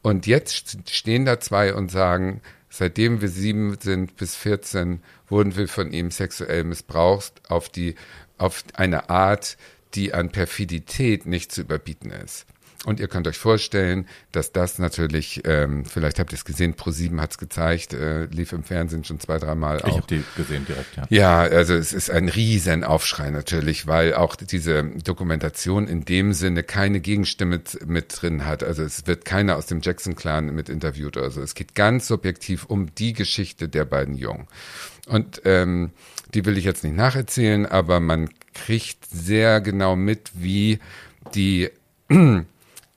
Und 0.03 0.27
jetzt 0.27 0.91
stehen 0.91 1.25
da 1.25 1.41
zwei 1.41 1.75
und 1.75 1.91
sagen, 1.91 2.43
seitdem 2.69 3.21
wir 3.21 3.29
sieben 3.29 3.77
sind 3.81 4.17
bis 4.17 4.35
14, 4.37 5.03
wurden 5.29 5.57
wir 5.57 5.69
von 5.69 5.93
ihm 5.93 6.11
sexuell 6.11 6.65
missbraucht 6.65 7.35
auf 7.49 7.69
die, 7.69 7.95
auf 8.39 8.65
eine 8.75 9.09
Art, 9.11 9.57
die 9.95 10.15
an 10.15 10.31
Perfidität 10.31 11.27
nicht 11.27 11.53
zu 11.53 11.63
überbieten 11.63 12.11
ist. 12.11 12.47
Und 12.87 12.99
ihr 12.99 13.09
könnt 13.09 13.29
euch 13.29 13.37
vorstellen, 13.37 14.07
dass 14.33 14.53
das 14.53 14.79
natürlich, 14.79 15.43
ähm, 15.45 15.85
vielleicht 15.85 16.19
habt 16.19 16.33
ihr 16.33 16.37
es 16.37 16.47
gesehen, 16.47 16.75
Pro7 16.77 17.21
hat 17.21 17.33
es 17.33 17.39
gezeigt, 17.39 17.93
äh, 17.93 18.25
lief 18.25 18.53
im 18.53 18.65
Fernsehen 18.65 19.05
schon 19.05 19.21
zwei, 19.21 19.39
dreimal. 19.39 19.83
Ich 19.87 19.97
habe 19.97 20.07
die 20.09 20.25
gesehen 20.35 20.65
direkt, 20.65 20.97
ja. 20.97 21.05
Ja, 21.11 21.41
also 21.41 21.75
es 21.75 21.93
ist 21.93 22.11
ein 22.11 22.31
riesen 22.31 22.83
Aufschrei 22.83 23.29
natürlich, 23.29 23.87
weil 23.87 24.15
auch 24.15 24.35
diese 24.35 24.83
Dokumentation 24.83 25.89
in 25.89 26.07
dem 26.07 26.33
Sinne 26.33 26.63
keine 26.63 27.01
Gegenstimme 27.01 27.61
mit 27.85 28.23
drin 28.23 28.47
hat. 28.47 28.63
Also 28.63 28.83
es 28.83 29.07
wird 29.07 29.27
keiner 29.27 29.57
aus 29.57 29.67
dem 29.67 29.83
Jackson-Clan 29.83 30.47
mit 30.47 30.71
interviewt. 30.71 31.19
Also 31.19 31.43
es 31.43 31.55
geht 31.55 31.75
ganz 31.75 32.07
subjektiv 32.07 32.65
um 32.65 32.95
die 32.95 33.13
Geschichte 33.13 33.69
der 33.69 33.85
beiden 33.85 34.15
Jungen. 34.15 34.47
Und 35.07 35.43
ähm, 35.45 35.91
die 36.33 36.47
will 36.47 36.57
ich 36.57 36.65
jetzt 36.65 36.83
nicht 36.83 36.97
nacherzählen, 36.97 37.67
aber 37.67 38.01
man 38.01 38.31
kriegt 38.55 39.05
sehr 39.05 39.61
genau 39.61 39.97
mit, 39.97 40.31
wie 40.35 40.79
die 41.35 41.69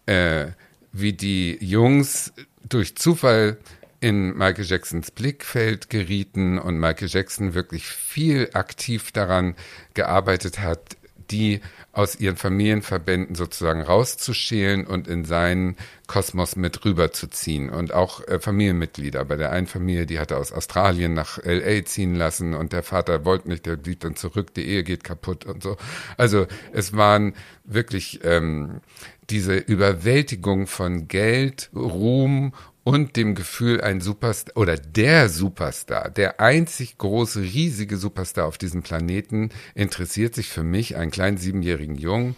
äh, 0.05 0.47
wie 0.91 1.13
die 1.13 1.57
Jungs 1.59 2.33
durch 2.67 2.95
Zufall 2.95 3.57
in 3.99 4.37
Michael 4.37 4.65
Jacksons 4.65 5.11
Blickfeld 5.11 5.89
gerieten 5.89 6.59
und 6.59 6.77
Michael 6.77 7.07
Jackson 7.07 7.53
wirklich 7.53 7.85
viel 7.85 8.49
aktiv 8.53 9.13
daran 9.13 9.55
gearbeitet 9.93 10.59
hat, 10.59 10.97
die 11.31 11.61
aus 11.93 12.19
ihren 12.19 12.35
Familienverbänden 12.35 13.35
sozusagen 13.35 13.81
rauszuschälen 13.81 14.85
und 14.85 15.07
in 15.07 15.25
seinen 15.25 15.77
Kosmos 16.07 16.55
mit 16.55 16.83
rüberzuziehen. 16.83 17.69
Und 17.69 17.93
auch 17.93 18.27
äh, 18.27 18.39
Familienmitglieder. 18.39 19.23
Bei 19.25 19.35
der 19.35 19.51
einen 19.51 19.67
Familie, 19.67 20.05
die 20.05 20.19
hatte 20.19 20.37
aus 20.37 20.51
Australien 20.51 21.13
nach 21.13 21.37
LA 21.43 21.85
ziehen 21.85 22.15
lassen 22.15 22.55
und 22.55 22.73
der 22.73 22.83
Vater 22.83 23.25
wollte 23.25 23.47
nicht, 23.47 23.65
der 23.65 23.77
blieb 23.77 24.01
dann 24.01 24.15
zurück, 24.15 24.53
die 24.53 24.65
Ehe 24.65 24.83
geht 24.83 25.03
kaputt 25.03 25.45
und 25.45 25.63
so. 25.63 25.77
Also 26.17 26.47
es 26.71 26.93
waren 26.93 27.35
wirklich 27.63 28.19
ähm, 28.23 28.81
diese 29.29 29.55
Überwältigung 29.55 30.67
von 30.67 31.07
Geld, 31.07 31.69
Ruhm 31.75 32.53
und 32.83 33.15
dem 33.15 33.35
Gefühl, 33.35 33.81
ein 33.81 34.01
Superstar 34.01 34.57
oder 34.57 34.75
der 34.77 35.29
Superstar, 35.29 36.09
der 36.09 36.39
einzig 36.39 36.97
große, 36.97 37.41
riesige 37.41 37.97
Superstar 37.97 38.45
auf 38.45 38.57
diesem 38.57 38.83
Planeten, 38.83 39.49
interessiert 39.73 40.35
sich 40.35 40.49
für 40.49 40.63
mich, 40.63 40.97
einen 40.97 41.11
kleinen 41.11 41.37
siebenjährigen 41.37 41.95
Jungen. 41.95 42.35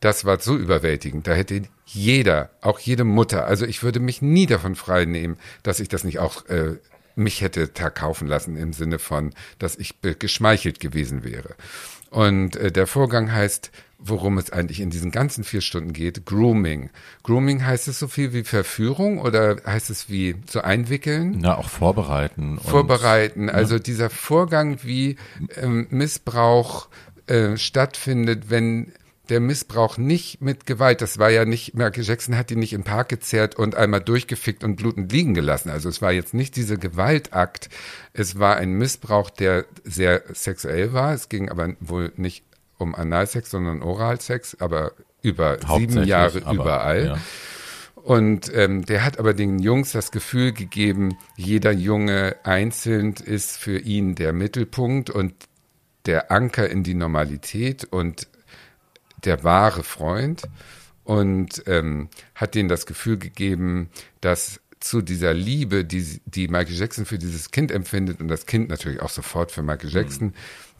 Das 0.00 0.24
war 0.24 0.40
so 0.40 0.56
überwältigend. 0.56 1.26
Da 1.26 1.34
hätte 1.34 1.62
jeder, 1.86 2.50
auch 2.60 2.78
jede 2.78 3.04
Mutter, 3.04 3.46
also 3.46 3.64
ich 3.66 3.82
würde 3.82 4.00
mich 4.00 4.20
nie 4.20 4.46
davon 4.46 4.74
frei 4.74 5.04
nehmen, 5.04 5.36
dass 5.62 5.80
ich 5.80 5.88
das 5.88 6.04
nicht 6.04 6.18
auch 6.18 6.46
äh, 6.46 6.76
mich 7.16 7.40
hätte 7.40 7.68
kaufen 7.68 8.26
lassen 8.26 8.56
im 8.56 8.72
Sinne 8.72 8.98
von, 8.98 9.32
dass 9.58 9.76
ich 9.76 9.94
geschmeichelt 10.18 10.80
gewesen 10.80 11.22
wäre. 11.24 11.54
Und 12.10 12.56
äh, 12.56 12.72
der 12.72 12.86
Vorgang 12.86 13.32
heißt 13.32 13.70
worum 14.06 14.38
es 14.38 14.50
eigentlich 14.50 14.80
in 14.80 14.90
diesen 14.90 15.10
ganzen 15.10 15.44
vier 15.44 15.62
Stunden 15.62 15.92
geht, 15.92 16.26
Grooming. 16.26 16.90
Grooming 17.22 17.64
heißt 17.64 17.88
es 17.88 17.98
so 17.98 18.06
viel 18.06 18.32
wie 18.32 18.44
Verführung 18.44 19.18
oder 19.18 19.56
heißt 19.66 19.90
es 19.90 20.10
wie 20.10 20.36
so 20.48 20.60
einwickeln? 20.60 21.40
Ja, 21.40 21.56
auch 21.56 21.68
vorbereiten. 21.68 22.58
Vorbereiten, 22.58 23.48
also 23.48 23.78
dieser 23.78 24.10
Vorgang, 24.10 24.78
wie 24.82 25.16
ähm, 25.56 25.86
Missbrauch 25.90 26.88
äh, 27.26 27.56
stattfindet, 27.56 28.50
wenn 28.50 28.92
der 29.30 29.40
Missbrauch 29.40 29.96
nicht 29.96 30.42
mit 30.42 30.66
Gewalt, 30.66 31.00
das 31.00 31.18
war 31.18 31.30
ja 31.30 31.46
nicht, 31.46 31.74
Michael 31.74 32.04
Jackson 32.04 32.36
hat 32.36 32.50
ihn 32.50 32.58
nicht 32.58 32.74
im 32.74 32.84
Park 32.84 33.08
gezerrt 33.08 33.54
und 33.54 33.74
einmal 33.74 34.02
durchgefickt 34.02 34.62
und 34.62 34.76
blutend 34.76 35.10
liegen 35.12 35.32
gelassen. 35.32 35.70
Also 35.70 35.88
es 35.88 36.02
war 36.02 36.12
jetzt 36.12 36.34
nicht 36.34 36.56
dieser 36.56 36.76
Gewaltakt, 36.76 37.70
es 38.12 38.38
war 38.38 38.56
ein 38.56 38.72
Missbrauch, 38.72 39.30
der 39.30 39.64
sehr 39.82 40.22
sexuell 40.34 40.92
war. 40.92 41.14
Es 41.14 41.30
ging 41.30 41.48
aber 41.48 41.74
wohl 41.80 42.12
nicht 42.16 42.44
um 42.84 42.94
Analsex, 42.94 43.50
sondern 43.50 43.82
Oralsex, 43.82 44.56
aber 44.60 44.92
über 45.22 45.58
sieben 45.76 46.04
Jahre 46.04 46.42
aber, 46.44 46.54
überall. 46.54 47.06
Ja. 47.06 47.18
Und 47.96 48.54
ähm, 48.54 48.84
der 48.84 49.04
hat 49.04 49.18
aber 49.18 49.32
den 49.32 49.58
Jungs 49.58 49.92
das 49.92 50.12
Gefühl 50.12 50.52
gegeben, 50.52 51.16
jeder 51.36 51.72
Junge 51.72 52.36
einzeln 52.44 53.14
ist 53.14 53.56
für 53.56 53.78
ihn 53.78 54.14
der 54.14 54.34
Mittelpunkt 54.34 55.08
und 55.08 55.34
der 56.04 56.30
Anker 56.30 56.68
in 56.68 56.82
die 56.82 56.94
Normalität 56.94 57.84
und 57.84 58.28
der 59.24 59.42
wahre 59.42 59.82
Freund. 59.82 60.42
Und 61.02 61.62
ähm, 61.66 62.08
hat 62.34 62.54
denen 62.54 62.68
das 62.68 62.86
Gefühl 62.86 63.18
gegeben, 63.18 63.90
dass 64.22 64.60
zu 64.80 65.02
dieser 65.02 65.34
Liebe, 65.34 65.84
die, 65.84 66.20
die 66.24 66.48
Michael 66.48 66.76
Jackson 66.76 67.06
für 67.06 67.18
dieses 67.18 67.50
Kind 67.50 67.70
empfindet 67.70 68.20
und 68.20 68.28
das 68.28 68.46
Kind 68.46 68.68
natürlich 68.68 69.00
auch 69.00 69.10
sofort 69.10 69.52
für 69.52 69.62
Michael 69.62 69.90
Jackson, 69.90 70.28
mhm 70.28 70.34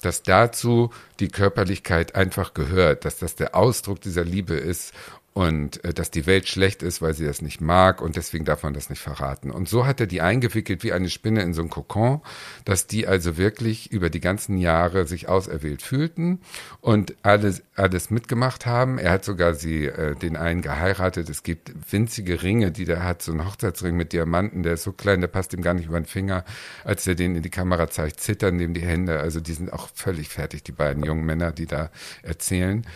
dass 0.04 0.22
dazu 0.22 0.90
die 1.20 1.28
Körperlichkeit 1.28 2.14
einfach 2.14 2.54
gehört, 2.54 3.04
dass 3.04 3.18
das 3.18 3.34
der 3.34 3.54
Ausdruck 3.54 4.00
dieser 4.00 4.24
Liebe 4.24 4.54
ist 4.54 4.92
und 5.34 5.84
äh, 5.84 5.92
dass 5.92 6.12
die 6.12 6.26
Welt 6.26 6.48
schlecht 6.48 6.82
ist, 6.82 7.02
weil 7.02 7.12
sie 7.12 7.26
das 7.26 7.42
nicht 7.42 7.60
mag 7.60 8.00
und 8.00 8.14
deswegen 8.16 8.44
darf 8.44 8.62
man 8.62 8.72
das 8.72 8.88
nicht 8.88 9.02
verraten. 9.02 9.50
Und 9.50 9.68
so 9.68 9.84
hat 9.84 10.00
er 10.00 10.06
die 10.06 10.22
eingewickelt 10.22 10.84
wie 10.84 10.92
eine 10.92 11.10
Spinne 11.10 11.42
in 11.42 11.52
so 11.54 11.62
ein 11.62 11.70
Kokon, 11.70 12.22
dass 12.64 12.86
die 12.86 13.08
also 13.08 13.36
wirklich 13.36 13.90
über 13.90 14.10
die 14.10 14.20
ganzen 14.20 14.56
Jahre 14.58 15.06
sich 15.06 15.28
auserwählt 15.28 15.82
fühlten 15.82 16.40
und 16.80 17.16
alles, 17.22 17.64
alles 17.74 18.10
mitgemacht 18.10 18.64
haben. 18.64 18.96
Er 18.98 19.10
hat 19.10 19.24
sogar 19.24 19.54
sie, 19.54 19.86
äh, 19.86 20.14
den 20.14 20.36
einen 20.36 20.62
geheiratet. 20.62 21.28
Es 21.28 21.42
gibt 21.42 21.72
winzige 21.90 22.44
Ringe, 22.44 22.70
die 22.70 22.84
der 22.84 23.02
hat, 23.02 23.20
so 23.20 23.32
ein 23.32 23.44
Hochzeitsring 23.44 23.96
mit 23.96 24.12
Diamanten, 24.12 24.62
der 24.62 24.74
ist 24.74 24.84
so 24.84 24.92
klein, 24.92 25.20
der 25.20 25.28
passt 25.28 25.52
ihm 25.52 25.62
gar 25.62 25.74
nicht 25.74 25.86
über 25.86 25.98
den 25.98 26.06
Finger. 26.06 26.44
Als 26.84 27.08
er 27.08 27.16
den 27.16 27.34
in 27.34 27.42
die 27.42 27.50
Kamera 27.50 27.90
zeigt, 27.90 28.20
zittern 28.20 28.58
dem 28.58 28.72
die 28.72 28.82
Hände. 28.82 29.18
Also 29.18 29.40
die 29.40 29.52
sind 29.52 29.72
auch 29.72 29.88
völlig 29.94 30.28
fertig, 30.28 30.62
die 30.62 30.72
beiden 30.72 31.02
jungen 31.02 31.26
Männer, 31.26 31.50
die 31.50 31.66
da 31.66 31.90
erzählen 32.22 32.86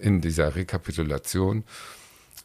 in 0.00 0.20
dieser 0.20 0.56
Rekapitulation. 0.56 1.64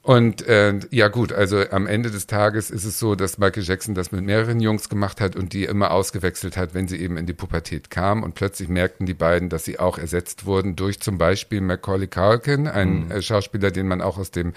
Und 0.06 0.48
äh, 0.48 0.80
ja 0.92 1.08
gut, 1.08 1.34
also 1.34 1.64
am 1.72 1.88
Ende 1.88 2.12
des 2.12 2.28
Tages 2.28 2.70
ist 2.70 2.86
es 2.86 3.00
so, 3.00 3.16
dass 3.16 3.40
Michael 3.40 3.64
Jackson 3.64 3.96
das 3.96 4.12
mit 4.12 4.24
mehreren 4.24 4.60
Jungs 4.60 4.88
gemacht 4.88 5.20
hat 5.20 5.36
und 5.36 5.52
die 5.52 5.64
immer 5.64 5.90
ausgewechselt 5.90 6.58
hat, 6.58 6.76
wenn 6.76 6.88
sie 6.88 7.02
eben 7.02 7.18
in 7.18 7.26
die 7.26 7.34
Pubertät 7.34 7.90
kam. 7.90 8.22
Und 8.22 8.36
plötzlich 8.36 8.70
merkten 8.70 9.08
die 9.08 9.16
beiden, 9.16 9.50
dass 9.50 9.66
sie 9.66 9.80
auch 9.80 9.98
ersetzt 9.98 10.46
wurden 10.46 10.76
durch 10.76 11.00
zum 11.00 11.18
Beispiel 11.18 11.60
Macaulay 11.60 12.06
Culkin, 12.06 12.68
ein 12.68 13.06
mhm. 13.06 13.12
äh, 13.12 13.22
Schauspieler, 13.24 13.72
den 13.72 13.88
man 13.88 14.04
auch 14.04 14.20
aus 14.20 14.30
dem 14.30 14.54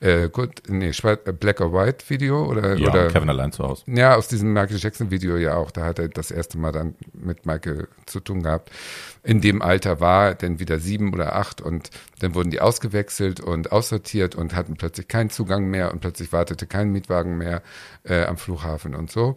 äh, 0.00 0.28
gut, 0.28 0.64
nee, 0.68 0.90
äh, 0.90 1.32
Black 1.32 1.62
or 1.62 1.72
White 1.72 2.10
Video 2.10 2.44
oder, 2.44 2.76
ja, 2.76 2.90
oder 2.90 3.08
Kevin 3.08 3.30
allein 3.30 3.52
zu 3.52 3.64
Hause. 3.64 3.84
Ja, 3.86 4.16
aus 4.16 4.28
diesem 4.28 4.52
Michael 4.52 4.76
Jackson 4.76 5.10
Video 5.10 5.38
ja 5.38 5.54
auch. 5.54 5.70
Da 5.70 5.86
hat 5.86 5.98
er 5.98 6.10
das 6.10 6.30
erste 6.30 6.58
Mal 6.58 6.72
dann 6.72 6.94
mit 7.14 7.46
Michael 7.46 7.88
zu 8.04 8.20
tun 8.20 8.42
gehabt 8.42 8.70
in 9.22 9.40
dem 9.40 9.62
Alter 9.62 10.00
war, 10.00 10.34
denn 10.34 10.58
wieder 10.58 10.78
sieben 10.78 11.12
oder 11.12 11.36
acht 11.36 11.60
und 11.60 11.90
dann 12.20 12.34
wurden 12.34 12.50
die 12.50 12.60
ausgewechselt 12.60 13.40
und 13.40 13.72
aussortiert 13.72 14.34
und 14.34 14.54
hatten 14.54 14.76
plötzlich 14.76 15.08
keinen 15.08 15.30
Zugang 15.30 15.66
mehr 15.66 15.92
und 15.92 16.00
plötzlich 16.00 16.32
wartete 16.32 16.66
kein 16.66 16.90
Mietwagen 16.90 17.36
mehr 17.36 17.62
äh, 18.04 18.24
am 18.24 18.38
Flughafen 18.38 18.94
und 18.94 19.10
so. 19.10 19.36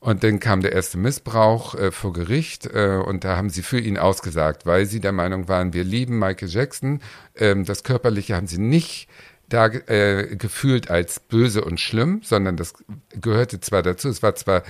Und 0.00 0.24
dann 0.24 0.40
kam 0.40 0.62
der 0.62 0.72
erste 0.72 0.98
Missbrauch 0.98 1.76
äh, 1.76 1.92
vor 1.92 2.12
Gericht 2.12 2.66
äh, 2.66 2.96
und 2.96 3.22
da 3.22 3.36
haben 3.36 3.50
sie 3.50 3.62
für 3.62 3.78
ihn 3.78 3.98
ausgesagt, 3.98 4.66
weil 4.66 4.86
sie 4.86 4.98
der 4.98 5.12
Meinung 5.12 5.46
waren, 5.46 5.72
wir 5.72 5.84
lieben 5.84 6.18
Michael 6.18 6.48
Jackson. 6.48 7.00
Ähm, 7.36 7.64
das 7.64 7.84
Körperliche 7.84 8.34
haben 8.34 8.48
sie 8.48 8.58
nicht 8.58 9.08
da 9.48 9.66
äh, 9.66 10.34
gefühlt 10.34 10.90
als 10.90 11.20
böse 11.20 11.64
und 11.64 11.78
schlimm, 11.78 12.22
sondern 12.24 12.56
das 12.56 12.74
gehörte 13.20 13.60
zwar 13.60 13.82
dazu, 13.82 14.08
es 14.08 14.24
war 14.24 14.34
zwar, 14.34 14.64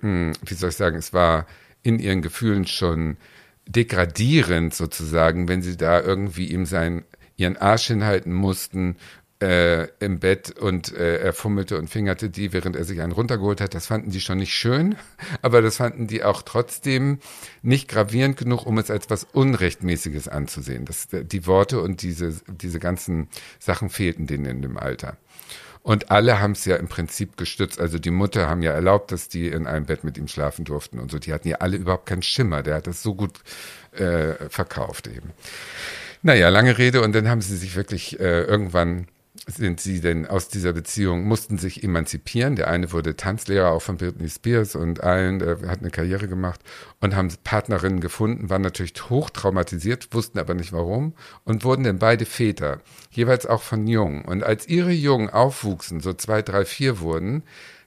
mh, 0.00 0.08
hm, 0.08 0.32
wie 0.46 0.54
soll 0.54 0.70
ich 0.70 0.76
sagen, 0.76 0.96
es 0.96 1.12
war 1.12 1.46
in 1.84 2.00
ihren 2.00 2.20
Gefühlen 2.20 2.66
schon 2.66 3.18
degradierend 3.66 4.74
sozusagen, 4.74 5.48
wenn 5.48 5.62
sie 5.62 5.76
da 5.76 6.00
irgendwie 6.00 6.46
ihm 6.46 6.66
sein, 6.66 7.04
ihren 7.36 7.56
Arsch 7.56 7.86
hinhalten 7.86 8.32
mussten 8.32 8.96
äh, 9.42 9.88
im 9.98 10.20
Bett 10.20 10.56
und 10.56 10.94
äh, 10.94 11.18
er 11.18 11.32
fummelte 11.32 11.76
und 11.76 11.88
fingerte 11.88 12.30
die, 12.30 12.52
während 12.52 12.76
er 12.76 12.84
sich 12.84 13.00
einen 13.00 13.12
runtergeholt 13.12 13.60
hat. 13.60 13.74
Das 13.74 13.86
fanden 13.86 14.10
die 14.10 14.20
schon 14.20 14.38
nicht 14.38 14.54
schön, 14.54 14.94
aber 15.42 15.60
das 15.60 15.78
fanden 15.78 16.06
die 16.06 16.22
auch 16.22 16.42
trotzdem 16.42 17.18
nicht 17.62 17.88
gravierend 17.88 18.36
genug, 18.36 18.64
um 18.66 18.78
es 18.78 18.90
als 18.90 19.10
was 19.10 19.24
Unrechtmäßiges 19.24 20.28
anzusehen. 20.28 20.84
Das, 20.84 21.08
die 21.10 21.46
Worte 21.46 21.80
und 21.80 22.02
diese, 22.02 22.40
diese 22.46 22.78
ganzen 22.78 23.28
Sachen 23.58 23.90
fehlten 23.90 24.26
denen 24.26 24.44
in 24.44 24.62
dem 24.62 24.76
Alter. 24.76 25.16
Und 25.82 26.12
alle 26.12 26.40
haben 26.40 26.52
es 26.52 26.64
ja 26.64 26.76
im 26.76 26.86
Prinzip 26.88 27.36
gestützt. 27.36 27.80
Also 27.80 27.98
die 27.98 28.10
Mutter 28.10 28.48
haben 28.48 28.62
ja 28.62 28.70
erlaubt, 28.72 29.10
dass 29.10 29.28
die 29.28 29.48
in 29.48 29.66
einem 29.66 29.86
Bett 29.86 30.04
mit 30.04 30.16
ihm 30.16 30.28
schlafen 30.28 30.64
durften 30.64 31.00
und 31.00 31.10
so. 31.10 31.18
Die 31.18 31.32
hatten 31.32 31.48
ja 31.48 31.56
alle 31.56 31.76
überhaupt 31.76 32.06
keinen 32.06 32.22
Schimmer. 32.22 32.62
Der 32.62 32.76
hat 32.76 32.86
das 32.86 33.02
so 33.02 33.14
gut 33.14 33.40
äh, 33.92 34.48
verkauft 34.48 35.08
eben. 35.08 35.32
Naja, 36.22 36.50
lange 36.50 36.78
Rede 36.78 37.02
und 37.02 37.14
dann 37.14 37.28
haben 37.28 37.40
sie 37.40 37.56
sich 37.56 37.74
wirklich 37.74 38.20
äh, 38.20 38.42
irgendwann 38.42 39.08
sind 39.48 39.80
sie 39.80 40.00
denn 40.00 40.26
aus 40.26 40.48
dieser 40.48 40.72
Beziehung, 40.72 41.24
mussten 41.24 41.58
sich 41.58 41.82
emanzipieren. 41.82 42.54
Der 42.54 42.68
eine 42.68 42.92
wurde 42.92 43.16
Tanzlehrer 43.16 43.72
auch 43.72 43.82
von 43.82 43.96
Britney 43.96 44.28
Spears 44.28 44.76
und 44.76 45.02
allen, 45.02 45.40
der 45.40 45.60
hat 45.68 45.80
eine 45.80 45.90
Karriere 45.90 46.28
gemacht 46.28 46.60
und 47.00 47.16
haben 47.16 47.28
Partnerinnen 47.42 48.00
gefunden, 48.00 48.50
waren 48.50 48.62
natürlich 48.62 48.94
hoch 49.10 49.30
traumatisiert, 49.30 50.08
wussten 50.12 50.38
aber 50.38 50.54
nicht 50.54 50.72
warum 50.72 51.14
und 51.44 51.64
wurden 51.64 51.82
dann 51.82 51.98
beide 51.98 52.24
Väter, 52.24 52.80
jeweils 53.10 53.46
auch 53.46 53.62
von 53.62 53.86
Jungen. 53.86 54.24
Und 54.24 54.44
als 54.44 54.68
ihre 54.68 54.92
Jungen 54.92 55.28
aufwuchsen, 55.28 56.00
so 56.00 56.12
zwei, 56.12 56.42
drei, 56.42 56.64
vier 56.64 57.00
wurden, 57.00 57.42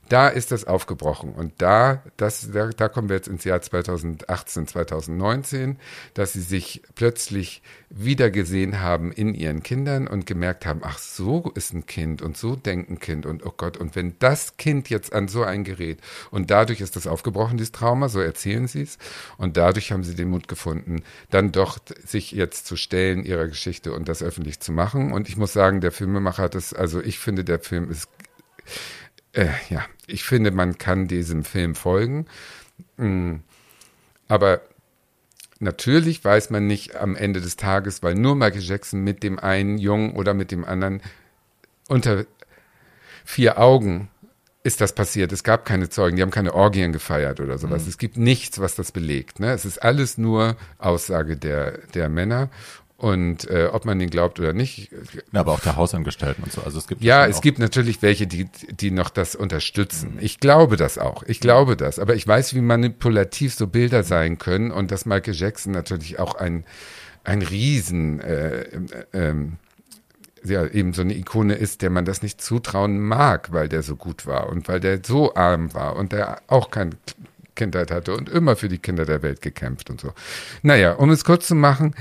da 0.10 0.27
ist 0.27 0.52
das 0.52 0.65
aufgebrochen. 0.65 1.34
Und 1.34 1.53
da, 1.57 2.03
das, 2.18 2.52
da, 2.52 2.69
da 2.69 2.90
kommen 2.90 3.10
wir 3.10 3.15
jetzt 3.15 3.27
ins 3.27 3.44
Jahr 3.44 3.61
2018, 3.61 4.68
2019, 4.68 5.77
dass 6.14 6.34
sie 6.34 6.41
sich 6.41 6.82
plötzlich 6.95 7.61
wiedergesehen 7.90 8.82
haben 8.82 9.11
in 9.11 9.34
ihren 9.34 9.64
Kindern 9.64 10.07
und 10.07 10.26
gemerkt 10.26 10.65
haben, 10.65 10.82
ach, 10.84 10.98
so 10.98 11.52
ist 11.56 11.73
ein 11.73 11.86
Kind 11.86 12.22
und 12.22 12.38
so 12.38 12.56
denkt 12.56 12.90
ein 12.90 12.99
Kind 12.99 13.26
und 13.26 13.45
oh 13.45 13.53
Gott, 13.56 13.77
und 13.77 13.95
wenn 13.95 14.15
das 14.19 14.57
Kind 14.57 14.90
jetzt 14.90 15.14
an 15.14 15.27
so 15.27 15.44
ein 15.44 15.64
Gerät 15.64 15.99
und 16.30 16.52
dadurch 16.52 16.82
ist 16.82 16.95
das 16.95 17.07
aufgebrochen, 17.07 17.57
dieses 17.57 17.72
Trauma, 17.72 18.10
so 18.10 18.19
erzählen 18.19 18.68
sie 18.68 18.82
es, 18.82 18.98
und 19.38 19.57
dadurch 19.57 19.91
haben 19.91 20.03
sie 20.03 20.15
den 20.15 20.30
Mut 20.30 20.48
gefunden, 20.48 21.03
dann 21.30 21.52
doch 21.52 21.80
sich 22.06 22.32
jetzt 22.32 22.68
zu 22.68 22.76
stellen 22.76 23.23
ihrer 23.23 23.48
Geschichte 23.48 23.94
und 23.94 24.10
das 24.10 24.22
öffentlich 24.22 24.60
zu 24.60 24.72
machen. 24.72 25.11
Und 25.11 25.30
ich 25.30 25.38
muss 25.38 25.53
sagen, 25.53 25.82
der 25.82 25.91
Filmemacher 25.91 26.44
hat 26.44 26.56
es, 26.56 26.73
also 26.73 27.02
ich 27.02 27.19
finde, 27.19 27.44
der 27.44 27.60
Film 27.60 27.90
ist 27.90 28.10
äh, 29.36 29.49
ja, 29.70 29.86
ich 30.07 30.24
finde, 30.24 30.52
man 30.52 30.78
kann 30.78 31.07
diesem 31.07 31.44
Film 31.44 31.76
folgen. 31.76 32.26
Mm, 32.98 33.36
aber 34.28 34.62
natürlich 35.60 36.24
weiß 36.24 36.49
man 36.49 36.68
nicht 36.68 36.95
am 36.95 37.16
Ende 37.16 37.41
des 37.41 37.56
Tages, 37.56 38.03
weil 38.03 38.16
nur 38.16 38.36
Michael 38.36 38.62
Jackson 38.62 39.03
mit 39.03 39.24
dem 39.24 39.40
einen 39.40 39.78
Jungen 39.78 40.14
oder 40.14 40.34
mit 40.34 40.52
dem 40.52 40.66
anderen 40.66 41.02
unter 41.88 42.26
vier 43.24 43.60
Augen 43.60 44.10
ist 44.64 44.82
das 44.82 44.94
passiert. 44.94 45.32
Es 45.32 45.44
gab 45.44 45.64
keine 45.66 45.90
Zeugen, 45.90 46.16
die 46.16 46.24
haben 46.24 46.32
keine 46.32 46.56
Orgien 46.56 46.91
gefeiert 46.91 47.40
oder 47.40 47.60
sowas. 47.60 47.84
Mhm. 47.84 47.90
Es 47.90 47.98
gibt 47.99 48.18
nichts, 48.18 48.60
was 48.60 48.74
das 48.74 48.91
belegt. 48.91 49.40
Ne? 49.40 49.52
Es 49.52 49.64
ist 49.64 49.78
alles 49.84 50.18
nur 50.18 50.57
Aussage 50.80 51.38
der, 51.38 51.80
der 51.94 52.10
Männer. 52.10 52.49
Und 52.97 53.49
äh, 53.49 53.69
ob 53.73 53.84
man 53.84 53.99
den 53.99 54.09
glaubt 54.09 54.39
oder 54.39 54.53
nicht. 54.53 54.89
Ja, 55.34 55.41
aber 55.41 55.51
auch 55.51 55.59
der 55.59 55.76
Hausangestellten 55.76 56.45
und 56.45 56.53
so. 56.53 56.61
Also 56.61 56.77
es 56.77 56.88
gibt 56.88 57.03
ja, 57.03 57.27
es 57.27 57.41
gibt 57.41 57.59
natürlich 57.59 58.01
welche, 58.01 58.26
die, 58.26 58.47
die 58.72 58.89
noch 58.89 59.09
das 59.09 59.35
unterstützen. 59.35 60.13
Mhm. 60.13 60.19
Ich 60.22 60.39
glaube 60.39 60.77
das 60.77 60.97
auch. 60.97 61.23
Ich 61.23 61.41
glaube 61.41 61.76
das. 61.76 61.99
Aber 61.99 62.15
ich 62.15 62.26
weiß, 62.26 62.55
wie 62.55 62.61
manipulativ 62.61 63.53
so 63.53 63.67
Bilder 63.67 64.03
sein 64.03 64.38
können 64.38 64.72
und 64.72 64.91
dass 64.91 65.05
Michael 65.05 65.34
Jackson 65.34 65.73
natürlich 65.73 66.19
auch 66.19 66.35
ein, 66.35 66.63
ein 67.26 67.41
Riesen, 67.41 68.22
äh, 68.22 68.61
äh, 69.11 69.35
ja, 70.45 70.65
eben 70.65 70.93
so 70.93 71.01
eine 71.01 71.17
Ikone 71.17 71.55
ist, 71.55 71.81
der 71.81 71.89
man 71.89 72.05
das 72.05 72.22
nicht 72.22 72.41
zutrauen 72.41 72.99
mag, 72.99 73.51
weil 73.51 73.67
der 73.67 73.84
so 73.84 73.97
gut 73.97 74.26
war 74.26 74.47
und 74.47 74.69
weil 74.69 74.80
der 74.80 75.01
so 75.03 75.35
arm 75.35 75.73
war 75.73 75.97
und 75.97 76.13
der 76.13 76.41
auch 76.47 76.72
keine 76.72 76.91
Kindheit 77.55 77.91
hatte 77.91 78.15
und 78.15 78.30
immer 78.30 78.55
für 78.55 78.69
die 78.69 78.77
Kinder 78.77 79.05
der 79.05 79.22
Welt 79.22 79.41
gekämpft 79.41 79.89
und 79.89 79.99
so. 79.99 80.13
Naja, 80.61 80.93
um 80.93 81.09
es 81.09 81.23
kurz 81.23 81.47
zu 81.47 81.55
machen, 81.55 81.95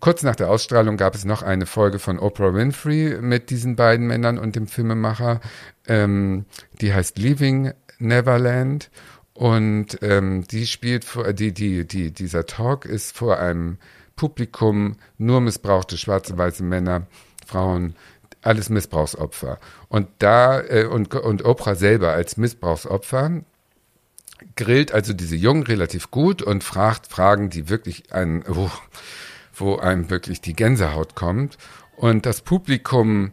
kurz 0.00 0.22
nach 0.22 0.36
der 0.36 0.50
Ausstrahlung 0.50 0.96
gab 0.96 1.14
es 1.14 1.24
noch 1.24 1.42
eine 1.42 1.66
Folge 1.66 1.98
von 1.98 2.18
Oprah 2.18 2.54
Winfrey 2.54 3.18
mit 3.20 3.50
diesen 3.50 3.76
beiden 3.76 4.06
Männern 4.06 4.38
und 4.38 4.56
dem 4.56 4.66
Filmemacher. 4.66 5.40
Ähm, 5.86 6.46
die 6.80 6.94
heißt 6.94 7.18
Leaving 7.18 7.72
Neverland 7.98 8.90
und 9.34 9.98
ähm, 10.02 10.46
die 10.46 10.66
spielt 10.66 11.04
vor, 11.04 11.32
die, 11.32 11.52
die, 11.52 11.86
die, 11.86 12.12
dieser 12.12 12.46
Talk 12.46 12.84
ist 12.84 13.16
vor 13.16 13.38
einem 13.38 13.78
Publikum 14.16 14.96
nur 15.18 15.40
missbrauchte 15.40 15.98
schwarze, 15.98 16.38
weiße 16.38 16.62
Männer, 16.62 17.08
Frauen, 17.44 17.96
alles 18.42 18.68
Missbrauchsopfer. 18.68 19.58
Und 19.88 20.08
da, 20.18 20.60
äh, 20.60 20.84
und, 20.84 21.14
und 21.14 21.44
Oprah 21.44 21.74
selber 21.74 22.12
als 22.12 22.36
Missbrauchsopfer, 22.36 23.42
grillt 24.56 24.92
also 24.92 25.12
diese 25.12 25.36
Jungen 25.36 25.62
relativ 25.62 26.10
gut 26.10 26.42
und 26.42 26.62
fragt 26.62 27.06
Fragen, 27.08 27.50
die 27.50 27.68
wirklich 27.68 28.12
einen, 28.12 28.44
oh, 28.48 28.70
wo 29.56 29.76
einem 29.76 30.10
wirklich 30.10 30.40
die 30.40 30.54
Gänsehaut 30.54 31.14
kommt. 31.14 31.58
Und 31.96 32.26
das 32.26 32.40
Publikum 32.40 33.32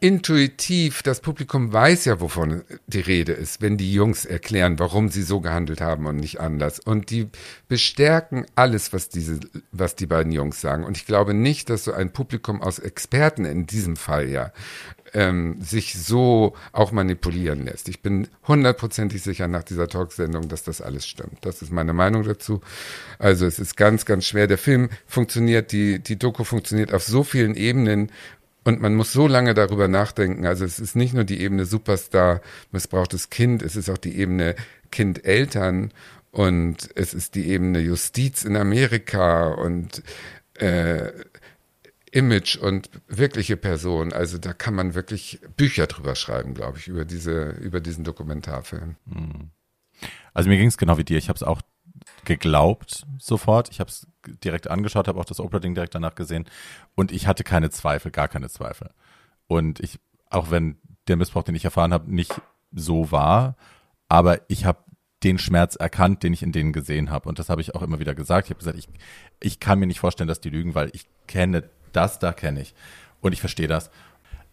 intuitiv, 0.00 1.02
das 1.02 1.20
Publikum 1.20 1.72
weiß 1.72 2.04
ja, 2.04 2.20
wovon 2.20 2.62
die 2.86 3.00
Rede 3.00 3.32
ist, 3.32 3.60
wenn 3.60 3.76
die 3.76 3.92
Jungs 3.92 4.24
erklären, 4.24 4.78
warum 4.78 5.08
sie 5.08 5.22
so 5.22 5.40
gehandelt 5.40 5.80
haben 5.80 6.06
und 6.06 6.16
nicht 6.16 6.40
anders. 6.40 6.78
Und 6.78 7.10
die 7.10 7.28
bestärken 7.66 8.46
alles, 8.54 8.92
was 8.92 9.08
diese, 9.08 9.40
was 9.72 9.96
die 9.96 10.06
beiden 10.06 10.30
Jungs 10.30 10.60
sagen. 10.60 10.84
Und 10.84 10.96
ich 10.96 11.04
glaube 11.04 11.34
nicht, 11.34 11.68
dass 11.68 11.84
so 11.84 11.92
ein 11.92 12.12
Publikum 12.12 12.62
aus 12.62 12.78
Experten 12.78 13.44
in 13.44 13.66
diesem 13.66 13.96
Fall 13.96 14.28
ja 14.28 14.52
ähm, 15.14 15.60
sich 15.60 15.94
so 15.94 16.54
auch 16.72 16.92
manipulieren 16.92 17.64
lässt. 17.64 17.88
Ich 17.88 18.02
bin 18.02 18.28
hundertprozentig 18.46 19.22
sicher 19.22 19.48
nach 19.48 19.62
dieser 19.62 19.88
Talksendung, 19.88 20.48
dass 20.48 20.62
das 20.62 20.80
alles 20.80 21.06
stimmt. 21.06 21.38
Das 21.42 21.62
ist 21.62 21.72
meine 21.72 21.92
Meinung 21.92 22.24
dazu. 22.24 22.60
Also 23.18 23.46
es 23.46 23.58
ist 23.58 23.76
ganz, 23.76 24.04
ganz 24.04 24.24
schwer. 24.24 24.46
Der 24.46 24.58
Film 24.58 24.88
funktioniert, 25.06 25.72
die, 25.72 25.98
die 25.98 26.18
Doku 26.18 26.44
funktioniert 26.44 26.92
auf 26.92 27.02
so 27.04 27.24
vielen 27.24 27.54
Ebenen, 27.54 28.10
und 28.64 28.82
man 28.82 28.94
muss 28.94 29.14
so 29.14 29.26
lange 29.26 29.54
darüber 29.54 29.88
nachdenken. 29.88 30.44
Also 30.44 30.66
es 30.66 30.78
ist 30.78 30.94
nicht 30.94 31.14
nur 31.14 31.24
die 31.24 31.40
Ebene 31.40 31.64
Superstar, 31.64 32.42
missbrauchtes 32.70 33.30
Kind, 33.30 33.62
es 33.62 33.76
ist 33.76 33.88
auch 33.88 33.96
die 33.96 34.18
Ebene 34.18 34.56
Kind-Eltern 34.90 35.90
und 36.32 36.90
es 36.94 37.14
ist 37.14 37.34
die 37.34 37.48
Ebene 37.48 37.80
Justiz 37.80 38.44
in 38.44 38.56
Amerika 38.56 39.48
und 39.48 40.02
äh, 40.54 41.12
Image 42.12 42.56
und 42.56 42.90
wirkliche 43.06 43.56
Person. 43.56 44.12
Also 44.12 44.38
da 44.38 44.52
kann 44.52 44.74
man 44.74 44.94
wirklich 44.94 45.40
Bücher 45.56 45.86
drüber 45.86 46.14
schreiben, 46.14 46.54
glaube 46.54 46.78
ich, 46.78 46.88
über 46.88 47.04
diese, 47.04 47.50
über 47.50 47.80
diesen 47.80 48.04
Dokumentarfilm. 48.04 48.96
Hm. 49.10 49.50
Also 50.34 50.48
mir 50.48 50.56
ging 50.56 50.68
es 50.68 50.78
genau 50.78 50.98
wie 50.98 51.04
dir. 51.04 51.18
Ich 51.18 51.28
habe 51.28 51.36
es 51.36 51.42
auch 51.42 51.60
geglaubt 52.24 53.06
sofort. 53.18 53.70
Ich 53.70 53.80
habe 53.80 53.90
es 53.90 54.06
direkt 54.44 54.68
angeschaut, 54.68 55.08
habe 55.08 55.18
auch 55.18 55.24
das 55.24 55.40
Oprah-Ding 55.40 55.74
direkt 55.74 55.94
danach 55.94 56.14
gesehen 56.14 56.44
und 56.94 57.12
ich 57.12 57.26
hatte 57.26 57.44
keine 57.44 57.70
Zweifel, 57.70 58.10
gar 58.10 58.28
keine 58.28 58.48
Zweifel. 58.48 58.90
Und 59.46 59.80
ich, 59.80 59.98
auch 60.30 60.50
wenn 60.50 60.76
der 61.08 61.16
Missbrauch, 61.16 61.42
den 61.42 61.54
ich 61.54 61.64
erfahren 61.64 61.92
habe, 61.92 62.12
nicht 62.14 62.40
so 62.70 63.10
war, 63.10 63.56
aber 64.08 64.40
ich 64.48 64.64
habe 64.64 64.84
den 65.24 65.38
Schmerz 65.38 65.74
erkannt, 65.74 66.22
den 66.22 66.32
ich 66.32 66.42
in 66.42 66.52
denen 66.52 66.72
gesehen 66.72 67.10
habe. 67.10 67.28
Und 67.28 67.38
das 67.38 67.48
habe 67.48 67.60
ich 67.60 67.74
auch 67.74 67.82
immer 67.82 67.98
wieder 67.98 68.14
gesagt. 68.14 68.46
Ich 68.46 68.50
habe 68.50 68.58
gesagt, 68.58 68.78
ich, 68.78 68.88
ich 69.40 69.58
kann 69.58 69.78
mir 69.78 69.86
nicht 69.86 70.00
vorstellen, 70.00 70.28
dass 70.28 70.40
die 70.40 70.50
lügen, 70.50 70.74
weil 70.74 70.90
ich 70.92 71.06
kenne 71.26 71.68
das 71.92 72.18
da 72.18 72.32
kenne 72.32 72.60
ich. 72.60 72.74
Und 73.20 73.32
ich 73.32 73.40
verstehe 73.40 73.68
das. 73.68 73.90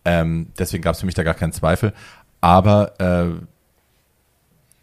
Ähm, 0.04 0.52
deswegen 0.58 0.84
gab 0.84 0.94
es 0.94 1.00
für 1.00 1.06
mich 1.06 1.16
da 1.16 1.24
gar 1.24 1.34
keinen 1.34 1.54
Zweifel. 1.54 1.94
Aber 2.42 3.00
äh, 3.00 3.32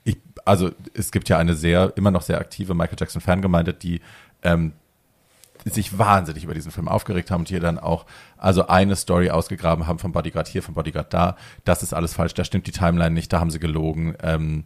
ich, 0.05 0.19
also 0.45 0.71
es 0.95 1.13
gibt 1.13 1.29
ja 1.29 1.39
eine 1.39 1.55
sehr, 1.55 1.93
immer 1.97 2.11
noch 2.11 2.23
sehr 2.23 2.39
aktive 2.39 2.75
Michael 2.75 2.99
Jackson-Fangemeinde, 2.99 3.73
die 3.73 4.01
ähm, 4.43 4.73
sich 5.65 5.97
wahnsinnig 5.97 6.45
über 6.45 6.55
diesen 6.55 6.73
Film 6.73 6.89
aufgeregt 6.89 7.31
haben 7.31 7.43
und 7.43 7.49
hier 7.49 7.61
dann 7.61 7.79
auch 7.79 8.05
also 8.37 8.67
eine 8.67 8.97
Story 8.97 9.31
ausgegraben 9.31 9.87
haben 9.87 9.99
vom 9.99 10.13
Bodyguard 10.13 10.49
hier, 10.49 10.63
vom 10.63 10.75
Bodyguard 10.75 11.13
da. 11.15 11.37
Das 11.65 11.83
ist 11.83 11.95
alles 11.95 12.15
falsch, 12.15 12.35
da 12.35 12.45
stimmt 12.45 12.67
die 12.67 12.73
Timeline 12.73 13.15
nicht, 13.15 13.33
da 13.33 13.41
haben 13.41 13.51
sie 13.51 13.61
gelogen. 13.61 14.17
Ähm, 14.23 14.65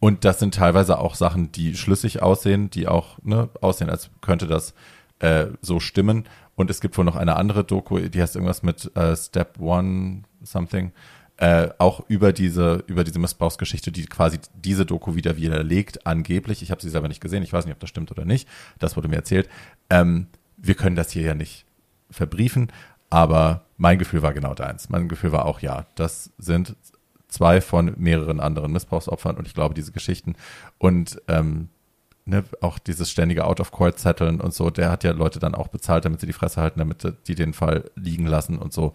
und 0.00 0.24
das 0.24 0.38
sind 0.38 0.54
teilweise 0.54 0.98
auch 0.98 1.14
Sachen, 1.14 1.50
die 1.52 1.76
schlüssig 1.76 2.22
aussehen, 2.22 2.70
die 2.70 2.86
auch 2.86 3.18
ne, 3.22 3.48
aussehen, 3.60 3.90
als 3.90 4.10
könnte 4.20 4.46
das 4.46 4.74
äh, 5.18 5.46
so 5.60 5.80
stimmen. 5.80 6.24
Und 6.58 6.70
es 6.70 6.80
gibt 6.80 6.98
wohl 6.98 7.04
noch 7.04 7.14
eine 7.14 7.36
andere 7.36 7.62
Doku, 7.62 8.00
die 8.00 8.20
heißt 8.20 8.34
irgendwas 8.34 8.64
mit 8.64 8.90
äh, 8.96 9.14
Step 9.14 9.60
One 9.60 10.22
Something, 10.42 10.90
äh, 11.36 11.68
auch 11.78 12.02
über 12.08 12.32
diese 12.32 12.82
über 12.88 13.04
diese 13.04 13.20
Missbrauchsgeschichte, 13.20 13.92
die 13.92 14.06
quasi 14.06 14.40
diese 14.56 14.84
Doku 14.84 15.14
wieder 15.14 15.36
widerlegt, 15.36 16.04
angeblich. 16.04 16.60
Ich 16.62 16.72
habe 16.72 16.82
sie 16.82 16.88
selber 16.90 17.06
nicht 17.06 17.20
gesehen, 17.20 17.44
ich 17.44 17.52
weiß 17.52 17.64
nicht, 17.64 17.74
ob 17.74 17.78
das 17.78 17.88
stimmt 17.88 18.10
oder 18.10 18.24
nicht. 18.24 18.48
Das 18.80 18.96
wurde 18.96 19.06
mir 19.06 19.14
erzählt. 19.14 19.48
Ähm, 19.88 20.26
wir 20.56 20.74
können 20.74 20.96
das 20.96 21.12
hier 21.12 21.22
ja 21.22 21.34
nicht 21.36 21.64
verbriefen, 22.10 22.72
aber 23.08 23.64
mein 23.76 24.00
Gefühl 24.00 24.22
war 24.22 24.34
genau 24.34 24.54
deins. 24.54 24.88
Mein 24.88 25.08
Gefühl 25.08 25.30
war 25.30 25.44
auch, 25.44 25.60
ja, 25.60 25.86
das 25.94 26.32
sind 26.38 26.74
zwei 27.28 27.60
von 27.60 27.94
mehreren 27.98 28.40
anderen 28.40 28.72
Missbrauchsopfern 28.72 29.36
und 29.36 29.46
ich 29.46 29.54
glaube, 29.54 29.76
diese 29.76 29.92
Geschichten 29.92 30.34
und 30.78 31.22
ähm, 31.28 31.68
ne, 32.28 32.44
auch 32.60 32.78
dieses 32.78 33.10
ständige 33.10 33.44
Out-of-Court-Zetteln 33.44 34.40
und 34.40 34.52
so, 34.54 34.70
der 34.70 34.90
hat 34.90 35.02
ja 35.02 35.12
Leute 35.12 35.38
dann 35.38 35.54
auch 35.54 35.68
bezahlt, 35.68 36.04
damit 36.04 36.20
sie 36.20 36.26
die 36.26 36.32
Fresse 36.32 36.60
halten, 36.60 36.78
damit 36.78 37.06
die 37.26 37.34
den 37.34 37.54
Fall 37.54 37.90
liegen 37.96 38.26
lassen 38.26 38.58
und 38.58 38.72
so. 38.72 38.92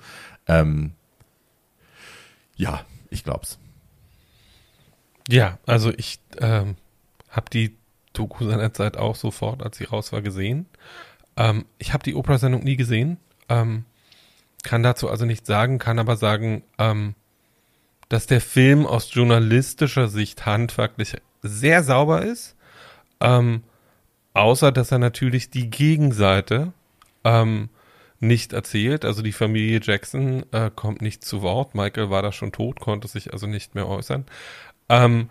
Ähm, 0.47 0.93
ja, 2.55 2.85
ich 3.09 3.23
glaub's. 3.23 3.57
Ja, 5.27 5.57
also 5.65 5.91
ich 5.91 6.19
ähm, 6.37 6.75
habe 7.29 7.49
die 7.51 7.75
Doku 8.13 8.45
seinerzeit 8.45 8.97
auch 8.97 9.15
sofort, 9.15 9.63
als 9.63 9.77
sie 9.77 9.85
raus 9.85 10.11
war, 10.11 10.21
gesehen. 10.21 10.67
Ähm, 11.35 11.65
ich 11.79 11.93
habe 11.93 12.03
die 12.03 12.15
Oprah-Sendung 12.15 12.63
nie 12.63 12.75
gesehen, 12.75 13.17
ähm, 13.49 13.85
kann 14.61 14.83
dazu 14.83 15.09
also 15.09 15.25
nichts 15.25 15.47
sagen, 15.47 15.79
kann 15.79 15.97
aber 15.97 16.17
sagen, 16.17 16.63
ähm, 16.77 17.15
dass 18.09 18.27
der 18.27 18.41
Film 18.41 18.85
aus 18.85 19.11
journalistischer 19.11 20.07
Sicht 20.07 20.45
handwerklich 20.45 21.15
sehr 21.41 21.83
sauber 21.83 22.21
ist, 22.21 22.55
ähm, 23.23 23.63
außer 24.33 24.71
dass 24.71 24.91
er 24.91 24.99
natürlich 24.99 25.49
die 25.49 25.69
Gegenseite 25.69 26.73
ähm, 27.23 27.69
nicht 28.19 28.53
erzählt. 28.53 29.05
Also 29.05 29.21
die 29.21 29.31
Familie 29.31 29.79
Jackson 29.81 30.45
äh, 30.51 30.71
kommt 30.73 31.01
nicht 31.01 31.23
zu 31.23 31.41
Wort. 31.41 31.75
Michael 31.75 32.09
war 32.09 32.21
da 32.21 32.31
schon 32.31 32.51
tot, 32.51 32.79
konnte 32.79 33.07
sich 33.07 33.33
also 33.33 33.47
nicht 33.47 33.75
mehr 33.75 33.87
äußern. 33.87 34.25
Ähm, 34.89 35.29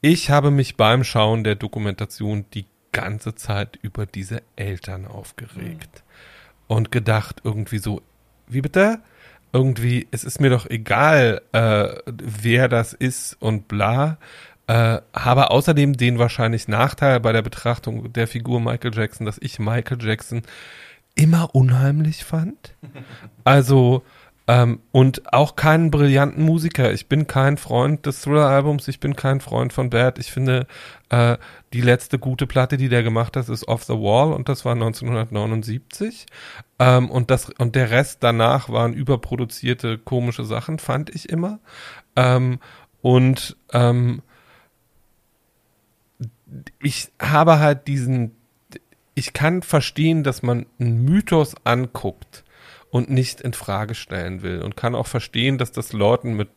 ich 0.00 0.30
habe 0.30 0.50
mich 0.50 0.76
beim 0.76 1.04
Schauen 1.04 1.44
der 1.44 1.56
Dokumentation 1.56 2.44
die 2.54 2.66
ganze 2.92 3.34
Zeit 3.34 3.78
über 3.82 4.06
diese 4.06 4.42
Eltern 4.56 5.06
aufgeregt 5.06 6.02
mhm. 6.04 6.76
und 6.76 6.92
gedacht 6.92 7.40
irgendwie 7.44 7.78
so, 7.78 8.02
wie 8.46 8.60
bitte? 8.60 9.00
Irgendwie, 9.52 10.06
es 10.10 10.24
ist 10.24 10.40
mir 10.40 10.50
doch 10.50 10.68
egal, 10.68 11.42
äh, 11.52 11.88
wer 12.06 12.68
das 12.68 12.92
ist 12.92 13.36
und 13.40 13.66
bla. 13.66 14.18
Äh, 14.68 15.00
habe 15.14 15.50
außerdem 15.50 15.96
den 15.96 16.18
wahrscheinlich 16.18 16.68
Nachteil 16.68 17.20
bei 17.20 17.32
der 17.32 17.40
Betrachtung 17.40 18.12
der 18.12 18.28
Figur 18.28 18.60
Michael 18.60 18.94
Jackson, 18.94 19.24
dass 19.24 19.38
ich 19.40 19.58
Michael 19.58 19.96
Jackson 19.98 20.42
immer 21.14 21.54
unheimlich 21.54 22.24
fand. 22.24 22.76
Also, 23.44 24.02
ähm, 24.46 24.80
und 24.92 25.32
auch 25.32 25.56
keinen 25.56 25.90
brillanten 25.90 26.44
Musiker. 26.44 26.92
Ich 26.92 27.08
bin 27.08 27.26
kein 27.26 27.56
Freund 27.56 28.04
des 28.04 28.20
Thriller-Albums, 28.20 28.88
ich 28.88 29.00
bin 29.00 29.16
kein 29.16 29.40
Freund 29.40 29.72
von 29.72 29.88
Bad. 29.88 30.18
Ich 30.18 30.30
finde, 30.30 30.66
äh, 31.08 31.38
die 31.72 31.80
letzte 31.80 32.18
gute 32.18 32.46
Platte, 32.46 32.76
die 32.76 32.90
der 32.90 33.02
gemacht 33.02 33.36
hat, 33.36 33.48
ist 33.48 33.68
Off 33.68 33.84
the 33.84 33.94
Wall 33.94 34.34
und 34.34 34.50
das 34.50 34.66
war 34.66 34.72
1979. 34.72 36.26
Ähm, 36.78 37.10
und, 37.10 37.30
das, 37.30 37.48
und 37.58 37.74
der 37.74 37.90
Rest 37.90 38.22
danach 38.22 38.68
waren 38.68 38.92
überproduzierte 38.92 39.96
komische 39.96 40.44
Sachen, 40.44 40.78
fand 40.78 41.08
ich 41.14 41.30
immer. 41.30 41.58
Ähm, 42.16 42.58
und 43.00 43.56
ähm, 43.72 44.20
ich 46.82 47.10
habe 47.20 47.58
halt 47.58 47.86
diesen, 47.88 48.34
ich 49.14 49.32
kann 49.32 49.62
verstehen, 49.62 50.22
dass 50.22 50.42
man 50.42 50.66
einen 50.78 51.04
Mythos 51.04 51.54
anguckt 51.64 52.44
und 52.90 53.10
nicht 53.10 53.40
in 53.40 53.52
Frage 53.52 53.94
stellen 53.94 54.42
will 54.42 54.62
und 54.62 54.76
kann 54.76 54.94
auch 54.94 55.06
verstehen, 55.06 55.58
dass 55.58 55.72
das 55.72 55.92
Leuten 55.92 56.34
mit 56.34 56.48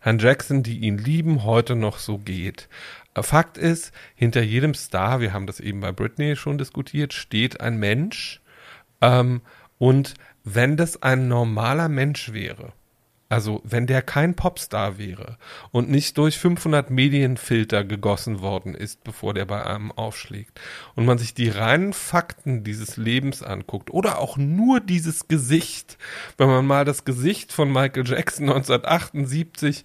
Herrn 0.00 0.18
Jackson, 0.18 0.62
die 0.62 0.78
ihn 0.78 0.98
lieben, 0.98 1.44
heute 1.44 1.74
noch 1.74 1.98
so 1.98 2.18
geht. 2.18 2.68
Fakt 3.16 3.58
ist, 3.58 3.92
hinter 4.14 4.42
jedem 4.42 4.74
Star, 4.74 5.20
wir 5.20 5.32
haben 5.32 5.46
das 5.46 5.60
eben 5.60 5.80
bei 5.80 5.92
Britney 5.92 6.36
schon 6.36 6.58
diskutiert, 6.58 7.12
steht 7.12 7.60
ein 7.60 7.76
Mensch. 7.78 8.40
Ähm, 9.00 9.42
und 9.78 10.14
wenn 10.44 10.76
das 10.76 11.02
ein 11.02 11.28
normaler 11.28 11.88
Mensch 11.88 12.32
wäre, 12.32 12.72
also 13.34 13.60
wenn 13.64 13.88
der 13.88 14.00
kein 14.00 14.36
Popstar 14.36 14.96
wäre 14.96 15.38
und 15.72 15.90
nicht 15.90 16.16
durch 16.18 16.38
500 16.38 16.90
Medienfilter 16.90 17.82
gegossen 17.82 18.42
worden 18.42 18.76
ist, 18.76 19.02
bevor 19.02 19.34
der 19.34 19.44
bei 19.44 19.66
einem 19.66 19.90
aufschlägt 19.90 20.60
und 20.94 21.04
man 21.04 21.18
sich 21.18 21.34
die 21.34 21.48
reinen 21.48 21.94
Fakten 21.94 22.62
dieses 22.62 22.96
Lebens 22.96 23.42
anguckt 23.42 23.90
oder 23.90 24.20
auch 24.20 24.36
nur 24.36 24.78
dieses 24.78 25.26
Gesicht, 25.26 25.98
wenn 26.38 26.46
man 26.46 26.64
mal 26.64 26.84
das 26.84 27.04
Gesicht 27.04 27.52
von 27.52 27.72
Michael 27.72 28.06
Jackson 28.06 28.48
1978 28.48 29.82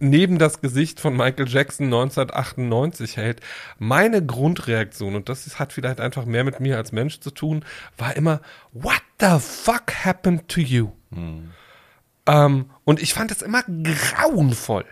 neben 0.00 0.38
das 0.38 0.60
Gesicht 0.60 0.98
von 0.98 1.16
Michael 1.16 1.46
Jackson 1.46 1.86
1998 1.86 3.16
hält, 3.16 3.40
meine 3.78 4.26
Grundreaktion, 4.26 5.14
und 5.14 5.28
das 5.28 5.60
hat 5.60 5.72
vielleicht 5.72 6.00
einfach 6.00 6.24
mehr 6.24 6.42
mit 6.42 6.58
mir 6.58 6.76
als 6.76 6.90
Mensch 6.90 7.20
zu 7.20 7.30
tun, 7.30 7.64
war 7.96 8.16
immer, 8.16 8.40
what 8.72 9.02
the 9.20 9.38
fuck 9.38 10.04
happened 10.04 10.48
to 10.48 10.60
you? 10.60 10.90
Hm. 11.12 11.50
Ähm, 12.28 12.66
und 12.88 13.02
ich 13.02 13.12
fand 13.12 13.30
das 13.30 13.42
immer 13.42 13.64
grauenvoll. 13.64 14.86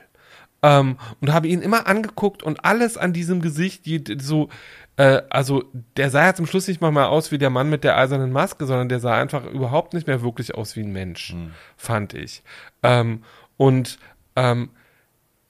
Ähm, 0.62 0.98
und 1.22 1.32
habe 1.32 1.48
ihn 1.48 1.62
immer 1.62 1.86
angeguckt 1.86 2.42
und 2.42 2.62
alles 2.62 2.98
an 2.98 3.14
diesem 3.14 3.40
Gesicht, 3.40 3.84
so, 4.20 4.50
äh, 4.98 5.22
also 5.30 5.64
der 5.96 6.10
sah 6.10 6.26
ja 6.26 6.34
zum 6.34 6.44
Schluss 6.46 6.68
nicht 6.68 6.82
mal 6.82 7.06
aus 7.06 7.32
wie 7.32 7.38
der 7.38 7.48
Mann 7.48 7.70
mit 7.70 7.84
der 7.84 7.96
eisernen 7.96 8.32
Maske, 8.32 8.66
sondern 8.66 8.90
der 8.90 9.00
sah 9.00 9.16
einfach 9.16 9.46
überhaupt 9.46 9.94
nicht 9.94 10.06
mehr 10.06 10.20
wirklich 10.20 10.54
aus 10.54 10.76
wie 10.76 10.82
ein 10.82 10.92
Mensch, 10.92 11.30
hm. 11.30 11.52
fand 11.78 12.12
ich. 12.12 12.42
Ähm, 12.82 13.22
und 13.56 13.98
ähm, 14.36 14.68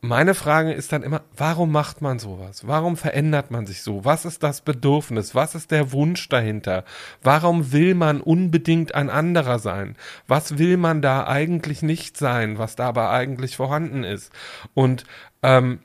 meine 0.01 0.35
Frage 0.35 0.73
ist 0.73 0.93
dann 0.93 1.03
immer, 1.03 1.23
warum 1.37 1.73
macht 1.73 2.03
man 2.03 2.19
sowas? 2.19 2.67
Warum 2.67 2.97
verändert 2.97 3.51
man 3.51 3.67
sich 3.67 3.83
so? 3.83 4.05
Was 4.05 4.25
ist 4.25 4.43
das 4.43 4.61
Bedürfnis? 4.61 5.35
Was 5.35 5.55
ist 5.55 5.71
der 5.71 5.93
Wunsch 5.93 6.29
dahinter? 6.29 6.85
Warum 7.23 7.73
will 7.73 7.95
man 7.95 8.21
unbedingt 8.21 8.95
ein 8.95 9.11
anderer 9.11 9.59
sein? 9.59 9.97
Was 10.27 10.59
will 10.59 10.77
man 10.77 11.03
da 11.03 11.27
eigentlich 11.27 11.83
nicht 11.83 12.17
sein, 12.17 12.59
was 12.59 12.77
da 12.77 12.89
aber 12.89 13.11
eigentlich 13.11 13.57
vorhanden 13.57 14.05
ist? 14.05 14.33
Und 14.75 15.05
ähm, 15.43 15.81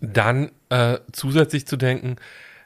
dann 0.00 0.50
äh, 0.70 0.98
zusätzlich 1.12 1.66
zu 1.66 1.76
denken, 1.76 2.16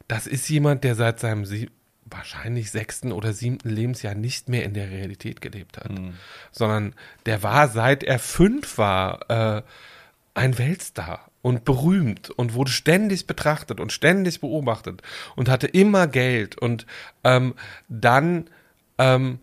das 0.08 0.26
ist 0.26 0.48
jemand, 0.48 0.84
der 0.84 0.94
seit 0.94 1.20
seinem 1.20 1.44
sie 1.44 1.70
wahrscheinlich 2.04 2.70
sechsten 2.70 3.10
oder 3.10 3.32
siebten 3.32 3.70
Lebensjahr 3.70 4.14
nicht 4.14 4.48
mehr 4.48 4.64
in 4.64 4.74
der 4.74 4.90
Realität 4.90 5.40
gelebt 5.40 5.78
hat, 5.78 5.92
mhm. 5.92 6.14
sondern 6.50 6.94
der 7.26 7.42
war, 7.42 7.68
seit 7.68 8.04
er 8.04 8.18
fünf 8.18 8.76
war, 8.78 9.30
äh, 9.30 9.62
ein 10.34 10.58
Weltstar 10.58 11.30
und 11.42 11.64
berühmt 11.64 12.30
und 12.30 12.54
wurde 12.54 12.70
ständig 12.70 13.26
betrachtet 13.26 13.80
und 13.80 13.92
ständig 13.92 14.40
beobachtet 14.40 15.02
und 15.36 15.48
hatte 15.48 15.66
immer 15.66 16.06
Geld 16.06 16.58
und 16.58 16.86
ähm, 17.24 17.54
dann 17.88 18.48
ähm, 18.98 19.40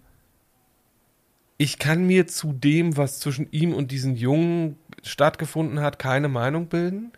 ich 1.61 1.78
kann 1.78 2.07
mir 2.07 2.26
zu 2.26 2.53
dem, 2.53 2.95
was 2.95 3.20
zwischen 3.20 3.52
ihm 3.52 3.74
und 3.74 3.91
diesen 3.91 4.16
Jungen 4.16 4.78
stattgefunden 5.03 5.82
hat, 5.82 5.99
keine 5.99 6.30
Meinung 6.30 6.68
bilden. 6.68 7.11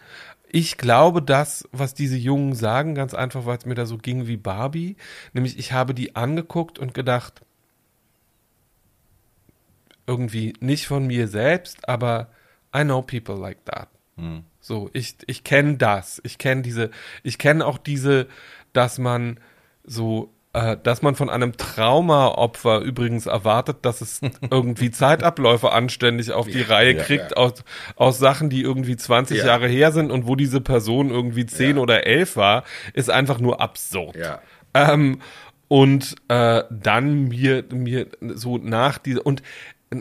Ich 0.49 0.79
glaube 0.79 1.21
das, 1.21 1.69
was 1.71 1.93
diese 1.93 2.17
Jungen 2.17 2.55
sagen, 2.55 2.95
ganz 2.95 3.13
einfach, 3.13 3.45
weil 3.45 3.59
es 3.59 3.67
mir 3.67 3.75
da 3.75 3.85
so 3.85 3.99
ging 3.99 4.25
wie 4.25 4.37
Barbie. 4.37 4.97
Nämlich, 5.33 5.59
ich 5.59 5.73
habe 5.73 5.93
die 5.93 6.15
angeguckt 6.15 6.79
und 6.79 6.95
gedacht, 6.95 7.41
irgendwie 10.07 10.53
nicht 10.59 10.87
von 10.87 11.05
mir 11.05 11.27
selbst, 11.27 11.87
aber 11.87 12.31
I 12.75 12.83
know 12.83 13.01
people 13.01 13.35
like 13.35 13.65
that. 13.65 13.89
Hm. 14.17 14.43
So, 14.59 14.89
ich, 14.93 15.15
ich 15.27 15.43
kenne 15.43 15.77
das. 15.77 16.21
Ich 16.23 16.37
kenne 16.37 16.61
diese, 16.61 16.91
ich 17.23 17.37
kenne 17.37 17.65
auch 17.65 17.77
diese, 17.77 18.27
dass 18.73 18.99
man 18.99 19.39
so, 19.83 20.31
äh, 20.53 20.77
dass 20.81 21.01
man 21.01 21.15
von 21.15 21.29
einem 21.29 21.57
Traumaopfer 21.57 22.79
übrigens 22.81 23.25
erwartet, 23.25 23.77
dass 23.81 24.01
es 24.01 24.21
irgendwie 24.51 24.91
Zeitabläufe 24.91 25.71
anständig 25.71 26.31
auf 26.31 26.47
die 26.47 26.59
ja, 26.59 26.67
Reihe 26.67 26.95
kriegt 26.95 27.31
ja. 27.31 27.37
Aus, 27.37 27.63
aus 27.95 28.19
Sachen, 28.19 28.49
die 28.49 28.61
irgendwie 28.61 28.95
20 28.95 29.43
Jahre 29.43 29.67
her 29.67 29.91
sind 29.91 30.11
und 30.11 30.27
wo 30.27 30.35
diese 30.35 30.61
Person 30.61 31.09
irgendwie 31.09 31.45
10 31.45 31.77
oder 31.77 32.05
11 32.05 32.35
war, 32.35 32.63
ist 32.93 33.09
einfach 33.09 33.39
nur 33.39 33.59
absurd. 33.59 34.15
Ähm, 34.73 35.21
und 35.67 36.15
äh, 36.27 36.63
dann 36.69 37.29
mir, 37.29 37.63
mir 37.71 38.07
so 38.19 38.57
nach 38.57 38.97
dieser, 38.97 39.25
und 39.25 39.41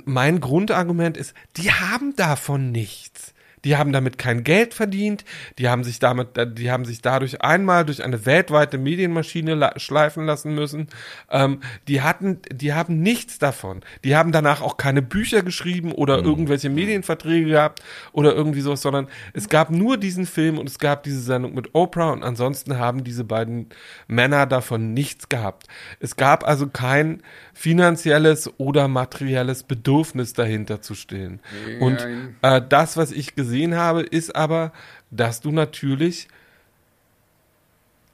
mein 0.05 0.41
Grundargument 0.41 1.17
ist, 1.17 1.35
die 1.57 1.73
haben 1.73 2.15
davon 2.17 2.71
nichts. 2.71 3.35
Die 3.65 3.77
haben 3.77 3.93
damit 3.93 4.19
kein 4.19 4.45
Geld 4.45 4.75
verdient, 4.75 5.25
die 5.59 5.69
haben 5.69 5.85
sich 5.85 5.99
damit, 5.99 6.29
die 6.59 6.71
haben 6.71 6.85
sich 6.85 7.03
dadurch 7.03 7.43
einmal 7.43 7.85
durch 7.85 8.03
eine 8.03 8.25
weltweite 8.25 8.79
Medienmaschine 8.79 9.73
schleifen 9.77 10.27
lassen 10.27 10.55
müssen. 10.55 10.89
Ähm, 11.31 11.61
die 11.87 12.01
hatten, 12.03 12.41
die 12.51 12.73
haben 12.73 13.01
nichts 13.01 13.39
davon. 13.39 13.83
Die 14.05 14.17
haben 14.17 14.33
danach 14.33 14.63
auch 14.63 14.77
keine 14.77 15.03
Bücher 15.03 15.43
geschrieben 15.43 15.93
oder 15.93 16.19
mhm. 16.19 16.29
irgendwelche 16.29 16.71
Medienverträge 16.71 17.51
gehabt 17.51 17.83
oder 18.13 18.35
irgendwie 18.35 18.61
sowas, 18.61 18.83
sondern 18.83 19.09
es 19.35 19.49
gab 19.49 19.71
nur 19.71 19.99
diesen 19.99 20.27
Film 20.27 20.59
und 20.59 20.69
es 20.69 20.79
gab 20.79 21.03
diese 21.03 21.21
Sendung 21.21 21.55
mit 21.55 21.75
Oprah 21.75 22.13
und 22.13 22.23
ansonsten 22.23 22.79
haben 22.79 23.05
diese 23.05 23.25
beiden 23.25 23.69
Männer 24.07 24.47
davon 24.47 24.95
nichts 24.95 25.29
gehabt. 25.29 25.67
Es 26.01 26.17
gab 26.17 26.47
also 26.47 26.67
kein 26.67 27.23
finanzielles 27.53 28.51
oder 28.59 28.89
materielles 28.89 29.65
Bedürfnis 29.65 30.33
dahinter 30.33 30.81
zu 30.81 30.95
stehen. 30.95 31.41
Nein. 31.67 31.83
Und 31.83 32.07
äh, 32.43 32.63
das, 32.67 32.97
was 32.97 33.13
ich 33.13 33.35
gesehen 33.35 33.50
gesehen 33.51 33.75
habe, 33.75 34.03
ist 34.03 34.37
aber, 34.37 34.73
dass 35.11 35.41
du 35.41 35.51
natürlich 35.51 36.29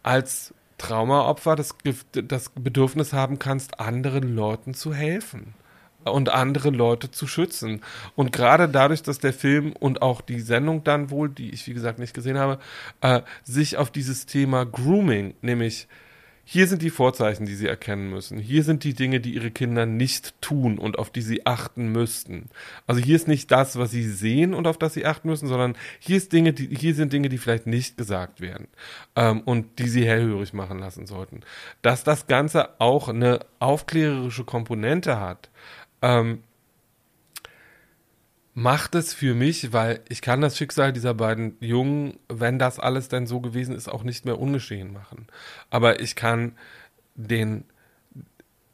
als 0.03 0.55
Traumaopfer 0.79 1.57
das, 1.57 1.75
das 2.13 2.51
Bedürfnis 2.55 3.13
haben 3.13 3.39
kannst, 3.39 3.79
anderen 3.79 4.35
Leuten 4.35 4.73
zu 4.73 4.95
helfen 4.95 5.55
und 6.05 6.31
andere 6.31 6.71
Leute 6.71 7.11
zu 7.11 7.27
schützen. 7.27 7.83
Und 8.15 8.33
gerade 8.33 8.69
dadurch, 8.69 9.03
dass 9.03 9.19
der 9.19 9.33
Film 9.35 9.73
und 9.73 10.01
auch 10.01 10.23
die 10.23 10.41
Sendung 10.41 10.85
dann 10.85 11.11
wohl, 11.11 11.29
die 11.29 11.51
ich 11.51 11.67
wie 11.67 11.75
gesagt 11.75 11.99
nicht 11.99 12.15
gesehen 12.15 12.39
habe, 12.39 12.59
äh, 13.03 13.21
sich 13.45 13.77
auf 13.77 13.91
dieses 13.91 14.25
Thema 14.25 14.65
Grooming, 14.65 15.35
nämlich 15.43 15.87
hier 16.49 16.69
sind 16.69 16.81
die 16.81 16.91
Vorzeichen, 16.91 17.45
die 17.45 17.57
sie 17.57 17.67
erkennen 17.67 18.09
müssen. 18.09 18.39
Hier 18.39 18.63
sind 18.63 18.85
die 18.85 18.95
Dinge, 18.95 19.19
die 19.19 19.35
ihre 19.35 19.51
Kinder 19.51 19.85
nicht 19.85 20.41
tun 20.41 20.79
und 20.79 20.97
auf 20.97 21.11
die 21.11 21.21
sie 21.21 21.45
achten 21.45 21.91
müssten. 21.91 22.51
Also 22.87 23.03
hier 23.03 23.17
ist 23.17 23.27
nicht 23.27 23.51
das, 23.51 23.77
was 23.79 23.91
sie 23.91 24.09
sehen 24.09 24.55
und 24.55 24.69
auf 24.69 24.79
das 24.79 24.95
sie 24.95 25.07
achten 25.07 25.29
müssen, 25.29 25.49
sondern 25.49 25.75
hier 25.99 26.17
ist 26.17 26.33
Dinge, 26.33 26.53
die, 26.53 26.69
hier 26.69 26.95
sind 26.95 27.13
Dinge, 27.13 27.29
die 27.29 27.39
vielleicht 27.39 27.67
nicht 27.67 27.99
gesagt 27.99 28.41
werden 28.41 28.69
ähm, 29.17 29.41
und 29.41 29.81
die 29.81 29.89
sie 29.89 30.07
hellhörig 30.07 30.53
machen 30.53 30.79
lassen 30.79 31.07
sollten. 31.07 31.41
Dass 31.83 32.05
das 32.05 32.29
Ganze 32.29 32.81
auch 32.81 33.09
eine 33.09 33.41
aufklärerische 33.59 34.45
Komponente 34.45 35.19
hat, 35.19 35.51
ähm, 36.01 36.45
macht 38.57 38.95
es 38.95 39.13
für 39.13 39.35
mich, 39.35 39.75
weil 39.75 40.01
ich 40.09 40.23
kann 40.23 40.41
das 40.41 40.57
Schicksal 40.57 40.91
dieser 40.91 41.13
beiden 41.13 41.59
Jungen, 41.61 42.19
wenn 42.31 42.59
das 42.59 42.79
alles 42.79 43.09
denn 43.09 43.27
so 43.27 43.41
gewesen 43.41 43.77
ist, 43.77 43.87
auch 43.87 44.03
nicht 44.03 44.25
mehr 44.25 44.41
ungeschehen 44.41 44.95
machen. 44.95 45.27
Aber 45.69 46.01
ich 46.01 46.17
kann 46.17 46.57
den, 47.17 47.65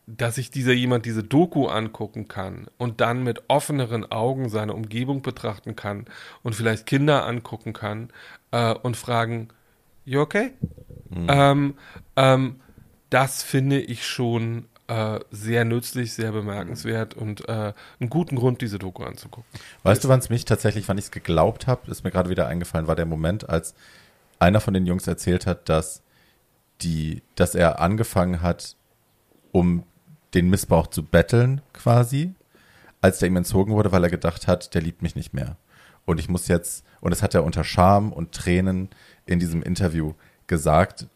dass 0.07 0.37
sich 0.37 0.53
dieser 0.53 0.73
jemand 0.73 1.05
diese 1.05 1.25
Doku 1.25 1.67
angucken 1.67 2.29
kann 2.29 2.69
und 2.79 3.01
dann 3.01 3.25
mit 3.25 3.43
offeneren 3.49 4.09
Augen 4.13 4.51
seine 4.51 4.73
Umgebung 4.73 5.21
betrachten 5.21 5.75
kann 5.75 6.05
und 6.45 6.55
vielleicht 6.55 6.87
Kinder 6.87 7.27
angucken 7.27 7.73
kann 7.73 8.13
äh, 8.53 8.73
und 8.73 8.97
fragen, 8.97 9.49
you 10.05 10.21
okay? 10.21 10.53
Mhm. 11.11 11.27
Ähm, 11.29 11.75
ähm, 12.15 12.61
das 13.11 13.43
finde 13.43 13.81
ich 13.81 14.07
schon 14.07 14.67
äh, 14.93 15.21
sehr 15.31 15.65
nützlich, 15.65 16.13
sehr 16.13 16.33
bemerkenswert 16.33 17.15
und 17.15 17.49
äh, 17.49 17.73
einen 17.99 18.11
guten 18.11 18.37
Grund, 18.37 18.61
diese 18.61 18.79
Doku 18.79 19.03
anzugucken. 19.05 19.49
Weißt 19.85 20.05
du, 20.05 20.09
wann 20.09 20.19
es 20.19 20.29
mich 20.29 20.45
tatsächlich, 20.45 20.87
wann 20.89 20.99
ich 20.99 21.07
es 21.07 21.11
geglaubt 21.11 21.67
habe, 21.67 21.91
ist 21.91 22.05
mir 22.05 22.11
gerade 22.11 22.29
wieder 22.29 22.47
eingefallen, 22.47 22.89
war 22.89 22.97
der 22.97 23.07
Moment, 23.07 23.49
als 23.49 23.75
einer 24.39 24.61
von 24.61 24.75
den 24.75 24.85
Jungs 24.85 25.07
erzählt 25.07 25.47
hat, 25.47 25.69
dass 25.71 26.03
die, 26.83 27.23
dass 27.37 27.55
er 27.55 27.81
angefangen 27.81 28.43
hat, 28.43 28.77
um 29.51 29.85
den 30.35 30.51
Missbrauch 30.51 30.89
zu 30.89 31.03
betteln, 31.03 31.63
quasi, 31.73 32.35
als 33.01 33.19
der 33.19 33.29
ihm 33.29 33.37
entzogen 33.37 33.73
wurde, 33.73 33.93
weil 33.93 34.05
er 34.05 34.11
gedacht 34.11 34.47
hat, 34.47 34.75
der 34.75 34.83
liebt 34.83 35.01
mich 35.01 35.17
nicht 35.17 35.33
mehr. 35.33 35.57
Und 36.05 36.21
ich 36.21 36.29
muss 36.29 36.49
jetzt, 36.49 36.85
und 37.01 37.13
das 37.13 37.23
hat 37.23 37.35
er 37.35 37.45
unter 37.45 37.65
Scham 37.65 38.13
und 38.13 38.33
Tränen 38.33 38.91
in 39.25 39.39
diesem 39.39 39.63
Interview 39.63 40.15
gesagt, 40.49 41.07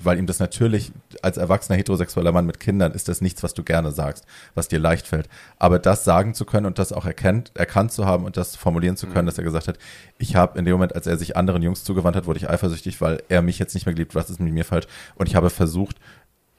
weil 0.00 0.18
ihm 0.18 0.26
das 0.26 0.38
natürlich 0.38 0.92
als 1.22 1.36
erwachsener 1.36 1.76
heterosexueller 1.76 2.32
Mann 2.32 2.46
mit 2.46 2.60
Kindern 2.60 2.92
ist 2.92 3.08
das 3.08 3.20
nichts, 3.20 3.42
was 3.42 3.54
du 3.54 3.64
gerne 3.64 3.90
sagst, 3.90 4.24
was 4.54 4.68
dir 4.68 4.78
leicht 4.78 5.06
fällt. 5.06 5.28
Aber 5.58 5.78
das 5.78 6.04
sagen 6.04 6.34
zu 6.34 6.44
können 6.44 6.66
und 6.66 6.78
das 6.78 6.92
auch 6.92 7.04
erkennt, 7.04 7.50
erkannt 7.54 7.92
zu 7.92 8.06
haben 8.06 8.24
und 8.24 8.36
das 8.36 8.56
formulieren 8.56 8.96
zu 8.96 9.06
können, 9.06 9.24
mhm. 9.24 9.26
dass 9.26 9.38
er 9.38 9.44
gesagt 9.44 9.68
hat, 9.68 9.78
ich 10.18 10.36
habe 10.36 10.58
in 10.58 10.64
dem 10.64 10.72
Moment, 10.72 10.94
als 10.94 11.06
er 11.06 11.16
sich 11.16 11.36
anderen 11.36 11.62
Jungs 11.62 11.84
zugewandt 11.84 12.16
hat, 12.16 12.26
wurde 12.26 12.38
ich 12.38 12.48
eifersüchtig, 12.48 13.00
weil 13.00 13.22
er 13.28 13.42
mich 13.42 13.58
jetzt 13.58 13.74
nicht 13.74 13.86
mehr 13.86 13.94
geliebt, 13.94 14.14
was 14.14 14.30
ist 14.30 14.40
mit 14.40 14.52
mir 14.52 14.64
falsch? 14.64 14.86
Und 15.16 15.28
ich 15.28 15.34
habe 15.34 15.50
versucht, 15.50 15.96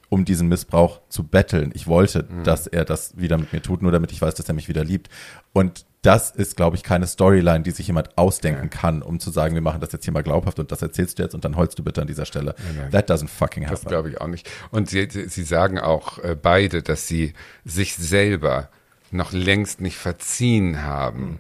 um 0.09 0.25
diesen 0.25 0.47
Missbrauch 0.47 1.01
zu 1.07 1.23
betteln. 1.23 1.71
Ich 1.73 1.87
wollte, 1.87 2.25
mhm. 2.27 2.43
dass 2.43 2.67
er 2.67 2.83
das 2.83 3.17
wieder 3.17 3.37
mit 3.37 3.53
mir 3.53 3.61
tut, 3.61 3.81
nur 3.81 3.91
damit 3.91 4.11
ich 4.11 4.21
weiß, 4.21 4.35
dass 4.35 4.47
er 4.47 4.55
mich 4.55 4.67
wieder 4.67 4.83
liebt. 4.83 5.07
Und 5.53 5.85
das 6.01 6.31
ist, 6.31 6.55
glaube 6.55 6.77
ich, 6.77 6.83
keine 6.83 7.07
Storyline, 7.07 7.61
die 7.61 7.71
sich 7.71 7.87
jemand 7.87 8.17
ausdenken 8.17 8.69
ja. 8.71 8.79
kann, 8.79 9.01
um 9.01 9.19
zu 9.19 9.31
sagen, 9.31 9.53
wir 9.53 9.61
machen 9.61 9.81
das 9.81 9.91
jetzt 9.91 10.05
hier 10.05 10.13
mal 10.13 10.23
glaubhaft 10.23 10.59
und 10.59 10.71
das 10.71 10.81
erzählst 10.81 11.19
du 11.19 11.23
jetzt 11.23 11.35
und 11.35 11.43
dann 11.43 11.57
holst 11.57 11.77
du 11.77 11.83
bitte 11.83 12.01
an 12.01 12.07
dieser 12.07 12.25
Stelle. 12.25 12.55
Nein, 12.57 12.77
nein. 12.77 12.91
That 12.91 13.09
doesn't 13.09 13.27
fucking 13.27 13.65
happen. 13.65 13.81
Das 13.81 13.85
glaube 13.85 14.09
ich 14.09 14.21
auch 14.21 14.27
nicht. 14.27 14.49
Und 14.71 14.89
sie, 14.89 15.07
sie 15.09 15.43
sagen 15.43 15.79
auch 15.79 16.19
äh, 16.19 16.37
beide, 16.41 16.81
dass 16.83 17.07
sie 17.07 17.33
sich 17.65 17.95
selber 17.95 18.69
noch 19.11 19.33
längst 19.33 19.81
nicht 19.81 19.97
verziehen 19.97 20.83
haben. 20.83 21.21
Mhm. 21.21 21.39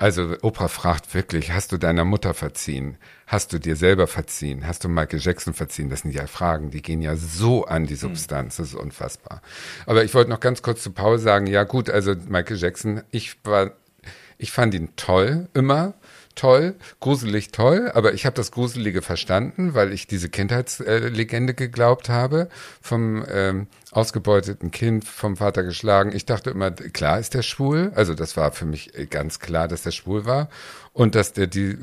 Also 0.00 0.34
Oprah 0.40 0.68
fragt 0.68 1.12
wirklich, 1.12 1.52
hast 1.52 1.72
du 1.72 1.76
deiner 1.76 2.06
Mutter 2.06 2.32
verziehen? 2.32 2.96
Hast 3.26 3.52
du 3.52 3.58
dir 3.58 3.76
selber 3.76 4.06
verziehen? 4.06 4.66
Hast 4.66 4.82
du 4.82 4.88
Michael 4.88 5.20
Jackson 5.20 5.52
verziehen? 5.52 5.90
Das 5.90 6.00
sind 6.00 6.14
ja 6.14 6.26
Fragen, 6.26 6.70
die 6.70 6.80
gehen 6.80 7.02
ja 7.02 7.16
so 7.16 7.66
an 7.66 7.84
die 7.84 7.96
Substanz, 7.96 8.56
das 8.56 8.68
ist 8.68 8.74
unfassbar. 8.74 9.42
Aber 9.84 10.02
ich 10.02 10.14
wollte 10.14 10.30
noch 10.30 10.40
ganz 10.40 10.62
kurz 10.62 10.82
zu 10.82 10.90
Paul 10.92 11.18
sagen, 11.18 11.46
ja 11.46 11.64
gut, 11.64 11.90
also 11.90 12.14
Michael 12.28 12.56
Jackson, 12.56 13.02
ich 13.10 13.44
war, 13.44 13.72
ich 14.40 14.52
fand 14.52 14.72
ihn 14.74 14.88
toll, 14.96 15.48
immer 15.52 15.92
toll, 16.40 16.74
gruselig 17.00 17.52
toll, 17.52 17.90
aber 17.92 18.14
ich 18.14 18.24
habe 18.24 18.34
das 18.34 18.50
Gruselige 18.50 19.02
verstanden, 19.02 19.74
weil 19.74 19.92
ich 19.92 20.06
diese 20.06 20.30
Kindheitslegende 20.30 21.52
geglaubt 21.52 22.08
habe, 22.08 22.48
vom 22.80 23.26
ähm, 23.30 23.66
ausgebeuteten 23.90 24.70
Kind, 24.70 25.04
vom 25.04 25.36
Vater 25.36 25.64
geschlagen. 25.64 26.12
Ich 26.14 26.24
dachte 26.24 26.48
immer, 26.48 26.70
klar 26.70 27.18
ist 27.18 27.34
der 27.34 27.42
schwul, 27.42 27.92
also 27.94 28.14
das 28.14 28.38
war 28.38 28.52
für 28.52 28.64
mich 28.64 28.90
ganz 29.10 29.38
klar, 29.38 29.68
dass 29.68 29.82
der 29.82 29.90
schwul 29.90 30.24
war 30.24 30.48
und 30.94 31.14
dass 31.14 31.34
der 31.34 31.46
die, 31.46 31.76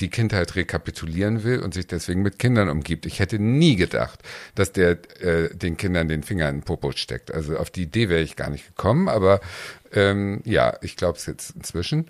die 0.00 0.08
Kindheit 0.08 0.56
rekapitulieren 0.56 1.44
will 1.44 1.60
und 1.60 1.74
sich 1.74 1.86
deswegen 1.86 2.22
mit 2.22 2.38
Kindern 2.38 2.70
umgibt. 2.70 3.04
Ich 3.04 3.20
hätte 3.20 3.38
nie 3.38 3.76
gedacht, 3.76 4.20
dass 4.54 4.72
der 4.72 4.98
äh, 5.20 5.54
den 5.54 5.76
Kindern 5.76 6.08
den 6.08 6.22
Finger 6.22 6.48
in 6.48 6.56
den 6.56 6.62
Popo 6.62 6.92
steckt. 6.92 7.30
Also 7.30 7.58
auf 7.58 7.68
die 7.68 7.82
Idee 7.82 8.08
wäre 8.08 8.22
ich 8.22 8.36
gar 8.36 8.48
nicht 8.48 8.66
gekommen, 8.68 9.08
aber 9.10 9.40
ähm, 9.92 10.40
ja, 10.44 10.76
ich 10.80 10.96
glaube 10.96 11.18
es 11.18 11.26
jetzt 11.26 11.54
inzwischen 11.56 12.06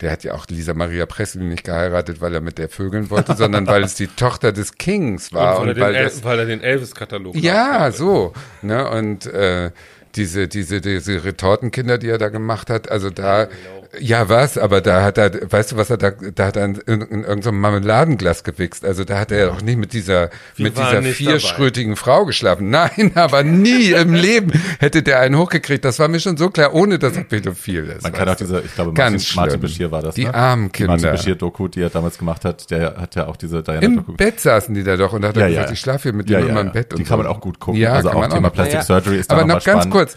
der 0.00 0.12
hat 0.12 0.24
ja 0.24 0.34
auch 0.34 0.46
Lisa 0.48 0.74
Maria 0.74 1.06
Presley 1.06 1.44
nicht 1.44 1.64
geheiratet, 1.64 2.20
weil 2.20 2.34
er 2.34 2.40
mit 2.40 2.58
der 2.58 2.68
vögeln 2.68 3.10
wollte, 3.10 3.34
sondern 3.36 3.66
weil 3.66 3.82
es 3.82 3.94
die 3.94 4.06
Tochter 4.16 4.52
des 4.52 4.74
Kings 4.74 5.32
war. 5.32 5.60
Und 5.60 5.66
weil, 5.66 5.70
und 5.70 5.76
er, 5.76 5.82
weil, 5.82 5.92
den 5.94 6.04
das, 6.04 6.24
weil 6.24 6.38
er 6.38 6.46
den 6.46 6.60
Elvis-Katalog 6.60 7.36
Ja, 7.36 7.90
so. 7.90 8.32
Ne, 8.62 8.88
und 8.90 9.26
äh, 9.26 9.70
diese, 10.14 10.48
diese, 10.48 10.80
diese 10.80 11.24
Retortenkinder, 11.24 11.98
die 11.98 12.08
er 12.08 12.18
da 12.18 12.28
gemacht 12.28 12.70
hat, 12.70 12.90
also 12.90 13.10
da, 13.10 13.44
genau 13.44 13.77
ja, 14.00 14.28
was, 14.28 14.58
aber 14.58 14.80
da 14.80 15.02
hat 15.02 15.16
er, 15.18 15.50
weißt 15.50 15.72
du, 15.72 15.76
was 15.76 15.88
er 15.88 15.96
da, 15.96 16.10
da 16.10 16.46
hat 16.46 16.56
er 16.56 16.66
in, 16.66 16.74
in, 16.86 17.00
in 17.00 17.24
irgendeinem 17.24 17.60
Marmeladenglas 17.60 18.44
gewichst. 18.44 18.84
Also 18.84 19.04
da 19.04 19.18
hat 19.18 19.32
er 19.32 19.46
ja. 19.46 19.50
auch 19.50 19.62
nicht 19.62 19.78
mit 19.78 19.92
dieser, 19.92 20.30
Wir 20.56 20.66
mit 20.66 20.76
dieser 20.76 21.02
vierschrötigen 21.02 21.92
dabei. 21.92 22.00
Frau 22.00 22.24
geschlafen. 22.26 22.70
Nein, 22.70 23.12
aber 23.14 23.42
nie 23.42 23.92
im 23.92 24.12
Leben 24.14 24.52
hätte 24.78 25.02
der 25.02 25.20
einen 25.20 25.36
hochgekriegt. 25.38 25.84
Das 25.84 25.98
war 25.98 26.08
mir 26.08 26.20
schon 26.20 26.36
so 26.36 26.50
klar, 26.50 26.74
ohne 26.74 26.98
dass 26.98 27.16
er 27.16 27.24
pädophil 27.24 27.86
ist. 27.86 28.02
Man 28.02 28.12
kann 28.12 28.28
auch 28.28 28.34
diese, 28.34 28.60
ich 28.60 28.74
glaube, 28.74 28.92
Ganz 28.92 29.34
Martin, 29.34 29.52
Martin 29.52 29.60
Bashir 29.60 29.90
war 29.90 30.02
das, 30.02 30.14
Die 30.14 30.24
ne? 30.24 30.34
armen 30.34 30.70
Kinder. 30.70 30.96
Die 30.96 31.04
Martin 31.04 31.18
Bashir-Doku, 31.18 31.68
die 31.68 31.80
er 31.80 31.90
damals 31.90 32.18
gemacht 32.18 32.44
hat, 32.44 32.70
der 32.70 32.96
hat 32.96 33.14
ja 33.14 33.26
auch 33.26 33.36
diese 33.36 33.62
Diana 33.62 33.80
Im 33.80 33.96
Doku. 33.96 34.12
Bett 34.12 34.38
saßen 34.38 34.74
die 34.74 34.84
da 34.84 34.96
doch 34.96 35.14
und 35.14 35.22
da 35.22 35.28
hat 35.28 35.36
er 35.36 35.42
ja, 35.42 35.48
gesagt, 35.48 35.68
ja. 35.68 35.72
ich 35.72 35.80
schlafe 35.80 36.02
hier 36.04 36.12
mit 36.12 36.28
dem 36.28 36.46
ja, 36.46 36.60
im 36.60 36.72
Bett. 36.72 36.94
Die 36.96 37.04
kann 37.04 37.18
man 37.18 37.26
auch 37.26 37.40
gut 37.40 37.58
gucken. 37.58 37.80
Ja, 37.80 37.94
also 37.94 38.10
auch 38.10 38.28
Thema 38.28 38.50
Plastic 38.50 38.82
Surgery 38.82 39.16
ist 39.16 39.30
da 39.30 39.36
Aber 39.36 39.46
noch 39.46 39.64
ganz 39.64 39.88
kurz, 39.88 40.16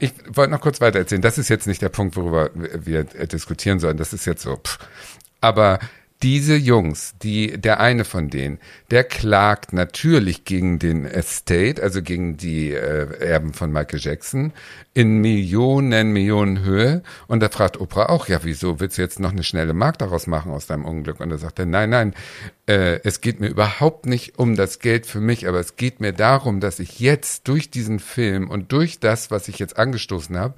ich 0.00 0.12
wollte 0.32 0.50
noch 0.50 0.60
kurz 0.60 0.80
weiter 0.80 0.98
erzählen. 0.98 1.22
Das 1.22 1.38
ist 1.38 1.48
jetzt 1.48 1.68
nicht 1.68 1.80
der 1.80 1.88
Punkt, 1.88 2.16
worüber 2.16 2.50
wir 2.54 3.06
diskutieren 3.14 3.78
sollen 3.80 3.96
das 3.96 4.12
ist 4.12 4.24
jetzt 4.24 4.42
so. 4.42 4.56
Pff. 4.56 4.78
Aber 5.40 5.78
diese 6.22 6.54
Jungs, 6.54 7.14
die, 7.22 7.60
der 7.60 7.80
eine 7.80 8.04
von 8.04 8.30
denen, 8.30 8.58
der 8.90 9.04
klagt 9.04 9.72
natürlich 9.72 10.44
gegen 10.44 10.78
den 10.78 11.04
Estate, 11.04 11.82
also 11.82 12.00
gegen 12.02 12.36
die 12.36 12.70
äh, 12.70 13.18
Erben 13.18 13.52
von 13.52 13.72
Michael 13.72 13.98
Jackson, 13.98 14.52
in 14.94 15.20
Millionen, 15.20 16.12
Millionen 16.12 16.62
Höhe. 16.62 17.02
Und 17.26 17.40
da 17.40 17.48
fragt 17.48 17.80
Oprah 17.80 18.06
auch, 18.06 18.28
ja, 18.28 18.40
wieso 18.44 18.78
willst 18.78 18.98
du 18.98 19.02
jetzt 19.02 19.20
noch 19.20 19.32
eine 19.32 19.42
schnelle 19.42 19.72
Mark 19.72 19.98
daraus 19.98 20.26
machen 20.26 20.52
aus 20.52 20.66
deinem 20.66 20.84
Unglück? 20.84 21.18
Und 21.20 21.30
da 21.30 21.38
sagt 21.38 21.58
er, 21.58 21.66
nein, 21.66 21.90
nein, 21.90 22.14
äh, 22.66 23.00
es 23.02 23.20
geht 23.20 23.40
mir 23.40 23.48
überhaupt 23.48 24.06
nicht 24.06 24.38
um 24.38 24.54
das 24.54 24.78
Geld 24.78 25.06
für 25.06 25.20
mich, 25.20 25.48
aber 25.48 25.58
es 25.58 25.76
geht 25.76 26.00
mir 26.00 26.12
darum, 26.12 26.60
dass 26.60 26.78
ich 26.78 27.00
jetzt 27.00 27.48
durch 27.48 27.70
diesen 27.70 27.98
Film 27.98 28.50
und 28.50 28.70
durch 28.72 29.00
das, 29.00 29.30
was 29.30 29.48
ich 29.48 29.58
jetzt 29.58 29.78
angestoßen 29.78 30.38
habe, 30.38 30.54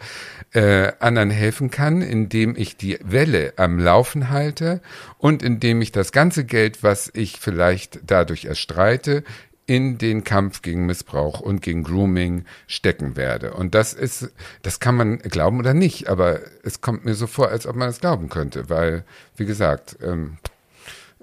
äh, 0.52 0.92
anderen 0.98 1.30
helfen 1.30 1.70
kann, 1.70 2.02
indem 2.02 2.56
ich 2.56 2.76
die 2.76 2.98
Welle 3.02 3.54
am 3.56 3.78
Laufen 3.78 4.30
halte 4.30 4.82
und 5.18 5.42
indem 5.54 5.80
ich 5.82 5.92
das 5.92 6.10
ganze 6.10 6.44
Geld, 6.44 6.82
was 6.82 7.10
ich 7.14 7.38
vielleicht 7.38 8.00
dadurch 8.06 8.46
erstreite, 8.46 9.22
in 9.66 9.98
den 9.98 10.24
Kampf 10.24 10.62
gegen 10.62 10.84
Missbrauch 10.84 11.40
und 11.40 11.62
gegen 11.62 11.84
Grooming 11.84 12.44
stecken 12.66 13.16
werde. 13.16 13.54
Und 13.54 13.74
das 13.74 13.94
ist, 13.94 14.32
das 14.62 14.80
kann 14.80 14.96
man 14.96 15.18
glauben 15.20 15.58
oder 15.60 15.72
nicht, 15.72 16.08
aber 16.08 16.40
es 16.64 16.80
kommt 16.80 17.04
mir 17.04 17.14
so 17.14 17.26
vor, 17.28 17.48
als 17.48 17.66
ob 17.66 17.76
man 17.76 17.88
es 17.88 18.00
glauben 18.00 18.28
könnte, 18.28 18.68
weil, 18.68 19.04
wie 19.36 19.46
gesagt, 19.46 19.96
ähm, 20.02 20.38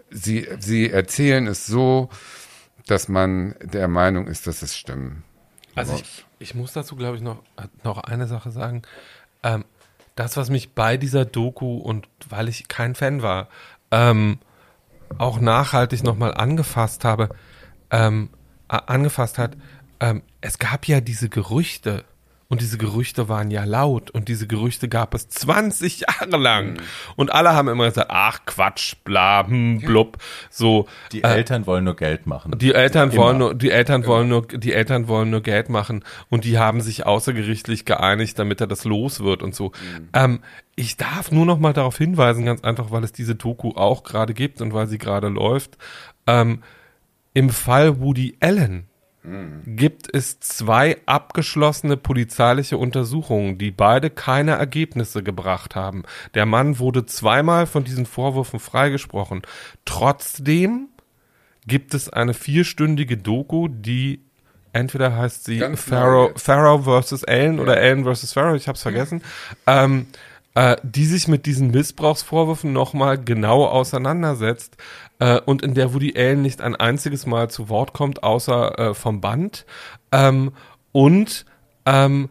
sie, 0.09 0.47
sie 0.59 0.89
erzählen 0.89 1.45
es 1.45 1.67
so, 1.67 2.09
dass 2.87 3.09
man 3.09 3.53
der 3.61 3.89
Meinung 3.89 4.27
ist, 4.27 4.47
dass 4.47 4.61
es 4.61 4.77
stimmen. 4.77 5.23
Also 5.75 5.95
ich, 5.95 6.25
ich 6.39 6.55
muss 6.55 6.73
dazu, 6.73 6.95
glaube 6.95 7.17
ich, 7.17 7.21
noch, 7.21 7.43
noch 7.83 7.99
eine 7.99 8.27
Sache 8.27 8.49
sagen. 8.49 8.81
Ähm, 9.43 9.65
das, 10.15 10.35
was 10.35 10.49
mich 10.49 10.73
bei 10.73 10.97
dieser 10.97 11.25
Doku 11.25 11.77
und 11.77 12.07
weil 12.29 12.49
ich 12.49 12.67
kein 12.67 12.95
Fan 12.95 13.21
war, 13.21 13.47
ähm, 13.91 14.39
auch 15.17 15.39
nachhaltig 15.39 16.03
nochmal 16.03 16.33
angefasst 16.33 17.03
habe, 17.05 17.29
ähm, 17.89 18.29
angefasst 18.67 19.37
hat, 19.37 19.57
ähm, 19.99 20.23
es 20.39 20.57
gab 20.57 20.87
ja 20.87 21.01
diese 21.01 21.29
Gerüchte 21.29 22.05
und 22.51 22.59
diese 22.59 22.77
Gerüchte 22.77 23.29
waren 23.29 23.49
ja 23.49 23.63
laut 23.63 24.11
und 24.11 24.27
diese 24.27 24.45
Gerüchte 24.45 24.89
gab 24.89 25.13
es 25.13 25.29
20 25.29 26.01
Jahre 26.01 26.35
lang. 26.35 26.73
Mhm. 26.73 26.77
Und 27.15 27.31
alle 27.31 27.53
haben 27.53 27.69
immer 27.69 27.85
gesagt, 27.85 28.09
ach 28.11 28.41
Quatsch, 28.45 28.95
bla, 29.05 29.47
hm, 29.47 29.79
blub. 29.79 30.17
So. 30.49 30.85
Die 31.13 31.23
äh, 31.23 31.29
Eltern 31.29 31.65
wollen 31.65 31.85
nur 31.85 31.95
Geld 31.95 32.27
machen. 32.27 32.51
Die 32.57 32.73
Eltern 32.73 33.11
immer. 33.11 33.21
wollen 33.21 33.37
nur, 33.37 33.55
die 33.55 33.71
Eltern 33.71 34.05
wollen 34.05 34.27
nur, 34.27 34.45
die 34.45 34.73
Eltern 34.73 35.07
wollen 35.07 35.29
nur 35.29 35.39
Geld 35.39 35.69
machen 35.69 36.03
und 36.27 36.43
die 36.43 36.59
haben 36.59 36.81
sich 36.81 37.05
außergerichtlich 37.05 37.85
geeinigt, 37.85 38.37
damit 38.37 38.59
er 38.59 38.67
das 38.67 38.83
los 38.83 39.21
wird 39.21 39.43
und 39.43 39.55
so. 39.55 39.67
Mhm. 39.69 40.09
Ähm, 40.11 40.39
ich 40.75 40.97
darf 40.97 41.31
nur 41.31 41.45
noch 41.45 41.57
mal 41.57 41.71
darauf 41.71 41.97
hinweisen, 41.97 42.43
ganz 42.43 42.65
einfach, 42.65 42.91
weil 42.91 43.05
es 43.05 43.13
diese 43.13 43.35
Doku 43.35 43.69
auch 43.77 44.03
gerade 44.03 44.33
gibt 44.33 44.59
und 44.59 44.73
weil 44.73 44.87
sie 44.87 44.97
gerade 44.97 45.29
läuft. 45.29 45.77
Ähm, 46.27 46.63
Im 47.33 47.49
Fall 47.49 48.01
Woody 48.01 48.35
Allen 48.41 48.90
gibt 49.23 50.13
es 50.13 50.39
zwei 50.39 50.97
abgeschlossene 51.05 51.95
polizeiliche 51.95 52.77
Untersuchungen, 52.77 53.59
die 53.59 53.69
beide 53.69 54.09
keine 54.09 54.53
Ergebnisse 54.53 55.21
gebracht 55.21 55.75
haben. 55.75 56.03
Der 56.33 56.47
Mann 56.47 56.79
wurde 56.79 57.05
zweimal 57.05 57.67
von 57.67 57.83
diesen 57.83 58.07
Vorwürfen 58.07 58.59
freigesprochen. 58.59 59.43
Trotzdem 59.85 60.87
gibt 61.67 61.93
es 61.93 62.09
eine 62.09 62.33
vierstündige 62.33 63.17
Doku, 63.17 63.67
die 63.67 64.21
entweder 64.73 65.15
heißt 65.15 65.43
sie 65.43 65.59
Pharaoh, 65.75 66.31
Pharaoh 66.35 67.01
vs. 67.01 67.23
Allen 67.25 67.57
ja. 67.57 67.61
oder 67.61 67.77
Allen 67.77 68.03
vs. 68.03 68.33
Pharaoh, 68.33 68.55
ich 68.55 68.67
hab's 68.67 68.81
vergessen, 68.81 69.21
ja. 69.67 69.83
ähm, 69.83 70.07
äh, 70.55 70.77
die 70.83 71.05
sich 71.05 71.27
mit 71.27 71.45
diesen 71.45 71.69
Missbrauchsvorwürfen 71.71 72.73
nochmal 72.73 73.17
genau 73.17 73.65
auseinandersetzt 73.67 74.77
äh, 75.21 75.39
und 75.39 75.61
in 75.61 75.75
der 75.75 75.93
Woody 75.93 76.13
Allen 76.17 76.41
nicht 76.41 76.61
ein 76.61 76.75
einziges 76.75 77.25
Mal 77.25 77.49
zu 77.49 77.69
Wort 77.69 77.93
kommt, 77.93 78.23
außer 78.23 78.79
äh, 78.79 78.93
vom 78.93 79.21
Band. 79.21 79.65
Ähm, 80.11 80.51
und 80.91 81.45
ähm, 81.85 82.29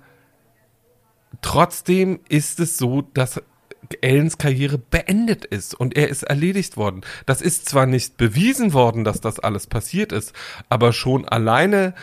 trotzdem 1.40 2.18
ist 2.28 2.58
es 2.60 2.76
so, 2.76 3.02
dass 3.14 3.40
Allens 4.02 4.38
Karriere 4.38 4.78
beendet 4.78 5.44
ist 5.44 5.74
und 5.74 5.96
er 5.96 6.08
ist 6.08 6.24
erledigt 6.24 6.76
worden. 6.76 7.02
Das 7.26 7.40
ist 7.40 7.68
zwar 7.68 7.86
nicht 7.86 8.16
bewiesen 8.16 8.72
worden, 8.72 9.04
dass 9.04 9.20
das 9.20 9.38
alles 9.38 9.66
passiert 9.66 10.12
ist, 10.12 10.32
aber 10.68 10.92
schon 10.92 11.26
alleine 11.26 11.94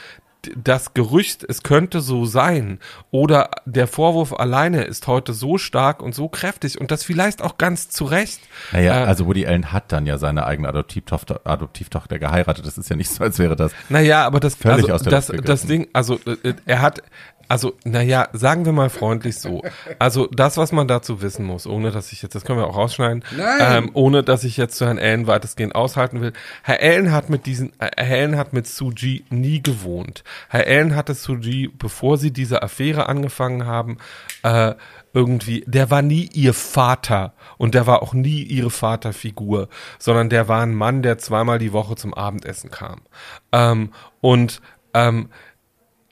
das 0.55 0.93
Gerücht, 0.93 1.43
es 1.47 1.63
könnte 1.63 2.01
so 2.01 2.25
sein, 2.25 2.79
oder 3.11 3.49
der 3.65 3.87
Vorwurf 3.87 4.33
alleine 4.33 4.83
ist 4.83 5.07
heute 5.07 5.33
so 5.33 5.57
stark 5.57 6.01
und 6.01 6.15
so 6.15 6.27
kräftig 6.27 6.79
und 6.79 6.91
das 6.91 7.03
vielleicht 7.03 7.41
auch 7.41 7.57
ganz 7.57 7.89
zu 7.89 8.05
Recht. 8.05 8.41
Naja, 8.71 9.03
äh, 9.03 9.05
also 9.05 9.25
Woody 9.25 9.45
Allen 9.45 9.71
hat 9.71 9.91
dann 9.91 10.05
ja 10.05 10.17
seine 10.17 10.45
eigene 10.45 10.69
Adoptivtochter, 10.69 11.41
Adoptivtochter 11.43 12.19
geheiratet. 12.19 12.65
Das 12.65 12.77
ist 12.77 12.89
ja 12.89 12.95
nicht 12.95 13.09
so, 13.09 13.23
als 13.23 13.39
wäre 13.39 13.55
das. 13.55 13.71
Naja, 13.89 14.25
aber 14.25 14.39
das, 14.39 14.55
völlig 14.55 14.91
also, 14.91 14.93
aus 14.93 15.03
der 15.03 15.11
das, 15.11 15.27
das 15.27 15.65
Ding, 15.65 15.87
also 15.93 16.19
äh, 16.25 16.53
er 16.65 16.81
hat, 16.81 17.01
also, 17.47 17.73
naja, 17.83 18.27
sagen 18.33 18.65
wir 18.65 18.73
mal 18.73 18.89
freundlich 18.89 19.37
so. 19.37 19.63
Also, 19.99 20.27
das, 20.27 20.57
was 20.57 20.71
man 20.71 20.87
dazu 20.87 21.21
wissen 21.21 21.45
muss, 21.45 21.65
ohne 21.65 21.91
dass 21.91 22.11
ich 22.11 22.21
jetzt, 22.21 22.35
das 22.35 22.43
können 22.43 22.59
wir 22.59 22.67
auch 22.67 22.75
rausschneiden, 22.75 23.23
ähm, 23.59 23.91
ohne 23.93 24.23
dass 24.23 24.43
ich 24.43 24.57
jetzt 24.57 24.77
zu 24.77 24.85
Herrn 24.85 24.99
Allen 24.99 25.27
weitestgehend 25.27 25.75
aushalten 25.75 26.21
will. 26.21 26.33
Herr 26.63 26.81
Allen 26.81 27.11
hat 27.11 27.29
mit 27.29 27.45
diesen, 27.45 27.71
äh, 27.79 27.89
Herr 27.97 28.17
Allen 28.17 28.37
hat 28.37 28.53
mit 28.53 28.67
Suji 28.67 29.23
nie 29.29 29.61
gewohnt. 29.61 30.23
Herr 30.49 30.67
Allen 30.67 30.95
hatte 30.95 31.13
Suji, 31.13 31.67
bevor 31.67 32.17
sie 32.17 32.31
diese 32.31 32.63
Affäre 32.63 33.07
angefangen 33.07 33.65
haben, 33.65 33.97
äh, 34.43 34.75
irgendwie, 35.13 35.63
der 35.65 35.89
war 35.89 36.01
nie 36.01 36.29
ihr 36.33 36.53
Vater 36.53 37.33
und 37.57 37.73
der 37.73 37.87
war 37.87 38.03
auch 38.03 38.13
nie 38.13 38.43
ihre 38.43 38.69
Vaterfigur, 38.69 39.69
sondern 39.97 40.29
der 40.29 40.47
war 40.47 40.61
ein 40.61 40.75
Mann, 40.75 41.01
der 41.01 41.17
zweimal 41.17 41.59
die 41.59 41.73
Woche 41.73 41.95
zum 41.95 42.13
Abendessen 42.13 42.69
kam. 42.69 43.01
Ähm, 43.51 43.93
und 44.21 44.61
ähm, 44.93 45.29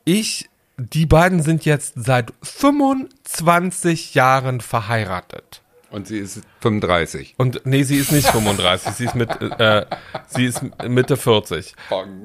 ich 0.05 0.49
die 0.77 1.05
beiden 1.05 1.41
sind 1.41 1.65
jetzt 1.65 1.93
seit 1.95 2.33
25 2.41 4.13
Jahren 4.13 4.61
verheiratet. 4.61 5.61
Und 5.89 6.07
sie 6.07 6.17
ist 6.17 6.41
35. 6.59 7.35
Und 7.37 7.61
nee, 7.65 7.83
sie 7.83 7.95
ist 7.95 8.11
nicht 8.11 8.27
35. 8.27 8.93
sie 8.93 9.05
ist 9.05 9.15
mit, 9.15 9.29
äh, 9.41 9.85
sie 10.27 10.45
ist 10.45 10.61
Mitte 10.85 11.15
40. 11.15 11.73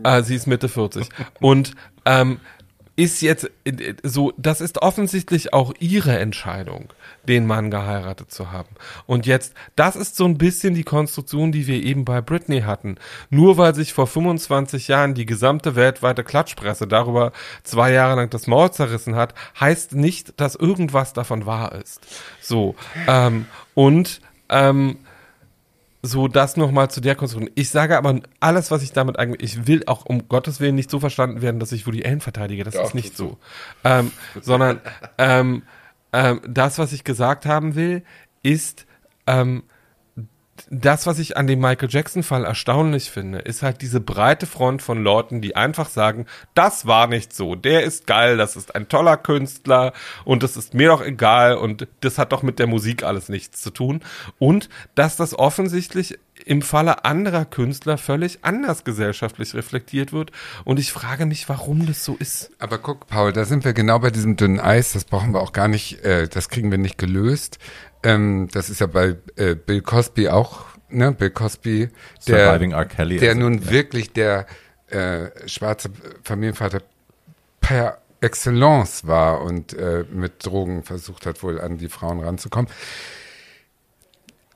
Äh, 0.02 0.22
sie 0.22 0.34
ist 0.34 0.46
Mitte 0.46 0.68
40. 0.68 1.08
Und 1.40 1.74
ähm, 2.04 2.40
ist 3.00 3.22
jetzt 3.22 3.50
so, 4.02 4.34
das 4.36 4.60
ist 4.60 4.82
offensichtlich 4.82 5.54
auch 5.54 5.72
ihre 5.80 6.18
Entscheidung, 6.18 6.92
den 7.26 7.46
Mann 7.46 7.70
geheiratet 7.70 8.30
zu 8.30 8.52
haben. 8.52 8.68
Und 9.06 9.24
jetzt, 9.24 9.54
das 9.74 9.96
ist 9.96 10.16
so 10.16 10.26
ein 10.26 10.36
bisschen 10.36 10.74
die 10.74 10.82
Konstruktion, 10.82 11.50
die 11.50 11.66
wir 11.66 11.82
eben 11.82 12.04
bei 12.04 12.20
Britney 12.20 12.60
hatten. 12.60 12.96
Nur 13.30 13.56
weil 13.56 13.74
sich 13.74 13.94
vor 13.94 14.06
25 14.06 14.88
Jahren 14.88 15.14
die 15.14 15.24
gesamte 15.24 15.76
weltweite 15.76 16.24
Klatschpresse 16.24 16.86
darüber 16.86 17.32
zwei 17.62 17.90
Jahre 17.90 18.16
lang 18.16 18.28
das 18.28 18.46
Maul 18.46 18.70
zerrissen 18.70 19.16
hat, 19.16 19.32
heißt 19.58 19.94
nicht, 19.94 20.38
dass 20.38 20.54
irgendwas 20.54 21.14
davon 21.14 21.46
wahr 21.46 21.72
ist. 21.72 22.06
So, 22.42 22.74
ähm, 23.08 23.46
und 23.72 24.20
ähm, 24.50 24.98
so 26.02 26.28
das 26.28 26.56
nochmal 26.56 26.90
zu 26.90 27.00
der 27.00 27.14
Konstruktion. 27.14 27.52
Ich 27.54 27.70
sage 27.70 27.96
aber 27.96 28.20
alles, 28.40 28.70
was 28.70 28.82
ich 28.82 28.92
damit 28.92 29.18
eigentlich, 29.18 29.42
ich 29.42 29.66
will 29.66 29.82
auch 29.86 30.06
um 30.06 30.28
Gottes 30.28 30.60
Willen 30.60 30.74
nicht 30.74 30.90
so 30.90 31.00
verstanden 31.00 31.42
werden, 31.42 31.60
dass 31.60 31.72
ich 31.72 31.86
Woody 31.86 32.04
Allen 32.04 32.20
verteidige. 32.20 32.64
Das 32.64 32.74
Doch, 32.74 32.84
ist 32.84 32.94
nicht 32.94 33.16
so. 33.16 33.38
Ähm, 33.84 34.12
sondern 34.40 34.80
ähm, 35.18 35.62
ähm, 36.12 36.40
das, 36.46 36.78
was 36.78 36.92
ich 36.92 37.04
gesagt 37.04 37.46
haben 37.46 37.74
will, 37.74 38.02
ist, 38.42 38.86
ähm, 39.26 39.62
das, 40.70 41.06
was 41.06 41.18
ich 41.18 41.36
an 41.36 41.46
dem 41.46 41.60
Michael 41.60 41.88
Jackson-Fall 41.90 42.44
erstaunlich 42.44 43.10
finde, 43.10 43.38
ist 43.38 43.62
halt 43.62 43.82
diese 43.82 44.00
breite 44.00 44.46
Front 44.46 44.82
von 44.82 45.02
Leuten, 45.02 45.40
die 45.40 45.56
einfach 45.56 45.88
sagen, 45.88 46.26
das 46.54 46.86
war 46.86 47.06
nicht 47.06 47.32
so, 47.34 47.54
der 47.54 47.84
ist 47.84 48.06
geil, 48.06 48.36
das 48.36 48.56
ist 48.56 48.74
ein 48.74 48.88
toller 48.88 49.16
Künstler 49.16 49.92
und 50.24 50.42
das 50.42 50.56
ist 50.56 50.74
mir 50.74 50.88
doch 50.88 51.02
egal 51.02 51.56
und 51.56 51.88
das 52.00 52.18
hat 52.18 52.32
doch 52.32 52.42
mit 52.42 52.58
der 52.58 52.66
Musik 52.66 53.02
alles 53.02 53.28
nichts 53.28 53.60
zu 53.60 53.70
tun. 53.70 54.00
Und 54.38 54.68
dass 54.94 55.16
das 55.16 55.38
offensichtlich 55.38 56.18
im 56.44 56.62
Falle 56.62 57.04
anderer 57.04 57.44
Künstler 57.44 57.98
völlig 57.98 58.40
anders 58.42 58.84
gesellschaftlich 58.84 59.54
reflektiert 59.54 60.12
wird. 60.12 60.30
Und 60.64 60.78
ich 60.78 60.92
frage 60.92 61.26
mich, 61.26 61.48
warum 61.48 61.86
das 61.86 62.04
so 62.04 62.16
ist. 62.18 62.50
Aber 62.58 62.78
guck, 62.78 63.06
Paul, 63.06 63.32
da 63.32 63.44
sind 63.44 63.64
wir 63.64 63.72
genau 63.72 63.98
bei 63.98 64.10
diesem 64.10 64.36
dünnen 64.36 64.60
Eis. 64.60 64.92
Das 64.92 65.04
brauchen 65.04 65.32
wir 65.32 65.40
auch 65.40 65.52
gar 65.52 65.68
nicht, 65.68 66.04
äh, 66.04 66.28
das 66.28 66.48
kriegen 66.48 66.70
wir 66.70 66.78
nicht 66.78 66.98
gelöst. 66.98 67.58
Ähm, 68.02 68.48
das 68.52 68.70
ist 68.70 68.80
ja 68.80 68.86
bei 68.86 69.16
äh, 69.36 69.54
Bill 69.54 69.82
Cosby 69.82 70.28
auch, 70.28 70.64
ne? 70.88 71.12
Bill 71.12 71.30
Cosby, 71.30 71.90
der, 72.26 72.58
der 72.58 73.34
nun 73.34 73.58
ja. 73.58 73.70
wirklich 73.70 74.12
der 74.12 74.46
äh, 74.88 75.30
schwarze 75.46 75.90
Familienvater 76.22 76.82
per 77.60 77.98
Excellence 78.20 79.06
war 79.06 79.42
und 79.42 79.72
äh, 79.74 80.04
mit 80.10 80.44
Drogen 80.44 80.82
versucht 80.82 81.26
hat, 81.26 81.42
wohl 81.42 81.60
an 81.60 81.78
die 81.78 81.88
Frauen 81.88 82.20
ranzukommen. 82.20 82.70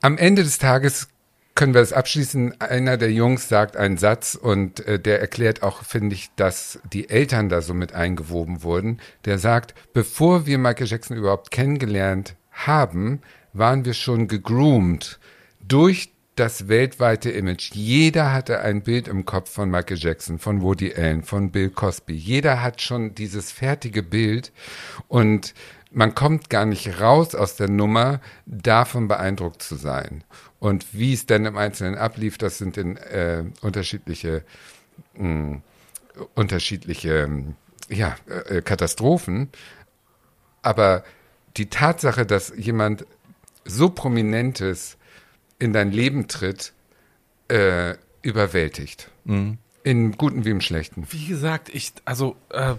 Am 0.01 0.19
Ende 0.19 0.43
des 0.43 0.59
Tages 0.59 1.09
können 1.55 1.73
wir 1.73 1.81
das 1.81 1.93
abschließen. 1.93 2.61
Einer 2.61 2.97
der 2.97 3.13
Jungs 3.13 3.49
sagt 3.49 3.77
einen 3.77 3.97
Satz 3.97 4.35
und 4.35 4.87
äh, 4.87 4.99
der 4.99 5.21
erklärt 5.21 5.63
auch, 5.63 5.83
finde 5.85 6.15
ich, 6.15 6.31
dass 6.37 6.81
die 6.93 7.09
Eltern 7.09 7.49
da 7.49 7.63
so 7.63 7.75
mit 7.75 7.95
eingewoben 7.95 8.63
wurden. 8.63 9.01
Der 9.25 9.39
sagt, 9.39 9.75
bevor 9.93 10.47
wir 10.47 10.59
Michael 10.59 10.87
Jackson 10.87 11.17
überhaupt 11.17 11.51
kennengelernt 11.51 12.35
haben, 12.55 13.21
waren 13.53 13.85
wir 13.85 13.95
schon 13.95 14.29
gegroomt 14.29 15.19
durch 15.61 16.11
das 16.37 16.69
weltweite 16.69 17.31
Image. 17.31 17.73
Jeder 17.75 18.33
hatte 18.33 18.61
ein 18.61 18.83
Bild 18.83 19.07
im 19.07 19.25
Kopf 19.25 19.51
von 19.51 19.71
Michael 19.71 19.99
Jackson, 19.99 20.39
von 20.39 20.63
Woody 20.63 20.93
Allen, 20.95 21.23
von 21.23 21.51
Bill 21.51 21.71
Cosby. 21.71 22.15
Jeder 22.15 22.63
hat 22.63 22.81
schon 22.81 23.15
dieses 23.15 23.53
fertige 23.53 24.03
Bild 24.03 24.53
und 25.07 25.55
man 25.93 26.17
kommt 26.17 26.51
gar 26.51 26.67
nicht 26.67 27.01
raus 27.01 27.37
aus 27.37 27.55
der 27.55 27.71
Nummer, 27.71 28.21
davon 28.47 29.07
beeindruckt 29.07 29.63
zu 29.63 29.77
sein. 29.77 30.25
Und 30.59 30.87
wie 30.93 31.13
es 31.13 31.27
dann 31.27 31.47
im 31.47 31.57
Einzelnen 31.57 31.95
ablief, 31.95 32.37
das 32.37 32.59
sind 32.59 32.77
in, 32.77 32.97
äh, 32.97 33.45
unterschiedliche, 33.61 34.43
mh, 35.15 35.23
hm, 35.23 35.63
unterschiedliche 36.35 37.29
ja, 37.89 38.17
äh, 38.49 38.61
Katastrophen. 38.63 39.51
Aber 40.63 41.05
die 41.57 41.71
Tatsache, 41.71 42.27
dass 42.27 42.53
jemand 42.57 43.07
so 43.65 43.91
Prominentes 43.91 44.97
in 45.59 45.73
dein 45.73 45.93
Leben 45.93 46.29
tritt, 46.29 46.73
äh, 47.49 47.95
überwältigt. 48.23 49.11
Mhm. 49.25 49.59
In 49.83 50.13
guten 50.13 50.45
wie 50.47 50.51
im 50.51 50.63
schlechten. 50.63 51.07
Wie 51.11 51.27
gesagt, 51.27 51.69
ich, 51.69 51.93
also 52.07 52.37
äh, 52.49 52.75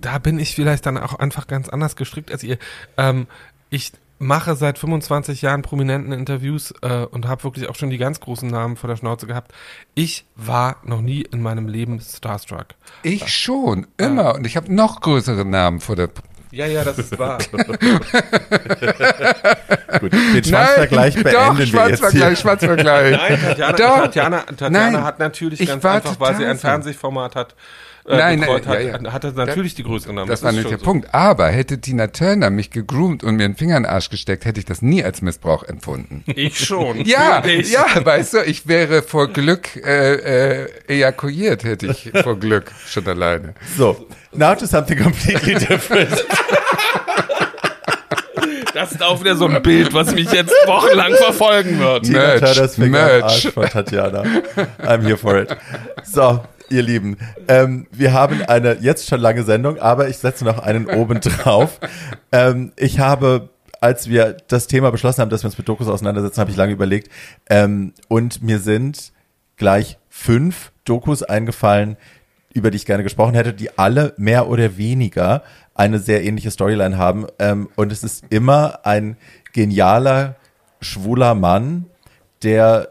da 0.00 0.18
bin 0.18 0.38
ich 0.40 0.54
vielleicht 0.54 0.84
dann 0.84 0.98
auch 0.98 1.14
einfach 1.14 1.46
ganz 1.46 1.68
anders 1.68 1.94
gestrickt 1.94 2.32
als 2.32 2.42
ihr. 2.42 2.58
Ähm, 2.96 3.28
ich 3.70 3.92
mache 4.20 4.54
seit 4.54 4.78
25 4.78 5.42
Jahren 5.42 5.62
prominenten 5.62 6.12
Interviews 6.12 6.74
äh, 6.82 7.06
und 7.06 7.26
habe 7.26 7.42
wirklich 7.44 7.68
auch 7.68 7.74
schon 7.74 7.90
die 7.90 7.98
ganz 7.98 8.20
großen 8.20 8.48
Namen 8.48 8.76
vor 8.76 8.88
der 8.88 8.96
Schnauze 8.96 9.26
gehabt. 9.26 9.52
Ich 9.94 10.26
war 10.36 10.76
noch 10.84 11.00
nie 11.00 11.22
in 11.22 11.40
meinem 11.40 11.66
Leben 11.66 12.00
starstruck. 12.00 12.66
Ich 13.02 13.28
schon, 13.28 13.86
immer. 13.96 14.34
Und 14.34 14.46
ich 14.46 14.56
habe 14.56 14.72
noch 14.72 15.00
größere 15.00 15.44
Namen 15.44 15.80
vor 15.80 15.96
der. 15.96 16.10
Ja, 16.52 16.66
ja, 16.66 16.82
das 16.82 16.98
ist 16.98 17.16
wahr. 17.18 17.38
Gut, 20.00 20.12
den 20.12 20.44
Schwanzvergleich 20.44 21.14
Nein, 21.14 21.22
beenden 21.22 21.46
doch, 21.46 21.56
wir 21.56 21.60
jetzt 21.60 21.70
Schwanzvergleich, 21.70 22.28
hier. 22.28 22.36
Schwanzvergleich. 22.36 23.16
Nein, 23.16 23.40
Tatjana, 23.40 23.76
Doch. 23.76 23.98
Tatjana, 24.02 24.40
Tatjana 24.40 24.90
Nein, 24.90 25.04
hat 25.04 25.18
natürlich 25.20 25.60
ich 25.60 25.68
ganz 25.68 25.84
einfach, 25.84 26.18
weil 26.18 26.36
sie 26.36 26.44
ein. 26.44 26.58
Fernsehformat 26.58 27.36
hat, 27.36 27.54
äh, 28.06 28.16
Nein, 28.16 28.40
betreut 28.40 28.66
nein, 28.66 28.74
hat, 28.74 29.02
ja, 29.02 29.08
ja. 29.08 29.12
hatte 29.12 29.32
natürlich 29.32 29.74
die 29.74 29.82
größeren 29.82 30.14
Namen. 30.14 30.28
Das 30.28 30.42
war 30.42 30.50
ist 30.50 30.56
nicht 30.56 30.70
der 30.70 30.78
so. 30.78 30.84
Punkt. 30.84 31.12
Aber 31.14 31.48
hätte 31.48 31.80
Tina 31.80 32.06
Turner 32.08 32.50
mich 32.50 32.70
gegroomt 32.70 33.22
und 33.22 33.36
mir 33.36 33.44
einen 33.44 33.56
Finger 33.56 33.76
in 33.76 33.82
den 33.84 33.92
Arsch 33.92 34.08
gesteckt, 34.10 34.44
hätte 34.44 34.58
ich 34.58 34.66
das 34.66 34.82
nie 34.82 35.04
als 35.04 35.22
Missbrauch 35.22 35.64
empfunden. 35.64 36.24
Ich 36.26 36.58
schon. 36.58 37.04
Ja, 37.10 37.40
dich. 37.40 37.72
ja, 37.72 37.84
weißt 38.04 38.34
du, 38.34 38.38
ich 38.44 38.68
wäre 38.68 39.02
vor 39.02 39.28
Glück 39.28 39.76
äh, 39.76 40.62
äh, 40.62 40.68
ejakuliert, 40.86 41.64
hätte 41.64 41.86
ich 41.86 42.10
vor 42.22 42.38
Glück 42.38 42.70
schon 42.86 43.06
alleine. 43.06 43.54
So, 43.76 44.06
now 44.32 44.54
to 44.54 44.66
something 44.66 44.98
completely 44.98 45.54
different. 45.54 46.24
Das 48.72 48.92
ist 48.92 49.02
auch 49.02 49.20
wieder 49.20 49.36
so 49.36 49.46
ein 49.46 49.60
Bild, 49.62 49.92
was 49.92 50.14
mich 50.14 50.30
jetzt 50.32 50.54
wochenlang 50.66 51.12
verfolgen 51.14 51.78
wird. 51.80 52.04
Tina 52.04 52.18
Merch, 52.18 52.40
Turners 52.40 52.74
Finger 52.76 52.86
im 52.86 52.92
Merch. 52.92 53.24
Arsch 53.24 53.48
von 53.52 53.66
Tatjana. 53.66 54.22
I'm 54.82 55.02
here 55.02 55.16
for 55.16 55.36
it. 55.38 55.54
So, 56.04 56.40
ihr 56.70 56.82
Lieben, 56.82 57.18
ähm, 57.48 57.86
wir 57.90 58.12
haben 58.12 58.42
eine 58.42 58.78
jetzt 58.80 59.08
schon 59.08 59.20
lange 59.20 59.42
Sendung, 59.42 59.78
aber 59.78 60.08
ich 60.08 60.18
setze 60.18 60.44
noch 60.44 60.58
einen 60.58 60.86
oben 60.86 61.20
drauf. 61.20 61.80
Ähm, 62.32 62.72
ich 62.76 62.98
habe, 62.98 63.50
als 63.80 64.08
wir 64.08 64.36
das 64.48 64.66
Thema 64.66 64.90
beschlossen 64.90 65.20
haben, 65.20 65.30
dass 65.30 65.42
wir 65.42 65.48
uns 65.48 65.58
mit 65.58 65.68
Dokus 65.68 65.88
auseinandersetzen, 65.88 66.40
habe 66.40 66.50
ich 66.50 66.56
lange 66.56 66.72
überlegt. 66.72 67.10
Ähm, 67.48 67.92
und 68.08 68.42
mir 68.42 68.58
sind 68.58 69.12
gleich 69.56 69.98
fünf 70.08 70.72
Dokus 70.84 71.22
eingefallen, 71.22 71.96
über 72.52 72.70
die 72.70 72.76
ich 72.76 72.86
gerne 72.86 73.02
gesprochen 73.02 73.34
hätte, 73.34 73.52
die 73.52 73.78
alle 73.78 74.14
mehr 74.16 74.48
oder 74.48 74.76
weniger 74.76 75.42
eine 75.74 75.98
sehr 75.98 76.24
ähnliche 76.24 76.50
Storyline 76.50 76.98
haben. 76.98 77.26
Ähm, 77.38 77.68
und 77.76 77.92
es 77.92 78.02
ist 78.02 78.24
immer 78.30 78.80
ein 78.84 79.16
genialer, 79.52 80.36
schwuler 80.80 81.34
Mann, 81.34 81.86
der 82.42 82.88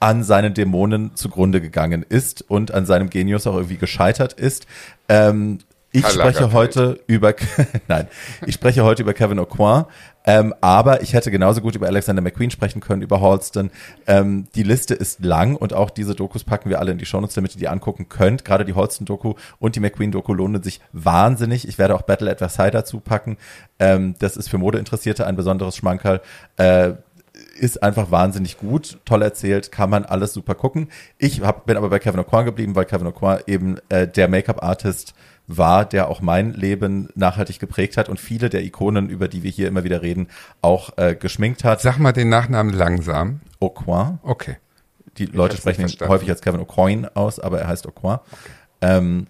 an 0.00 0.22
seinen 0.22 0.54
Dämonen 0.54 1.14
zugrunde 1.14 1.60
gegangen 1.60 2.04
ist 2.08 2.44
und 2.48 2.72
an 2.72 2.86
seinem 2.86 3.10
Genius 3.10 3.46
auch 3.46 3.54
irgendwie 3.54 3.78
gescheitert 3.78 4.32
ist. 4.32 4.66
Ähm, 5.08 5.58
ich 5.90 6.02
Karl 6.02 6.12
spreche 6.12 6.52
heute 6.52 7.00
über, 7.06 7.34
nein, 7.88 8.08
ich 8.46 8.54
spreche 8.54 8.84
heute 8.84 9.02
über 9.02 9.14
Kevin 9.14 9.40
O'Quin, 9.40 9.86
ähm, 10.26 10.54
aber 10.60 11.00
ich 11.00 11.14
hätte 11.14 11.30
genauso 11.30 11.62
gut 11.62 11.74
über 11.76 11.86
Alexander 11.86 12.20
McQueen 12.20 12.50
sprechen 12.50 12.80
können, 12.80 13.00
über 13.00 13.22
Halston. 13.22 13.70
Ähm, 14.06 14.46
die 14.54 14.64
Liste 14.64 14.92
ist 14.92 15.24
lang 15.24 15.56
und 15.56 15.72
auch 15.72 15.88
diese 15.88 16.14
Dokus 16.14 16.44
packen 16.44 16.68
wir 16.68 16.78
alle 16.78 16.92
in 16.92 16.98
die 16.98 17.06
Shownotes, 17.06 17.34
damit 17.34 17.54
ihr 17.54 17.58
die 17.58 17.68
angucken 17.68 18.10
könnt. 18.10 18.44
Gerade 18.44 18.66
die 18.66 18.74
Halston-Doku 18.74 19.34
und 19.58 19.76
die 19.76 19.80
McQueen-Doku 19.80 20.34
lohnen 20.34 20.62
sich 20.62 20.82
wahnsinnig. 20.92 21.66
Ich 21.66 21.78
werde 21.78 21.94
auch 21.94 22.02
Battle 22.02 22.30
at 22.30 22.38
Versailles 22.38 22.72
dazu 22.72 23.00
packen. 23.00 23.38
Ähm, 23.78 24.14
das 24.18 24.36
ist 24.36 24.50
für 24.50 24.58
Modeinteressierte 24.58 25.26
ein 25.26 25.36
besonderes 25.36 25.74
Schmankerl. 25.76 26.20
Äh, 26.58 26.92
ist 27.58 27.82
einfach 27.82 28.10
wahnsinnig 28.10 28.58
gut, 28.58 28.98
toll 29.04 29.22
erzählt, 29.22 29.72
kann 29.72 29.90
man 29.90 30.04
alles 30.04 30.32
super 30.32 30.54
gucken. 30.54 30.88
Ich 31.18 31.40
hab, 31.42 31.66
bin 31.66 31.76
aber 31.76 31.90
bei 31.90 31.98
Kevin 31.98 32.20
O'Quan 32.20 32.44
geblieben, 32.44 32.74
weil 32.74 32.84
Kevin 32.84 33.06
O'Quan 33.08 33.42
eben 33.46 33.78
äh, 33.88 34.06
der 34.08 34.28
Make-up-Artist 34.28 35.14
war, 35.46 35.84
der 35.84 36.08
auch 36.08 36.20
mein 36.20 36.52
Leben 36.52 37.08
nachhaltig 37.14 37.58
geprägt 37.58 37.96
hat 37.96 38.08
und 38.08 38.20
viele 38.20 38.50
der 38.50 38.62
Ikonen, 38.64 39.08
über 39.08 39.28
die 39.28 39.42
wir 39.42 39.50
hier 39.50 39.66
immer 39.68 39.82
wieder 39.82 40.02
reden, 40.02 40.28
auch 40.60 40.90
äh, 40.98 41.14
geschminkt 41.14 41.64
hat. 41.64 41.80
Sag 41.80 41.98
mal 41.98 42.12
den 42.12 42.28
Nachnamen 42.28 42.72
langsam. 42.74 43.40
O'Quan, 43.60 44.18
Okay. 44.22 44.56
die 45.16 45.26
Leute 45.26 45.56
sprechen 45.56 45.88
ihn 45.88 46.08
häufig 46.08 46.30
als 46.30 46.42
Kevin 46.42 46.60
O'Coin 46.60 47.08
aus, 47.14 47.40
aber 47.40 47.60
er 47.60 47.68
heißt 47.68 47.86
O'Quan. 47.88 48.20
Ähm, 48.80 49.26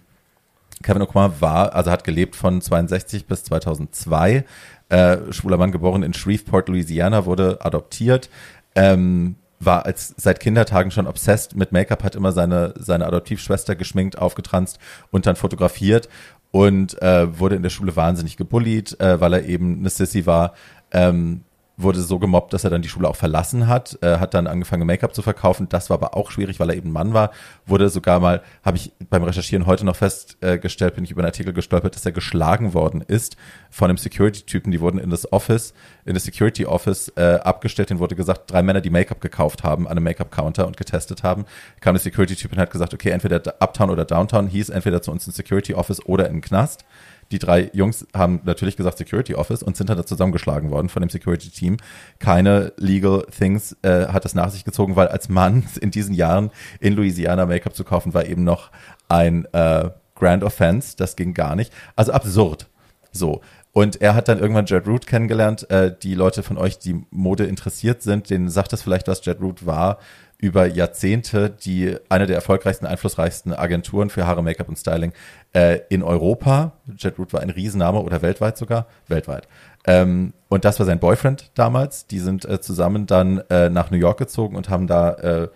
Kevin 0.83 1.01
O'Quan 1.01 1.33
war, 1.39 1.73
also 1.73 1.91
hat 1.91 2.03
gelebt 2.03 2.35
von 2.35 2.61
62 2.61 3.25
bis 3.25 3.43
2002. 3.45 4.45
Äh, 4.89 5.31
schwuler 5.31 5.57
Mann 5.57 5.71
geboren 5.71 6.03
in 6.03 6.13
Shreveport, 6.13 6.67
Louisiana, 6.67 7.25
wurde 7.25 7.59
adoptiert. 7.63 8.29
Ähm, 8.75 9.35
war 9.59 9.85
als 9.85 10.13
seit 10.17 10.39
Kindertagen 10.39 10.89
schon 10.91 11.07
obsessed 11.07 11.55
mit 11.55 11.71
Make-up, 11.71 12.03
hat 12.03 12.15
immer 12.15 12.31
seine, 12.31 12.73
seine 12.77 13.05
Adoptivschwester 13.05 13.75
geschminkt, 13.75 14.17
aufgetranst 14.17 14.79
und 15.11 15.25
dann 15.25 15.35
fotografiert 15.35 16.07
und 16.51 16.99
äh, 17.01 17.39
wurde 17.39 17.55
in 17.55 17.63
der 17.63 17.69
Schule 17.69 17.95
wahnsinnig 17.95 18.37
gebullied, 18.37 18.99
äh, 18.99 19.19
weil 19.19 19.33
er 19.33 19.45
eben 19.45 19.79
eine 19.79 19.89
Sissy 19.89 20.25
war. 20.25 20.53
Ähm, 20.91 21.43
wurde 21.81 22.01
so 22.01 22.19
gemobbt, 22.19 22.53
dass 22.53 22.65
er 22.65 22.69
dann 22.69 22.81
die 22.81 22.89
Schule 22.89 23.07
auch 23.07 23.15
verlassen 23.15 23.67
hat, 23.67 23.97
äh, 24.01 24.17
hat 24.17 24.33
dann 24.33 24.47
angefangen 24.47 24.85
Make-up 24.85 25.15
zu 25.15 25.21
verkaufen. 25.21 25.67
Das 25.69 25.89
war 25.89 25.95
aber 25.95 26.15
auch 26.15 26.29
schwierig, 26.29 26.59
weil 26.59 26.69
er 26.69 26.75
eben 26.75 26.91
Mann 26.91 27.13
war. 27.13 27.31
Wurde 27.65 27.89
sogar 27.89 28.19
mal, 28.19 28.41
habe 28.63 28.77
ich 28.77 28.91
beim 29.09 29.23
Recherchieren 29.23 29.65
heute 29.65 29.85
noch 29.85 29.95
festgestellt, 29.95 30.95
bin 30.95 31.05
ich 31.05 31.11
über 31.11 31.21
einen 31.21 31.27
Artikel 31.27 31.53
gestolpert, 31.53 31.95
dass 31.95 32.05
er 32.05 32.11
geschlagen 32.11 32.73
worden 32.73 33.01
ist 33.01 33.37
von 33.69 33.89
einem 33.89 33.97
Security-Typen. 33.97 34.71
Die 34.71 34.81
wurden 34.81 34.99
in 34.99 35.09
das 35.09 35.31
Office, 35.31 35.73
in 36.05 36.13
das 36.13 36.25
Security-Office 36.25 37.13
äh, 37.15 37.39
abgestellt. 37.43 37.89
Denen 37.89 37.99
wurde 37.99 38.15
gesagt, 38.15 38.51
drei 38.51 38.61
Männer, 38.61 38.81
die 38.81 38.89
Make-up 38.89 39.21
gekauft 39.21 39.63
haben 39.63 39.87
an 39.87 39.91
einem 39.91 40.03
Make-up-Counter 40.03 40.67
und 40.67 40.75
getestet 40.75 41.23
haben, 41.23 41.45
kam 41.79 41.95
der 41.95 42.01
Security-Typ 42.01 42.51
und 42.51 42.59
hat 42.59 42.71
gesagt, 42.71 42.93
okay, 42.93 43.11
entweder 43.11 43.41
Uptown 43.61 43.89
oder 43.89 44.05
Downtown 44.05 44.47
hieß 44.47 44.69
entweder 44.69 45.01
zu 45.01 45.11
uns 45.11 45.25
ins 45.27 45.37
Security-Office 45.37 46.05
oder 46.05 46.27
in 46.27 46.35
den 46.35 46.41
Knast. 46.41 46.83
Die 47.31 47.39
drei 47.39 47.69
Jungs 47.73 48.07
haben 48.15 48.41
natürlich 48.43 48.75
gesagt 48.75 48.97
Security 48.97 49.35
Office 49.35 49.61
und 49.61 49.77
sind 49.77 49.89
dann 49.89 49.97
da 49.97 50.05
zusammengeschlagen 50.05 50.71
worden 50.71 50.89
von 50.89 51.01
dem 51.01 51.09
Security 51.09 51.49
Team. 51.49 51.77
Keine 52.17 52.73
Legal 52.77 53.25
Things 53.37 53.77
äh, 53.83 54.07
hat 54.07 54.25
das 54.25 54.33
nach 54.33 54.49
sich 54.49 54.65
gezogen, 54.65 54.95
weil 54.95 55.07
als 55.07 55.29
Mann 55.29 55.63
in 55.81 55.91
diesen 55.91 56.15
Jahren 56.15 56.51
in 56.79 56.93
Louisiana 56.93 57.45
Make-up 57.45 57.75
zu 57.75 57.83
kaufen 57.83 58.13
war 58.13 58.25
eben 58.25 58.43
noch 58.43 58.71
ein 59.07 59.45
äh, 59.53 59.89
Grand 60.15 60.43
Offense. 60.43 60.97
Das 60.97 61.15
ging 61.15 61.33
gar 61.33 61.55
nicht. 61.55 61.71
Also 61.95 62.11
absurd. 62.13 62.67
So. 63.11 63.41
Und 63.71 64.01
er 64.01 64.15
hat 64.15 64.27
dann 64.27 64.39
irgendwann 64.39 64.65
Jet 64.65 64.87
Root 64.87 65.05
kennengelernt. 65.05 65.69
Äh, 65.69 65.95
die 66.01 66.15
Leute 66.15 66.41
von 66.41 66.57
euch, 66.57 66.79
die 66.79 67.05
Mode 67.11 67.45
interessiert 67.45 68.01
sind, 68.01 68.29
denen 68.31 68.49
sagt 68.49 68.73
das 68.73 68.81
vielleicht, 68.81 69.07
was 69.07 69.23
Jet 69.23 69.39
Root 69.39 69.65
war 69.65 69.99
über 70.39 70.65
Jahrzehnte 70.67 71.49
die 71.49 71.97
eine 72.07 72.25
der 72.25 72.37
erfolgreichsten, 72.37 72.85
einflussreichsten 72.85 73.53
Agenturen 73.53 74.09
für 74.09 74.25
Haare, 74.25 74.41
Make-up 74.41 74.69
und 74.69 74.77
Styling 74.77 75.11
äh, 75.53 75.81
in 75.89 76.01
Europa. 76.01 76.71
Jet 76.97 77.19
Root 77.19 77.33
war 77.33 77.41
ein 77.41 77.49
Riesenname 77.49 77.99
oder 77.99 78.21
weltweit 78.21 78.57
sogar, 78.57 78.87
weltweit. 79.07 79.49
Ähm, 79.85 80.33
und 80.47 80.63
das 80.63 80.79
war 80.79 80.85
sein 80.85 80.99
Boyfriend 80.99 81.51
damals. 81.55 82.07
Die 82.07 82.19
sind 82.19 82.45
äh, 82.45 82.61
zusammen 82.61 83.05
dann 83.05 83.39
äh, 83.49 83.69
nach 83.69 83.91
New 83.91 83.97
York 83.97 84.17
gezogen 84.17 84.55
und 84.55 84.69
haben 84.69 84.87
da 84.87 85.13
äh, 85.15 85.47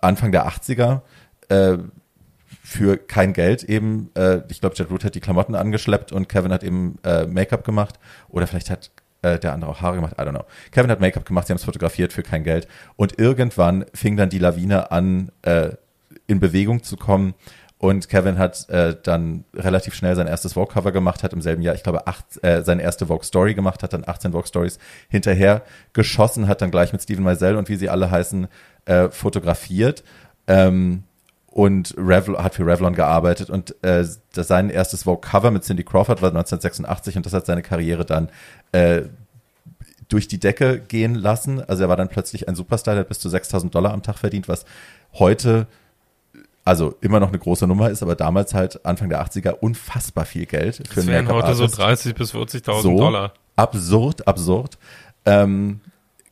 Anfang 0.00 0.30
der 0.30 0.46
80er 0.46 1.00
äh, 1.48 1.78
für 2.62 2.96
kein 2.96 3.32
Geld 3.32 3.64
eben, 3.64 4.10
äh, 4.14 4.42
ich 4.48 4.60
glaube, 4.60 4.76
Jet 4.76 4.90
Root 4.90 5.04
hat 5.04 5.16
die 5.16 5.20
Klamotten 5.20 5.56
angeschleppt 5.56 6.12
und 6.12 6.28
Kevin 6.28 6.52
hat 6.52 6.62
eben 6.62 6.98
Make-up 7.02 7.64
gemacht. 7.64 7.98
Oder 8.28 8.46
vielleicht 8.46 8.70
hat 8.70 8.92
äh, 9.22 9.38
der 9.38 9.52
andere 9.52 9.70
auch 9.70 9.80
Haare 9.80 9.96
gemacht, 9.96 10.14
I 10.18 10.22
don't 10.22 10.30
know. 10.30 10.44
Kevin 10.70 10.90
hat 10.90 11.00
Make-up 11.00 11.24
gemacht, 11.24 11.46
sie 11.46 11.52
haben 11.52 11.58
es 11.58 11.64
fotografiert 11.64 12.12
für 12.12 12.22
kein 12.22 12.44
Geld. 12.44 12.68
Und 12.96 13.18
irgendwann 13.18 13.84
fing 13.94 14.16
dann 14.16 14.30
die 14.30 14.38
Lawine 14.38 14.90
an, 14.90 15.30
äh, 15.42 15.70
in 16.26 16.40
Bewegung 16.40 16.82
zu 16.82 16.96
kommen. 16.96 17.34
Und 17.78 18.10
Kevin 18.10 18.38
hat 18.38 18.68
äh, 18.68 18.94
dann 19.02 19.44
relativ 19.54 19.94
schnell 19.94 20.14
sein 20.14 20.26
erstes 20.26 20.52
Vogue-Cover 20.52 20.92
gemacht, 20.92 21.22
hat 21.22 21.32
im 21.32 21.40
selben 21.40 21.62
Jahr, 21.62 21.74
ich 21.74 21.82
glaube, 21.82 22.06
acht, 22.06 22.42
äh, 22.44 22.62
seine 22.62 22.82
erste 22.82 23.06
Vogue-Story 23.06 23.54
gemacht, 23.54 23.82
hat 23.82 23.94
dann 23.94 24.06
18 24.06 24.32
Vogue-Stories 24.32 24.78
hinterher 25.08 25.62
geschossen, 25.94 26.46
hat 26.46 26.60
dann 26.60 26.70
gleich 26.70 26.92
mit 26.92 27.02
Steven 27.02 27.24
Meisel 27.24 27.56
und 27.56 27.70
wie 27.70 27.76
sie 27.76 27.88
alle 27.88 28.10
heißen, 28.10 28.48
äh, 28.84 29.08
fotografiert. 29.08 30.04
Ähm, 30.46 31.04
und 31.50 31.94
Revlon, 31.98 32.42
hat 32.42 32.54
für 32.54 32.66
Revlon 32.66 32.94
gearbeitet 32.94 33.50
und 33.50 33.74
äh, 33.82 34.06
das, 34.32 34.48
sein 34.48 34.70
erstes 34.70 35.02
Vogue-Cover 35.02 35.50
mit 35.50 35.64
Cindy 35.64 35.82
Crawford 35.82 36.22
war 36.22 36.28
1986 36.28 37.16
und 37.16 37.26
das 37.26 37.32
hat 37.32 37.46
seine 37.46 37.62
Karriere 37.62 38.04
dann 38.04 38.28
äh, 38.72 39.02
durch 40.08 40.28
die 40.28 40.38
Decke 40.38 40.80
gehen 40.80 41.14
lassen. 41.14 41.62
Also 41.62 41.84
er 41.84 41.88
war 41.88 41.96
dann 41.96 42.08
plötzlich 42.08 42.48
ein 42.48 42.54
Superstar, 42.54 42.94
der 42.94 43.02
hat 43.02 43.08
bis 43.08 43.18
zu 43.18 43.28
6000 43.28 43.74
Dollar 43.74 43.92
am 43.92 44.02
Tag 44.02 44.18
verdient, 44.18 44.48
was 44.48 44.64
heute 45.14 45.66
also 46.64 46.94
immer 47.00 47.20
noch 47.20 47.28
eine 47.28 47.38
große 47.38 47.66
Nummer 47.66 47.90
ist, 47.90 48.02
aber 48.02 48.14
damals 48.14 48.54
halt 48.54 48.84
Anfang 48.84 49.08
der 49.08 49.24
80er 49.24 49.52
unfassbar 49.52 50.24
viel 50.24 50.46
Geld 50.46 50.76
für 50.76 50.82
Das 50.96 51.06
wären 51.06 51.26
heute 51.28 51.54
so 51.54 51.64
Make-up-Artist. 51.64 51.78
30 51.78 52.14
bis 52.14 52.34
40.000 52.34 52.82
so 52.82 52.98
Dollar. 52.98 53.32
absurd, 53.56 54.28
absurd. 54.28 54.78
Ähm, 55.24 55.80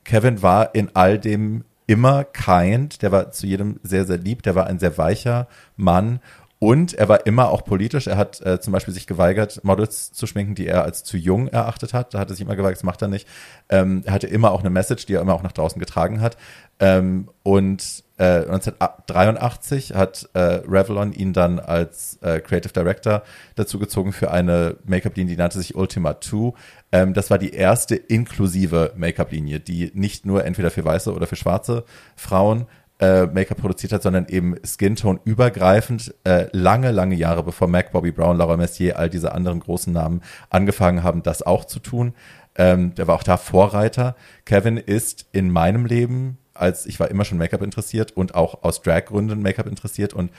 Kevin 0.05 0.43
war 0.43 0.75
in 0.75 0.91
all 0.95 1.19
dem 1.19 1.65
immer 1.89 2.23
kind, 2.23 3.03
der 3.03 3.11
war 3.11 3.33
zu 3.33 3.49
jedem 3.49 3.81
sehr, 3.83 4.05
sehr 4.05 4.19
lieb, 4.19 4.45
der 4.45 4.55
war 4.55 4.69
ein 4.69 4.79
sehr 4.79 4.97
weicher 4.99 5.49
Mann 5.77 6.21
Und 6.61 6.95
er 6.95 7.09
war 7.09 7.25
immer 7.25 7.51
auch 7.51 7.65
politisch. 7.65 8.09
Er 8.09 8.17
hat 8.17 8.41
äh, 8.41 8.61
zum 8.61 8.73
Beispiel 8.73 8.93
sich 8.93 9.07
geweigert, 9.07 9.61
Models 9.63 10.13
zu 10.13 10.27
schminken, 10.27 10.57
die 10.57 10.67
er 10.67 10.83
als 10.83 11.05
zu 11.05 11.17
jung 11.17 11.47
erachtet 11.47 11.95
hat. 11.95 12.15
Da 12.15 12.19
hat 12.19 12.31
er 12.31 12.35
sich 12.35 12.45
immer 12.45 12.57
geweigert, 12.57 12.79
das 12.79 12.85
macht 12.85 13.01
er 13.01 13.09
nicht. 13.09 13.29
Ähm, 13.69 14.03
er 14.05 14.13
hatte 14.13 14.27
immer 14.27 14.51
auch 14.51 14.61
eine 14.61 14.71
Message, 14.71 15.07
die 15.07 15.15
er 15.15 15.21
immer 15.21 15.35
auch 15.35 15.45
nach 15.45 15.53
draußen 15.53 15.79
getragen 15.79 16.21
hat. 16.21 16.37
Ähm, 16.81 17.29
und 17.45 18.03
äh, 18.19 18.43
1983 18.49 19.95
hat 19.95 20.29
äh, 20.33 20.41
Revlon 20.67 21.13
ihn 21.13 21.33
dann 21.33 21.61
als 21.61 22.19
äh, 22.23 22.41
Creative 22.41 22.73
Director 22.73 23.23
dazu 23.55 23.79
gezogen 23.79 24.13
für 24.13 24.33
eine 24.33 24.77
Make-up-Linie, 24.85 25.35
die 25.37 25.39
nannte 25.39 25.59
sich 25.59 25.77
Ultima 25.77 26.21
2. 26.21 26.55
Ähm, 26.93 27.15
das 27.15 27.31
war 27.31 27.39
die 27.39 27.53
erste 27.53 27.97
inklusive 27.97 28.93
Make-up-Linie, 28.97 29.61
die 29.61 29.91
nicht 29.95 30.27
nur 30.27 30.45
entweder 30.45 30.71
für 30.71 30.85
weiße 30.85 31.13
oder 31.13 31.27
für 31.27 31.37
schwarze 31.37 31.85
Frauen 32.17 32.67
äh, 33.01 33.27
Make-up 33.27 33.59
produziert 33.59 33.93
hat, 33.93 34.03
sondern 34.03 34.27
eben 34.27 34.57
Skin-Tone 34.65 35.21
übergreifend 35.25 36.15
äh, 36.25 36.47
lange, 36.53 36.91
lange 36.91 37.15
Jahre 37.15 37.43
bevor 37.43 37.69
Mac, 37.69 37.93
Bobby 37.93 38.11
Brown, 38.11 38.37
Laura 38.37 38.57
Messier, 38.57 38.99
all 38.99 39.09
diese 39.09 39.33
anderen 39.33 39.61
großen 39.61 39.93
Namen 39.93 40.23
angefangen 40.51 41.03
haben, 41.03 41.23
das 41.23 41.43
auch 41.43 41.65
zu 41.65 41.79
tun. 41.79 42.15
Ähm, 42.57 42.95
der 42.97 43.07
war 43.07 43.15
auch 43.15 43.23
da 43.23 43.37
Vorreiter. 43.37 44.17
Kevin 44.45 44.79
ist 44.79 45.27
in 45.31 45.51
meinem 45.51 45.87
Leben, 45.87 46.39
als 46.55 46.87
ich 46.87 46.99
war 46.99 47.09
immer 47.09 47.25
schon 47.25 47.39
Make-up 47.39 47.63
interessiert 47.63 48.13
und 48.17 48.35
auch 48.35 48.65
aus 48.65 48.83
Drag-Gründen 48.83 49.41
Make-up 49.43 49.69
interessiert 49.69 50.13
und 50.13 50.33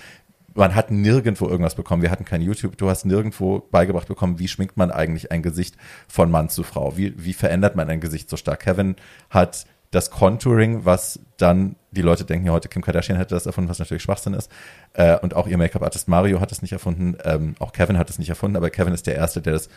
man 0.59 0.75
hat 0.75 0.91
nirgendwo 0.91 1.47
irgendwas 1.47 1.75
bekommen. 1.75 2.01
Wir 2.03 2.11
hatten 2.11 2.25
kein 2.25 2.41
YouTube. 2.41 2.77
Du 2.77 2.89
hast 2.89 3.05
nirgendwo 3.05 3.59
beigebracht 3.71 4.07
bekommen, 4.07 4.39
wie 4.39 4.47
schminkt 4.47 4.77
man 4.77 4.91
eigentlich 4.91 5.31
ein 5.31 5.41
Gesicht 5.41 5.75
von 6.07 6.29
Mann 6.29 6.49
zu 6.49 6.63
Frau? 6.63 6.97
Wie, 6.97 7.13
wie 7.17 7.33
verändert 7.33 7.75
man 7.75 7.89
ein 7.89 8.01
Gesicht 8.01 8.29
so 8.29 8.37
stark? 8.37 8.59
Kevin 8.59 8.95
hat 9.29 9.65
das 9.91 10.11
Contouring, 10.11 10.85
was 10.85 11.19
dann 11.37 11.75
die 11.91 12.03
Leute 12.03 12.23
denken 12.23 12.45
ja 12.45 12.51
heute, 12.51 12.69
Kim 12.69 12.83
Kardashian 12.83 13.17
hätte 13.17 13.33
das 13.33 13.47
erfunden, 13.47 13.69
was 13.69 13.79
natürlich 13.79 14.03
Schwachsinn 14.03 14.35
ist. 14.35 14.51
Äh, 14.93 15.17
und 15.17 15.33
auch 15.33 15.47
ihr 15.47 15.57
Make-up-Artist 15.57 16.07
Mario 16.07 16.39
hat 16.41 16.51
es 16.51 16.61
nicht 16.61 16.73
erfunden. 16.73 17.17
Ähm, 17.23 17.55
auch 17.57 17.71
Kevin 17.71 17.97
hat 17.97 18.09
es 18.09 18.19
nicht 18.19 18.29
erfunden, 18.29 18.55
aber 18.55 18.69
Kevin 18.69 18.93
ist 18.93 19.07
der 19.07 19.15
Erste, 19.15 19.41
der 19.41 19.53
das 19.53 19.69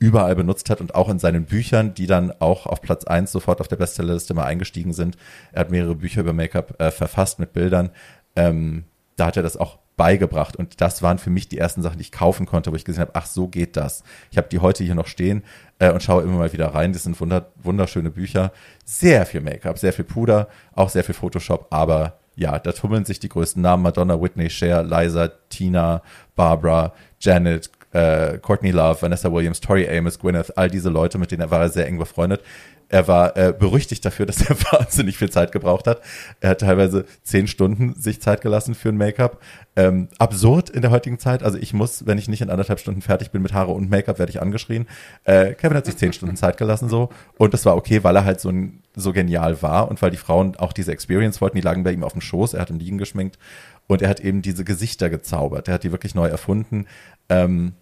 überall 0.00 0.34
benutzt 0.34 0.70
hat 0.70 0.80
und 0.80 0.94
auch 0.96 1.08
in 1.08 1.20
seinen 1.20 1.44
Büchern, 1.44 1.94
die 1.94 2.06
dann 2.06 2.32
auch 2.40 2.66
auf 2.66 2.82
Platz 2.82 3.04
eins 3.04 3.30
sofort 3.30 3.60
auf 3.60 3.68
der 3.68 3.76
Bestsellerliste 3.76 4.34
mal 4.34 4.44
eingestiegen 4.44 4.92
sind. 4.92 5.16
Er 5.52 5.60
hat 5.60 5.70
mehrere 5.70 5.94
Bücher 5.94 6.22
über 6.22 6.32
Make-up 6.32 6.80
äh, 6.80 6.90
verfasst 6.90 7.38
mit 7.38 7.52
Bildern. 7.52 7.90
Ähm, 8.34 8.84
da 9.16 9.26
hat 9.26 9.36
er 9.36 9.44
das 9.44 9.56
auch 9.56 9.78
beigebracht 9.96 10.56
und 10.56 10.80
das 10.80 11.02
waren 11.02 11.18
für 11.18 11.30
mich 11.30 11.48
die 11.48 11.58
ersten 11.58 11.82
Sachen, 11.82 11.98
die 11.98 12.02
ich 12.02 12.12
kaufen 12.12 12.46
konnte, 12.46 12.72
wo 12.72 12.76
ich 12.76 12.84
gesehen 12.84 13.02
habe, 13.02 13.14
ach 13.14 13.26
so 13.26 13.48
geht 13.48 13.76
das. 13.76 14.02
Ich 14.30 14.36
habe 14.36 14.48
die 14.48 14.58
heute 14.58 14.82
hier 14.82 14.94
noch 14.94 15.06
stehen 15.06 15.44
äh, 15.78 15.90
und 15.92 16.02
schaue 16.02 16.22
immer 16.22 16.38
mal 16.38 16.52
wieder 16.52 16.74
rein. 16.74 16.92
Das 16.92 17.04
sind 17.04 17.20
wunder 17.20 17.52
wunderschöne 17.62 18.10
Bücher, 18.10 18.52
sehr 18.84 19.26
viel 19.26 19.40
Make-up, 19.40 19.78
sehr 19.78 19.92
viel 19.92 20.04
Puder, 20.04 20.48
auch 20.74 20.88
sehr 20.88 21.04
viel 21.04 21.14
Photoshop, 21.14 21.68
aber 21.70 22.18
ja, 22.36 22.58
da 22.58 22.72
tummeln 22.72 23.04
sich 23.04 23.20
die 23.20 23.28
größten 23.28 23.62
Namen: 23.62 23.82
Madonna, 23.82 24.20
Whitney, 24.20 24.50
Cher, 24.50 24.82
Liza, 24.82 25.28
Tina, 25.50 26.02
Barbara, 26.34 26.92
Janet, 27.20 27.70
äh, 27.94 28.38
Courtney 28.38 28.72
Love, 28.72 29.00
Vanessa 29.00 29.32
Williams, 29.32 29.60
Tori 29.60 29.88
Amos, 29.88 30.18
Gwyneth, 30.18 30.56
all 30.58 30.68
diese 30.68 30.90
Leute, 30.90 31.16
mit 31.18 31.30
denen 31.30 31.42
er 31.42 31.50
war 31.50 31.62
er 31.62 31.68
sehr 31.70 31.86
eng 31.86 31.98
befreundet. 31.98 32.42
Er 32.88 33.08
war 33.08 33.36
äh, 33.36 33.52
berüchtigt 33.56 34.04
dafür, 34.04 34.26
dass 34.26 34.42
er 34.42 34.56
wahnsinnig 34.72 35.16
viel 35.16 35.30
Zeit 35.30 35.52
gebraucht 35.52 35.86
hat. 35.86 36.00
Er 36.40 36.50
hat 36.50 36.60
teilweise 36.60 37.06
zehn 37.22 37.46
Stunden 37.46 37.94
sich 37.94 38.20
Zeit 38.20 38.40
gelassen 38.40 38.74
für 38.74 38.90
ein 38.90 38.96
Make-up. 38.96 39.40
Ähm, 39.76 40.08
absurd 40.18 40.70
in 40.70 40.82
der 40.82 40.90
heutigen 40.90 41.18
Zeit. 41.18 41.42
Also 41.42 41.58
ich 41.58 41.72
muss, 41.72 42.06
wenn 42.06 42.18
ich 42.18 42.28
nicht 42.28 42.42
in 42.42 42.50
anderthalb 42.50 42.78
Stunden 42.78 43.00
fertig 43.00 43.30
bin 43.30 43.42
mit 43.42 43.52
Haare 43.52 43.72
und 43.72 43.90
Make-up, 43.90 44.18
werde 44.18 44.30
ich 44.30 44.42
angeschrien. 44.42 44.86
Äh, 45.24 45.54
Kevin 45.54 45.76
hat 45.76 45.86
sich 45.86 45.96
zehn 45.96 46.12
Stunden 46.12 46.36
Zeit 46.36 46.56
gelassen 46.56 46.88
so. 46.88 47.08
Und 47.38 47.54
das 47.54 47.64
war 47.64 47.76
okay, 47.76 48.04
weil 48.04 48.16
er 48.16 48.24
halt 48.24 48.40
so, 48.40 48.52
so 48.94 49.12
genial 49.12 49.62
war 49.62 49.88
und 49.88 50.00
weil 50.02 50.10
die 50.10 50.16
Frauen 50.16 50.56
auch 50.56 50.72
diese 50.72 50.92
Experience 50.92 51.40
wollten. 51.40 51.56
Die 51.56 51.62
lagen 51.62 51.84
bei 51.84 51.92
ihm 51.92 52.04
auf 52.04 52.12
dem 52.12 52.20
Schoß. 52.20 52.54
Er 52.54 52.60
hat 52.60 52.70
im 52.70 52.78
Liegen 52.78 52.98
geschminkt. 52.98 53.38
Und 53.86 54.02
er 54.02 54.08
hat 54.08 54.20
eben 54.20 54.40
diese 54.40 54.64
Gesichter 54.64 55.10
gezaubert. 55.10 55.68
Er 55.68 55.74
hat 55.74 55.84
die 55.84 55.92
wirklich 55.92 56.14
neu 56.14 56.26
erfunden. 56.26 56.86
Ähm, 57.28 57.72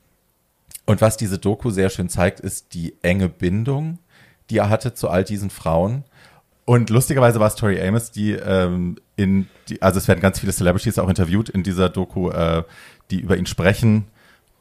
und 0.87 1.01
was 1.01 1.17
diese 1.17 1.39
Doku 1.39 1.71
sehr 1.71 1.91
schön 1.91 2.09
zeigt, 2.09 2.41
ist 2.41 2.75
die 2.75 2.97
enge 3.03 3.29
Bindung 3.29 3.99
die 4.53 4.59
er 4.59 4.69
hatte 4.69 4.95
zu 4.95 5.09
all 5.09 5.25
diesen 5.25 5.51
Frauen. 5.51 6.05
Und 6.65 6.91
lustigerweise 6.91 7.41
war 7.41 7.49
es 7.49 7.57
Tori 7.57 7.81
Amos, 7.81 8.13
die 8.13 8.33
ähm, 8.33 8.97
in, 9.17 9.49
die, 9.69 9.83
also 9.83 9.99
es 9.99 10.07
werden 10.07 10.21
ganz 10.21 10.39
viele 10.39 10.53
Celebrities 10.53 10.99
auch 10.99 11.09
interviewt 11.09 11.49
in 11.49 11.63
dieser 11.63 11.89
Doku, 11.89 12.31
äh, 12.31 12.63
die 13.11 13.21
über 13.21 13.37
ihn 13.37 13.47
sprechen 13.47 14.07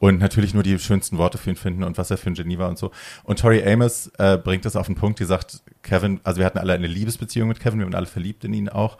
und 0.00 0.18
natürlich 0.18 0.52
nur 0.52 0.64
die 0.64 0.78
schönsten 0.78 1.18
Worte 1.18 1.38
für 1.38 1.50
ihn 1.50 1.56
finden 1.56 1.84
und 1.84 1.96
was 1.96 2.10
er 2.10 2.16
für 2.16 2.30
ein 2.30 2.34
Genie 2.34 2.58
war 2.58 2.68
und 2.70 2.78
so. 2.78 2.90
Und 3.22 3.38
Tori 3.38 3.62
Amos 3.64 4.10
äh, 4.18 4.36
bringt 4.36 4.64
das 4.64 4.74
auf 4.74 4.86
den 4.86 4.96
Punkt, 4.96 5.20
die 5.20 5.24
sagt, 5.24 5.62
Kevin, 5.82 6.20
also 6.24 6.38
wir 6.38 6.46
hatten 6.46 6.58
alle 6.58 6.72
eine 6.72 6.88
Liebesbeziehung 6.88 7.48
mit 7.48 7.60
Kevin, 7.60 7.78
wir 7.78 7.86
waren 7.86 7.94
alle 7.94 8.06
verliebt 8.06 8.44
in 8.44 8.54
ihn 8.54 8.68
auch. 8.68 8.98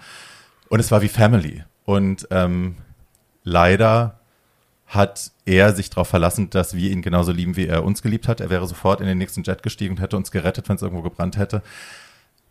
Und 0.68 0.78
es 0.78 0.90
war 0.92 1.02
wie 1.02 1.08
Family. 1.08 1.64
Und 1.84 2.28
ähm, 2.30 2.76
leider 3.42 4.20
hat 4.92 5.30
er 5.46 5.72
sich 5.72 5.88
darauf 5.88 6.08
verlassen, 6.08 6.50
dass 6.50 6.76
wir 6.76 6.90
ihn 6.90 7.00
genauso 7.00 7.32
lieben, 7.32 7.56
wie 7.56 7.66
er 7.66 7.82
uns 7.82 8.02
geliebt 8.02 8.28
hat. 8.28 8.40
Er 8.40 8.50
wäre 8.50 8.66
sofort 8.66 9.00
in 9.00 9.06
den 9.06 9.16
nächsten 9.16 9.42
Jet 9.42 9.62
gestiegen 9.62 9.94
und 9.94 10.00
hätte 10.00 10.18
uns 10.18 10.30
gerettet, 10.30 10.68
wenn 10.68 10.76
es 10.76 10.82
irgendwo 10.82 11.00
gebrannt 11.00 11.38
hätte. 11.38 11.62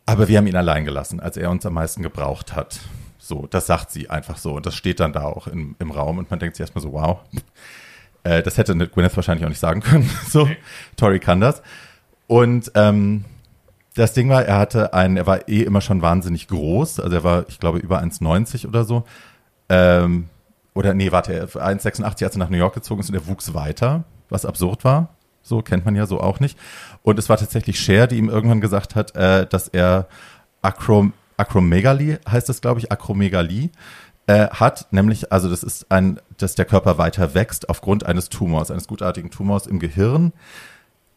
Aber 0.07 0.27
wir 0.27 0.39
haben 0.39 0.47
ihn 0.47 0.55
allein 0.55 0.83
gelassen, 0.83 1.19
als 1.19 1.37
er 1.37 1.51
uns 1.51 1.65
am 1.67 1.73
meisten 1.73 2.01
gebraucht 2.01 2.55
hat. 2.55 2.79
So, 3.19 3.45
das 3.45 3.67
sagt 3.67 3.91
sie 3.91 4.09
einfach 4.09 4.37
so. 4.37 4.53
Und 4.53 4.65
das 4.65 4.75
steht 4.75 4.99
dann 4.99 5.13
da 5.13 5.25
auch 5.25 5.45
im, 5.45 5.75
im 5.77 5.91
Raum 5.91 6.17
und 6.17 6.31
man 6.31 6.39
denkt 6.39 6.55
sich 6.55 6.61
erstmal 6.61 6.81
so, 6.81 6.93
wow. 6.93 7.19
Äh, 8.23 8.41
das 8.41 8.57
hätte 8.57 8.75
Gwyneth 8.75 9.15
wahrscheinlich 9.15 9.45
auch 9.45 9.49
nicht 9.49 9.59
sagen 9.59 9.81
können. 9.81 10.09
so, 10.27 10.49
Tori 10.97 11.19
kann 11.19 11.41
das. 11.41 11.61
Und 12.25 12.71
ähm, 12.73 13.25
das 13.93 14.13
Ding 14.13 14.29
war, 14.29 14.43
er 14.45 14.57
hatte 14.57 14.95
einen, 14.95 15.17
er 15.17 15.27
war 15.27 15.47
eh 15.47 15.61
immer 15.61 15.81
schon 15.81 16.01
wahnsinnig 16.01 16.47
groß. 16.47 16.99
Also 16.99 17.15
er 17.15 17.23
war, 17.23 17.45
ich 17.49 17.59
glaube, 17.59 17.77
über 17.77 18.01
1,90 18.01 18.67
oder 18.67 18.83
so. 18.83 19.03
Ähm, 19.69 20.29
oder 20.73 20.93
nee, 20.93 21.11
warte, 21.11 21.45
1,86 21.45 22.23
als 22.23 22.35
er 22.35 22.37
nach 22.37 22.49
New 22.49 22.57
York 22.57 22.73
gezogen 22.73 23.01
ist 23.01 23.09
und 23.09 23.15
er 23.15 23.27
wuchs 23.27 23.53
weiter, 23.53 24.03
was 24.29 24.45
absurd 24.45 24.83
war. 24.83 25.15
So 25.41 25.61
kennt 25.61 25.85
man 25.85 25.95
ja 25.95 26.05
so 26.05 26.19
auch 26.19 26.39
nicht. 26.39 26.57
Und 27.01 27.17
es 27.19 27.29
war 27.29 27.37
tatsächlich 27.37 27.79
Cher, 27.79 28.07
die 28.07 28.17
ihm 28.17 28.29
irgendwann 28.29 28.61
gesagt 28.61 28.95
hat, 28.95 29.15
äh, 29.15 29.47
dass 29.47 29.67
er 29.67 30.07
Acrom 30.61 31.13
Acromegalie, 31.37 32.19
heißt 32.29 32.47
das, 32.49 32.61
glaube 32.61 32.79
ich, 32.79 32.91
Acromegalie, 32.91 33.71
äh, 34.27 34.47
hat, 34.49 34.87
nämlich, 34.91 35.31
also 35.31 35.49
das 35.49 35.63
ist 35.63 35.91
ein, 35.91 36.19
dass 36.37 36.53
der 36.53 36.65
Körper 36.65 36.99
weiter 36.99 37.33
wächst 37.33 37.67
aufgrund 37.69 38.05
eines 38.05 38.29
Tumors, 38.29 38.69
eines 38.69 38.87
gutartigen 38.87 39.31
Tumors 39.31 39.65
im 39.65 39.79
Gehirn. 39.79 40.33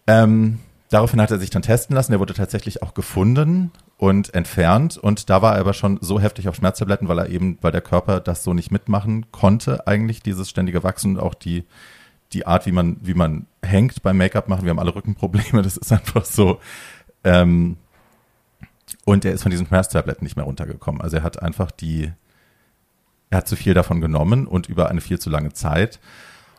Ähm, 0.07 0.61
daraufhin 0.89 1.21
hat 1.21 1.31
er 1.31 1.39
sich 1.39 1.51
dann 1.51 1.63
testen 1.63 1.95
lassen. 1.95 2.13
Der 2.13 2.21
wurde 2.21 2.33
tatsächlich 2.33 2.83
auch 2.83 2.95
gefunden 2.95 3.71
und 3.97 4.35
entfernt. 4.35 4.97
Und 4.97 5.31
da 5.31 5.43
war 5.43 5.55
er 5.55 5.61
aber 5.61 5.73
schon 5.73 5.99
so 6.01 6.21
heftig 6.21 6.49
auf 6.49 6.57
Schmerztabletten, 6.57 7.09
weil 7.09 7.19
er 7.19 7.29
eben, 7.29 7.59
weil 7.61 7.73
der 7.73 7.81
Körper 7.81 8.21
das 8.21 8.45
so 8.45 8.55
nicht 8.55 8.71
mitmachen 8.71 9.31
konnte, 9.31 9.87
eigentlich, 9.87 10.23
dieses 10.23 10.51
ständige 10.51 10.83
Wachsen 10.83 11.17
und 11.17 11.23
auch 11.23 11.35
die, 11.35 11.65
die 12.33 12.47
Art, 12.47 12.67
wie 12.67 12.73
man, 12.73 12.97
wie 13.03 13.15
man 13.15 13.47
hängt 13.63 14.03
beim 14.03 14.17
Make-up 14.17 14.49
machen. 14.49 14.65
Wir 14.65 14.71
haben 14.71 14.79
alle 14.79 14.95
Rückenprobleme, 14.95 15.63
das 15.63 15.77
ist 15.77 15.93
einfach 15.93 16.25
so. 16.25 16.61
Ähm, 17.23 17.77
und 19.05 19.25
er 19.25 19.33
ist 19.33 19.43
von 19.43 19.51
diesen 19.51 19.67
Schmerztabletten 19.67 20.25
nicht 20.25 20.37
mehr 20.37 20.45
runtergekommen. 20.45 21.01
Also 21.01 21.19
er 21.19 21.23
hat 21.23 21.43
einfach 21.43 21.71
die, 21.71 22.13
er 23.31 23.39
hat 23.39 23.49
zu 23.49 23.57
viel 23.57 23.75
davon 23.75 24.01
genommen 24.01 24.47
und 24.47 24.69
über 24.69 24.89
eine 24.89 25.01
viel 25.01 25.19
zu 25.19 25.31
lange 25.31 25.53
Zeit 25.53 26.01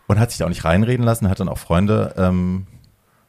und 0.07 0.20
hat 0.20 0.32
sich 0.32 0.40
da 0.40 0.45
auch 0.45 0.49
nicht 0.49 0.66
reinreden 0.66 1.06
lassen, 1.06 1.30
hat 1.30 1.40
dann 1.40 1.49
auch 1.49 1.57
Freunde 1.57 2.14
ähm, 2.18 2.68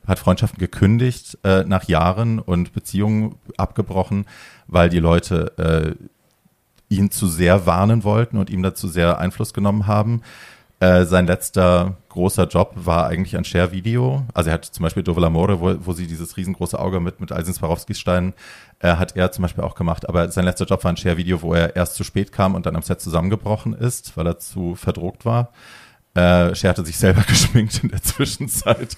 hat 0.06 0.18
Freundschaften 0.18 0.58
gekündigt 0.58 1.38
äh, 1.44 1.64
nach 1.64 1.84
Jahren 1.84 2.38
und 2.38 2.72
Beziehungen 2.72 3.36
abgebrochen, 3.56 4.26
weil 4.66 4.88
die 4.88 5.00
Leute 5.00 5.96
äh, 5.98 6.94
ihn 6.94 7.10
zu 7.10 7.26
sehr 7.26 7.66
warnen 7.66 8.04
wollten 8.04 8.38
und 8.38 8.50
ihm 8.50 8.62
dazu 8.62 8.88
sehr 8.88 9.18
Einfluss 9.18 9.52
genommen 9.52 9.86
haben. 9.86 10.22
Äh, 10.78 11.06
sein 11.06 11.26
letzter 11.26 11.96
großer 12.10 12.46
Job 12.48 12.72
war 12.76 13.06
eigentlich 13.06 13.36
ein 13.36 13.44
Share-Video. 13.44 14.24
Also 14.34 14.50
er 14.50 14.54
hat 14.54 14.66
zum 14.66 14.82
Beispiel 14.82 15.02
Dove 15.02 15.20
l'Amore, 15.20 15.58
wo, 15.58 15.74
wo 15.86 15.92
sie 15.94 16.06
dieses 16.06 16.36
riesengroße 16.36 16.78
Auge 16.78 17.00
mit, 17.00 17.18
mit 17.18 17.32
Eisen 17.32 17.54
Swarovski-Steinen, 17.54 18.34
äh, 18.80 18.96
hat 18.96 19.16
er 19.16 19.32
zum 19.32 19.42
Beispiel 19.42 19.64
auch 19.64 19.74
gemacht. 19.74 20.06
Aber 20.06 20.30
sein 20.30 20.44
letzter 20.44 20.66
Job 20.66 20.84
war 20.84 20.92
ein 20.92 20.98
Share-Video, 20.98 21.40
wo 21.40 21.54
er 21.54 21.76
erst 21.76 21.94
zu 21.94 22.04
spät 22.04 22.30
kam 22.30 22.54
und 22.54 22.66
dann 22.66 22.76
am 22.76 22.82
Set 22.82 23.00
zusammengebrochen 23.00 23.72
ist, 23.72 24.16
weil 24.18 24.26
er 24.26 24.38
zu 24.38 24.74
verdruckt 24.74 25.24
war. 25.24 25.50
Äh, 26.16 26.54
hatte 26.54 26.84
sich 26.84 26.96
selber 26.96 27.20
geschminkt 27.26 27.84
in 27.84 27.90
der 27.90 28.02
Zwischenzeit 28.02 28.96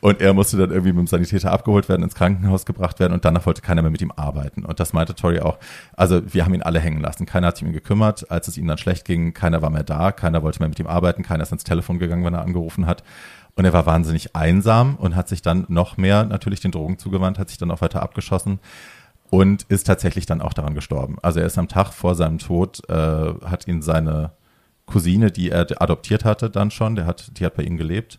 und 0.00 0.20
er 0.20 0.32
musste 0.34 0.56
dann 0.56 0.70
irgendwie 0.70 0.92
mit 0.92 1.00
dem 1.00 1.06
Sanitäter 1.08 1.50
abgeholt 1.50 1.88
werden, 1.88 2.04
ins 2.04 2.14
Krankenhaus 2.14 2.64
gebracht 2.64 3.00
werden 3.00 3.12
und 3.12 3.24
danach 3.24 3.44
wollte 3.44 3.60
keiner 3.60 3.82
mehr 3.82 3.90
mit 3.90 4.00
ihm 4.00 4.12
arbeiten. 4.14 4.64
Und 4.64 4.78
das 4.78 4.92
meinte 4.92 5.16
Tori 5.16 5.40
auch. 5.40 5.58
Also 5.96 6.22
wir 6.32 6.44
haben 6.44 6.54
ihn 6.54 6.62
alle 6.62 6.78
hängen 6.78 7.00
lassen. 7.00 7.26
Keiner 7.26 7.48
hat 7.48 7.56
sich 7.56 7.64
um 7.64 7.70
ihn 7.70 7.74
gekümmert. 7.74 8.30
Als 8.30 8.46
es 8.46 8.56
ihm 8.56 8.68
dann 8.68 8.78
schlecht 8.78 9.04
ging, 9.04 9.34
keiner 9.34 9.62
war 9.62 9.70
mehr 9.70 9.82
da, 9.82 10.12
keiner 10.12 10.44
wollte 10.44 10.60
mehr 10.60 10.68
mit 10.68 10.78
ihm 10.78 10.86
arbeiten, 10.86 11.24
keiner 11.24 11.42
ist 11.42 11.50
ans 11.50 11.64
Telefon 11.64 11.98
gegangen, 11.98 12.24
wenn 12.24 12.34
er 12.34 12.42
angerufen 12.42 12.86
hat. 12.86 13.02
Und 13.56 13.64
er 13.64 13.72
war 13.72 13.84
wahnsinnig 13.86 14.36
einsam 14.36 14.94
und 14.94 15.16
hat 15.16 15.28
sich 15.28 15.42
dann 15.42 15.66
noch 15.68 15.96
mehr 15.96 16.24
natürlich 16.24 16.60
den 16.60 16.70
Drogen 16.70 16.98
zugewandt, 16.98 17.38
hat 17.40 17.48
sich 17.48 17.58
dann 17.58 17.72
auch 17.72 17.80
weiter 17.80 18.00
abgeschossen 18.00 18.60
und 19.28 19.64
ist 19.64 19.88
tatsächlich 19.88 20.26
dann 20.26 20.40
auch 20.40 20.52
daran 20.52 20.74
gestorben. 20.74 21.16
Also 21.20 21.40
er 21.40 21.46
ist 21.46 21.58
am 21.58 21.66
Tag 21.66 21.92
vor 21.92 22.14
seinem 22.14 22.38
Tod, 22.38 22.88
äh, 22.88 22.92
hat 22.92 23.66
ihn 23.66 23.82
seine 23.82 24.30
Cousine, 24.90 25.30
die 25.30 25.50
er 25.50 25.66
adoptiert 25.80 26.24
hatte 26.24 26.50
dann 26.50 26.70
schon, 26.70 26.96
der 26.96 27.06
hat, 27.06 27.38
die 27.38 27.46
hat 27.46 27.54
bei 27.54 27.62
ihm 27.62 27.76
gelebt. 27.76 28.18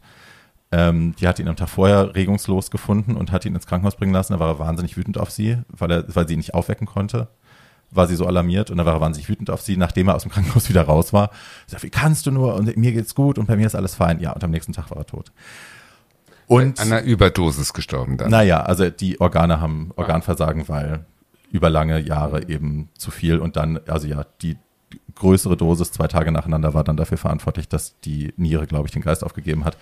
Ähm, 0.72 1.14
die 1.20 1.28
hat 1.28 1.38
ihn 1.40 1.50
am 1.50 1.58
Tag 1.58 1.70
vorher 1.70 2.16
regungslos 2.16 2.72
gefunden 2.72 3.16
und 3.16 3.32
hat 3.32 3.46
ihn 3.46 3.54
ins 3.54 3.68
Krankenhaus 3.68 3.98
bringen 3.98 4.14
lassen. 4.14 4.34
Da 4.34 4.40
war 4.40 4.48
er 4.48 4.60
wahnsinnig 4.60 4.96
wütend 4.96 5.18
auf 5.18 5.30
sie, 5.30 5.58
weil 5.68 5.92
er, 5.92 6.16
weil 6.16 6.28
sie 6.28 6.36
ihn 6.36 6.40
nicht 6.40 6.54
aufwecken 6.54 6.88
konnte. 6.88 7.28
war 7.90 8.08
sie 8.08 8.16
so 8.16 8.26
alarmiert 8.26 8.72
und 8.72 8.78
dann 8.78 8.86
war 8.86 8.94
er 8.94 9.02
wahnsinnig 9.02 9.28
wütend 9.28 9.50
auf 9.50 9.62
sie, 9.62 9.76
nachdem 9.76 10.08
er 10.08 10.16
aus 10.16 10.22
dem 10.22 10.32
Krankenhaus 10.32 10.70
wieder 10.70 10.84
raus 10.84 11.12
war. 11.12 11.30
Sie 11.68 11.74
sagt, 11.74 11.84
wie 11.84 11.90
kannst 11.90 12.26
du 12.26 12.32
nur 12.32 12.56
und 12.56 12.78
mir 12.78 12.94
geht's 12.94 13.16
gut 13.16 13.38
und 13.38 13.48
bei 13.48 13.58
mir 13.58 13.68
ist 13.68 13.76
alles 13.76 13.96
fein. 13.96 14.22
Ja, 14.22 14.32
und 14.32 14.44
am 14.44 14.52
nächsten 14.52 14.72
Tag 14.72 14.90
war 14.92 14.98
er 14.98 15.06
tot. 15.06 15.34
Und 16.48 16.80
an 16.80 16.92
einer 16.92 17.04
Überdosis 17.04 17.74
gestorben 17.74 18.18
dann. 18.18 18.30
Naja, 18.30 18.62
also 18.62 18.90
die 18.90 19.20
Organe 19.20 19.62
haben 19.62 19.92
Organversagen, 19.96 20.68
weil 20.70 21.06
über 21.52 21.70
lange 21.70 22.00
Jahre 22.00 22.50
eben 22.50 22.90
zu 22.98 23.12
viel 23.12 23.40
und 23.40 23.58
dann, 23.58 23.80
also 23.88 24.08
ja, 24.08 24.26
die 24.42 24.58
größere 25.16 25.58
Dosis 25.58 25.92
zwei 25.92 26.08
Tage 26.08 26.32
nacheinander 26.32 26.74
war 26.74 26.84
dann 26.84 26.98
dafür 26.98 27.18
verantwortlich, 27.18 27.68
dass 27.68 28.00
die 28.02 28.34
Niere, 28.38 28.68
glaube 28.68 28.88
ich, 28.88 28.92
den 28.92 29.02
Geist 29.02 29.24
aufgegeben 29.24 29.66
hat. 29.66 29.78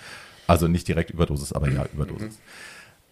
Also 0.47 0.67
nicht 0.67 0.87
direkt 0.87 1.11
Überdosis, 1.11 1.53
aber 1.53 1.69
ja, 1.69 1.85
Überdosis. 1.93 2.35
Mhm. 2.35 2.39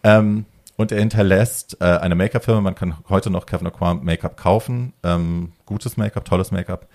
Ähm, 0.02 0.44
und 0.76 0.92
er 0.92 1.00
hinterlässt 1.00 1.76
äh, 1.80 1.84
eine 1.84 2.14
Make-up-Firma. 2.14 2.60
Man 2.60 2.74
kann 2.74 2.96
heute 3.08 3.30
noch 3.30 3.46
Kevin 3.46 3.66
Aquam 3.66 4.04
Make-up 4.04 4.36
kaufen. 4.36 4.92
Ähm, 5.02 5.52
gutes 5.66 5.96
Make-up, 5.96 6.24
tolles 6.24 6.52
Make-up. 6.52 6.86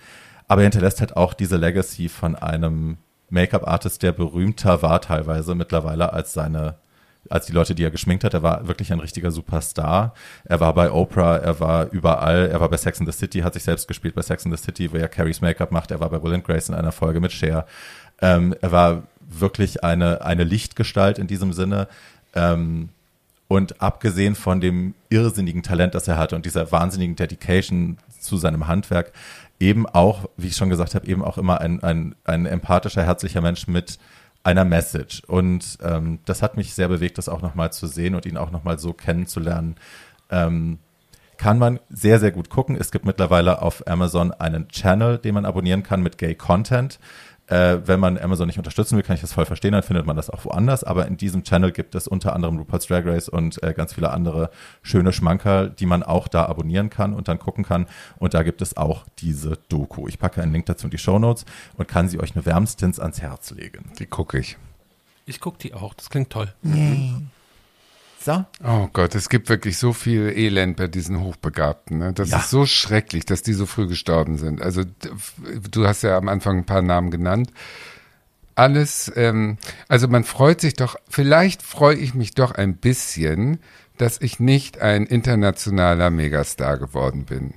Aber 0.48 0.62
er 0.62 0.64
hinterlässt 0.64 1.00
halt 1.00 1.16
auch 1.16 1.34
diese 1.34 1.56
Legacy 1.56 2.08
von 2.08 2.34
einem 2.34 2.96
Make-up-Artist, 3.28 4.02
der 4.02 4.12
berühmter 4.12 4.80
war 4.82 5.00
teilweise 5.00 5.54
mittlerweile 5.54 6.12
als 6.12 6.32
seine 6.32 6.76
als 7.30 7.46
die 7.46 7.52
Leute, 7.52 7.74
die 7.74 7.84
er 7.84 7.90
geschminkt 7.90 8.24
hat. 8.24 8.34
Er 8.34 8.42
war 8.42 8.66
wirklich 8.68 8.92
ein 8.92 9.00
richtiger 9.00 9.30
Superstar. 9.30 10.14
Er 10.44 10.60
war 10.60 10.74
bei 10.74 10.90
Oprah, 10.90 11.38
er 11.38 11.60
war 11.60 11.90
überall, 11.90 12.48
er 12.48 12.60
war 12.60 12.68
bei 12.68 12.76
Sex 12.76 13.00
in 13.00 13.06
the 13.06 13.12
City, 13.12 13.40
hat 13.40 13.54
sich 13.54 13.64
selbst 13.64 13.88
gespielt 13.88 14.14
bei 14.14 14.22
Sex 14.22 14.44
in 14.44 14.54
the 14.54 14.62
City, 14.62 14.92
wo 14.92 14.96
er 14.96 15.08
Carries 15.08 15.40
Make-up 15.40 15.72
macht. 15.72 15.90
Er 15.90 16.00
war 16.00 16.10
bei 16.10 16.22
Will 16.22 16.34
and 16.34 16.44
Grace 16.44 16.68
in 16.68 16.74
einer 16.74 16.92
Folge 16.92 17.20
mit 17.20 17.32
Cher. 17.32 17.66
Ähm, 18.20 18.54
er 18.60 18.72
war 18.72 19.02
wirklich 19.20 19.84
eine, 19.84 20.22
eine 20.22 20.44
Lichtgestalt 20.44 21.18
in 21.18 21.26
diesem 21.26 21.52
Sinne. 21.52 21.88
Ähm, 22.34 22.90
und 23.48 23.80
abgesehen 23.80 24.34
von 24.34 24.60
dem 24.60 24.94
irrsinnigen 25.10 25.62
Talent, 25.62 25.94
das 25.94 26.08
er 26.08 26.18
hatte 26.18 26.34
und 26.34 26.46
dieser 26.46 26.72
wahnsinnigen 26.72 27.16
Dedication 27.16 27.98
zu 28.18 28.36
seinem 28.36 28.66
Handwerk, 28.66 29.12
eben 29.60 29.86
auch, 29.86 30.28
wie 30.36 30.48
ich 30.48 30.56
schon 30.56 30.70
gesagt 30.70 30.94
habe, 30.94 31.06
eben 31.06 31.22
auch 31.22 31.38
immer 31.38 31.60
ein, 31.60 31.82
ein, 31.82 32.14
ein 32.24 32.46
empathischer, 32.46 33.04
herzlicher 33.04 33.40
Mensch 33.40 33.66
mit 33.66 33.98
einer 34.44 34.64
Message. 34.64 35.22
Und 35.26 35.78
ähm, 35.82 36.20
das 36.26 36.42
hat 36.42 36.56
mich 36.56 36.74
sehr 36.74 36.88
bewegt, 36.88 37.18
das 37.18 37.28
auch 37.28 37.42
nochmal 37.42 37.72
zu 37.72 37.86
sehen 37.86 38.14
und 38.14 38.26
ihn 38.26 38.36
auch 38.36 38.50
nochmal 38.50 38.78
so 38.78 38.92
kennenzulernen. 38.92 39.76
Ähm, 40.30 40.78
kann 41.36 41.58
man 41.58 41.80
sehr, 41.88 42.20
sehr 42.20 42.30
gut 42.30 42.48
gucken. 42.48 42.76
Es 42.76 42.92
gibt 42.92 43.04
mittlerweile 43.04 43.60
auf 43.60 43.86
Amazon 43.88 44.30
einen 44.32 44.68
Channel, 44.68 45.18
den 45.18 45.34
man 45.34 45.44
abonnieren 45.44 45.82
kann 45.82 46.02
mit 46.02 46.18
Gay 46.18 46.34
Content. 46.34 47.00
Äh, 47.46 47.78
wenn 47.84 48.00
man 48.00 48.16
Amazon 48.16 48.46
nicht 48.46 48.56
unterstützen 48.56 48.96
will, 48.96 49.02
kann 49.02 49.14
ich 49.14 49.20
das 49.20 49.34
voll 49.34 49.44
verstehen, 49.44 49.72
dann 49.72 49.82
findet 49.82 50.06
man 50.06 50.16
das 50.16 50.30
auch 50.30 50.44
woanders. 50.46 50.82
Aber 50.82 51.06
in 51.06 51.16
diesem 51.16 51.44
Channel 51.44 51.72
gibt 51.72 51.94
es 51.94 52.08
unter 52.08 52.34
anderem 52.34 52.58
RuPaul's 52.58 52.86
Drag 52.86 53.04
Race 53.04 53.28
und 53.28 53.62
äh, 53.62 53.74
ganz 53.74 53.94
viele 53.94 54.10
andere 54.10 54.50
schöne 54.82 55.12
Schmankerl, 55.12 55.70
die 55.70 55.86
man 55.86 56.02
auch 56.02 56.28
da 56.28 56.46
abonnieren 56.46 56.88
kann 56.88 57.12
und 57.12 57.28
dann 57.28 57.38
gucken 57.38 57.64
kann. 57.64 57.86
Und 58.16 58.34
da 58.34 58.42
gibt 58.42 58.62
es 58.62 58.76
auch 58.76 59.04
diese 59.18 59.58
Doku. 59.68 60.08
Ich 60.08 60.18
packe 60.18 60.42
einen 60.42 60.52
Link 60.52 60.66
dazu 60.66 60.86
in 60.86 60.90
die 60.90 60.98
Show 60.98 61.18
Notes 61.18 61.44
und 61.76 61.86
kann 61.86 62.08
sie 62.08 62.18
euch 62.18 62.34
nur 62.34 62.46
wärmstens 62.46 62.98
ans 62.98 63.20
Herz 63.20 63.50
legen. 63.50 63.90
Die 63.98 64.06
gucke 64.06 64.38
ich. 64.38 64.56
Ich 65.26 65.40
gucke 65.40 65.58
die 65.58 65.74
auch. 65.74 65.94
Das 65.94 66.10
klingt 66.10 66.30
toll. 66.30 66.52
Mhm. 66.62 67.30
So. 68.24 68.42
Oh 68.64 68.88
Gott, 68.90 69.14
es 69.14 69.28
gibt 69.28 69.50
wirklich 69.50 69.76
so 69.76 69.92
viel 69.92 70.32
Elend 70.34 70.78
bei 70.78 70.86
diesen 70.86 71.20
Hochbegabten. 71.20 71.98
Ne? 71.98 72.12
Das 72.14 72.30
ja. 72.30 72.38
ist 72.38 72.48
so 72.48 72.64
schrecklich, 72.64 73.26
dass 73.26 73.42
die 73.42 73.52
so 73.52 73.66
früh 73.66 73.86
gestorben 73.86 74.38
sind. 74.38 74.62
Also 74.62 74.82
du 75.70 75.86
hast 75.86 76.02
ja 76.02 76.16
am 76.16 76.28
Anfang 76.28 76.58
ein 76.58 76.64
paar 76.64 76.80
Namen 76.80 77.10
genannt. 77.10 77.50
Alles, 78.54 79.12
ähm, 79.14 79.58
also 79.88 80.08
man 80.08 80.24
freut 80.24 80.62
sich 80.62 80.72
doch, 80.72 80.96
vielleicht 81.06 81.60
freue 81.60 81.96
ich 81.96 82.14
mich 82.14 82.32
doch 82.32 82.52
ein 82.52 82.76
bisschen, 82.76 83.58
dass 83.98 84.18
ich 84.22 84.40
nicht 84.40 84.80
ein 84.80 85.04
internationaler 85.04 86.08
Megastar 86.08 86.78
geworden 86.78 87.26
bin. 87.26 87.52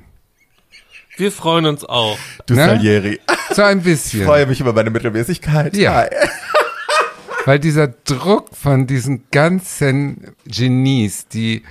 Wir 1.16 1.32
freuen 1.32 1.66
uns 1.66 1.86
auch. 1.86 2.18
Du 2.46 2.56
ne? 2.56 2.66
Salieri. 2.66 3.20
So 3.54 3.64
ein 3.64 3.82
bisschen. 3.82 4.20
Ich 4.20 4.26
freue 4.26 4.46
mich 4.46 4.60
über 4.60 4.74
meine 4.74 4.90
Mittelmäßigkeit. 4.90 5.76
Ja. 5.78 5.96
Hi. 5.96 6.10
Weil 7.48 7.60
dieser 7.60 7.88
Druck 7.88 8.50
von 8.54 8.88
diesen 8.88 9.24
ganzen 9.32 10.36
Genies, 10.46 11.30
die, 11.30 11.64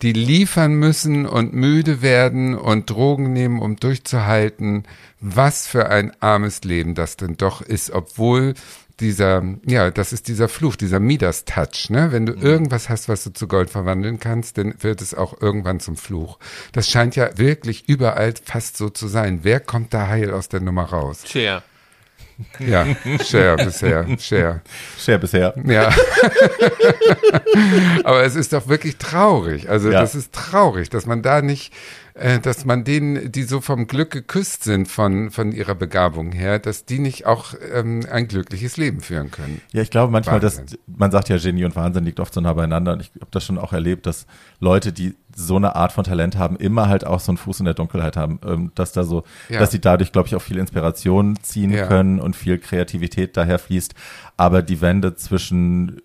die 0.00 0.12
liefern 0.12 0.74
müssen 0.74 1.26
und 1.26 1.52
müde 1.52 2.00
werden 2.00 2.56
und 2.56 2.88
Drogen 2.90 3.32
nehmen, 3.32 3.60
um 3.60 3.74
durchzuhalten, 3.74 4.84
was 5.18 5.66
für 5.66 5.88
ein 5.88 6.12
armes 6.20 6.62
Leben 6.62 6.94
das 6.94 7.16
denn 7.16 7.36
doch 7.36 7.60
ist, 7.60 7.90
obwohl 7.90 8.54
dieser, 9.00 9.42
ja, 9.66 9.90
das 9.90 10.12
ist 10.12 10.28
dieser 10.28 10.48
Fluch, 10.48 10.76
dieser 10.76 11.00
Midas-Touch, 11.00 11.90
ne? 11.90 12.12
Wenn 12.12 12.26
du 12.26 12.34
mhm. 12.34 12.42
irgendwas 12.42 12.88
hast, 12.88 13.08
was 13.08 13.24
du 13.24 13.32
zu 13.32 13.48
Gold 13.48 13.68
verwandeln 13.68 14.20
kannst, 14.20 14.58
dann 14.58 14.74
wird 14.78 15.02
es 15.02 15.12
auch 15.12 15.42
irgendwann 15.42 15.80
zum 15.80 15.96
Fluch. 15.96 16.38
Das 16.70 16.88
scheint 16.88 17.16
ja 17.16 17.36
wirklich 17.36 17.88
überall 17.88 18.32
fast 18.44 18.76
so 18.76 18.90
zu 18.90 19.08
sein. 19.08 19.40
Wer 19.42 19.58
kommt 19.58 19.92
da 19.92 20.06
heil 20.06 20.30
aus 20.30 20.48
der 20.48 20.60
Nummer 20.60 20.84
raus? 20.84 21.24
Cher. 21.26 21.64
Ja, 22.58 22.86
Share 23.24 23.56
bisher. 23.56 24.06
Share. 24.18 24.60
Share 24.98 25.18
bisher. 25.18 25.54
Ja. 25.64 25.88
Aber 28.04 28.24
es 28.24 28.36
ist 28.36 28.52
doch 28.52 28.68
wirklich 28.68 28.98
traurig. 28.98 29.70
Also 29.70 29.90
ja. 29.90 30.00
das 30.00 30.14
ist 30.14 30.32
traurig, 30.32 30.90
dass 30.90 31.06
man 31.06 31.22
da 31.22 31.40
nicht 31.40 31.72
äh, 32.16 32.38
dass 32.38 32.64
man 32.64 32.84
denen, 32.84 33.30
die 33.30 33.42
so 33.42 33.60
vom 33.60 33.86
Glück 33.86 34.10
geküsst 34.10 34.64
sind 34.64 34.88
von, 34.88 35.30
von 35.30 35.52
ihrer 35.52 35.74
Begabung 35.74 36.32
her, 36.32 36.58
dass 36.58 36.86
die 36.86 36.98
nicht 36.98 37.26
auch 37.26 37.52
ähm, 37.74 38.06
ein 38.10 38.26
glückliches 38.26 38.78
Leben 38.78 39.00
führen 39.00 39.30
können. 39.30 39.60
Ja, 39.72 39.82
ich 39.82 39.90
glaube 39.90 40.10
manchmal, 40.10 40.40
dass 40.40 40.62
man 40.86 41.10
sagt 41.10 41.28
ja, 41.28 41.36
Genie 41.36 41.66
und 41.66 41.76
Wahnsinn 41.76 42.04
liegt 42.04 42.18
oft 42.18 42.32
so 42.32 42.40
nah 42.40 42.54
beieinander 42.54 42.94
und 42.94 43.02
ich 43.02 43.10
habe 43.16 43.30
das 43.32 43.44
schon 43.44 43.58
auch 43.58 43.74
erlebt, 43.74 44.06
dass 44.06 44.26
Leute, 44.60 44.94
die 44.94 45.14
so 45.38 45.56
eine 45.56 45.76
Art 45.76 45.92
von 45.92 46.02
Talent 46.02 46.38
haben, 46.38 46.56
immer 46.56 46.88
halt 46.88 47.06
auch 47.06 47.20
so 47.20 47.30
einen 47.30 47.36
Fuß 47.36 47.60
in 47.60 47.66
der 47.66 47.74
Dunkelheit 47.74 48.16
haben, 48.16 48.40
ähm, 48.44 48.72
dass 48.74 48.92
da 48.92 49.04
so, 49.04 49.22
ja. 49.50 49.60
dass 49.60 49.70
sie 49.70 49.80
dadurch, 49.80 50.10
glaube 50.10 50.28
ich, 50.28 50.34
auch 50.34 50.40
viel 50.40 50.56
Inspiration 50.56 51.36
ziehen 51.42 51.72
ja. 51.72 51.86
können 51.86 52.20
und 52.20 52.34
viel 52.34 52.58
Kreativität 52.58 53.36
daher 53.36 53.58
fließt. 53.58 53.94
Aber 54.38 54.62
die 54.62 54.80
Wände 54.80 55.14
zwischen 55.14 56.00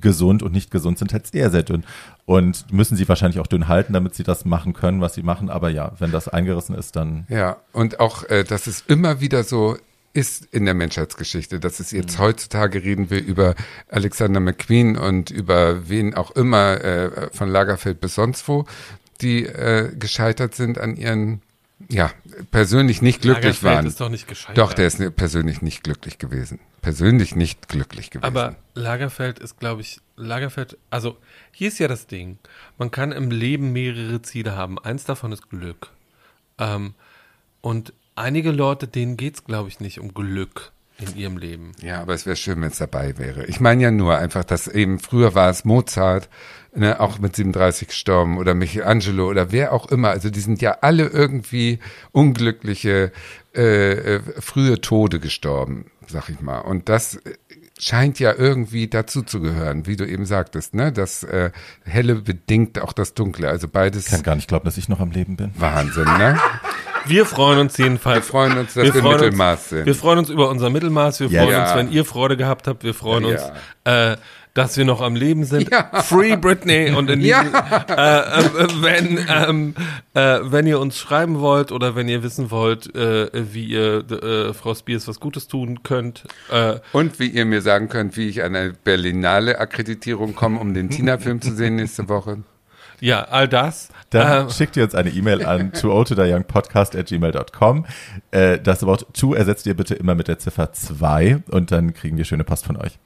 gesund 0.00 0.42
und 0.42 0.52
nicht 0.52 0.72
gesund 0.72 0.98
sind 0.98 1.12
halt 1.12 1.28
sehr, 1.28 1.50
sehr 1.50 1.62
dünn. 1.62 1.84
Und 2.26 2.72
müssen 2.72 2.96
sie 2.96 3.08
wahrscheinlich 3.08 3.38
auch 3.38 3.46
dünn 3.46 3.68
halten, 3.68 3.92
damit 3.92 4.16
sie 4.16 4.24
das 4.24 4.44
machen 4.44 4.72
können, 4.72 5.00
was 5.00 5.14
sie 5.14 5.22
machen. 5.22 5.48
Aber 5.48 5.68
ja, 5.68 5.92
wenn 6.00 6.10
das 6.10 6.26
eingerissen 6.26 6.74
ist, 6.74 6.96
dann. 6.96 7.26
Ja, 7.28 7.58
und 7.72 8.00
auch, 8.00 8.24
äh, 8.24 8.42
dass 8.42 8.66
es 8.66 8.82
immer 8.88 9.20
wieder 9.20 9.44
so 9.44 9.76
ist 10.14 10.46
in 10.52 10.64
der 10.64 10.74
Menschheitsgeschichte, 10.74 11.60
dass 11.60 11.80
es 11.80 11.90
jetzt 11.90 12.18
mhm. 12.18 12.22
heutzutage 12.22 12.82
reden 12.82 13.10
wir 13.10 13.22
über 13.22 13.54
Alexander 13.88 14.40
McQueen 14.40 14.96
und 14.96 15.30
über 15.30 15.88
wen 15.88 16.14
auch 16.14 16.30
immer 16.30 16.82
äh, 16.82 17.30
von 17.32 17.48
Lagerfeld 17.48 18.00
bis 18.00 18.14
sonst 18.14 18.48
wo, 18.48 18.64
die 19.20 19.44
äh, 19.44 19.94
gescheitert 19.94 20.54
sind 20.54 20.78
an 20.78 20.96
ihren 20.96 21.42
ja, 21.88 22.12
persönlich 22.50 23.02
nicht 23.02 23.22
glücklich 23.22 23.60
Lagerfeld 23.60 23.76
waren. 23.76 23.86
ist 23.86 24.00
doch 24.00 24.08
nicht 24.08 24.28
gescheitert. 24.28 24.56
Doch, 24.56 24.72
der 24.72 24.86
ist 24.86 25.16
persönlich 25.16 25.60
nicht 25.60 25.82
glücklich 25.82 26.18
gewesen. 26.18 26.60
Persönlich 26.80 27.34
nicht 27.34 27.68
glücklich 27.68 28.10
gewesen. 28.10 28.24
Aber 28.24 28.56
Lagerfeld 28.74 29.40
ist, 29.40 29.58
glaube 29.58 29.80
ich, 29.80 30.00
Lagerfeld, 30.16 30.78
also 30.90 31.18
hier 31.50 31.68
ist 31.68 31.78
ja 31.80 31.88
das 31.88 32.06
Ding. 32.06 32.38
Man 32.78 32.90
kann 32.90 33.10
im 33.10 33.30
Leben 33.30 33.72
mehrere 33.72 34.22
Ziele 34.22 34.56
haben. 34.56 34.78
Eins 34.78 35.04
davon 35.04 35.32
ist 35.32 35.50
Glück. 35.50 35.90
Ähm, 36.58 36.94
und 37.60 37.92
einige 38.16 38.50
Leute, 38.50 38.88
denen 38.88 39.16
geht 39.16 39.34
es, 39.34 39.44
glaube 39.44 39.68
ich, 39.68 39.80
nicht 39.80 40.00
um 40.00 40.14
Glück 40.14 40.72
in 40.98 41.16
ihrem 41.16 41.36
Leben. 41.36 41.72
Ja, 41.80 42.00
aber 42.00 42.14
es 42.14 42.24
wäre 42.24 42.36
schön, 42.36 42.60
wenn 42.60 42.68
es 42.68 42.78
dabei 42.78 43.18
wäre. 43.18 43.46
Ich 43.46 43.60
meine 43.60 43.82
ja 43.82 43.90
nur 43.90 44.16
einfach, 44.16 44.44
dass 44.44 44.68
eben 44.68 45.00
früher 45.00 45.34
war 45.34 45.50
es 45.50 45.64
Mozart, 45.64 46.28
ne, 46.74 47.00
auch 47.00 47.18
mit 47.18 47.34
37 47.34 47.88
gestorben 47.88 48.38
oder 48.38 48.54
Michelangelo 48.54 49.28
oder 49.28 49.50
wer 49.50 49.72
auch 49.72 49.86
immer. 49.86 50.10
Also 50.10 50.30
die 50.30 50.40
sind 50.40 50.62
ja 50.62 50.78
alle 50.82 51.06
irgendwie 51.06 51.80
unglückliche 52.12 53.12
äh, 53.54 53.92
äh, 54.16 54.20
frühe 54.40 54.80
Tode 54.80 55.18
gestorben, 55.18 55.86
sag 56.06 56.28
ich 56.28 56.40
mal. 56.40 56.60
Und 56.60 56.88
das 56.88 57.18
scheint 57.78 58.20
ja 58.20 58.32
irgendwie 58.32 58.86
dazu 58.86 59.22
zu 59.22 59.40
gehören, 59.40 59.86
wie 59.86 59.96
du 59.96 60.06
eben 60.06 60.26
sagtest, 60.26 60.74
ne? 60.74 60.92
Das 60.92 61.24
äh, 61.24 61.50
Helle 61.84 62.14
bedingt 62.16 62.80
auch 62.80 62.92
das 62.92 63.14
Dunkle. 63.14 63.48
Also 63.48 63.66
beides. 63.66 64.06
Ich 64.06 64.12
kann 64.12 64.22
gar 64.22 64.36
nicht 64.36 64.46
glauben, 64.46 64.64
dass 64.64 64.76
ich 64.76 64.88
noch 64.88 65.00
am 65.00 65.10
Leben 65.10 65.36
bin. 65.36 65.50
Wahnsinn, 65.56 66.04
ne? 66.04 66.38
Wir 67.06 67.26
freuen 67.26 67.58
uns 67.58 67.76
jedenfalls. 67.76 68.26
Wir 68.26 68.30
freuen 68.30 68.58
uns, 68.58 68.74
dass 68.74 68.84
wir, 68.84 68.94
wir 68.94 69.02
Mittelmaß 69.02 69.58
uns, 69.58 69.68
sind. 69.68 69.86
Wir 69.86 69.94
freuen 69.94 70.18
uns 70.18 70.30
über 70.30 70.48
unser 70.48 70.70
Mittelmaß. 70.70 71.20
Wir 71.20 71.30
freuen 71.30 71.50
ja. 71.50 71.62
uns, 71.64 71.76
wenn 71.76 71.92
ihr 71.92 72.04
Freude 72.04 72.36
gehabt 72.36 72.66
habt. 72.66 72.84
Wir 72.84 72.94
freuen 72.94 73.24
uns, 73.24 73.42
äh, 73.84 74.16
dass 74.54 74.76
wir 74.76 74.84
noch 74.84 75.00
am 75.00 75.16
Leben 75.16 75.44
sind. 75.44 75.68
Free 76.04 76.36
Britney 76.36 76.92
und 76.92 77.10
in 77.10 77.20
diesem, 77.20 77.52
äh, 77.54 78.18
äh, 78.18 78.68
wenn 78.80 79.26
ähm, 79.28 79.74
äh, 80.14 80.38
wenn 80.42 80.66
ihr 80.66 80.78
uns 80.78 80.96
schreiben 80.96 81.40
wollt 81.40 81.72
oder 81.72 81.96
wenn 81.96 82.08
ihr 82.08 82.22
wissen 82.22 82.50
wollt, 82.50 82.94
äh, 82.94 83.28
wie 83.52 83.64
ihr 83.64 84.08
äh, 84.10 84.54
Frau 84.54 84.74
Spears 84.74 85.08
was 85.08 85.18
Gutes 85.18 85.48
tun 85.48 85.82
könnt 85.82 86.24
äh, 86.50 86.76
und 86.92 87.18
wie 87.18 87.26
ihr 87.26 87.44
mir 87.44 87.62
sagen 87.62 87.88
könnt, 87.88 88.16
wie 88.16 88.28
ich 88.28 88.44
an 88.44 88.54
eine 88.54 88.72
Berlinale 88.72 89.58
Akkreditierung 89.58 90.34
komme, 90.36 90.60
um 90.60 90.72
den 90.72 90.88
Tina-Film 90.88 91.40
zu 91.42 91.52
sehen 91.52 91.76
nächste 91.76 92.08
Woche. 92.08 92.38
Ja, 93.04 93.24
all 93.24 93.48
das. 93.48 93.90
Dann 94.08 94.48
äh, 94.48 94.50
schickt 94.50 94.78
ihr 94.78 94.84
uns 94.84 94.94
eine 94.94 95.10
E-Mail 95.10 95.44
an 95.44 95.72
gmail.com. 97.04 97.86
Äh, 98.30 98.58
das 98.60 98.86
Wort 98.86 99.06
to 99.12 99.34
ersetzt 99.34 99.66
ihr 99.66 99.76
bitte 99.76 99.94
immer 99.94 100.14
mit 100.14 100.26
der 100.26 100.38
Ziffer 100.38 100.72
2 100.72 101.42
und 101.50 101.70
dann 101.70 101.92
kriegen 101.92 102.16
wir 102.16 102.24
schöne 102.24 102.44
Post 102.44 102.64
von 102.64 102.78
euch. 102.78 102.98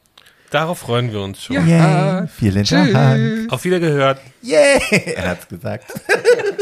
Darauf 0.51 0.79
freuen 0.79 1.11
wir 1.13 1.21
uns 1.21 1.43
schon. 1.43 1.57
Ja, 1.57 1.65
yeah, 1.67 2.27
vielen 2.29 2.65
Dank. 2.65 3.53
Auf 3.53 3.65
Wiedergehört. 3.65 4.21
Yeah, 4.45 4.81
er 4.93 5.31
hat's 5.31 5.49
gesagt. 5.49 5.93